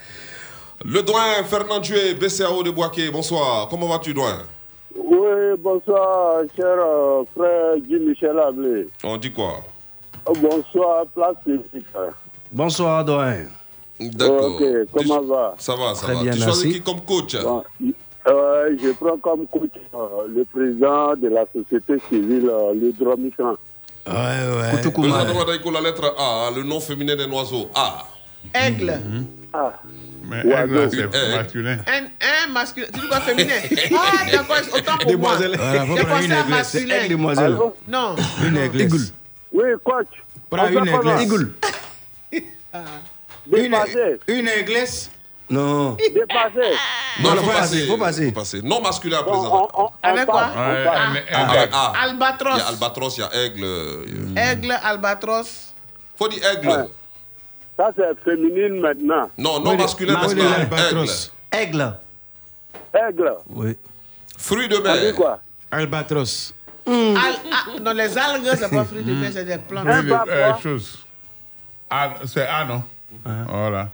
Le 0.85 1.03
doyen 1.03 1.43
Fernand 1.45 1.81
Dué, 1.81 2.15
BCAO 2.15 2.63
de 2.63 2.71
Boaké. 2.71 3.11
Bonsoir. 3.11 3.67
Comment 3.69 3.89
vas-tu, 3.89 4.13
doyen? 4.13 4.43
Oui, 4.95 5.57
bonsoir, 5.59 6.43
cher 6.55 6.67
euh, 6.79 7.23
frère 7.35 7.77
Guy 7.79 7.99
Michel 7.99 8.39
Ablé. 8.39 8.89
On 9.03 9.17
dit 9.17 9.33
quoi? 9.33 9.63
Oh, 10.27 10.33
Bonsoir, 10.35 11.07
place 11.15 11.37
publique. 11.45 11.87
Bonsoir, 12.53 13.05
Doyen. 13.05 13.47
D'accord. 14.01 14.57
Ok, 14.57 14.63
comment 14.93 15.23
va? 15.23 15.55
Ça 15.59 15.75
va, 15.77 15.95
ça 15.95 16.07
Très 16.07 16.15
va. 16.15 16.23
bien, 16.23 16.33
tu 16.33 16.41
choisis 16.41 16.65
merci. 16.65 16.79
qui 16.79 16.83
comme 16.85 17.01
coach? 17.03 17.37
Bon, 17.43 17.63
euh, 18.29 18.77
Je 18.83 18.91
prends 18.93 19.19
comme 19.19 19.47
coach 19.47 19.71
euh, 19.95 20.27
le 20.29 20.45
président 20.45 21.15
de 21.17 21.29
la 21.29 21.45
société 21.55 21.95
civile, 22.09 22.49
euh, 22.51 22.73
le 22.75 22.93
Dromican. 22.93 23.57
Ouais, 24.07 24.13
ouais. 24.13 25.35
Wadaïko, 25.37 25.71
la 25.71 25.81
lettre 25.81 26.15
A, 26.19 26.51
le 26.55 26.63
nom 26.63 26.81
féminin 26.81 27.17
d'un 27.17 27.31
oiseau. 27.33 27.69
A. 27.75 28.07
Aigle. 28.55 29.01
Ah. 29.53 29.73
Mais 30.29 30.41
aigle, 30.41 30.89
c'est 30.91 31.37
masculin. 31.37 31.79
Un, 31.87 32.05
un 32.05 32.53
masculin. 32.53 32.87
Tu 32.93 33.01
dis 33.01 33.09
quoi 33.09 33.21
féminin? 33.21 33.55
Ah, 33.95 34.31
d'accord, 34.31 34.57
autant 34.75 34.99
pour 34.99 35.19
moi. 35.19 35.37
Demoiselle. 35.37 35.57
Voilà, 35.57 35.87
faut 35.87 35.97
J'ai 35.97 36.05
prendre 36.05 36.25
une 36.25 36.33
aiglesse. 36.33 36.75
Aigle, 36.75 37.09
demoiselle. 37.11 37.53
Allô? 37.55 37.77
Non. 37.89 38.17
Une 38.45 38.57
église. 38.59 39.15
Oui, 39.53 39.65
coach. 39.85 40.07
Prends 40.51 40.69
une 40.69 40.91
comment 40.91 41.19
église. 41.19 41.49
Dépassé. 43.47 44.19
Une 44.29 44.49
église 44.49 45.11
Non. 45.49 45.93
Dépassé. 45.93 46.75
Non, 47.23 47.35
Non, 47.35 47.37
faut 47.43 47.47
passer. 47.47 47.61
passer, 47.61 47.87
faut 47.87 47.97
passer. 47.99 48.27
Faut 48.27 48.33
passer. 48.41 48.63
Non 48.63 48.81
masculin 48.81 49.19
à 49.21 49.23
présent. 49.23 49.69
on, 49.75 49.83
on, 49.85 49.91
Avec 50.03 50.27
quoi? 50.27 50.41
Ouais, 50.43 50.49
un- 50.49 51.15
un- 51.15 51.23
Ah, 51.33 51.51
avec 51.51 51.71
A. 51.73 51.93
Il 51.95 52.01
y 52.01 52.11
Albatros. 52.11 52.61
a 52.61 52.67
albatros, 52.69 53.17
il 53.17 53.21
y 53.21 53.23
a 53.25 53.45
aigle. 53.45 53.65
euh, 53.65 54.05
Aigle, 54.37 54.73
albatros. 54.83 55.73
Faut 56.19 56.29
dire 56.29 56.43
aigle. 56.51 56.69
Ouais. 56.69 56.89
Ça, 57.77 57.91
c'est 57.97 58.25
féminine 58.25 58.81
maintenant. 58.81 59.31
Non, 59.39 59.61
non 59.61 59.77
masculin 59.77 60.15
parce 60.15 60.35
que 60.35 60.41
aigle. 60.41 60.53
Albatros. 60.53 61.33
Aigle. 61.53 61.95
Aigle. 62.93 63.35
Oui. 63.51 63.77
Fruit 64.39 64.69
de 64.69 64.79
mer. 64.79 65.15
quoi? 65.15 65.39
Albatros. 65.71 66.53
Al- 66.87 66.95
ah, 67.53 67.81
non, 67.83 67.93
les 67.93 68.17
algues, 68.19 68.49
c'est 68.57 68.71
pas 68.71 68.85
fruit 68.85 69.03
de 69.03 69.13
mer, 69.13 69.31
c'est 69.33 69.45
des 69.45 69.59
plantes. 69.59 69.87
Oui, 69.87 70.09
bas, 70.09 70.25
euh, 70.29 70.51
quoi. 70.53 70.61
chose. 70.63 71.05
C'est 72.27 72.47
A, 72.47 72.65
non? 72.65 72.83
Voilà. 73.25 73.89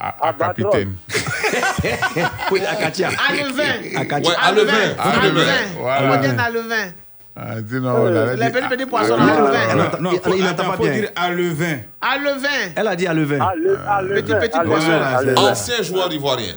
A, 0.00 0.08
A 0.08 0.28
Albatros. 0.28 0.70
capitaine. 0.70 0.94
Oui, 2.52 2.60
Akatia. 2.64 3.08
Alevin. 3.28 3.96
Akatia. 4.00 4.30
Ouais, 4.30 4.36
alevin. 4.40 4.94
Fruit 4.96 5.12
de 5.12 5.26
Alevin. 5.26 5.44
mer. 5.44 5.58
Voilà. 5.80 6.12
On 6.12 6.20
dit 6.20 6.26
un 6.28 6.38
alevin. 6.38 6.92
Ah, 7.40 7.60
dis 7.60 7.80
non, 7.80 7.90
on 7.90 8.06
a 8.06 8.34
Les 8.34 8.46
dit- 8.46 8.52
petits 8.52 8.68
petits 8.68 8.86
poissons, 8.86 9.16
Ah, 9.18 9.22
alevin. 9.24 9.74
Non, 9.74 10.10
non, 10.10 10.10
Il- 10.36 10.44
n'entend 10.44 10.70
pas 10.70 10.76
bien. 10.76 10.92
dire 10.92 11.10
alevin. 11.16 11.78
Alevin. 12.00 12.72
Elle 12.76 12.86
a 12.88 12.96
dit 12.96 13.06
à 13.06 13.14
lever. 13.14 13.38
Ah, 13.40 13.52
le, 13.56 13.78
ah, 13.88 14.02
le 14.02 14.14
Petit, 14.16 14.32
vin, 14.32 14.38
petit 14.40 14.50
ah, 14.54 14.64
poisson. 14.64 14.86
Voilà, 14.86 15.20
ah. 15.36 15.40
Ancien 15.40 15.82
joueur 15.82 16.12
ivoirien. 16.12 16.54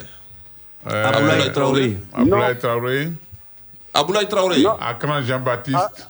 Euh, 0.92 1.08
Aboulaye 1.12 1.52
Traoré. 1.52 1.98
Aboulaye 2.14 2.58
Traoré. 2.58 3.10
Aboulaye 3.94 4.28
Traoré. 4.28 4.64
Akran 4.80 5.22
Jean-Baptiste? 5.24 6.08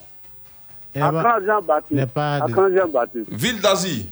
Akran 0.95 1.40
Jean-Baptiste? 1.45 2.08
Akran 2.18 2.68
Jean-Baptiste? 2.76 3.28
Ville 3.32 3.60
d'Asie. 3.62 4.10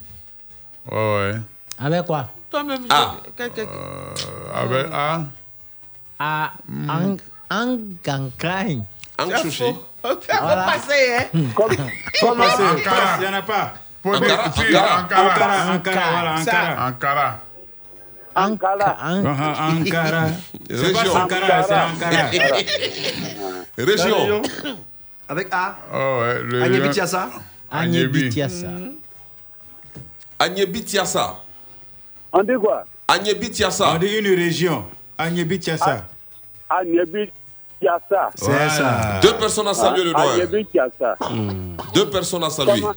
Ouais, 0.91 0.97
ouais. 0.97 1.35
Avec 1.79 2.05
quoi? 2.05 2.27
Toi-même, 2.49 2.85
Ah. 2.89 3.13
Euh, 3.39 3.47
avec 4.55 4.87
A. 4.91 5.21
À 6.19 6.51
Ang- 6.89 7.17
Angankaï. 7.49 8.81
Ang 9.17 9.29
c'est 9.29 9.41
Chouchi. 9.43 9.63
faux. 9.63 9.85
Faut 10.01 10.15
passer, 10.17 11.03
hein. 11.17 11.25
Comme, 11.55 11.75
comment 12.19 12.43
Ankara. 12.43 13.17
Il 13.17 13.21
n'y 13.21 13.27
en 13.27 13.33
a 13.33 13.41
pas. 13.41 13.73
Ankara, 14.03 14.43
Ankara. 14.45 14.89
Ankara. 14.95 15.67
Ankara, 15.69 15.73
Ankara, 15.73 16.05
voilà. 16.11 16.33
Ankara. 16.35 16.87
Ankara. 16.87 17.29
Ankara. 18.35 18.89
Ang- 19.01 19.25
Ankara. 19.81 20.23
C'est 20.69 20.91
pas 20.93 20.99
Région. 20.99 21.15
Ankara, 21.15 21.63
c'est 21.63 21.75
Ankara. 21.75 22.23
Région. 23.77 24.41
Avec 25.27 25.47
A. 25.51 25.75
Oh, 25.93 26.21
ouais. 26.21 26.63
Agnebi 30.39 30.85
Agnebi 32.31 32.31
Tiassa. 32.31 32.33
On 32.33 32.43
dit 32.43 32.53
quoi 32.61 32.83
Agnebi 33.07 33.47
On 33.47 33.51
Tiassa. 33.51 33.97
dit 33.97 34.17
une 34.17 34.27
région. 34.35 34.85
Agnebi 35.17 35.59
Tiassa. 35.59 36.05
Agnebi 36.69 37.31
Tiassa. 37.79 38.29
C'est 38.35 38.69
ça. 38.69 39.19
Deux 39.21 39.33
personnes 39.35 39.67
à 39.67 39.73
saluer 39.73 40.03
le 40.05 40.11
doigt. 40.11 40.33
Agnebi 40.33 40.65
Tiassa. 40.65 41.15
Deux 41.93 42.09
personnes 42.09 42.43
à 42.43 42.49
saluer. 42.49 42.81
Comment? 42.81 42.93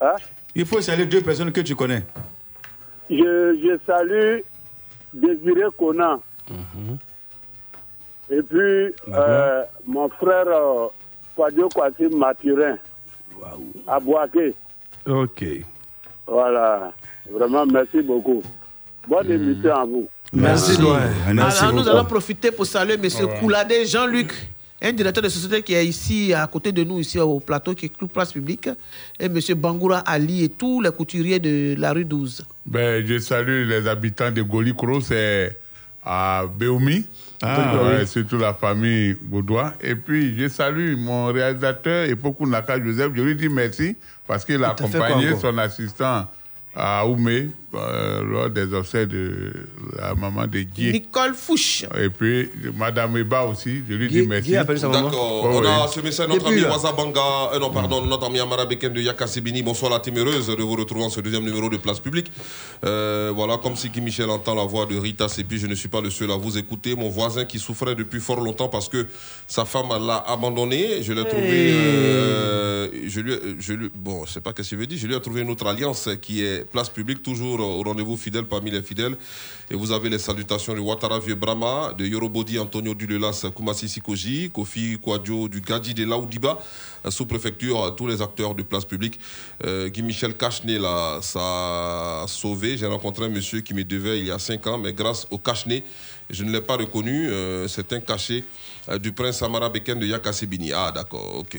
Hein? 0.00 0.16
Il 0.54 0.66
faut 0.66 0.80
saluer 0.80 1.06
deux 1.06 1.20
personnes 1.22 1.52
que 1.52 1.60
tu 1.60 1.76
connais. 1.76 2.02
je, 3.08 3.14
je 3.16 3.78
salue 3.86 4.40
Désiré 5.12 5.66
Conan. 5.78 6.20
Et 8.32 8.42
puis, 8.42 8.92
euh, 9.12 9.62
mon 9.86 10.08
frère 10.08 10.46
euh, 10.48 10.86
Kwadio 11.36 11.68
Kwasi 11.68 12.06
Mathurin. 12.16 12.76
À 13.86 13.98
Boaké. 14.00 14.54
Ok. 15.06 15.44
Voilà. 16.26 16.92
Vraiment, 17.32 17.66
merci 17.66 18.02
beaucoup. 18.02 18.42
Bonne 19.08 19.30
émission 19.30 19.74
à 19.74 19.84
vous. 19.84 20.08
Merci, 20.32 20.78
Alors, 20.80 21.72
nous 21.72 21.88
allons 21.88 22.04
profiter 22.04 22.50
pour 22.50 22.66
saluer 22.66 22.94
M. 22.94 23.08
Kouladé 23.40 23.84
Jean-Luc, 23.86 24.32
un 24.80 24.92
directeur 24.92 25.22
de 25.24 25.28
société 25.28 25.62
qui 25.62 25.74
est 25.74 25.86
ici, 25.86 26.32
à 26.32 26.46
côté 26.46 26.70
de 26.70 26.84
nous, 26.84 27.00
ici 27.00 27.18
au 27.18 27.40
plateau, 27.40 27.74
qui 27.74 27.86
est 27.86 27.88
Club 27.88 28.10
Place 28.10 28.32
Publique, 28.32 28.68
et 29.18 29.24
M. 29.26 29.38
Bangoura 29.56 29.98
Ali 29.98 30.44
et 30.44 30.48
tous 30.48 30.80
les 30.80 30.90
couturiers 30.92 31.38
de 31.40 31.74
la 31.78 31.92
rue 31.92 32.04
12. 32.04 32.44
Ben, 32.66 33.04
je 33.06 33.18
salue 33.18 33.68
les 33.68 33.88
habitants 33.88 34.30
de 34.30 34.42
Golikro, 34.42 35.00
c'est 35.00 35.58
à 36.04 36.44
Béoumi. 36.46 37.06
Ah, 37.42 37.74
Ouais, 37.82 38.00
oui. 38.00 38.06
Surtout 38.06 38.36
la 38.36 38.52
famille 38.54 39.16
Gaudois. 39.30 39.72
Et 39.80 39.94
puis, 39.94 40.38
je 40.38 40.48
salue 40.48 40.94
mon 40.96 41.26
réalisateur, 41.26 42.04
Epoku 42.08 42.46
Naka 42.46 42.82
Joseph. 42.82 43.12
Je 43.16 43.22
lui 43.22 43.34
dis 43.34 43.48
merci 43.48 43.96
parce 44.26 44.44
qu'il 44.44 44.62
a 44.62 44.70
accompagné 44.70 45.34
son 45.40 45.56
assistant 45.58 46.26
à 46.74 47.06
Oumé 47.06 47.50
euh, 47.74 48.24
lors 48.24 48.50
des 48.50 48.72
obsèques 48.74 49.08
de 49.08 49.52
la 49.96 50.14
maman 50.14 50.46
de 50.46 50.60
Guy. 50.60 50.90
Nicole 50.92 51.34
Fouche. 51.34 51.84
Et 52.00 52.08
puis, 52.08 52.48
Madame 52.76 53.16
Eba 53.16 53.44
aussi, 53.44 53.82
je 53.88 53.94
lui 53.94 54.08
Guy- 54.08 54.22
dis 54.22 54.26
merci. 54.26 54.50
D'accord. 54.50 55.44
Ouais, 55.44 55.60
on 55.62 55.84
a 55.84 55.86
ce 55.88 56.00
message 56.00 56.28
notre 56.28 56.46
ami. 56.48 56.62
Wazabanga, 56.62 57.52
euh, 57.54 57.58
non 57.60 57.70
pardon, 57.70 58.04
notre 58.04 58.26
ami 58.26 58.40
Amara 58.40 58.66
Beken 58.66 58.92
de 58.92 59.00
Yakasibini. 59.00 59.62
Bonsoir 59.62 59.90
la 59.92 60.00
team 60.00 60.16
heureuse 60.18 60.48
de 60.48 60.62
vous 60.62 60.74
retrouver 60.76 61.04
en 61.04 61.10
ce 61.10 61.20
deuxième 61.20 61.44
numéro 61.44 61.68
de 61.68 61.76
Place 61.76 62.00
Publique. 62.00 62.30
Euh, 62.84 63.32
voilà, 63.34 63.56
comme 63.58 63.76
si 63.76 63.88
Guy 63.88 64.00
Michel 64.00 64.30
entend 64.30 64.54
la 64.54 64.64
voix 64.64 64.86
de 64.86 64.96
Rita 64.98 65.28
Sepi, 65.28 65.58
je 65.58 65.66
ne 65.68 65.74
suis 65.74 65.88
pas 65.88 66.00
le 66.00 66.10
seul 66.10 66.30
à 66.32 66.36
vous 66.36 66.58
écouter. 66.58 66.96
Mon 66.96 67.08
voisin 67.08 67.44
qui 67.44 67.58
souffrait 67.58 67.94
depuis 67.94 68.20
fort 68.20 68.40
longtemps 68.40 68.68
parce 68.68 68.88
que 68.88 69.06
sa 69.46 69.64
femme 69.64 69.88
l'a 70.06 70.24
abandonné. 70.26 71.02
Je 71.02 71.12
l'ai 71.12 71.24
trouvé, 71.24 71.72
je 73.08 73.20
lui, 73.20 73.34
je 73.58 73.72
lui, 73.72 73.90
bon, 73.94 74.24
je 74.26 74.32
sais 74.32 74.40
pas 74.40 74.52
qu'est-ce 74.52 74.70
qu'il 74.70 74.78
veut 74.78 74.86
dire. 74.86 74.98
Je 74.98 75.06
lui 75.06 75.14
ai 75.14 75.20
trouvé 75.20 75.42
une 75.42 75.50
autre 75.50 75.66
alliance 75.66 76.08
qui 76.20 76.42
est 76.44 76.64
Place 76.70 76.88
Publique, 76.88 77.22
toujours 77.22 77.59
au 77.62 77.82
rendez-vous 77.82 78.16
fidèle 78.16 78.44
parmi 78.44 78.70
les 78.70 78.82
fidèles. 78.82 79.16
Et 79.70 79.74
vous 79.76 79.92
avez 79.92 80.08
les 80.08 80.18
salutations 80.18 80.74
de 80.74 80.80
Ouattara 80.80 81.18
Vieux 81.20 81.34
Brahma, 81.36 81.92
de 81.96 82.04
Yorobodi 82.04 82.58
Antonio 82.58 82.94
Dulelas 82.94 83.46
Koumasi 83.54 83.88
Sikoji, 83.88 84.50
Kofi 84.50 84.98
Kwadjo 85.00 85.48
du 85.48 85.60
Gadji 85.60 85.94
de 85.94 86.04
Laoudiba, 86.04 86.58
sous-préfecture, 87.08 87.94
tous 87.96 88.06
les 88.06 88.20
acteurs 88.20 88.54
de 88.54 88.62
place 88.62 88.84
publique. 88.84 89.18
Euh, 89.64 89.88
Guy 89.88 90.02
Michel 90.02 90.36
Cachenet, 90.36 90.78
là, 90.78 91.20
ça 91.22 91.40
a 92.22 92.24
sauvé. 92.26 92.76
J'ai 92.76 92.86
rencontré 92.86 93.24
un 93.26 93.28
monsieur 93.28 93.60
qui 93.60 93.74
me 93.74 93.84
devait 93.84 94.18
il 94.18 94.26
y 94.26 94.30
a 94.30 94.38
5 94.38 94.66
ans, 94.66 94.78
mais 94.78 94.92
grâce 94.92 95.26
au 95.30 95.38
Cachenet, 95.38 95.82
je 96.28 96.44
ne 96.44 96.50
l'ai 96.52 96.60
pas 96.60 96.76
reconnu. 96.76 97.28
euh, 97.28 97.66
C'est 97.68 97.92
un 97.92 98.00
cachet 98.00 98.44
euh, 98.88 98.98
du 98.98 99.12
prince 99.12 99.42
Amara 99.42 99.68
Beken 99.68 99.98
de 99.98 100.06
Yakasebini. 100.06 100.72
Ah, 100.72 100.92
d'accord, 100.94 101.36
ok. 101.38 101.56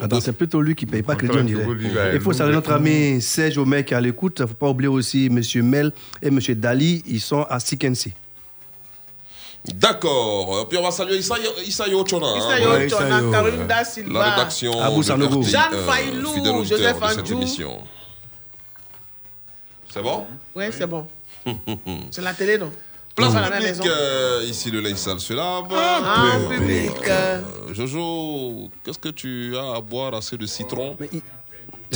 Attends, 0.00 0.20
c'est 0.20 0.32
plutôt 0.32 0.60
lui 0.60 0.74
qui 0.74 0.84
ne 0.86 0.90
paye 0.90 1.02
pas 1.02 1.14
crédit, 1.14 1.38
on 1.38 1.44
dirait. 1.74 2.10
Il 2.14 2.20
faut 2.20 2.32
saluer 2.32 2.54
notre 2.54 2.72
ami 2.72 3.20
Serge 3.20 3.56
Omer 3.58 3.84
qui 3.84 3.94
est 3.94 3.96
à 3.96 4.00
l'écoute. 4.00 4.36
Il 4.40 4.42
ne 4.42 4.46
faut 4.48 4.54
pas 4.54 4.68
oublier 4.68 4.88
aussi 4.88 5.26
M. 5.26 5.40
Mel 5.64 5.92
et 6.20 6.26
M. 6.28 6.40
Dali. 6.56 7.02
Ils 7.06 7.20
sont 7.20 7.42
à 7.48 7.60
Sikensi. 7.60 8.12
D'accord. 9.64 10.68
Puis 10.68 10.76
on 10.76 10.82
va 10.82 10.90
saluer 10.90 11.18
Issa, 11.18 11.36
Issa 11.64 11.86
Yochona. 11.86 12.26
hein. 12.26 12.36
Issa 12.36 12.48
ouais, 12.48 12.82
Yochona, 12.88 13.06
Issa 13.08 13.20
Yo, 13.20 13.30
Karine 13.30 13.66
Da 13.68 13.76
La 13.76 13.84
Silva, 13.84 14.30
rédaction 14.30 14.80
Abou 14.82 15.02
Sanogo. 15.04 15.40
RTI, 15.40 15.50
Jeanne 15.52 15.74
euh, 15.74 15.86
Failou, 15.86 16.64
Joseph 16.64 16.96
Andjou. 17.00 17.34
émission. 17.34 17.78
C'est 19.92 20.02
bon 20.02 20.26
Oui, 20.56 20.64
c'est 20.72 20.86
bon. 20.86 21.06
C'est 22.10 22.22
la 22.22 22.34
télé, 22.34 22.58
non? 22.58 22.72
Place 23.14 23.34
à 23.34 23.48
la 23.50 23.60
maison. 23.60 23.84
euh, 23.86 24.42
ici 24.48 24.70
le 24.70 24.80
linge 24.80 24.96
sale 24.96 25.20
se 25.20 25.32
lave. 25.34 25.64
Ah, 25.74 26.00
en 26.36 26.48
Peu, 26.48 26.54
public. 26.56 26.90
euh, 27.08 27.40
Jojo, 27.72 28.70
qu'est-ce 28.84 28.98
que 28.98 29.10
tu 29.10 29.54
as 29.56 29.76
à 29.76 29.80
boire 29.80 30.14
assez 30.14 30.36
de 30.38 30.46
citron? 30.46 30.96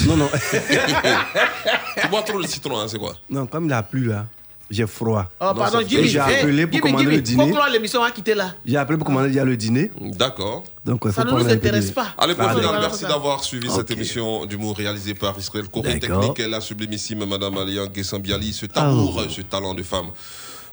Non, 0.07 0.17
non. 0.17 0.29
Tu 2.01 2.09
bois 2.09 2.23
trop 2.23 2.41
de 2.43 2.47
citron, 2.47 2.79
hein, 2.79 2.87
c'est 2.89 2.99
quoi? 2.99 3.15
Non, 3.31 3.47
comme 3.47 3.65
il 3.67 3.73
a 3.73 3.83
plu 3.83 4.05
là, 4.05 4.27
j'ai 4.71 4.87
froid. 4.87 5.25
Oh, 5.41 5.53
pardon, 5.57 5.81
Jimmy. 5.87 6.09
J'ai 6.09 6.19
eh, 6.19 6.21
appelé 6.41 6.67
pour 6.67 6.73
Jimmy, 6.73 6.81
commander 6.83 7.05
Jimmy, 7.05 7.17
le 7.17 7.23
dîner. 7.23 7.51
Clore 7.51 7.69
l'émission, 7.73 8.01
on 8.01 8.05
va 8.05 8.11
quitter 8.11 8.35
là. 8.35 8.55
J'ai 8.67 8.77
appelé 8.77 8.99
pour 8.99 9.07
commander 9.07 9.29
il 9.31 9.35
y 9.35 9.39
a 9.41 9.45
le 9.45 9.57
dîner. 9.57 9.91
D'accord. 9.99 10.65
Donc, 10.85 11.03
il 11.07 11.13
Ça 11.13 11.23
ne 11.23 11.31
nous 11.31 11.37
prendre 11.37 11.47
un 11.47 11.49
peu 11.49 11.55
de- 11.55 11.67
intéresse 11.67 11.91
pas. 11.93 12.09
Allez, 12.19 12.35
Allez. 12.35 12.35
professeur, 12.35 12.73
merci 12.81 13.05
d'avoir 13.05 13.43
suivi 13.43 13.71
cette 13.71 13.91
émission 13.91 14.45
d'humour 14.45 14.77
réalisée 14.77 15.15
par 15.15 15.39
Israël 15.39 15.67
Corée 15.73 15.99
D'accord. 15.99 16.21
Technique 16.21 16.41
et 16.41 16.49
la 16.49 16.61
sublimissime 16.61 17.25
Madame 17.25 17.57
Alian 17.57 17.87
Gessambiali, 17.95 18.53
ce 18.53 18.67
amour, 18.75 19.23
ce 19.31 19.41
talent 19.43 19.73
de 19.73 19.83
femme. 19.83 20.11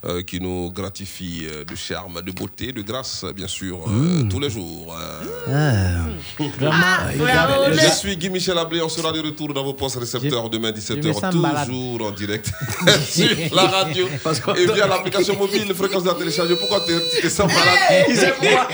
Euh, 0.06 0.22
qui 0.22 0.38
nous 0.38 0.70
gratifie 0.70 1.46
euh, 1.50 1.64
de 1.64 1.74
charme, 1.74 2.20
de 2.20 2.30
beauté, 2.30 2.72
de 2.72 2.82
grâce, 2.82 3.24
bien 3.34 3.48
sûr, 3.48 3.86
euh, 3.88 4.22
tous 4.28 4.38
les 4.38 4.50
jours. 4.50 4.94
Ah, 5.48 6.04
je 7.72 7.90
suis 7.96 8.14
Guy 8.18 8.28
Michel 8.28 8.58
Ablé, 8.58 8.82
on 8.82 8.90
sera 8.90 9.12
de 9.12 9.20
retour 9.20 9.54
dans 9.54 9.64
vos 9.64 9.72
postes 9.72 9.96
récepteurs 9.96 10.50
demain 10.50 10.72
17h, 10.72 11.30
toujours 11.30 12.06
en 12.06 12.10
direct 12.10 12.52
sur 13.08 13.54
la 13.54 13.62
radio 13.62 14.06
et 14.58 14.66
via 14.74 14.86
l'application 14.88 15.38
mobile, 15.38 15.72
fréquence 15.74 16.04
de 16.04 16.10
la. 16.10 16.56
Pourquoi 16.56 16.82
tu 16.86 17.26
es 17.26 17.30
sans 17.30 17.46
malade 17.46 18.04
Il 18.10 18.16
sait 18.16 18.34
quoi 18.38 18.68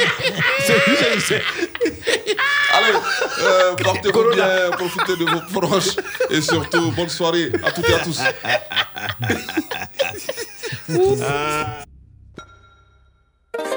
Allez, 2.83 2.99
euh, 3.43 3.75
portez-vous 3.77 4.35
bien, 4.35 4.71
profitez 4.73 5.17
de 5.17 5.25
vos 5.31 5.61
proches 5.61 5.97
et 6.31 6.41
surtout, 6.41 6.91
bonne 6.93 7.09
soirée 7.09 7.53
à 7.65 7.71
toutes 7.73 7.89
et 7.89 7.95
à 7.95 7.99
tous. 7.99 8.21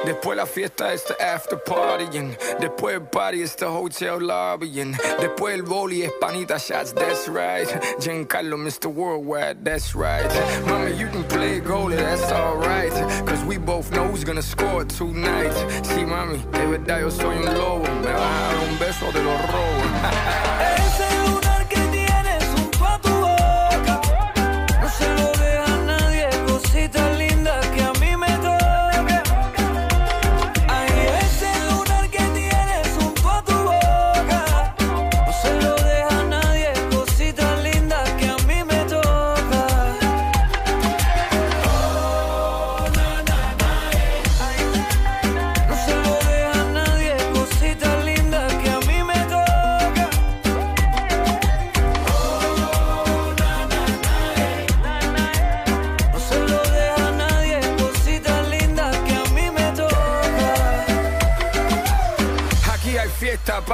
Después 0.05 0.35
la 0.35 0.45
fiesta 0.45 0.93
es 0.93 1.03
the 1.05 1.15
after 1.21 1.57
partying. 1.57 2.35
Después 2.59 2.95
el 2.95 3.03
party 3.03 3.41
es 3.41 3.55
the 3.55 3.65
hotel 3.65 4.19
lobbying. 4.19 4.97
Después 5.19 5.55
el 5.55 5.63
boli 5.63 6.03
es 6.03 6.11
panita 6.19 6.57
shots, 6.57 6.93
that's 6.93 7.27
right. 7.27 7.67
Giancarlo, 7.99 8.57
Mr. 8.57 8.87
Worldwide, 8.87 9.63
that's 9.63 9.95
right. 9.95 10.27
Mama, 10.65 10.89
you 10.89 11.07
can 11.07 11.23
play 11.25 11.59
goalie, 11.59 11.95
that's 11.95 12.31
alright. 12.31 12.91
Cause 13.25 13.43
we 13.45 13.57
both 13.57 13.91
know 13.91 14.05
who's 14.07 14.23
gonna 14.23 14.41
score 14.41 14.83
tonight. 14.83 15.53
Sí, 15.83 16.05
mami, 16.05 16.37
de 16.51 16.67
verdad 16.67 17.01
yo 17.01 17.09
soy 17.09 17.37
un 17.37 17.45
lobo. 17.57 17.83
Me 18.01 18.11
va 18.11 18.49
a 18.49 18.53
dar 18.53 18.69
un 18.69 18.79
beso, 18.79 19.11
de 19.11 19.23
los 19.23 19.41
robo. 19.51 20.79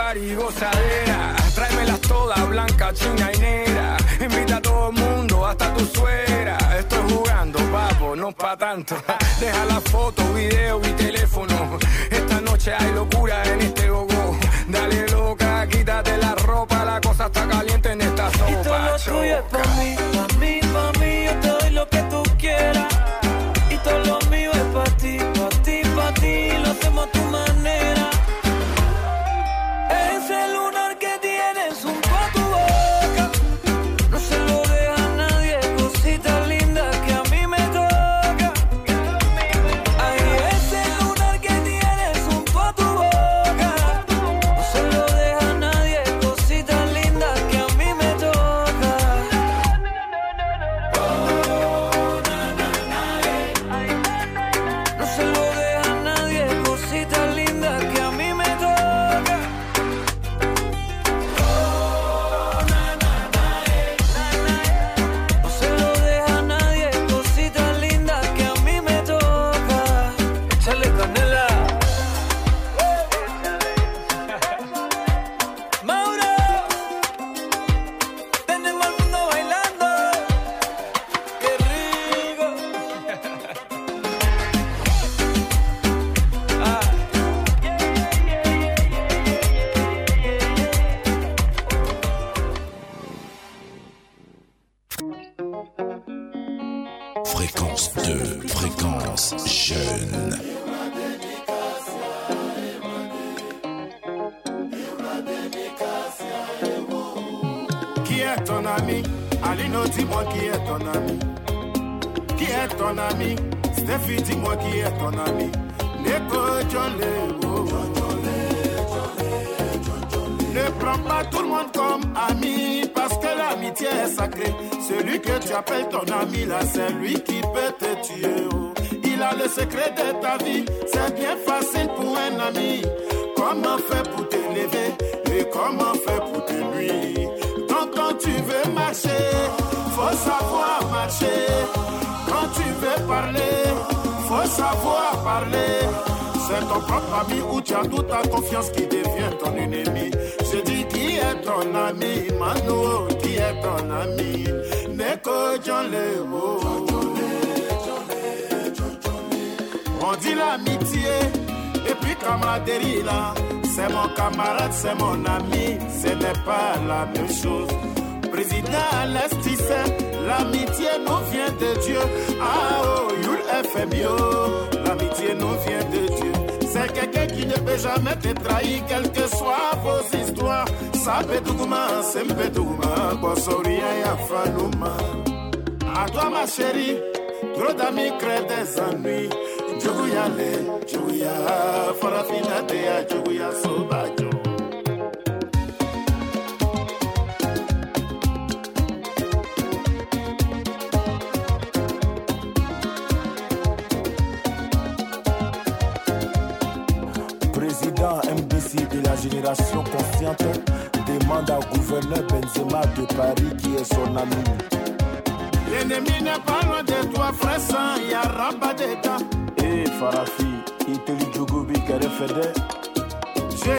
party, 0.10 0.36
gozadera. 0.36 1.36
Tráemelas 1.56 2.02
todas, 2.02 2.49
blanca, 2.49 2.94
china 2.94 3.31
y 3.34 3.38
negra. 3.40 3.98
Invita 4.19 4.57
a 4.57 4.61
todo 4.61 4.90
el 4.90 4.95
mundo, 4.95 5.45
hasta 5.45 5.73
tu 5.73 5.86
suegra. 5.86 6.57
Estoy 6.80 7.11
jugando, 7.11 7.60
papo, 7.72 8.15
no 8.15 8.31
pa' 8.31 8.57
tanto. 8.57 8.95
Deja 9.40 9.65
la 9.65 9.80
foto, 9.81 10.22
video 10.34 10.80
y 10.80 10.91
teléfono. 10.94 11.77
Esta 12.10 12.41
noche 12.41 12.73
hay 12.73 12.91
locura 12.94 13.44
en 13.44 13.61
este 13.61 13.90
gogo. 13.90 14.38
Dale 14.68 15.07
loca, 15.10 15.68
quítate 15.68 16.18
la 16.18 16.36
ropa, 16.36 16.86
la 16.86 16.99
cosa 17.02 17.26
está 17.26 17.48
caliente 17.48 17.91
en 17.91 18.02
esta 18.02 18.31
sopa. 18.31 18.80
Lo 18.80 18.98
tuyo 18.98 19.38
es 19.38 19.77
mí, 19.77 19.95